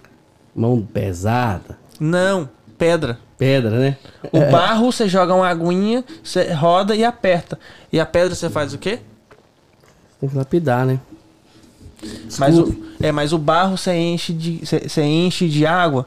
Mão 0.55 0.83
pesada. 0.83 1.79
Não, 1.99 2.49
pedra. 2.79 3.19
Pedra, 3.39 3.71
né? 3.71 3.97
O 4.31 4.39
barro, 4.51 4.93
você 4.93 5.09
joga 5.09 5.35
uma 5.35 5.49
aguinha, 5.49 6.05
você 6.23 6.53
roda 6.53 6.95
e 6.95 7.05
aperta. 7.05 7.59
E 7.91 7.99
a 7.99 8.07
pedra 8.07 8.35
você 8.35 8.49
faz 8.49 8.73
o 8.73 8.79
quê? 8.79 9.01
Tem 10.21 10.29
que 10.29 10.37
lapidar, 10.37 10.87
né? 10.87 11.01
Mas 12.39 12.59
o, 12.59 12.77
é, 13.01 13.11
mas 13.11 13.33
o 13.33 13.39
barro 13.39 13.77
você 13.77 13.95
enche 13.95 14.33
de 14.33 14.61
você 14.65 15.03
enche 15.03 15.49
de 15.49 15.67
água, 15.67 16.07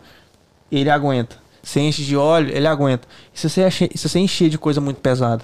ele 0.71 0.89
aguenta. 0.89 1.37
Você 1.63 1.79
enche 1.79 2.03
de 2.03 2.15
óleo, 2.15 2.55
ele 2.55 2.67
aguenta. 2.67 3.07
E 3.33 3.39
se 3.39 3.49
você, 3.49 3.67
enche, 3.67 3.89
se 3.95 4.07
você 4.07 4.19
encher 4.19 4.49
de 4.49 4.57
coisa 4.57 4.79
muito 4.79 5.01
pesada? 5.01 5.43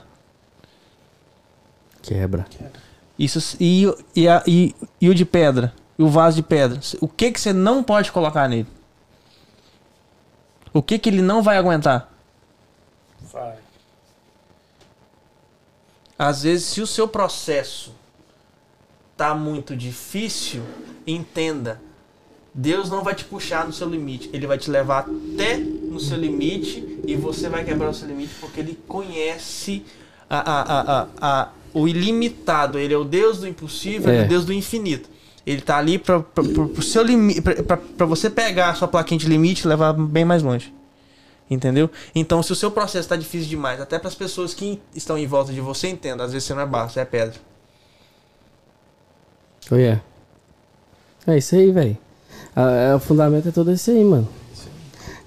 Quebra. 2.48 2.72
Isso, 3.18 3.58
e, 3.60 3.86
e, 4.16 4.28
a, 4.28 4.44
e, 4.46 4.76
e 5.00 5.10
o 5.10 5.16
de 5.16 5.26
pedra? 5.26 5.74
E 5.98 6.04
o 6.04 6.08
vaso 6.08 6.38
de 6.38 6.44
pedra? 6.44 6.80
O 7.00 7.08
que, 7.08 7.32
que 7.32 7.40
você 7.40 7.54
não 7.54 7.84
pode 7.84 8.12
colocar 8.12 8.48
nele? 8.48 8.68
O 10.74 10.82
que, 10.82 10.98
que 10.98 11.10
ele 11.10 11.22
não 11.22 11.44
vai 11.44 11.58
aguentar? 11.58 12.12
Vai. 13.32 13.58
Às 16.18 16.44
vezes, 16.44 16.68
se 16.68 16.82
o 16.82 16.88
seu 16.88 17.08
processo 17.08 17.94
tá 19.18 19.36
muito 19.36 19.76
difícil, 19.76 20.64
entenda. 21.06 21.82
Deus 22.54 22.90
não 22.90 23.04
vai 23.04 23.16
te 23.16 23.24
puxar 23.24 23.66
no 23.66 23.72
seu 23.72 23.88
limite, 23.88 24.30
ele 24.34 24.46
vai 24.46 24.58
te 24.58 24.70
levar 24.70 25.08
até 25.34 25.58
no 25.58 26.00
seu 26.00 26.18
limite 26.18 27.00
e 27.08 27.16
você 27.16 27.48
vai 27.48 27.64
quebrar 27.64 27.90
o 27.90 27.94
seu 27.94 28.08
limite 28.08 28.34
porque 28.42 28.60
ele 28.60 28.78
conhece 28.88 29.86
a, 30.30 30.40
a, 30.40 30.82
a, 31.02 31.08
a, 31.22 31.50
o 31.74 31.88
ilimitado. 31.88 32.78
Ele 32.78 32.94
é 32.94 32.98
o 32.98 33.04
Deus 33.04 33.40
do 33.40 33.48
impossível, 33.48 34.10
é. 34.10 34.14
ele 34.14 34.24
é 34.24 34.26
o 34.26 34.30
Deus 34.30 34.46
do 34.46 34.54
infinito. 34.54 35.10
Ele 35.46 35.62
tá 35.62 35.78
ali 35.78 35.98
para 35.98 36.24
o 36.78 36.82
seu 36.82 37.04
limite, 37.04 37.42
para 37.42 38.06
você 38.06 38.30
pegar 38.30 38.70
a 38.70 38.74
sua 38.76 38.88
plaquinha 38.88 39.20
de 39.20 39.28
limite 39.28 39.66
e 39.66 39.68
levar 39.68 39.94
bem 39.94 40.24
mais 40.24 40.44
longe. 40.44 40.74
Entendeu? 41.50 41.90
Então, 42.16 42.42
se 42.42 42.52
o 42.52 42.56
seu 42.56 42.72
processo 42.72 43.00
está 43.00 43.16
difícil 43.16 43.50
demais, 43.50 43.82
até 43.82 44.00
para 44.00 44.08
as 44.08 44.16
pessoas 44.16 44.54
que 44.54 44.80
estão 44.96 45.18
em 45.18 45.28
volta 45.28 45.52
de 45.52 45.60
você, 45.60 45.90
entenda, 45.90 46.24
às 46.24 46.32
vezes 46.32 46.48
você 46.48 46.54
não 46.54 46.62
é 46.62 46.66
barro, 46.66 46.90
você 46.90 47.02
é 47.02 47.06
pedra. 47.06 47.36
Oh, 49.70 49.76
yeah. 49.76 50.02
É 51.28 51.38
isso 51.38 51.56
aí, 51.56 51.72
velho. 51.72 51.98
É, 52.56 52.96
o 52.96 53.00
fundamento 53.00 53.50
é 53.50 53.52
todo 53.52 53.72
esse 53.72 53.92
aí, 53.92 54.04
mano. 54.04 54.28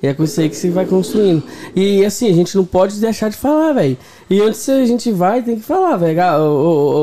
E 0.02 0.06
é 0.06 0.14
com 0.14 0.24
isso 0.24 0.40
aí 0.40 0.48
que 0.48 0.56
você 0.56 0.70
vai 0.70 0.86
construindo. 0.86 1.42
E 1.74 2.04
assim, 2.04 2.30
a 2.30 2.34
gente 2.34 2.56
não 2.56 2.64
pode 2.64 3.00
deixar 3.00 3.28
de 3.30 3.36
falar, 3.36 3.72
velho. 3.72 3.98
E 4.30 4.40
onde 4.40 4.70
a 4.70 4.86
gente 4.86 5.10
vai, 5.10 5.42
tem 5.42 5.56
que 5.56 5.62
falar, 5.62 5.96
velho. 5.96 6.18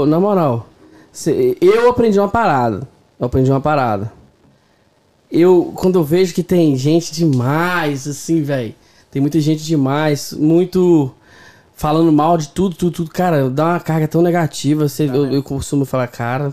Na 0.08 0.20
moral, 0.20 0.68
eu 1.62 1.90
aprendi 1.90 2.20
uma 2.20 2.30
parada. 2.30 2.88
Eu 3.22 3.28
aprendi 3.28 3.52
uma 3.52 3.62
parada. 3.62 4.12
Eu, 5.32 5.72
quando 5.76 6.00
eu 6.00 6.04
vejo 6.04 6.34
que 6.34 6.42
tem 6.42 6.76
gente 6.76 7.14
demais, 7.14 8.08
assim, 8.08 8.42
velho. 8.42 8.74
Tem 9.12 9.22
muita 9.22 9.40
gente 9.40 9.64
demais, 9.64 10.34
muito 10.34 11.14
falando 11.76 12.12
mal 12.12 12.36
de 12.36 12.48
tudo, 12.48 12.76
tudo, 12.76 12.92
tudo. 12.92 13.12
Cara, 13.12 13.48
dá 13.48 13.66
uma 13.68 13.80
carga 13.80 14.08
tão 14.08 14.24
negativa. 14.24 14.90
Você, 14.90 15.08
eu, 15.08 15.32
eu 15.32 15.44
costumo 15.44 15.86
falar, 15.86 16.08
cara. 16.08 16.52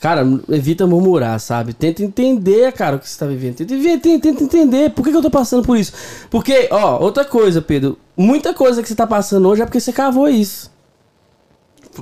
Cara, 0.00 0.22
evita 0.48 0.84
murmurar, 0.84 1.38
sabe? 1.38 1.72
Tenta 1.72 2.02
entender, 2.02 2.72
cara, 2.72 2.96
o 2.96 2.98
que 2.98 3.08
você 3.08 3.18
tá 3.18 3.26
vivendo. 3.26 3.56
Tenta, 3.56 3.74
tenta, 3.74 4.20
tenta 4.20 4.44
entender 4.44 4.90
por 4.90 5.04
que, 5.04 5.12
que 5.12 5.16
eu 5.16 5.22
tô 5.22 5.30
passando 5.30 5.64
por 5.64 5.76
isso. 5.76 5.92
Porque, 6.28 6.68
ó, 6.72 7.00
outra 7.00 7.24
coisa, 7.24 7.62
Pedro. 7.62 7.96
Muita 8.16 8.52
coisa 8.52 8.82
que 8.82 8.88
você 8.88 8.96
tá 8.96 9.06
passando 9.06 9.48
hoje 9.48 9.62
é 9.62 9.64
porque 9.64 9.78
você 9.78 9.92
cavou 9.92 10.28
isso. 10.28 10.72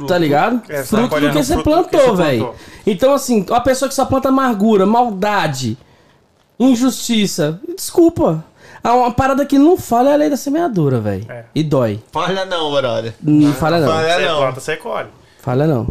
Tá 0.05 0.19
ligado? 0.19 0.63
É, 0.69 0.83
você 0.83 0.97
fruto 0.97 1.21
do 1.21 1.31
que 1.31 1.43
você 1.43 1.53
fruto 1.55 1.71
plantou, 1.71 2.17
você 2.17 2.23
velho. 2.23 2.55
Então, 2.87 3.15
assim, 3.15 3.47
uma 3.49 3.61
pessoa 3.61 3.89
que 3.89 3.95
só 3.95 4.05
planta 4.05 4.29
amargura, 4.29 4.85
maldade, 4.85 5.79
injustiça, 6.59 7.61
desculpa. 7.77 8.45
Há 8.83 8.95
Uma 8.95 9.11
parada 9.11 9.45
que 9.45 9.59
não 9.59 9.77
falha 9.77 10.11
é 10.11 10.13
a 10.13 10.17
lei 10.17 10.31
da 10.31 10.37
semeadura, 10.37 11.01
velho. 11.01 11.25
É. 11.31 11.45
E 11.55 11.63
dói. 11.65 12.01
Falha 12.13 12.45
não, 12.45 12.71
brother. 12.73 13.15
Não 13.21 13.53
falha 13.53 13.81
não. 13.81 13.89
Falha 13.89 14.15
Você 14.15 14.27
não. 14.27 14.37
planta, 14.39 14.61
você 14.61 14.77
colhe. 14.77 15.09
Falha 15.39 15.67
não. 15.67 15.87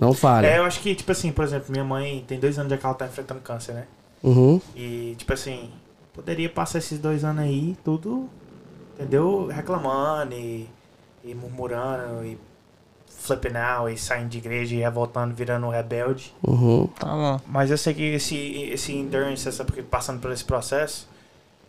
Não 0.00 0.12
falha. 0.12 0.46
É, 0.46 0.58
eu 0.58 0.64
acho 0.64 0.80
que, 0.80 0.94
tipo 0.96 1.12
assim, 1.12 1.30
por 1.30 1.44
exemplo, 1.44 1.66
minha 1.70 1.84
mãe 1.84 2.24
tem 2.26 2.40
dois 2.40 2.58
anos 2.58 2.70
já 2.70 2.76
que 2.76 2.84
ela 2.84 2.94
tá 2.94 3.06
enfrentando 3.06 3.40
câncer, 3.40 3.72
né? 3.72 3.84
Uhum. 4.20 4.60
E, 4.74 5.14
tipo 5.16 5.32
assim, 5.32 5.70
poderia 6.12 6.48
passar 6.48 6.78
esses 6.78 6.98
dois 6.98 7.24
anos 7.24 7.44
aí, 7.44 7.76
tudo, 7.84 8.28
entendeu? 8.94 9.46
Reclamando 9.46 10.34
e, 10.34 10.68
e 11.24 11.34
murmurando 11.34 12.24
e 12.24 12.36
flipping 13.22 13.56
out 13.56 13.92
e 13.92 13.96
saindo 13.96 14.28
de 14.28 14.38
igreja 14.38 14.74
e 14.74 14.80
revoltando, 14.80 15.32
virando 15.32 15.66
um 15.66 15.70
rebelde. 15.70 16.34
Uhum. 16.42 16.88
Tá 16.98 17.06
bom. 17.06 17.40
Mas 17.46 17.70
eu 17.70 17.78
sei 17.78 17.94
que 17.94 18.02
esse, 18.02 18.36
esse 18.36 18.92
endurance, 18.92 19.48
essa, 19.48 19.64
porque 19.64 19.80
passando 19.80 20.20
por 20.20 20.32
esse 20.32 20.44
processo, 20.44 21.08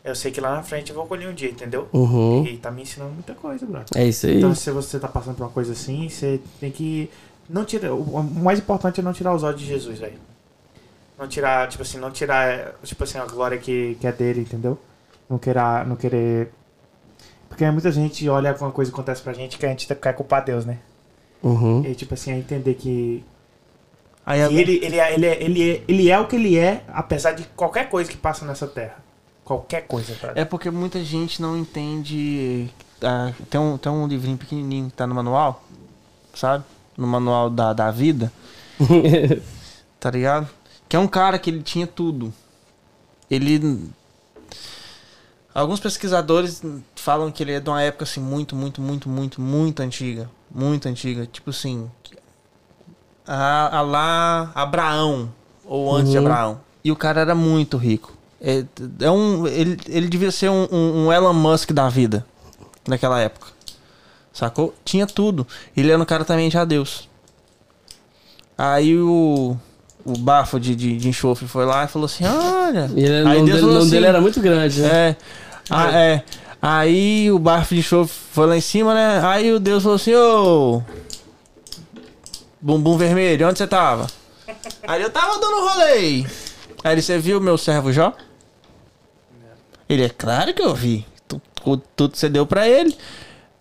eu 0.03 0.15
sei 0.15 0.31
que 0.31 0.41
lá 0.41 0.55
na 0.55 0.63
frente 0.63 0.89
eu 0.89 0.95
vou 0.95 1.05
colher 1.05 1.30
um 1.30 1.34
dia, 1.34 1.51
entendeu? 1.51 1.88
Uhum. 1.93 2.43
E 2.43 2.57
tá 2.57 2.71
me 2.71 2.81
ensinando 2.81 3.11
muita 3.11 3.35
coisa, 3.35 3.65
brother. 3.67 3.88
É 3.95 4.03
isso 4.03 4.25
aí. 4.25 4.38
Então, 4.38 4.55
se 4.55 4.71
você 4.71 4.99
tá 4.99 5.07
passando 5.07 5.35
por 5.35 5.43
uma 5.43 5.51
coisa 5.51 5.73
assim, 5.73 6.09
você 6.09 6.41
tem 6.59 6.71
que. 6.71 7.09
Não 7.47 7.63
tira, 7.63 7.93
o 7.93 8.01
o 8.01 8.23
mais 8.23 8.57
importante 8.57 8.99
é 8.99 9.03
não 9.03 9.13
tirar 9.13 9.35
os 9.35 9.43
olhos 9.43 9.59
de 9.59 9.67
Jesus, 9.67 9.99
velho. 9.99 10.17
Não 11.19 11.27
tirar, 11.27 11.69
tipo 11.69 11.84
assim, 11.84 11.99
não 11.99 12.09
tirar, 12.09 12.73
tipo 12.84 13.03
assim, 13.03 13.19
a 13.19 13.25
glória 13.25 13.59
que, 13.59 13.95
que 14.01 14.07
é 14.07 14.11
dele, 14.11 14.41
entendeu? 14.41 14.80
Não 15.30 15.38
querer, 15.38 15.85
não 15.85 15.95
querer. 15.95 16.51
Porque 17.47 17.69
muita 17.69 17.91
gente 17.91 18.27
olha 18.27 18.49
alguma 18.49 18.71
coisa 18.71 18.89
que 18.89 18.95
acontece 18.95 19.21
pra 19.21 19.34
gente 19.34 19.59
que 19.59 19.65
a 19.67 19.69
gente 19.69 19.85
quer 19.85 20.13
culpar 20.13 20.43
Deus, 20.43 20.65
né? 20.65 20.80
Uhum. 21.43 21.83
E 21.85 21.93
tipo 21.93 22.13
assim, 22.13 22.31
é 22.31 22.37
entender 22.37 22.73
que, 22.75 23.23
Aí 24.25 24.39
que 24.39 24.45
agora- 24.45 24.61
ele, 24.61 24.79
ele, 24.85 24.97
é, 24.99 25.13
ele, 25.13 25.25
é, 25.25 25.43
ele, 25.43 25.71
é, 25.71 25.83
ele 25.87 26.09
é 26.09 26.19
o 26.19 26.25
que 26.27 26.35
ele 26.37 26.57
é, 26.57 26.83
apesar 26.87 27.33
de 27.33 27.43
qualquer 27.55 27.89
coisa 27.89 28.09
que 28.09 28.15
passa 28.17 28.45
nessa 28.45 28.65
terra. 28.65 29.03
Qualquer 29.43 29.81
coisa, 29.87 30.15
cara. 30.15 30.33
É 30.39 30.45
porque 30.45 30.71
muita 30.71 31.03
gente 31.03 31.41
não 31.41 31.57
entende. 31.57 32.69
ah, 33.01 33.33
tem, 33.49 33.59
um, 33.59 33.77
tem 33.77 33.91
um 33.91 34.07
livrinho 34.07 34.37
pequenininho 34.37 34.89
que 34.89 34.93
tá 34.95 35.05
no 35.05 35.13
manual, 35.13 35.61
sabe? 36.33 36.63
No 36.95 37.05
manual 37.05 37.49
da, 37.49 37.73
da 37.73 37.91
vida, 37.91 38.31
tá 39.99 40.09
ligado? 40.09 40.47
Que 40.87 40.95
é 40.95 40.99
um 40.99 41.07
cara 41.07 41.37
que 41.37 41.49
ele 41.49 41.61
tinha 41.61 41.85
tudo. 41.85 42.33
Ele. 43.29 43.89
Alguns 45.53 45.79
pesquisadores 45.79 46.61
falam 46.95 47.31
que 47.31 47.43
ele 47.43 47.51
é 47.51 47.59
de 47.59 47.69
uma 47.69 47.81
época 47.81 48.03
assim 48.05 48.19
muito, 48.21 48.55
muito, 48.55 48.81
muito, 48.81 49.09
muito, 49.09 49.41
muito 49.41 49.81
antiga. 49.81 50.29
Muito 50.53 50.88
antiga. 50.88 51.25
Tipo 51.25 51.49
assim. 51.49 51.89
A, 53.27 53.77
a 53.77 53.81
lá 53.81 54.51
Abraão. 54.53 55.30
Ou 55.65 55.95
antes 55.95 56.11
de 56.11 56.17
Uhum. 56.17 56.25
Abraão. 56.25 56.61
E 56.84 56.91
o 56.91 56.95
cara 56.95 57.21
era 57.21 57.34
muito 57.34 57.77
rico. 57.77 58.13
É, 58.41 58.65
é 58.99 59.09
um, 59.09 59.47
ele, 59.47 59.80
ele 59.88 60.07
devia 60.09 60.31
ser 60.31 60.49
um, 60.49 60.67
um- 60.69 61.05
um 61.07 61.13
Elon 61.13 61.34
Musk 61.34 61.71
da 61.71 61.88
vida. 61.88 62.25
Naquela 62.88 63.19
época. 63.21 63.47
Sacou? 64.34 64.73
Tinha 64.84 65.07
tudo. 65.07 65.47
Ele 65.77 65.91
era 65.91 66.01
um 66.01 66.05
cara 66.05 66.25
também 66.25 66.49
de 66.49 66.65
Deus. 66.65 67.07
Aí 68.57 68.97
o. 68.99 69.55
O 70.05 70.17
bafo 70.17 70.59
de, 70.59 70.75
de, 70.75 70.97
de 70.97 71.07
enxofre 71.07 71.47
foi 71.47 71.65
lá 71.65 71.85
e 71.85 71.88
falou 71.88 72.07
assim: 72.07 72.25
Olha. 72.25 72.91
Ele, 72.93 73.23
o 73.23 73.27
Aí 73.30 73.38
nome, 73.38 73.45
Deus 73.45 73.45
dele, 73.45 73.59
falou 73.61 73.73
nome 73.75 73.89
dele 73.91 74.05
assim, 74.05 74.09
era 74.09 74.21
muito 74.21 74.41
grande, 74.41 74.81
né? 74.81 74.89
É. 75.09 75.15
Ah, 75.69 75.91
é. 75.97 76.23
Aí 76.65 77.30
o 77.30 77.38
bafo 77.38 77.73
de 77.73 77.81
enxofre 77.81 78.15
foi 78.31 78.48
lá 78.48 78.56
em 78.56 78.61
cima, 78.61 78.94
né? 78.94 79.19
Aí 79.26 79.52
o 79.52 79.60
Deus 79.60 79.84
falou 79.84 79.98
assim: 79.98 80.15
Ô. 80.15 80.81
Bumbum 82.61 82.98
vermelho, 82.98 83.49
onde 83.49 83.57
você 83.57 83.68
tava? 83.68 84.07
Aí 84.88 85.02
eu 85.02 85.10
tava 85.10 85.38
dando 85.40 85.68
rolê. 85.68 86.26
Aí 86.81 86.94
ele, 86.94 87.02
você 87.02 87.18
viu 87.19 87.41
meu 87.41 87.57
servo 87.57 87.91
Jó? 87.91 88.14
Ele, 89.90 90.06
é 90.06 90.10
claro 90.10 90.53
que 90.53 90.61
eu 90.61 90.73
vi. 90.73 91.06
Tu- 91.27 91.41
tu- 91.56 91.77
Tudo 91.98 92.15
você 92.15 92.30
deu 92.30 92.48
pra 92.48 92.65
ele. 92.68 92.98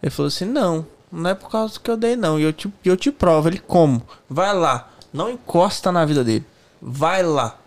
Ele 0.00 0.10
falou 0.10 0.28
assim: 0.28 0.44
não, 0.44 0.86
não 1.10 1.30
é 1.30 1.34
por 1.34 1.50
causa 1.50 1.80
que 1.80 1.90
eu 1.90 1.96
dei, 1.96 2.14
não. 2.14 2.38
E 2.38 2.44
eu 2.44 2.52
te, 2.52 2.72
eu 2.84 2.96
te 2.96 3.10
provo. 3.10 3.48
Ele, 3.48 3.58
como? 3.58 4.00
Vai 4.30 4.54
lá. 4.54 4.88
Não 5.12 5.28
encosta 5.28 5.90
na 5.90 6.04
vida 6.04 6.22
dele. 6.22 6.44
Vai 6.80 7.24
lá. 7.24 7.58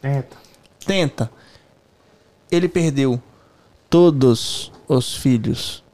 Tenta. 0.00 0.36
Tenta. 0.86 1.30
Ele 2.50 2.68
perdeu 2.68 3.20
todos 3.94 4.72
os 4.88 5.14
filhos. 5.14 5.84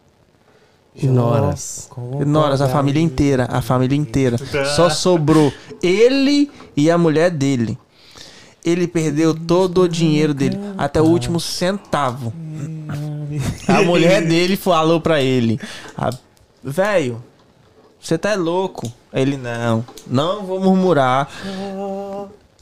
Noras. 1.03 1.91
Noras, 2.27 2.63
a 2.63 2.69
família 2.69 3.03
inteira. 3.03 3.47
A 3.51 3.61
família 3.61 3.95
inteira. 3.95 4.39
Só 4.75 4.89
sobrou 4.89 5.53
ele 5.83 6.51
e 6.75 6.91
a 6.91 6.97
mulher 6.97 7.31
dele. 7.31 7.77
Ele 8.65 8.89
perdeu 8.89 9.35
todo 9.35 9.83
o 9.83 9.89
dinheiro 9.89 10.33
dele, 10.33 10.59
até 10.79 10.99
o 10.99 11.05
último 11.05 11.39
centavo. 11.39 12.33
A 13.69 13.83
mulher 13.83 14.27
dele 14.27 14.57
falou 14.57 14.99
pra 14.99 15.21
ele: 15.21 15.61
"Ah, 15.95 16.09
Velho, 16.65 17.23
você 18.01 18.17
tá 18.17 18.35
louco? 18.35 18.91
Ele 19.13 19.37
não, 19.37 19.85
não 20.07 20.47
vou 20.47 20.59
murmurar. 20.59 21.29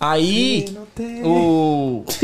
Aí 0.01 0.67
o, 1.25 2.05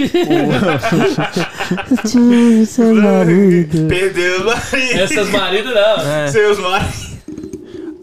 Perdeu 3.88 4.42
o 4.42 4.46
marido. 4.46 5.00
Essas 5.00 5.28
maridos 5.30 5.74
não. 5.74 6.00
é, 6.10 6.28
Seus 6.28 6.58
maridos. 6.58 7.14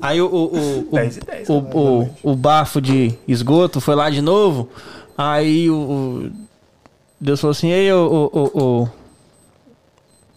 aí 0.02 0.22
o, 0.22 0.26
o, 0.28 0.58
o, 0.58 0.88
o, 0.92 0.96
10 0.96 1.18
10, 1.18 1.50
o, 1.50 1.54
o, 1.54 2.10
o 2.24 2.36
bafo 2.36 2.82
de 2.82 3.14
esgoto 3.28 3.80
foi 3.80 3.96
lá 3.96 4.10
de 4.10 4.22
novo. 4.22 4.70
Aí 5.18 5.70
o, 5.70 5.76
o- 5.76 6.32
Deus 7.20 7.40
falou 7.40 7.52
assim: 7.52 7.70
Ei, 7.72 7.92
o, 7.94 8.30
o, 8.34 8.40
o, 8.40 8.84
o 8.84 8.90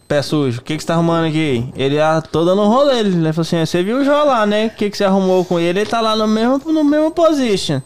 pé 0.07 0.21
sujo, 0.21 0.59
o 0.59 0.63
que, 0.63 0.75
que 0.77 0.83
você 0.83 0.87
tá 0.87 0.93
arrumando 0.93 1.25
aqui? 1.27 1.65
Ele 1.75 1.99
ah, 1.99 2.21
tô 2.21 2.45
dando 2.45 2.61
um 2.61 2.67
rolê. 2.67 2.99
Ele 2.99 3.11
falou 3.33 3.41
assim: 3.41 3.65
Você 3.65 3.83
viu 3.83 3.97
o 3.97 4.05
Jó 4.05 4.23
lá, 4.23 4.45
né? 4.45 4.67
O 4.67 4.69
que, 4.71 4.89
que 4.89 4.97
você 4.97 5.03
arrumou 5.03 5.43
com 5.43 5.59
ele? 5.59 5.79
Ele 5.81 5.89
tá 5.89 5.99
lá 5.99 6.15
no 6.15 6.27
mesmo, 6.27 6.61
no 6.71 6.83
mesmo 6.83 7.11
position. 7.11 7.81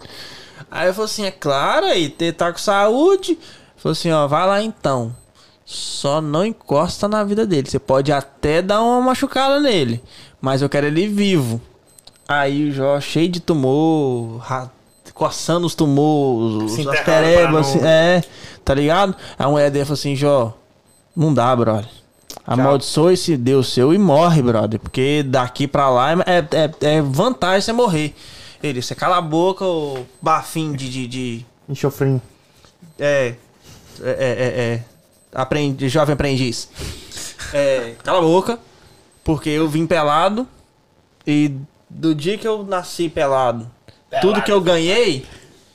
Aí 0.72 0.88
eu 0.88 0.94
falei 0.94 1.06
assim: 1.06 1.26
É 1.26 1.32
claro, 1.32 1.86
aí, 1.86 2.10
tá 2.10 2.52
com 2.52 2.60
saúde. 2.60 3.38
Falou 3.78 3.94
assim: 3.94 4.12
Ó, 4.12 4.28
vai 4.28 4.46
lá 4.46 4.62
então. 4.62 5.16
Só 5.66 6.20
não 6.20 6.46
encosta 6.46 7.08
na 7.08 7.24
vida 7.24 7.46
dele. 7.46 7.70
Você 7.70 7.78
pode 7.78 8.12
até 8.12 8.62
dar 8.62 8.82
uma 8.82 9.00
machucada 9.02 9.60
nele, 9.60 10.02
mas 10.42 10.62
eu 10.62 10.70
quero 10.70 10.88
ele 10.88 11.08
vivo. 11.08 11.62
Aí 12.28 12.70
o 12.70 12.72
Jó 12.72 13.00
cheio 13.00 13.30
de 13.30 13.40
tumor, 13.40 14.42
coçando 15.14 15.66
os 15.66 15.76
tumores, 15.76 16.72
Se 16.72 16.88
as 16.88 17.02
perebas, 17.02 17.68
assim, 17.68 17.80
é, 17.84 18.24
tá 18.64 18.74
ligado? 18.74 19.16
A 19.38 19.48
mulher 19.48 19.70
dele 19.70 19.86
falou 19.86 19.96
assim, 19.96 20.16
Jó, 20.16 20.56
não 21.16 21.34
dá, 21.34 21.56
brother. 21.56 21.90
Amaldiçoa 22.46 23.14
esse 23.14 23.36
Deus 23.36 23.72
seu 23.74 23.94
e 23.94 23.98
morre, 23.98 24.42
brother. 24.42 24.80
Porque 24.80 25.24
daqui 25.24 25.68
pra 25.68 25.90
lá 25.90 26.14
é, 26.14 26.40
é, 26.52 26.96
é 26.96 27.02
vantagem 27.02 27.62
você 27.62 27.74
morrer. 27.74 28.16
Ele, 28.62 28.82
você 28.82 28.94
cala 28.96 29.18
a 29.18 29.22
boca, 29.22 29.64
ô 29.66 30.06
bafinho 30.22 30.76
de, 30.76 30.90
de, 30.90 31.08
de 31.08 31.46
Enxofrinho. 31.68 32.22
é, 32.98 33.36
é, 34.02 34.10
é, 34.10 34.10
é, 34.10 34.74
é, 34.76 34.84
aprendi, 35.34 35.88
jovem 35.90 36.14
aprendiz. 36.14 36.70
É, 37.54 37.96
cala 38.04 38.20
a 38.20 38.22
boca, 38.22 38.60
porque 39.24 39.50
eu 39.50 39.68
vim 39.68 39.88
pelado 39.88 40.48
e 41.26 41.56
do 41.90 42.14
dia 42.14 42.38
que 42.38 42.48
eu 42.48 42.64
nasci 42.64 43.08
pelado, 43.10 43.70
tudo 44.22 44.42
que 44.42 44.52
eu 44.52 44.60
ganhei, 44.62 45.26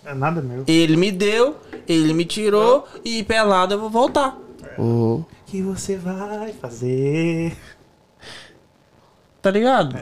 É 0.04 0.14
nada 0.14 0.40
meu. 0.42 0.64
ele 0.66 0.96
me 0.96 1.10
deu, 1.10 1.56
ele 1.88 2.12
me 2.12 2.24
tirou 2.24 2.86
e 3.04 3.22
pelado 3.24 3.74
eu 3.74 3.80
vou 3.80 3.90
voltar. 3.90 4.36
Uhum. 4.78 5.14
O 5.16 5.26
que 5.46 5.62
você 5.62 5.96
vai 5.96 6.52
fazer? 6.52 7.56
Tá 9.40 9.50
ligado? 9.50 9.96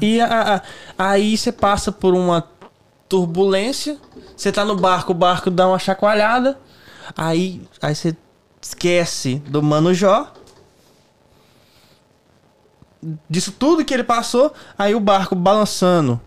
E 0.00 0.20
a- 0.20 0.56
a- 0.56 0.62
aí 0.98 1.36
você 1.36 1.50
passa 1.52 1.90
por 1.92 2.14
uma 2.14 2.46
turbulência, 3.08 3.98
você 4.36 4.50
tá 4.50 4.64
no 4.64 4.76
barco, 4.76 5.12
o 5.12 5.14
barco 5.14 5.50
dá 5.50 5.66
uma 5.68 5.78
chacoalhada, 5.78 6.58
aí, 7.16 7.62
aí 7.80 7.94
você 7.94 8.16
esquece 8.60 9.36
do 9.46 9.62
Mano 9.62 9.94
Jó. 9.94 10.32
Disso 13.30 13.52
tudo 13.52 13.84
que 13.84 13.94
ele 13.94 14.02
passou, 14.02 14.52
aí 14.76 14.94
o 14.94 15.00
barco 15.00 15.34
balançando. 15.34 16.20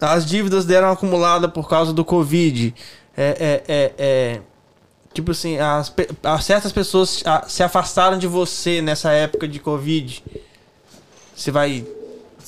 As 0.00 0.26
dívidas 0.26 0.64
deram 0.64 0.90
acumulada 0.90 1.48
por 1.48 1.68
causa 1.68 1.92
do 1.92 2.04
Covid. 2.04 2.74
É, 3.16 3.62
é, 3.66 3.74
é, 3.74 3.94
é, 3.98 4.40
Tipo 5.14 5.30
assim, 5.30 5.56
as, 5.56 5.90
as 6.22 6.44
certas 6.44 6.72
pessoas 6.72 7.24
se 7.48 7.62
afastaram 7.62 8.18
de 8.18 8.26
você 8.26 8.82
nessa 8.82 9.12
época 9.12 9.48
de 9.48 9.58
Covid. 9.58 10.22
Você 11.34 11.50
vai 11.50 11.86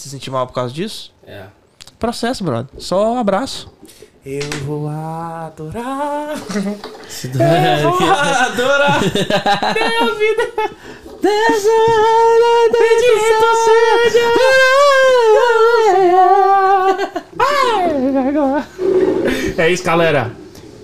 se 0.02 0.08
sentir 0.10 0.30
mal 0.30 0.46
por 0.46 0.52
causa 0.52 0.72
disso? 0.72 1.12
É. 1.26 1.44
Processo, 1.98 2.44
brother. 2.44 2.68
Só 2.78 3.12
um 3.14 3.18
abraço. 3.18 3.70
Eu 4.24 4.48
vou 4.64 4.88
adorar. 4.88 6.34
Eu 7.80 7.90
vou 7.90 8.08
adorar. 8.10 9.00
É 19.56 19.70
isso, 19.70 19.82
galera. 19.82 20.30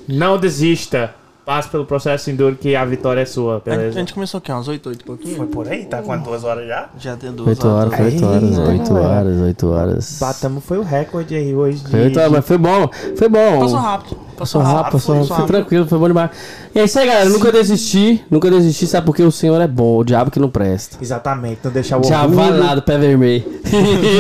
Não 0.09 0.39
desista. 0.39 1.15
Passe 1.44 1.68
pelo 1.68 1.84
processo 1.84 2.30
enduro 2.30 2.56
que 2.56 2.74
a 2.74 2.84
vitória 2.86 3.20
é 3.20 3.26
sua, 3.26 3.56
A, 3.56 3.60
beleza? 3.60 3.92
gente 3.92 4.14
começou 4.14 4.38
aqui, 4.38 4.50
umas 4.50 4.66
8, 4.66 4.88
8 4.88 5.00
e 5.00 5.04
pouquinho. 5.04 5.36
Foi 5.36 5.46
por 5.46 5.68
aí? 5.68 5.84
Tá 5.84 6.00
com 6.00 6.16
duas 6.18 6.42
horas 6.42 6.66
já? 6.66 6.88
Já 6.98 7.14
deu 7.16 7.32
duas 7.32 7.48
8 7.48 7.68
horas, 7.68 7.92
horas. 7.92 8.14
8 8.14 8.24
horas, 8.24 8.58
Aí, 8.58 8.78
8 8.78 8.94
galera. 8.94 9.08
horas, 9.14 9.40
8 9.40 9.66
horas. 9.70 10.18
Batamos, 10.18 10.64
foi 10.64 10.78
o 10.78 10.82
recorde 10.82 11.34
aí 11.34 11.54
hoje 11.54 11.80
de... 11.80 11.90
Foi 11.90 12.00
8 12.04 12.18
horas, 12.18 12.32
mas 12.32 12.46
foi 12.46 12.56
bom, 12.56 12.88
foi 13.14 13.28
bom. 13.28 13.60
Passou 13.60 13.78
rápido. 13.78 14.16
Passou 14.36 14.62
rápido, 14.62 14.92
passou 14.92 15.14
rápido, 15.16 15.36
foi 15.36 15.46
tranquilo, 15.46 15.86
foi 15.86 15.98
bom 15.98 16.08
demais. 16.08 16.30
E 16.74 16.78
é 16.80 16.84
isso 16.84 16.98
aí, 16.98 17.06
galera. 17.06 17.28
Nunca 17.28 17.52
desisti, 17.52 18.24
nunca 18.30 18.50
desisti, 18.50 18.86
sabe 18.86 19.04
porque 19.04 19.22
o 19.22 19.30
Senhor 19.30 19.60
é 19.60 19.68
bom, 19.68 19.98
o 19.98 20.04
diabo 20.04 20.30
que 20.30 20.40
não 20.40 20.48
presta. 20.48 20.96
Exatamente, 21.00 21.60
não 21.62 21.70
deixar 21.70 21.98
o 21.98 22.00
Diabo 22.00 22.34
vai 22.34 22.58
lá 22.58 22.74
do 22.74 22.80
pé 22.82 22.96
vermelho. 22.96 23.44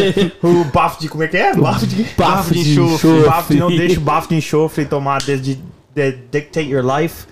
O 0.42 0.64
bafo 0.64 1.00
de... 1.00 1.08
Como 1.08 1.22
é 1.22 1.28
que 1.28 1.36
é? 1.38 1.54
Bafo 1.54 1.86
de... 1.86 2.06
Bafo 2.16 2.52
de 2.52 2.60
enxofre. 2.60 3.08
enxofre. 3.08 3.28
Bafo 3.28 3.52
de, 3.54 3.60
não 3.60 3.68
deixa 3.68 3.98
o 3.98 4.02
bafo 4.02 4.28
de 4.28 4.34
enxofre 4.36 4.84
tomar 4.84 5.22
desde 5.22 5.54
de, 5.54 5.62
dictate 5.94 6.68
your 6.68 6.84
life. 6.84 7.26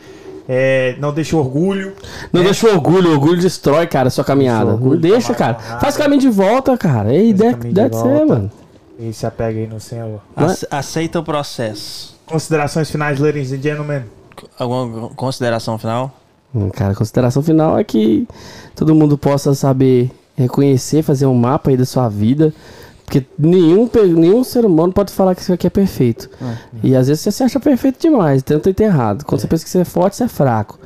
É, 0.49 0.97
não 0.99 1.13
deixa 1.13 1.37
o 1.37 1.39
orgulho. 1.39 1.93
Não 2.33 2.43
deixa 2.43 2.67
o 2.67 2.71
orgulho, 2.75 3.11
o 3.11 3.13
orgulho 3.13 3.41
destrói, 3.41 3.87
cara, 3.87 4.09
a 4.09 4.11
sua 4.11 4.25
caminhada. 4.25 4.65
Deixa 4.65 4.75
orgulho 4.75 4.95
Não 4.95 5.01
deixa, 5.01 5.35
cara. 5.35 5.55
porrada. 5.55 5.81
Faz 5.81 5.97
caminho 5.97 6.21
de 6.21 6.29
volta, 6.29 6.77
cara. 6.77 7.15
E 7.15 7.35
Faz 7.37 7.57
deve, 7.73 7.97
ser, 7.97 8.03
volta. 8.03 8.27
mano. 8.27 8.51
E 8.99 9.13
se 9.13 9.25
apega 9.25 9.59
aí 9.61 9.67
no 9.67 9.81
Senhor. 9.81 10.21
Ace- 10.37 10.67
Aceita 10.71 11.21
o 11.21 11.23
processo. 11.23 12.17
Considerações 12.27 12.91
finais, 12.91 13.19
ladies 13.21 13.53
and 13.53 13.63
gentlemen. 13.63 14.03
Alguma 14.59 15.09
consideração 15.11 15.79
final? 15.79 16.13
Hum, 16.55 16.71
Cara, 16.71 16.93
a 16.93 16.95
consideração 16.97 17.43
final 17.43 17.79
é 17.79 17.85
que 17.85 18.27
todo 18.75 18.95
mundo 18.95 19.17
possa 19.17 19.55
saber 19.55 20.11
reconhecer, 20.37 21.03
fazer 21.03 21.27
um 21.27 21.35
mapa 21.35 21.71
aí 21.71 21.77
da 21.77 21.85
sua 21.87 22.09
vida. 22.09 22.53
Porque 23.05 23.25
nenhum, 23.39 23.89
nenhum 24.17 24.43
ser 24.43 24.65
humano 24.65 24.93
pode 24.93 25.13
falar 25.13 25.35
que 25.35 25.43
isso 25.43 25.53
aqui 25.53 25.67
é 25.67 25.71
perfeito. 25.71 26.31
E 26.83 26.97
às 26.97 27.09
vezes 27.09 27.23
você 27.23 27.31
se 27.33 27.43
acha 27.43 27.61
perfeito 27.61 28.01
demais, 28.01 28.43
tenta 28.43 28.73
ter 28.73 28.85
errado. 28.85 29.25
Quando 29.25 29.41
você 29.41 29.47
pensa 29.47 29.65
que 29.65 29.71
você 29.71 29.81
é 29.81 29.85
forte, 29.85 30.17
você 30.17 30.25
é 30.25 30.29
fraco. 30.29 30.79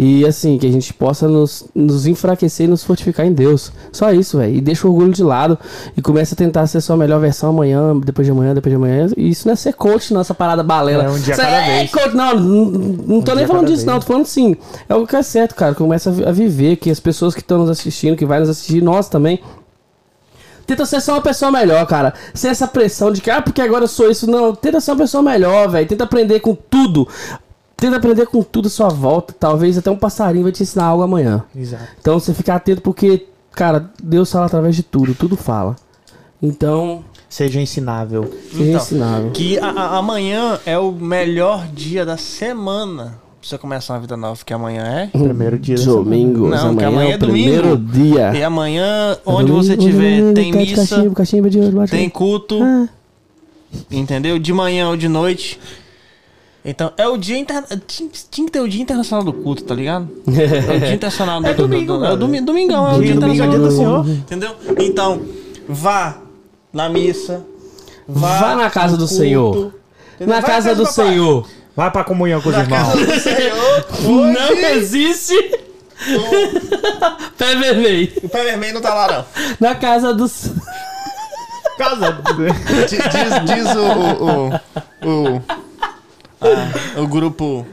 E 0.00 0.24
assim, 0.24 0.58
que 0.58 0.66
a 0.66 0.70
gente 0.70 0.94
possa 0.94 1.26
nos, 1.26 1.64
nos 1.74 2.06
enfraquecer 2.06 2.66
e 2.66 2.70
nos 2.70 2.84
fortificar 2.84 3.26
em 3.26 3.32
Deus. 3.32 3.72
Só 3.90 4.12
isso, 4.12 4.38
velho. 4.38 4.54
E 4.54 4.60
deixa 4.60 4.86
o 4.86 4.92
orgulho 4.92 5.12
de 5.12 5.24
lado 5.24 5.58
e 5.96 6.00
começa 6.00 6.36
a 6.36 6.38
tentar 6.38 6.68
ser 6.68 6.80
sua 6.80 6.96
melhor 6.96 7.18
versão 7.18 7.50
amanhã, 7.50 7.98
depois 7.98 8.24
de 8.24 8.30
amanhã, 8.30 8.54
depois 8.54 8.70
de 8.70 8.76
amanhã. 8.76 9.08
E 9.16 9.28
isso 9.30 9.48
não 9.48 9.54
é 9.54 9.56
ser 9.56 9.72
coach, 9.74 10.14
não, 10.14 10.20
essa 10.20 10.34
parada 10.34 10.62
balela. 10.62 11.02
É 11.02 11.10
um 11.10 11.18
dia 11.18 11.34
Você 11.34 11.42
cada 11.42 11.56
é 11.56 11.78
vez. 11.78 11.90
coach, 11.90 12.14
não, 12.14 12.34
não, 12.38 12.64
não 12.66 13.22
tô 13.22 13.32
Um 13.32 13.34
nem 13.34 13.46
falando 13.48 13.66
disso, 13.66 13.84
não. 13.84 13.94
vez. 13.94 14.04
Tô 14.04 14.12
falando 14.12 14.26
sim. 14.26 14.54
É 14.88 14.94
o 14.94 15.04
que 15.04 15.16
é 15.16 15.22
certo, 15.22 15.56
cara. 15.56 15.74
Começa 15.74 16.10
a 16.10 16.30
viver, 16.30 16.76
que 16.76 16.92
as 16.92 17.00
pessoas 17.00 17.34
que 17.34 17.40
estão 17.40 17.58
nos 17.58 17.68
assistindo, 17.68 18.16
que 18.16 18.24
vai 18.24 18.38
nos 18.38 18.48
assistir, 18.48 18.80
nós 18.80 19.08
também. 19.08 19.40
Tenta 20.68 20.84
ser 20.84 21.00
só 21.00 21.14
uma 21.14 21.22
pessoa 21.22 21.50
melhor, 21.50 21.86
cara. 21.86 22.12
Sem 22.34 22.50
essa 22.50 22.68
pressão 22.68 23.10
de 23.10 23.22
que, 23.22 23.30
ah, 23.30 23.40
porque 23.40 23.62
agora 23.62 23.84
eu 23.84 23.88
sou 23.88 24.10
isso. 24.10 24.30
Não, 24.30 24.54
tenta 24.54 24.80
ser 24.82 24.90
uma 24.90 24.98
pessoa 24.98 25.22
melhor, 25.22 25.66
velho. 25.70 25.88
Tenta 25.88 26.04
aprender 26.04 26.40
com 26.40 26.54
tudo. 26.54 27.08
Tenta 27.74 27.96
aprender 27.96 28.26
com 28.26 28.42
tudo 28.42 28.66
à 28.66 28.70
sua 28.70 28.88
volta. 28.90 29.32
Talvez 29.32 29.78
até 29.78 29.90
um 29.90 29.96
passarinho 29.96 30.42
vai 30.42 30.52
te 30.52 30.62
ensinar 30.62 30.84
algo 30.84 31.02
amanhã. 31.02 31.42
Exato. 31.56 31.84
Então 31.98 32.20
você 32.20 32.34
fica 32.34 32.54
atento 32.54 32.82
porque, 32.82 33.26
cara, 33.52 33.90
Deus 34.02 34.30
fala 34.30 34.44
através 34.44 34.76
de 34.76 34.82
tudo. 34.82 35.14
Tudo 35.14 35.36
fala. 35.38 35.74
Então, 36.42 37.02
Seja 37.30 37.60
ensinável. 37.60 38.24
seja 38.50 38.62
Então, 38.64 38.76
ensinável. 38.82 39.30
Que 39.30 39.58
a- 39.58 39.70
a- 39.70 39.96
amanhã 39.98 40.58
é 40.66 40.78
o 40.78 40.92
melhor 40.92 41.66
dia 41.68 42.04
da 42.04 42.16
semana 42.18 43.14
você 43.48 43.58
começar 43.58 43.94
uma 43.94 44.00
vida 44.00 44.16
nova, 44.16 44.40
que 44.44 44.52
amanhã 44.52 44.84
é. 44.84 45.06
Primeiro 45.06 45.58
dia 45.58 45.76
Domingo, 45.76 46.48
Não, 46.48 46.76
que 46.76 46.84
amanhã, 46.84 47.08
é 47.08 47.12
é 47.12 47.16
o 47.16 47.18
primeiro 47.18 47.76
domingo. 47.76 47.92
dia. 47.92 48.32
E 48.34 48.42
amanhã, 48.42 49.16
onde 49.24 49.46
Domingo, 49.46 49.64
você 49.64 49.76
domingo, 49.76 49.92
tiver, 49.98 50.32
tem 50.34 50.52
tá 50.52 50.58
missa, 50.58 50.76
Cachimbo, 50.96 51.14
cachimbo 51.14 51.50
de 51.50 51.58
ouro, 51.60 51.88
tem 51.88 52.08
culto, 52.08 52.62
Ah, 52.62 52.88
entendeu? 53.90 54.38
De 54.38 54.52
manhã 54.52 54.88
ou 54.88 54.96
de 54.96 55.08
noite. 55.08 55.58
Então, 56.64 56.92
é 56.98 57.06
o 57.08 57.16
dia 57.16 57.38
interna... 57.38 57.66
tinha, 57.86 58.10
tinha 58.30 58.44
que 58.46 58.52
ter 58.52 58.60
o 58.60 58.68
dia 58.68 58.82
internacional 58.82 59.24
do 59.24 59.32
culto, 59.32 59.64
tá 59.64 59.74
ligado? 59.74 60.08
É 60.26 60.76
o 60.76 60.80
dia 60.80 60.94
internacional 60.94 61.40
do, 61.40 61.46
É 61.46 61.54
do- 61.54 61.62
do- 61.62 61.68
domingo, 61.68 61.96
do- 61.98 62.04
é 62.04 62.12
o 62.12 62.16
domi- 62.16 62.40
domingão, 62.40 62.86
é 62.90 62.94
o 62.96 63.00
Dia 63.02 63.14
domingo 63.14 63.34
internacional 63.44 63.58
do 63.58 63.68
do 63.68 63.70
Senhor. 63.74 64.08
Entendeu? 64.08 64.50
Então, 64.78 65.20
vá 65.68 66.18
na 66.72 66.88
missa. 66.88 67.42
Vá, 68.06 68.38
Vá 68.40 68.56
na 68.56 68.70
casa 68.70 68.96
do 68.96 69.00
culto, 69.06 69.14
Senhor. 69.14 69.50
entendeu? 69.56 69.72
Na 70.26 70.40
Vai 70.40 70.50
casa 70.50 70.74
do 70.74 70.84
papai. 70.84 71.06
Senhor. 71.08 71.46
Vai 71.78 71.92
pra 71.92 72.02
comunhão 72.02 72.40
com 72.40 72.48
os 72.48 72.56
irmãos. 72.56 73.22
Senhor. 73.22 73.86
Hoje, 74.04 74.32
Não 74.32 74.50
existe. 74.70 75.34
Pé 77.38 77.54
vermelho. 77.54 78.12
o 78.20 78.28
pé 78.28 78.42
vermelho 78.42 78.74
não 78.74 78.80
tá 78.80 78.92
lá, 78.92 79.06
não. 79.12 79.24
Na 79.60 79.76
casa 79.76 80.12
do. 80.12 80.24
S- 80.24 80.52
Casa. 81.78 82.18
Diz, 82.88 82.90
diz- 83.54 83.76
o. 83.76 83.84
O, 85.04 85.08
o, 85.08 85.36
o, 85.36 85.42
ah, 86.40 87.00
o 87.00 87.06
grupo 87.06 87.64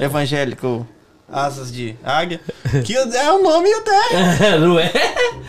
evangélico 0.00 0.86
Asas 1.30 1.70
de 1.70 1.94
Águia. 2.02 2.40
Que 2.86 2.96
é 2.96 3.32
o 3.32 3.42
nome 3.42 3.68
até. 3.74 4.56
Não 4.60 4.78
é? 4.78 4.90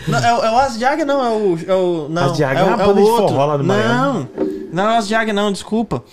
Não, 0.09 0.19
é, 0.19 0.33
o- 0.33 0.43
é 0.43 0.51
o 0.51 0.57
Asas 0.57 0.77
de 0.77 0.83
Águia, 0.83 1.05
não. 1.05 1.25
É 1.25 1.29
o. 1.29 1.59
É 1.67 1.73
o 1.73 2.07
não, 2.09 2.23
Asas 2.25 2.35
de 2.35 2.43
Águia 2.43 2.59
é, 2.59 2.63
é 2.63 2.65
o, 2.65 2.67
uma 2.67 2.83
é 2.83 2.85
banda 2.85 2.99
o 2.99 3.03
de 3.05 3.09
outro. 3.09 3.27
forró 3.29 3.45
lá 3.45 3.55
do 3.57 3.63
não, 3.63 4.29
não 4.73 4.83
é 4.83 4.87
o 4.87 4.97
Asas 4.97 5.07
de 5.07 5.15
Águia, 5.15 5.33
não, 5.33 5.51
desculpa. 5.53 6.03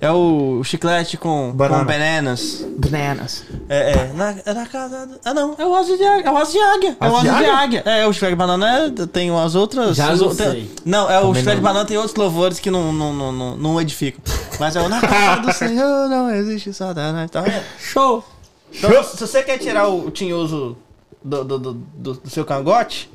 É 0.00 0.12
o 0.12 0.62
chiclete 0.62 1.16
com, 1.16 1.50
Banana. 1.52 1.80
com 1.80 1.86
bananas. 1.90 2.64
Bananas. 2.78 3.44
É, 3.68 3.90
é, 3.92 4.12
na, 4.14 4.34
é 4.46 4.54
na 4.54 4.64
casa. 4.66 5.06
do- 5.06 5.18
Ah, 5.24 5.34
não, 5.34 5.56
é 5.58 5.66
o 5.66 5.74
Asas 5.74 5.98
de 5.98 6.04
Águia. 6.04 6.28
É 6.28 6.30
o 6.30 6.36
Asas 6.36 6.52
de 6.52 6.60
Águia. 6.60 6.96
É 7.00 7.08
o 7.08 7.16
Asa 7.16 7.32
de 7.32 7.38
de 7.38 7.44
Águia? 7.50 7.82
É, 7.84 8.06
o 8.06 8.12
chiclete 8.12 8.32
de 8.34 8.38
banana 8.38 8.86
é- 8.86 9.06
tem 9.08 9.28
umas 9.30 9.56
outras. 9.56 9.96
Já 9.96 10.10
as 10.12 10.20
não 10.20 10.28
o- 10.28 10.34
tem- 10.36 10.50
sei. 10.52 10.70
Não, 10.84 11.10
é 11.10 11.18
o 11.20 11.34
chiclete 11.34 11.56
de 11.58 11.62
banana 11.64 11.84
tem 11.84 11.96
outros 11.96 12.14
louvores 12.14 12.60
que 12.60 12.70
não, 12.70 12.92
não, 12.92 13.12
não, 13.12 13.32
não, 13.32 13.56
não 13.56 13.80
edificam. 13.80 14.20
Mas 14.60 14.76
é 14.76 14.80
o 14.80 14.88
na 14.88 15.00
casa 15.00 15.40
do 15.42 15.52
Senhor 15.54 16.08
não 16.08 16.30
existe 16.30 16.72
satanás. 16.72 17.28
Tá 17.30 17.40
vendo? 17.40 17.64
Show. 17.80 18.24
Então, 18.72 19.02
se 19.02 19.16
você 19.18 19.42
quer 19.42 19.58
tirar 19.58 19.88
o 19.88 20.10
tinhoso 20.12 20.76
do, 21.24 21.42
do, 21.42 21.58
do, 21.58 21.72
do- 21.74 22.14
do 22.14 22.30
seu 22.30 22.44
cangote, 22.44 23.10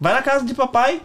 vai 0.00 0.12
na 0.12 0.22
casa 0.22 0.44
de 0.44 0.54
papai. 0.54 1.00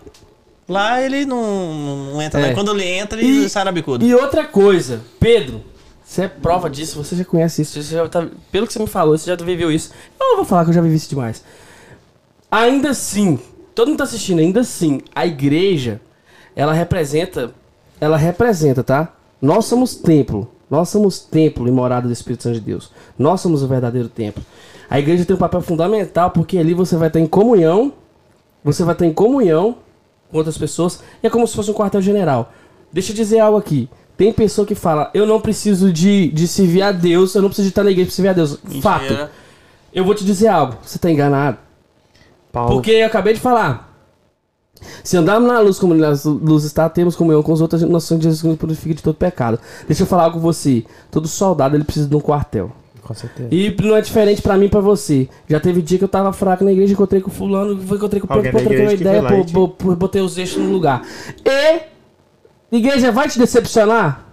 Lá 0.67 1.01
ele 1.01 1.25
não, 1.25 2.13
não 2.13 2.21
entra, 2.21 2.39
É. 2.39 2.47
né? 2.47 2.53
Quando 2.53 2.71
ele 2.71 2.85
entra, 2.85 3.19
ele 3.19 3.45
E- 3.45 3.49
sai 3.49 3.63
na 3.65 3.71
bicuda. 3.71 4.03
E 4.03 4.13
outra 4.15 4.45
coisa, 4.45 5.01
Pedro, 5.19 5.61
você 6.03 6.23
é 6.23 6.27
prova 6.27 6.69
disso, 6.69 7.03
você 7.03 7.15
já 7.15 7.25
conhece 7.25 7.61
isso, 7.63 7.81
você 7.81 7.95
já 7.95 8.07
tá, 8.07 8.27
pelo 8.51 8.65
que 8.67 8.73
você 8.73 8.79
me 8.79 8.87
falou, 8.87 9.17
você 9.17 9.25
já 9.29 9.35
viveu 9.35 9.71
isso. 9.71 9.91
Eu 10.19 10.27
não 10.29 10.35
vou 10.37 10.45
falar 10.45 10.63
que 10.63 10.69
eu 10.69 10.73
já 10.73 10.81
vivi 10.81 10.95
isso 10.95 11.09
demais. 11.09 11.43
Ainda 12.51 12.91
assim, 12.91 13.39
todo 13.73 13.87
mundo 13.89 13.97
tá 13.97 14.03
assistindo, 14.03 14.39
ainda 14.39 14.61
assim, 14.61 15.01
a 15.13 15.25
igreja, 15.25 15.99
ela 16.55 16.71
representa, 16.73 17.51
ela 17.99 18.15
representa, 18.15 18.83
tá? 18.83 19.13
Nós 19.41 19.65
somos 19.65 19.95
templo, 19.95 20.49
nós 20.69 20.89
somos 20.89 21.19
templo 21.19 21.67
e 21.67 21.71
morada 21.71 22.07
do 22.07 22.13
Espírito 22.13 22.43
Santo 22.43 22.55
de 22.55 22.61
Deus. 22.61 22.91
Nós 23.17 23.41
somos 23.41 23.63
o 23.63 23.67
verdadeiro 23.67 24.07
templo. 24.07 24.43
A 24.89 24.99
igreja 24.99 25.25
tem 25.25 25.35
um 25.35 25.39
papel 25.39 25.61
fundamental 25.61 26.29
porque 26.31 26.57
ali 26.57 26.73
você 26.73 26.95
vai 26.95 27.07
estar 27.07 27.19
em 27.19 27.27
comunhão, 27.27 27.91
você 28.63 28.83
vai 28.83 28.93
estar 28.93 29.05
em 29.05 29.13
comunhão 29.13 29.77
com 30.33 30.39
outras 30.39 30.57
pessoas, 30.57 30.99
e 31.21 31.27
é 31.27 31.29
como 31.29 31.47
se 31.47 31.55
fosse 31.55 31.71
um 31.71 31.73
quartel-general. 31.73 32.51
Deixa 32.91 33.11
eu 33.11 33.15
dizer 33.15 33.39
algo 33.39 33.57
aqui. 33.57 33.87
Tem 34.17 34.33
pessoa 34.33 34.67
que 34.67 34.75
fala, 34.75 35.09
eu 35.13 35.25
não 35.25 35.39
preciso 35.39 35.91
de, 35.91 36.29
de 36.29 36.47
servir 36.47 36.81
a 36.81 36.91
Deus, 36.91 37.33
eu 37.35 37.41
não 37.41 37.49
preciso 37.49 37.67
de 37.67 37.71
estar 37.71 37.83
na 37.83 37.91
igreja 37.91 38.07
para 38.07 38.15
servir 38.15 38.29
a 38.29 38.33
Deus. 38.33 38.59
Fato. 38.81 39.29
Eu 39.93 40.03
vou 40.03 40.13
te 40.13 40.25
dizer 40.25 40.47
algo, 40.47 40.75
você 40.81 40.99
tá 40.99 41.09
enganado. 41.09 41.57
Paulo. 42.51 42.73
Porque 42.73 42.91
eu 42.91 43.07
acabei 43.07 43.33
de 43.33 43.39
falar. 43.39 43.91
Se 45.03 45.15
andarmos 45.15 45.47
na 45.47 45.59
luz 45.59 45.79
como 45.79 45.93
a 45.93 46.13
luz 46.25 46.63
está, 46.63 46.89
temos 46.89 47.15
comunhão 47.15 47.41
com 47.41 47.53
os 47.53 47.61
outros, 47.61 47.81
nós 47.83 48.03
somos 48.03 48.23
Jesus 48.23 48.41
que 48.41 48.47
nos 48.47 48.57
purifica 48.57 48.93
de 48.95 49.01
todo 49.01 49.15
pecado. 49.15 49.59
Deixa 49.87 50.03
eu 50.03 50.07
falar 50.07 50.25
algo 50.25 50.37
com 50.37 50.43
você. 50.43 50.83
Todo 51.09 51.27
soldado 51.27 51.75
ele 51.75 51.83
precisa 51.83 52.07
de 52.07 52.15
um 52.15 52.19
quartel. 52.19 52.71
Com 53.03 53.13
certeza. 53.13 53.49
E 53.51 53.75
não 53.81 53.95
é 53.95 54.01
diferente 54.01 54.41
pra 54.41 54.57
mim 54.57 54.65
e 54.65 54.69
pra 54.69 54.79
você. 54.79 55.27
Já 55.49 55.59
teve 55.59 55.81
dia 55.81 55.97
que 55.97 56.03
eu 56.03 56.07
tava 56.09 56.31
fraco 56.31 56.63
na 56.63 56.71
igreja, 56.71 56.93
encontrei 56.93 57.21
com 57.21 57.29
fulano, 57.29 57.73
encontrei 57.73 58.21
com 58.21 58.27
o 58.33 58.41
Pedro, 58.41 58.59
troquei 58.59 58.81
uma 58.81 58.93
ideia, 58.93 59.21
lá 59.21 59.29
pô, 59.29 59.45
pô, 59.45 59.67
pô, 59.67 59.95
botei 59.95 60.21
os 60.21 60.37
eixos 60.37 60.57
no 60.63 60.71
lugar. 60.71 61.01
E 61.45 61.81
igreja 62.77 63.11
vai 63.11 63.27
te 63.27 63.37
decepcionar? 63.37 64.25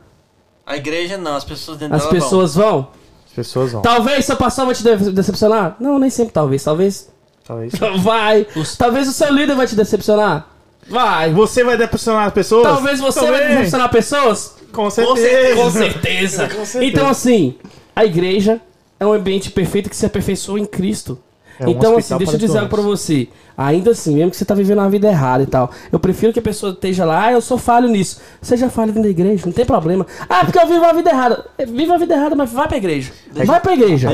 A 0.64 0.76
igreja 0.76 1.18
não, 1.18 1.34
as 1.34 1.44
pessoas 1.44 1.78
dentro 1.78 1.96
As 1.96 2.02
dela 2.02 2.12
vão. 2.12 2.20
pessoas 2.20 2.54
vão? 2.54 2.88
As 3.26 3.32
pessoas 3.32 3.72
vão. 3.72 3.82
Talvez 3.82 4.24
seu 4.24 4.36
pastor 4.36 4.66
vai 4.66 4.74
te 4.74 4.82
de- 4.84 5.10
decepcionar? 5.12 5.76
Não, 5.80 5.98
nem 5.98 6.10
sempre 6.10 6.32
talvez. 6.32 6.62
Talvez 6.62 7.10
Talvez. 7.44 7.72
vai. 8.02 8.46
Talvez 8.78 9.08
o 9.08 9.12
seu 9.12 9.32
líder 9.32 9.56
vai 9.56 9.66
te 9.66 9.74
decepcionar? 9.74 10.46
Vai. 10.88 11.32
Você 11.32 11.64
vai 11.64 11.76
decepcionar 11.76 12.26
as 12.28 12.32
pessoas? 12.32 12.62
Talvez 12.62 13.00
você 13.00 13.28
vai 13.28 13.48
decepcionar 13.48 13.90
pessoas? 13.90 14.54
Com 14.72 14.88
certeza. 14.88 15.56
Com 15.56 15.70
certeza. 15.70 16.42
Com 16.48 16.64
certeza. 16.64 16.84
Então, 16.84 17.08
assim, 17.08 17.56
a 17.94 18.04
igreja, 18.04 18.60
é 18.98 19.06
um 19.06 19.12
ambiente 19.12 19.50
perfeito 19.50 19.88
que 19.90 19.96
se 19.96 20.06
aperfeiçoa 20.06 20.58
em 20.60 20.64
Cristo. 20.66 21.18
É 21.58 21.66
um 21.66 21.70
então, 21.72 21.98
assim, 21.98 22.16
deixa 22.16 22.32
eu 22.32 22.38
para 22.38 22.46
dizer 22.46 22.58
algo 22.58 22.70
pra 22.70 22.80
você. 22.80 23.28
Ainda 23.54 23.90
assim, 23.90 24.14
mesmo 24.14 24.30
que 24.30 24.36
você 24.38 24.46
tá 24.46 24.54
vivendo 24.54 24.78
uma 24.78 24.88
vida 24.88 25.06
errada 25.08 25.42
e 25.42 25.46
tal, 25.46 25.70
eu 25.92 25.98
prefiro 26.00 26.32
que 26.32 26.38
a 26.38 26.42
pessoa 26.42 26.72
esteja 26.72 27.04
lá, 27.04 27.24
ah, 27.26 27.32
eu 27.32 27.42
sou 27.42 27.58
falho 27.58 27.86
nisso. 27.86 28.18
Seja 28.40 28.70
falho 28.70 28.86
dentro 28.92 29.02
da 29.02 29.10
igreja, 29.10 29.42
não 29.44 29.52
tem 29.52 29.66
problema. 29.66 30.06
Ah, 30.26 30.42
porque 30.46 30.58
eu 30.58 30.66
vivo 30.66 30.82
a 30.86 30.92
vida 30.94 31.10
errada. 31.10 31.44
Viva 31.68 31.94
a 31.96 31.98
vida 31.98 32.14
errada, 32.14 32.34
mas 32.34 32.50
vai 32.50 32.66
pra 32.66 32.78
igreja. 32.78 33.12
Vai 33.44 33.60
pra 33.60 33.74
igreja. 33.74 34.08
A 34.08 34.12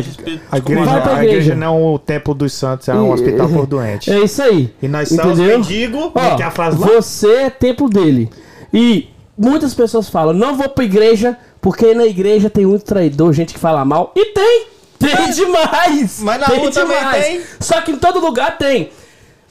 igreja, 0.58 0.84
Vai 0.84 1.00
pra 1.02 1.12
a 1.12 1.14
igreja. 1.18 1.24
igreja 1.36 1.54
não 1.54 1.76
é 1.76 1.94
o 1.94 1.98
templo 2.00 2.34
dos 2.34 2.52
santos, 2.52 2.88
é 2.88 2.94
um 2.94 3.10
E- 3.10 3.14
hospital 3.14 3.48
por 3.48 3.64
doente. 3.68 4.10
É 4.10 4.18
isso 4.24 4.42
aí. 4.42 4.74
E 4.82 4.88
nós 4.88 5.08
somos 5.08 5.38
mendigos, 5.38 6.10
Ó, 6.12 6.34
que 6.34 6.42
é 6.42 6.46
a 6.46 6.50
frase 6.50 6.76
lá. 6.80 6.84
você 6.88 7.28
é 7.32 7.50
templo 7.50 7.88
dele. 7.88 8.28
E 8.74 9.08
muitas 9.38 9.72
pessoas 9.72 10.08
falam, 10.08 10.34
não 10.34 10.56
vou 10.56 10.68
pra 10.68 10.82
igreja, 10.84 11.38
porque 11.66 11.92
na 11.94 12.06
igreja 12.06 12.48
tem 12.48 12.64
muito 12.64 12.84
traidor, 12.84 13.32
gente 13.32 13.52
que 13.52 13.58
fala 13.58 13.84
mal. 13.84 14.12
E 14.14 14.26
tem! 14.26 14.66
Tem 15.00 15.30
demais! 15.32 16.20
Mas 16.20 16.40
na 16.40 16.46
tem 16.46 16.60
rua 16.60 16.70
também 16.70 17.10
tem. 17.10 17.42
Só 17.58 17.80
que 17.80 17.90
em 17.90 17.96
todo 17.96 18.20
lugar 18.20 18.56
tem. 18.56 18.92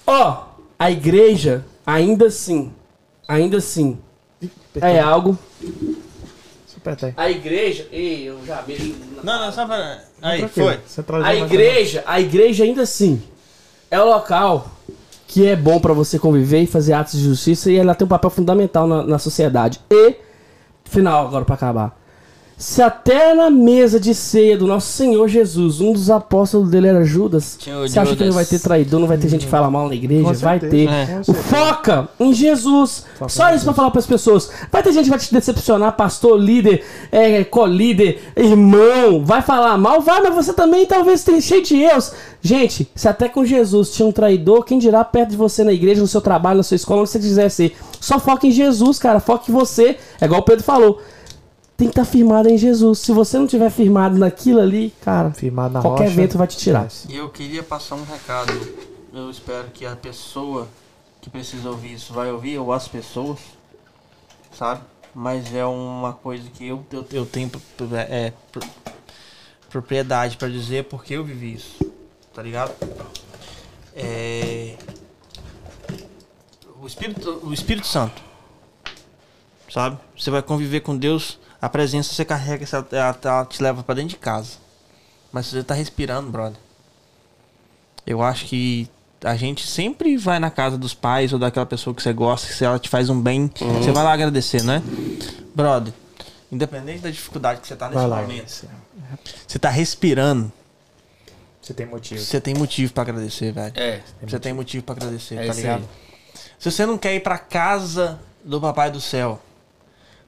Ó, 0.07 0.45
a 0.79 0.89
igreja, 0.89 1.65
ainda 1.85 2.27
assim, 2.27 2.71
ainda 3.27 3.57
assim, 3.57 3.97
é 4.75 4.97
algo... 4.97 5.37
A 7.17 7.29
igreja... 7.29 7.85
Ei, 7.91 8.29
eu 8.29 8.39
já 8.45 8.63
mexo... 8.65 8.95
Não, 9.21 9.45
não, 9.47 9.51
só 9.51 9.65
pra. 9.65 9.99
Aí, 10.21 10.47
foi. 10.47 10.79
A 11.21 11.35
igreja, 11.35 12.01
a 12.07 12.21
igreja 12.21 12.63
ainda 12.63 12.83
assim 12.83 13.21
é 13.91 13.99
o 13.99 14.05
local 14.05 14.71
que 15.27 15.45
é 15.45 15.55
bom 15.57 15.81
pra 15.81 15.91
você 15.91 16.17
conviver 16.17 16.61
e 16.61 16.65
fazer 16.65 16.93
atos 16.93 17.19
de 17.19 17.25
justiça 17.25 17.69
e 17.69 17.75
ela 17.75 17.93
tem 17.93 18.05
um 18.05 18.09
papel 18.09 18.29
fundamental 18.29 18.87
na, 18.87 19.03
na 19.03 19.19
sociedade. 19.19 19.81
E, 19.91 20.15
final 20.85 21.27
agora 21.27 21.43
pra 21.43 21.55
acabar. 21.55 22.04
Se 22.57 22.81
até 22.81 23.33
na 23.33 23.49
mesa 23.49 23.99
de 23.99 24.15
ceia 24.15 24.57
do 24.57 24.65
nosso 24.65 24.87
Senhor 24.87 25.27
Jesus, 25.27 25.81
um 25.81 25.91
dos 25.91 26.09
apóstolos 26.09 26.69
dele 26.69 26.87
era 26.87 27.03
Judas, 27.03 27.57
o 27.67 27.81
você 27.87 27.99
acha 27.99 28.15
que 28.15 28.23
não 28.23 28.31
Judas. 28.31 28.35
vai 28.35 28.45
ter 28.45 28.59
traidor, 28.59 28.99
não 29.01 29.07
vai 29.07 29.17
ter 29.17 29.27
gente 29.27 29.43
que 29.43 29.51
fala 29.51 29.69
mal 29.69 29.89
na 29.89 29.95
igreja? 29.95 30.23
Com 30.23 30.33
Vai 30.33 30.59
certeza. 30.59 30.71
ter. 30.71 30.89
É. 30.89 31.33
Foca 31.33 32.07
em 32.17 32.33
Jesus. 32.33 33.05
Foca 33.19 33.29
Só 33.29 33.51
em 33.51 33.55
isso 33.55 33.65
pra 33.65 33.73
falar 33.73 33.91
pras 33.91 34.07
pessoas. 34.07 34.49
Vai 34.71 34.81
ter 34.81 34.93
gente 34.93 35.03
que 35.03 35.09
vai 35.09 35.19
te 35.19 35.33
decepcionar, 35.33 35.97
pastor, 35.97 36.39
líder, 36.39 36.85
é, 37.11 37.43
co-líder, 37.43 38.21
irmão. 38.37 39.25
Vai 39.25 39.41
falar 39.41 39.77
mal? 39.77 39.99
Vai, 39.99 40.21
mas 40.21 40.33
você 40.33 40.53
também 40.53 40.85
talvez 40.85 41.25
tenha 41.25 41.41
cheio 41.41 41.61
de 41.61 41.75
erros. 41.75 42.13
Gente, 42.41 42.89
se 42.95 43.07
até 43.09 43.27
com 43.27 43.43
Jesus 43.43 43.91
tinha 43.91 44.07
um 44.07 44.13
traidor, 44.13 44.63
quem 44.63 44.79
dirá 44.79 45.03
perto 45.03 45.31
de 45.31 45.37
você 45.37 45.61
na 45.61 45.73
igreja, 45.73 45.99
no 45.99 46.07
seu 46.07 46.21
trabalho, 46.21 46.57
na 46.57 46.63
sua 46.63 46.75
escola, 46.75 47.01
onde 47.01 47.09
você 47.09 47.19
quiser 47.19 47.49
ser. 47.49 47.75
Só 47.99 48.17
foca 48.17 48.47
em 48.47 48.51
Jesus, 48.51 48.97
cara. 48.97 49.19
Foca 49.19 49.51
em 49.51 49.53
você. 49.53 49.97
É 50.21 50.25
igual 50.25 50.39
o 50.39 50.43
Pedro 50.43 50.63
falou. 50.63 51.01
Tem 51.77 51.87
que 51.87 51.91
estar 51.91 52.05
firmado 52.05 52.47
em 52.49 52.57
Jesus. 52.57 52.99
Se 52.99 53.11
você 53.11 53.37
não 53.37 53.45
tiver 53.47 53.69
firmado 53.69 54.17
naquilo 54.17 54.61
ali, 54.61 54.93
cara, 55.01 55.31
Firmado 55.31 55.73
na 55.73 55.81
qualquer 55.81 56.05
rocha. 56.05 56.15
vento 56.15 56.37
vai 56.37 56.47
te 56.47 56.57
tirar. 56.57 56.87
Eu 57.09 57.29
queria 57.29 57.61
passar 57.63 57.95
um 57.95 58.03
recado. 58.05 58.53
Eu 59.13 59.29
espero 59.29 59.67
que 59.73 59.85
a 59.85 59.95
pessoa 59.95 60.67
que 61.21 61.29
precisa 61.29 61.69
ouvir 61.69 61.93
isso 61.93 62.13
vai 62.13 62.31
ouvir, 62.31 62.57
ou 62.59 62.71
as 62.71 62.87
pessoas, 62.87 63.39
sabe? 64.53 64.81
Mas 65.13 65.53
é 65.53 65.65
uma 65.65 66.13
coisa 66.13 66.43
que 66.49 66.67
eu, 66.67 66.85
eu, 66.91 67.05
eu 67.11 67.25
tenho 67.25 67.49
é, 68.09 68.31
pro- 68.51 68.61
propriedade 69.69 70.37
pra 70.37 70.47
dizer 70.49 70.85
porque 70.85 71.13
eu 71.15 71.23
vivi 71.23 71.53
isso, 71.55 71.77
tá 72.33 72.41
ligado? 72.41 72.73
É, 73.95 74.75
o, 76.81 76.85
Espírito, 76.85 77.39
o 77.43 77.53
Espírito 77.53 77.87
Santo, 77.87 78.21
sabe? 79.69 79.97
Você 80.17 80.29
vai 80.29 80.41
conviver 80.41 80.81
com 80.81 80.95
Deus, 80.97 81.39
a 81.61 81.69
presença 81.69 82.13
você 82.13 82.23
carrega, 82.25 82.65
ela, 82.71 82.87
ela- 82.91 83.17
ela 83.23 83.45
te 83.45 83.61
leva 83.61 83.83
pra 83.83 83.95
dentro 83.95 84.09
de 84.09 84.17
casa. 84.17 84.51
Mas 85.31 85.47
você 85.47 85.63
tá 85.63 85.73
respirando, 85.73 86.29
brother. 86.31 86.57
Eu 88.05 88.21
acho 88.21 88.45
que 88.45 88.89
a 89.23 89.35
gente 89.35 89.65
sempre 89.65 90.15
vai 90.17 90.39
na 90.39 90.51
casa 90.51 90.77
dos 90.77 90.93
pais 90.93 91.33
ou 91.33 91.39
daquela 91.39 91.65
pessoa 91.65 91.95
que 91.95 92.01
você 92.03 92.13
gosta, 92.13 92.47
que 92.47 92.53
se 92.53 92.63
ela 92.63 92.77
te 92.77 92.87
faz 92.89 93.09
um 93.09 93.19
bem, 93.19 93.49
você 93.81 93.91
vai 93.91 94.03
lá 94.03 94.13
agradecer, 94.13 94.63
né? 94.63 94.81
Brother, 95.55 95.91
independente 96.51 96.99
da 96.99 97.09
dificuldade 97.09 97.61
que 97.61 97.67
você 97.67 97.75
tá 97.75 97.85
nesse 97.87 97.97
Vai 97.99 98.07
lá. 98.07 98.21
momento, 98.21 98.67
você 99.47 99.57
tá 99.57 99.69
respirando, 99.69 100.51
Você 101.61 101.73
tem 101.73 101.85
motivo. 101.87 102.21
você 102.21 102.39
tem 102.39 102.53
motivo 102.53 102.93
pra 102.93 103.01
agradecer, 103.03 103.51
velho. 103.51 103.73
É. 103.75 104.01
Você 104.21 104.39
tem 104.39 104.53
motivo 104.53 104.83
pra 104.83 104.93
agradecer, 104.95 105.35
É 105.39 105.47
tá 105.47 105.53
ligado? 105.53 105.81
aí. 105.81 106.41
Se 106.59 106.69
você 106.71 106.85
não 106.85 106.97
quer 106.97 107.15
ir 107.15 107.21
pra 107.21 107.37
casa 107.39 108.19
do 108.43 108.61
Papai 108.61 108.91
do 108.91 109.01
Céu, 109.01 109.41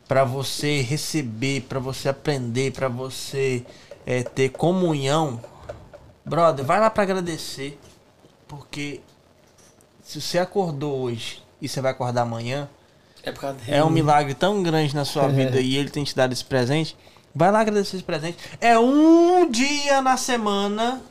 pra 0.08 0.24
você 0.24 0.82
receber, 0.82 1.62
pra 1.64 1.80
você 1.80 2.10
aprender, 2.10 2.72
pra 2.72 2.88
você 2.88 3.66
é, 4.06 4.24
ter 4.24 4.50
comunhão, 4.50 5.42
brother, 6.24 6.66
vai 6.66 6.80
lá 6.80 6.90
pra 6.90 7.04
agradecer, 7.04 7.78
porque 8.48 9.02
se 10.02 10.22
você 10.22 10.40
acordou 10.40 10.98
hoje 11.02 11.44
e 11.62 11.68
você 11.68 11.82
vai 11.82 11.92
acordar 11.92 12.22
amanhã, 12.22 12.70
É 13.24 13.32
por 13.32 13.42
causa 13.42 13.58
dele. 13.58 13.78
é 13.78 13.84
um 13.84 13.90
milagre 13.90 14.34
tão 14.34 14.64
grande 14.64 14.96
na 14.96 15.04
sua 15.04 15.28
vida 15.28 15.60
e 15.60 15.76
ele 15.76 15.90
tem 15.90 16.04
te 16.04 16.16
dado 16.16 16.32
esse 16.32 16.46
presente. 16.46 16.96
Vai 17.36 17.52
lá 17.52 17.60
agradecer 17.60 17.98
esse 17.98 18.06
presente. 18.06 18.38
É 18.62 18.80
um 18.80 19.50
dia 19.52 20.02
na 20.02 20.16
semana 20.18 21.02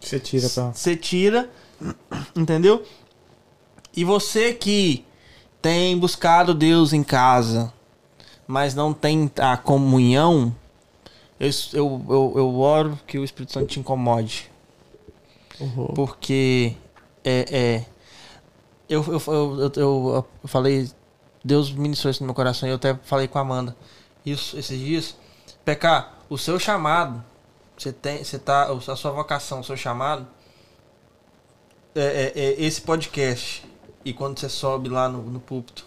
Você 0.00 0.18
tira 0.20 0.48
pra. 0.48 0.70
você 0.72 0.96
tira, 0.96 1.50
entendeu? 2.36 2.84
E 3.94 4.04
você 4.04 4.54
que 4.54 5.04
tem 5.60 5.98
buscado 5.98 6.54
Deus 6.54 6.92
em 6.92 7.02
casa, 7.02 7.72
mas 8.48 8.74
não 8.74 8.92
tem 8.92 9.30
a 9.38 9.56
comunhão, 9.56 10.52
eu, 11.38 11.50
eu, 11.74 12.04
eu, 12.08 12.32
eu 12.36 12.58
oro 12.58 12.98
que 13.06 13.16
o 13.18 13.22
Espírito 13.24 13.52
Santo 13.52 13.66
te 13.66 13.78
incomode. 13.78 14.50
Porque 15.94 16.74
é, 17.24 17.44
é 17.50 17.86
eu, 18.88 19.04
eu, 19.04 19.22
eu, 19.26 19.60
eu, 19.60 19.72
eu- 19.76 20.26
eu 20.42 20.48
falei, 20.48 20.90
Deus 21.44 21.70
ministrou 21.70 22.10
isso 22.10 22.22
no 22.22 22.26
meu 22.26 22.34
coração 22.34 22.66
e 22.68 22.72
eu 22.72 22.76
até 22.76 22.94
falei 23.04 23.28
com 23.28 23.38
a 23.38 23.42
Amanda 23.42 23.76
isso 24.24 24.58
esses 24.58 24.78
dias. 24.78 25.16
PK, 25.64 26.06
o 26.30 26.38
seu 26.38 26.58
chamado, 26.58 27.22
você 27.76 27.92
tem, 27.92 28.24
você 28.24 28.38
tá, 28.38 28.64
a 28.72 28.96
sua 28.96 29.10
vocação, 29.10 29.60
o 29.60 29.64
seu 29.64 29.76
chamado, 29.76 30.26
é, 31.94 32.32
é- 32.34 32.40
é 32.40 32.62
esse 32.62 32.80
podcast 32.80 33.64
e 34.04 34.12
quando 34.12 34.38
você 34.38 34.48
sobe 34.48 34.88
lá 34.88 35.08
no, 35.08 35.22
no 35.22 35.40
púlpito, 35.40 35.86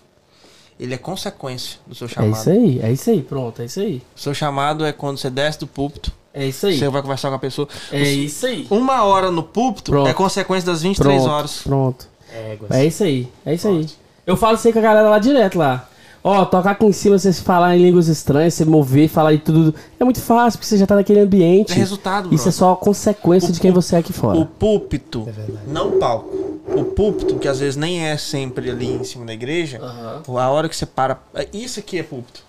ele 0.83 0.93
é 0.93 0.97
consequência 0.97 1.77
do 1.85 1.93
seu 1.95 2.07
É 2.07 2.09
chamado. 2.09 2.33
isso 2.39 2.49
aí, 2.49 2.79
é 2.81 2.91
isso 2.91 3.09
aí, 3.09 3.21
pronto, 3.21 3.61
é 3.61 3.65
isso 3.65 3.79
aí. 3.79 4.01
O 4.15 4.19
seu 4.19 4.33
chamado 4.33 4.85
é 4.85 4.91
quando 4.91 5.17
você 5.17 5.29
desce 5.29 5.59
do 5.59 5.67
púlpito, 5.67 6.11
É 6.33 6.45
isso 6.45 6.65
aí. 6.67 6.77
você 6.77 6.89
vai 6.89 7.01
conversar 7.01 7.29
com 7.29 7.35
a 7.35 7.39
pessoa. 7.39 7.67
É 7.91 8.01
isso 8.01 8.45
aí. 8.47 8.65
Uma 8.69 9.03
hora 9.03 9.29
no 9.31 9.43
púlpito 9.43 9.91
Pronto. 9.91 10.07
é 10.09 10.13
consequência 10.13 10.65
das 10.71 10.81
23 10.81 11.15
Pronto, 11.21 11.31
horas. 11.31 11.61
Pronto. 11.61 12.07
Éguas. 12.33 12.71
É 12.71 12.85
isso 12.85 13.03
aí, 13.03 13.27
é 13.45 13.53
isso 13.53 13.67
aí. 13.67 13.87
Eu 14.25 14.37
falo 14.37 14.55
isso 14.55 14.67
aí 14.67 14.73
com 14.73 14.79
a 14.79 14.81
galera 14.81 15.09
lá 15.09 15.19
direto 15.19 15.57
lá. 15.57 15.87
Ó, 16.23 16.45
tocar 16.45 16.71
aqui 16.71 16.85
em 16.85 16.91
cima, 16.91 17.17
vocês 17.17 17.39
falar 17.39 17.75
em 17.75 17.81
línguas 17.81 18.07
estranhas, 18.07 18.53
você 18.53 18.63
mover, 18.63 19.09
falar 19.09 19.33
e 19.33 19.39
tudo. 19.39 19.73
É 19.99 20.03
muito 20.03 20.21
fácil, 20.21 20.59
porque 20.59 20.67
você 20.69 20.77
já 20.77 20.85
tá 20.85 20.95
naquele 20.95 21.19
ambiente. 21.19 21.71
É 21.71 21.75
resultado, 21.75 22.33
Isso 22.33 22.47
é 22.47 22.51
só 22.51 22.75
consequência 22.75 23.49
O 23.49 23.51
de 23.51 23.59
quem 23.59 23.71
você 23.71 23.95
é 23.95 23.99
aqui 23.99 24.11
O 24.11 24.13
fora. 24.13 24.45
púlpito, 24.45 25.25
É 25.27 25.31
verdade. 25.31 25.67
não 25.67 25.89
o 25.89 25.91
palco. 25.99 26.51
O 26.75 26.85
púlpito, 26.85 27.37
que 27.39 27.47
às 27.47 27.59
vezes 27.59 27.75
nem 27.75 28.05
é 28.05 28.15
sempre 28.17 28.69
ali 28.69 28.87
em 28.93 29.03
cima 29.03 29.25
da 29.25 29.33
igreja, 29.33 29.79
Aham. 29.81 30.21
a 30.39 30.49
hora 30.51 30.69
que 30.69 30.75
você 30.75 30.85
para. 30.85 31.19
é, 31.33 31.47
Isso 31.51 31.79
aqui 31.79 31.97
é 31.97 32.03
púlpito. 32.03 32.43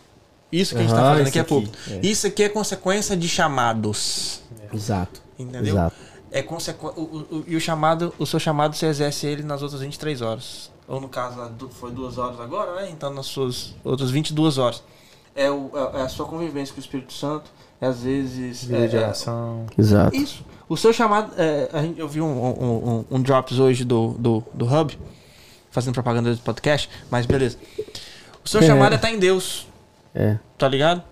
Isso 0.52 0.74
que 0.74 0.80
a 0.80 0.82
gente 0.82 0.92
tá 0.94 1.00
fazendo 1.00 1.20
isso 1.20 1.28
aqui 1.30 1.38
é 1.38 1.40
aqui, 1.40 1.48
púlpito. 1.48 1.78
é. 1.90 2.00
Isso 2.06 2.26
aqui 2.26 2.42
é 2.42 2.48
consequência 2.50 3.16
de 3.16 3.26
chamados. 3.28 4.42
Exato. 4.72 5.22
Entendeu? 5.38 5.72
Exato. 5.74 5.96
É 6.30 6.42
consequ... 6.42 6.86
o, 6.88 7.00
o- 7.00 7.36
o- 7.38 7.44
e 7.46 7.56
o 7.56 7.60
chamado, 7.60 8.12
o 8.18 8.26
seu 8.26 8.38
chamado 8.38 8.76
você 8.76 8.86
exerce 8.86 9.26
ele 9.26 9.42
nas 9.42 9.62
outras 9.62 9.80
23 9.80 10.20
horas. 10.20 10.70
Ou 10.88 11.00
no 11.00 11.08
caso, 11.08 11.38
foi 11.70 11.90
duas 11.90 12.18
horas 12.18 12.40
agora, 12.40 12.74
né? 12.76 12.90
Então 12.90 13.12
nas 13.12 13.26
suas 13.26 13.74
outras 13.84 14.10
22 14.10 14.58
horas. 14.58 14.82
É, 15.34 15.50
o, 15.50 15.70
é 15.74 16.00
é 16.00 16.02
a 16.02 16.08
sua 16.08 16.26
convivência 16.26 16.74
com 16.74 16.80
o 16.80 16.84
Espírito 16.84 17.12
Santo. 17.12 17.50
É, 17.80 17.86
às 17.86 18.02
vezes. 18.02 18.64
Vida 18.64 18.84
é, 18.84 18.86
de 18.86 18.96
é-. 18.96 19.12
Exato. 19.78 20.16
Isso. 20.16 20.44
O 20.68 20.76
seu 20.76 20.92
chamado. 20.92 21.32
é, 21.36 21.68
a 21.72 21.82
gente, 21.82 21.98
eu 21.98 22.08
vi 22.08 22.20
um, 22.20 22.26
um, 22.26 22.88
um, 23.10 23.16
um 23.16 23.22
drops 23.22 23.58
hoje 23.58 23.84
do, 23.84 24.14
do, 24.18 24.42
do 24.54 24.64
Hub, 24.66 24.96
fazendo 25.70 25.94
propaganda 25.94 26.34
do 26.34 26.40
podcast, 26.42 26.88
mas 27.10 27.26
beleza. 27.26 27.58
O 28.44 28.48
seu 28.48 28.60
É. 28.60 28.66
chamado 28.66 28.92
é 28.92 28.96
estar 28.96 29.10
em 29.10 29.18
Deus, 29.18 29.66
É. 30.14 30.38
tá 30.56 30.68
ligado? 30.68 31.02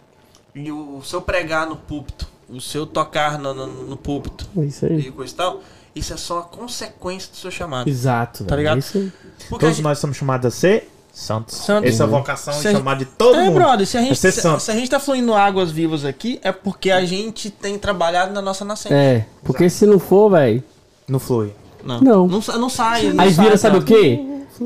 E 0.55 0.71
o 0.71 1.01
seu 1.03 1.21
pregar 1.23 1.67
no 1.69 1.77
púlpito, 1.77 2.29
o 2.49 2.61
seu 2.61 2.87
tocar 2.87 3.39
no, 3.39 3.55
no, 3.55 3.67
no 3.67 3.97
púlpito 3.97 4.49
isso 4.65 4.85
aí. 4.87 4.99
e 4.99 5.11
coisa 5.13 5.33
e 5.33 5.37
tal, 5.37 5.61
isso 6.01 6.13
é 6.13 6.17
só 6.17 6.41
a 6.41 6.43
consequência 6.43 7.31
do 7.31 7.37
seu 7.37 7.51
chamado. 7.51 7.89
Exato. 7.89 8.45
Tá 8.45 8.57
ligado? 8.57 8.77
É 8.77 8.79
isso 8.81 9.13
Todos 9.49 9.69
gente- 9.71 9.83
nós 9.83 9.99
somos 9.99 10.17
chamados 10.17 10.47
a 10.47 10.51
ser 10.51 10.91
santos. 11.13 11.57
Santos. 11.57 11.89
Essa 11.91 12.05
Uhum. 12.05 12.11
vocação 12.11 12.53
Se 12.55 12.69
é 12.69 12.73
chamada 12.73 13.05
de 13.05 13.11
todo 13.11 13.37
é, 13.37 13.45
mundo. 13.45 13.55
brother, 13.55 13.87
se 13.87 13.97
a, 13.97 14.01
É 14.01 14.05
gente, 14.05 14.17
ser 14.19 14.33
se, 14.33 14.41
santo. 14.41 14.61
se 14.63 14.71
a 14.71 14.75
gente 14.75 14.89
tá 14.91 14.99
fluindo 15.01 15.35
águas 15.35 15.71
vivas 15.71 16.05
aqui, 16.05 16.41
é 16.43 16.51
porque 16.53 16.91
a 16.91 17.05
gente 17.05 17.51
tem 17.51 17.79
trabalhado 17.79 18.33
na 18.33 18.41
nossa 18.43 18.65
nascente. 18.65 18.95
É, 18.95 19.27
porque 19.45 19.69
se 19.71 19.87
não 19.87 19.99
for, 19.99 20.31
velho. 20.31 20.63
Não 21.09 21.19
flui. 21.19 21.53
Não. 21.85 22.01
Não. 22.01 22.27
Não, 22.29 22.41
não 22.59 22.69
sai. 22.69 23.13
não 23.13 23.25
Aí 23.25 23.31
vira, 23.31 23.57
sabe 23.57 23.79
o 23.79 23.83
quê? 23.83 24.21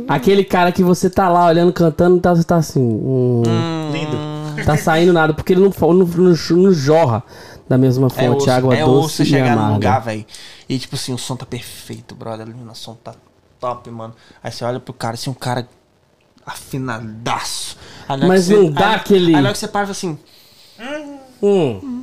Aquele 0.08 0.42
cara 0.44 0.72
que 0.72 0.82
você 0.82 1.08
tá 1.08 1.28
lá 1.28 1.46
olhando, 1.46 1.72
cantando, 1.72 2.18
tá, 2.20 2.34
você 2.34 2.42
tá 2.44 2.56
assim. 2.56 2.80
hum, 2.82 3.42
Lindo. 3.92 4.64
Tá 4.64 4.76
saindo 4.76 5.12
nada, 5.12 5.32
porque 5.32 5.52
ele 5.52 5.60
não, 5.60 5.70
não, 5.80 5.92
não, 6.06 6.34
não 6.50 6.72
jorra. 6.72 7.22
da 7.68 7.78
mesma 7.78 8.08
É 8.08 8.10
fonte, 8.10 8.42
osso, 8.42 8.50
água 8.50 8.74
é 8.76 8.84
osso 8.84 8.92
doce 9.02 9.16
você 9.16 9.22
e 9.22 9.26
chegar 9.26 9.46
num 9.56 9.62
amarga. 9.62 9.74
lugar, 9.74 10.00
velho. 10.02 10.26
E 10.68 10.78
tipo 10.78 10.94
assim, 10.96 11.12
o 11.12 11.18
som 11.18 11.36
tá 11.36 11.44
perfeito, 11.46 12.14
brother. 12.14 12.46
A 12.46 12.48
iluminação 12.50 12.94
tá 13.02 13.14
top, 13.60 13.90
mano. 13.90 14.14
Aí 14.42 14.50
você 14.50 14.64
olha 14.64 14.80
pro 14.80 14.92
cara, 14.94 15.14
assim, 15.14 15.30
um 15.30 15.34
cara 15.34 15.68
afinadaço. 16.44 17.76
Mas 18.26 18.46
que 18.48 18.54
não 18.54 18.70
dá 18.70 18.88
aí- 18.90 18.94
aquele- 18.96 19.26
Aí 19.36 19.42
na 19.42 19.48
hora 19.48 19.52
que 19.52 19.58
você 19.58 19.68
para 19.68 19.90
assim, 19.90 20.18
Hum. 21.42 22.02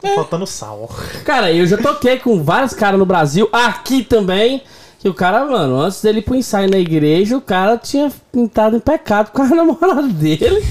Tá 0.00 0.14
faltando 0.14 0.46
sal. 0.46 0.88
Cara, 1.24 1.52
eu 1.52 1.66
já 1.66 1.76
toquei 1.78 2.18
com 2.18 2.42
vários 2.42 2.72
caras 2.74 2.98
no 2.98 3.06
Brasil, 3.06 3.48
aqui 3.52 4.02
também. 4.02 4.62
Que 5.04 5.08
o 5.10 5.12
cara, 5.12 5.44
mano, 5.44 5.78
antes 5.78 6.00
dele 6.00 6.20
ir 6.20 6.22
pro 6.22 6.34
ensaio 6.34 6.70
na 6.70 6.78
igreja, 6.78 7.36
o 7.36 7.40
cara 7.42 7.76
tinha 7.76 8.10
pintado 8.32 8.78
em 8.78 8.80
pecado 8.80 9.32
com 9.32 9.42
a 9.42 9.48
namorada 9.54 10.08
dele. 10.08 10.64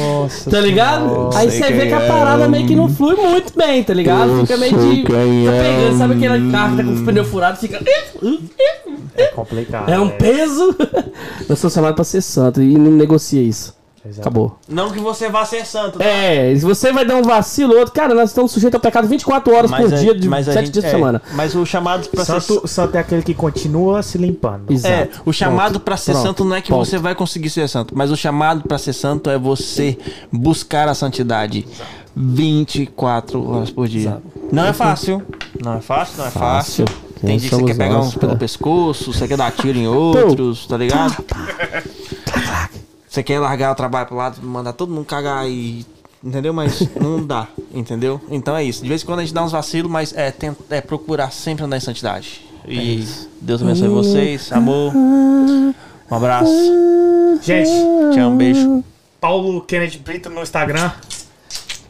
Nossa. 0.00 0.50
Tá 0.50 0.58
ligado? 0.58 1.28
Aí 1.34 1.50
você 1.50 1.70
vê 1.70 1.86
que 1.86 1.92
a 1.92 2.00
parada 2.00 2.48
meio 2.48 2.66
que 2.66 2.74
não 2.74 2.88
flui 2.88 3.14
muito 3.14 3.52
bem, 3.54 3.84
tá 3.84 3.92
ligado? 3.92 4.40
Fica 4.40 4.56
meio 4.56 4.72
de. 4.72 4.96
Fica 5.02 5.12
pegando, 5.12 5.98
sabe 5.98 6.14
aquele 6.14 6.50
carro 6.50 6.70
que 6.70 6.76
tá 6.78 6.88
com 6.88 6.94
os 6.94 7.00
pneus 7.02 7.28
furados? 7.28 7.60
Fica. 7.60 7.78
É 9.18 9.26
complicado. 9.26 9.90
É 9.90 10.00
um 10.00 10.08
peso. 10.16 10.74
Eu 11.46 11.54
sou 11.54 11.68
chamado 11.68 11.94
pra 11.94 12.04
ser 12.04 12.22
santo 12.22 12.62
e 12.62 12.72
não 12.72 12.92
negocia 12.92 13.42
isso. 13.42 13.76
Exato. 14.06 14.20
Acabou. 14.20 14.58
não 14.68 14.90
que 14.90 14.98
você 15.00 15.28
vá 15.28 15.44
ser 15.44 15.66
santo. 15.66 15.98
tá? 15.98 16.04
É, 16.04 16.54
se 16.54 16.64
você 16.64 16.92
vai 16.92 17.04
dar 17.04 17.16
um 17.16 17.22
vacilo, 17.22 17.76
outro, 17.76 17.92
cara, 17.92 18.14
nós 18.14 18.30
estamos 18.30 18.52
sujeitos 18.52 18.76
ao 18.76 18.80
pecado 18.80 19.06
24 19.08 19.54
horas 19.54 19.70
por 19.70 19.92
a- 19.92 19.96
dia, 19.96 20.14
de 20.14 20.28
mas 20.28 20.48
a 20.48 20.52
7 20.52 20.66
gente- 20.66 20.72
dias 20.74 20.84
por 20.84 20.88
é, 20.88 20.92
semana. 20.92 21.22
Mas 21.32 21.54
o 21.54 21.66
chamado 21.66 22.08
pra 22.08 22.24
ser 22.24 22.40
Santo, 22.40 22.66
santo 22.68 22.96
é 22.96 23.00
aquele 23.00 23.22
que 23.22 23.34
continua 23.34 24.02
se 24.02 24.16
limpando. 24.18 24.70
Exato. 24.70 24.94
É, 24.94 25.08
o 25.26 25.32
chamado 25.32 25.80
pra 25.80 25.96
ser 25.96 26.12
pronto, 26.12 26.26
santo 26.26 26.44
não 26.44 26.56
é 26.56 26.60
que 26.62 26.68
ponto. 26.70 26.84
você 26.86 26.96
vai 26.98 27.14
conseguir 27.14 27.50
ser 27.50 27.68
santo, 27.68 27.94
mas 27.96 28.10
o 28.10 28.16
chamado 28.16 28.62
pra 28.66 28.78
ser 28.78 28.92
santo 28.92 29.28
é 29.30 29.38
você 29.38 29.98
buscar 30.32 30.88
a 30.88 30.94
santidade 30.94 31.66
24 32.16 33.48
horas 33.50 33.70
por 33.70 33.86
dia. 33.88 34.18
Não 34.50 34.64
é 34.64 34.72
fácil. 34.72 35.22
Não 35.62 35.74
é 35.74 35.80
fácil, 35.80 36.18
não 36.18 36.26
é 36.26 36.30
fácil. 36.30 36.86
Fácil. 36.86 37.08
Tem 37.20 37.36
dia 37.36 37.48
que 37.50 37.56
você 37.56 37.64
quer 37.64 37.76
pegar 37.76 37.94
nós, 37.94 38.06
uns 38.08 38.14
pelo 38.14 38.36
pescoço, 38.36 39.12
você 39.12 39.26
quer 39.26 39.36
dar 39.36 39.50
tiro 39.50 39.76
em 39.76 39.88
outros, 39.88 40.66
tá 40.66 40.76
ligado? 40.76 41.16
Você 43.08 43.22
quer 43.22 43.38
largar 43.40 43.72
o 43.72 43.74
trabalho 43.74 44.06
pro 44.06 44.16
lado, 44.16 44.40
mandar 44.42 44.72
todo 44.72 44.92
mundo 44.92 45.04
cagar 45.06 45.48
e. 45.48 45.84
Entendeu? 46.22 46.52
Mas 46.52 46.80
não 47.00 47.24
dá, 47.24 47.46
entendeu? 47.72 48.20
Então 48.30 48.56
é 48.56 48.64
isso. 48.64 48.82
De 48.82 48.88
vez 48.88 49.02
em 49.02 49.06
quando 49.06 49.20
a 49.20 49.22
gente 49.22 49.32
dá 49.34 49.44
uns 49.44 49.52
vacilos, 49.52 49.90
mas 49.90 50.12
é, 50.16 50.30
tenta, 50.30 50.62
é 50.70 50.80
procurar 50.80 51.30
sempre 51.32 51.64
andar 51.64 51.76
em 51.76 51.80
santidade. 51.80 52.42
E 52.66 53.06
Deus 53.40 53.62
abençoe 53.62 53.88
vocês. 53.88 54.52
Amor. 54.52 54.92
Um 54.94 55.72
abraço. 56.10 56.50
Gente, 57.42 57.70
Te 58.12 58.20
amo, 58.20 58.36
beijo. 58.36 58.84
Paulo 59.20 59.60
Kennedy 59.62 59.98
Brito 59.98 60.28
no 60.28 60.42
Instagram. 60.42 60.90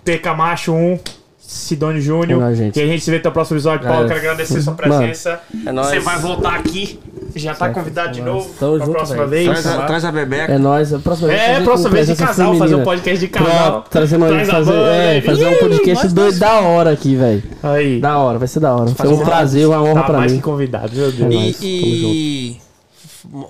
PK 0.04 0.34
Macho 0.34 0.72
1. 0.72 0.98
Sidônio 1.38 1.98
É 1.98 2.02
Júnior. 2.02 2.40
nóis, 2.40 2.58
gente. 2.58 2.78
E 2.78 2.82
a 2.82 2.86
gente 2.86 3.02
se 3.02 3.10
vê 3.10 3.20
no 3.24 3.32
próximo 3.32 3.56
episódio. 3.56 3.86
É. 3.86 3.90
Paulo, 3.90 4.06
quero 4.06 4.20
agradecer 4.20 4.60
sua 4.60 4.74
Mano, 4.74 4.98
presença. 4.98 5.40
é 5.66 5.72
nóis. 5.72 5.88
Você 5.88 6.00
vai 6.00 6.18
voltar 6.18 6.54
aqui. 6.56 7.00
Já 7.34 7.54
tá 7.54 7.68
convidado 7.70 8.12
de 8.12 8.20
Tamo 8.20 8.32
novo. 8.32 8.48
junto, 8.48 8.78
pra 8.78 8.86
próxima 8.94 9.26
velho. 9.26 9.52
vez. 9.52 9.62
Traz 9.62 9.66
a, 9.78 9.86
traz 9.86 10.04
a 10.04 10.12
bebeca. 10.12 10.52
É 10.52 10.58
nóis. 10.58 10.92
A 10.92 10.98
próxima 10.98 11.28
vez. 11.28 11.40
É, 11.40 11.52
fazer 11.52 11.64
próxima 11.64 11.90
vez 11.90 12.06
de 12.06 12.16
casal, 12.16 12.34
fazer 12.46 12.54
feminina. 12.58 12.76
um 12.78 12.84
podcast 12.84 13.18
de 13.20 13.28
casal. 13.28 13.70
Pronto, 13.72 13.90
trazer, 13.90 14.16
uma, 14.16 14.28
Traz 14.28 14.48
a 14.48 14.52
fazer, 14.52 14.70
banda. 14.72 14.90
é, 14.94 15.20
fazer 15.20 15.46
um 15.46 15.56
podcast 15.58 16.08
doido 16.08 16.38
da 16.38 16.60
hora 16.60 16.90
aqui, 16.90 17.14
velho. 17.16 17.42
Aí. 17.62 18.00
Da 18.00 18.18
hora, 18.18 18.38
vai 18.38 18.48
ser 18.48 18.60
da 18.60 18.74
hora. 18.74 18.88
Foi 18.90 19.08
um 19.08 19.18
prazer, 19.24 19.66
uma 19.68 19.82
honra 19.82 20.00
Tá 20.00 20.06
pra 20.06 20.18
mais 20.18 20.32
mim. 20.32 20.38
que 20.38 20.44
convidado, 20.44 20.90
meu 20.94 21.12
Deus. 21.12 21.20
É 21.20 21.34
E, 21.34 21.36
nóis, 21.36 21.56
tamo 21.56 21.68
e... 21.70 22.60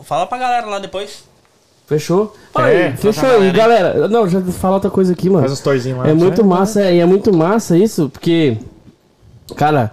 Fala 0.04 0.26
pra 0.26 0.38
galera 0.38 0.66
lá 0.66 0.78
depois. 0.78 1.24
Fechou? 1.86 2.34
É, 2.56 2.60
Aí, 2.62 2.96
fechou 2.96 3.24
pra 3.24 3.32
aí, 3.38 3.50
galera 3.52 3.92
galera. 3.92 4.08
Não, 4.08 4.28
já 4.28 4.40
fala 4.42 4.74
outra 4.74 4.90
coisa 4.90 5.12
aqui, 5.12 5.28
mano. 5.30 5.40
Faz 5.40 5.52
uns 5.52 5.60
torzinhos 5.60 5.98
lá. 6.00 6.08
É 6.08 6.12
muito 6.12 6.42
né? 6.42 6.48
massa, 6.48 6.82
é, 6.82 6.96
e 6.96 6.98
é 7.00 7.06
muito 7.06 7.34
massa 7.34 7.78
isso, 7.78 8.10
porque, 8.10 8.58
cara, 9.56 9.90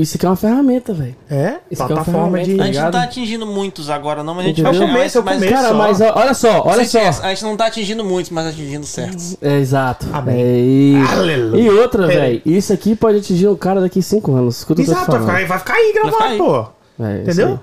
isso 0.00 0.16
aqui 0.16 0.26
é 0.26 0.28
uma 0.28 0.36
ferramenta, 0.36 0.92
velho. 0.92 1.16
É, 1.30 1.56
Isso 1.70 1.82
aqui 1.82 1.92
é 1.92 1.96
de... 2.44 2.60
A 2.60 2.66
gente 2.66 2.78
não 2.80 2.90
tá 2.90 3.02
atingindo 3.02 3.46
muitos 3.46 3.88
agora, 3.88 4.22
não, 4.22 4.34
mas 4.34 4.44
a 4.44 4.48
gente 4.48 4.60
Entendeu? 4.60 4.80
vai 4.80 4.88
É 4.88 4.90
o 4.90 4.94
começo, 4.94 5.18
é 5.18 5.20
o 5.20 5.24
mas- 5.24 5.34
começo. 5.36 5.54
Cara, 5.54 5.68
só. 5.68 5.74
mas 5.74 6.00
olha 6.00 6.34
só, 6.34 6.62
olha 6.66 6.84
só. 6.84 6.98
A 7.22 7.28
gente 7.30 7.42
não 7.44 7.56
tá 7.56 7.66
atingindo 7.66 8.04
muitos, 8.04 8.30
mas 8.30 8.46
atingindo 8.46 8.84
certos. 8.84 9.36
É, 9.40 9.58
exato. 9.58 10.06
Amém. 10.12 10.36
É, 10.40 10.58
e... 10.60 10.96
Aleluia. 11.10 11.62
e 11.62 11.70
outra, 11.70 12.06
velho, 12.06 12.42
isso 12.44 12.72
aqui 12.72 12.94
pode 12.94 13.18
atingir 13.18 13.48
um 13.48 13.56
cara 13.56 13.80
daqui 13.80 14.02
5 14.02 14.32
anos. 14.34 14.58
Escuta 14.58 14.80
o 14.80 14.84
Exato, 14.84 15.10
vai 15.12 15.20
ficar, 15.20 15.46
vai 15.48 15.58
ficar 15.58 15.74
aí 15.74 15.92
gravado, 15.92 16.12
ficar 16.16 16.28
aí. 16.28 16.38
pô. 16.38 16.66
É, 17.02 17.22
Entendeu? 17.22 17.60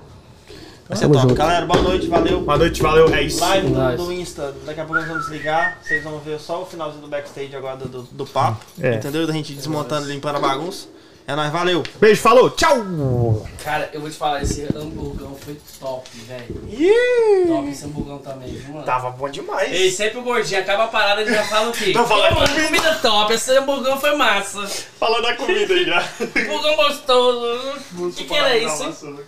Vai 0.88 0.96
ser 0.96 1.06
top. 1.06 1.18
junto. 1.20 1.34
Galera, 1.34 1.66
boa 1.66 1.82
noite, 1.82 2.08
valeu. 2.08 2.40
Boa 2.40 2.56
noite, 2.58 2.82
valeu. 2.82 3.14
É 3.14 3.22
isso. 3.22 3.40
Live 3.40 3.68
do, 3.68 3.96
do 4.06 4.12
Insta, 4.12 4.54
daqui 4.64 4.80
a 4.80 4.84
pouco 4.84 4.98
nós 4.98 5.06
vamos 5.06 5.24
desligar. 5.24 5.78
Vocês 5.82 6.02
vão 6.02 6.18
ver 6.18 6.40
só 6.40 6.62
o 6.62 6.66
finalzinho 6.66 7.02
do 7.02 7.08
backstage 7.08 7.54
agora 7.54 7.76
do, 7.76 7.88
do, 7.88 8.02
do 8.02 8.26
papo. 8.26 8.64
É. 8.80 8.94
Entendeu? 8.94 9.26
Da 9.26 9.32
gente 9.34 9.52
desmontando, 9.52 10.08
limpando 10.08 10.36
a 10.36 10.40
bagunça. 10.40 10.88
É 11.28 11.36
nóis, 11.36 11.52
valeu. 11.52 11.82
Beijo, 12.00 12.22
falou, 12.22 12.48
tchau. 12.48 13.46
Cara, 13.62 13.90
eu 13.92 14.00
vou 14.00 14.08
te 14.08 14.16
falar, 14.16 14.42
esse 14.42 14.62
hamburgão 14.74 15.36
foi 15.38 15.60
top, 15.78 16.08
velho. 16.20 17.46
Top 17.46 17.68
esse 17.68 17.84
hamburgão 17.84 18.16
também, 18.16 18.48
viu, 18.48 18.72
mano? 18.72 18.86
Tava 18.86 19.10
bom 19.10 19.28
demais. 19.28 19.70
Ei, 19.70 19.90
sempre 19.90 20.20
o 20.20 20.22
gordinho 20.22 20.58
acaba 20.62 20.84
a 20.84 20.88
parada 20.88 21.20
e 21.20 21.26
já 21.30 21.44
fala 21.44 21.68
o 21.68 21.72
quê? 21.74 21.92
Tô 21.92 22.02
falando 22.06 22.32
Pô, 22.32 22.40
mano, 22.40 22.48
comida. 22.48 22.66
comida 22.68 22.94
top, 23.02 23.34
esse 23.34 23.54
hamburgão 23.58 24.00
foi 24.00 24.16
massa. 24.16 24.66
Falando 24.98 25.24
da 25.24 25.36
comida 25.36 25.74
aí 25.74 25.84
já. 25.84 26.02
Hamburgão 26.18 26.76
gostoso. 26.76 27.78
O 27.98 28.10
que, 28.10 28.24
que 28.24 28.34
era 28.34 28.56
isso, 28.56 28.84
hein? 28.84 29.18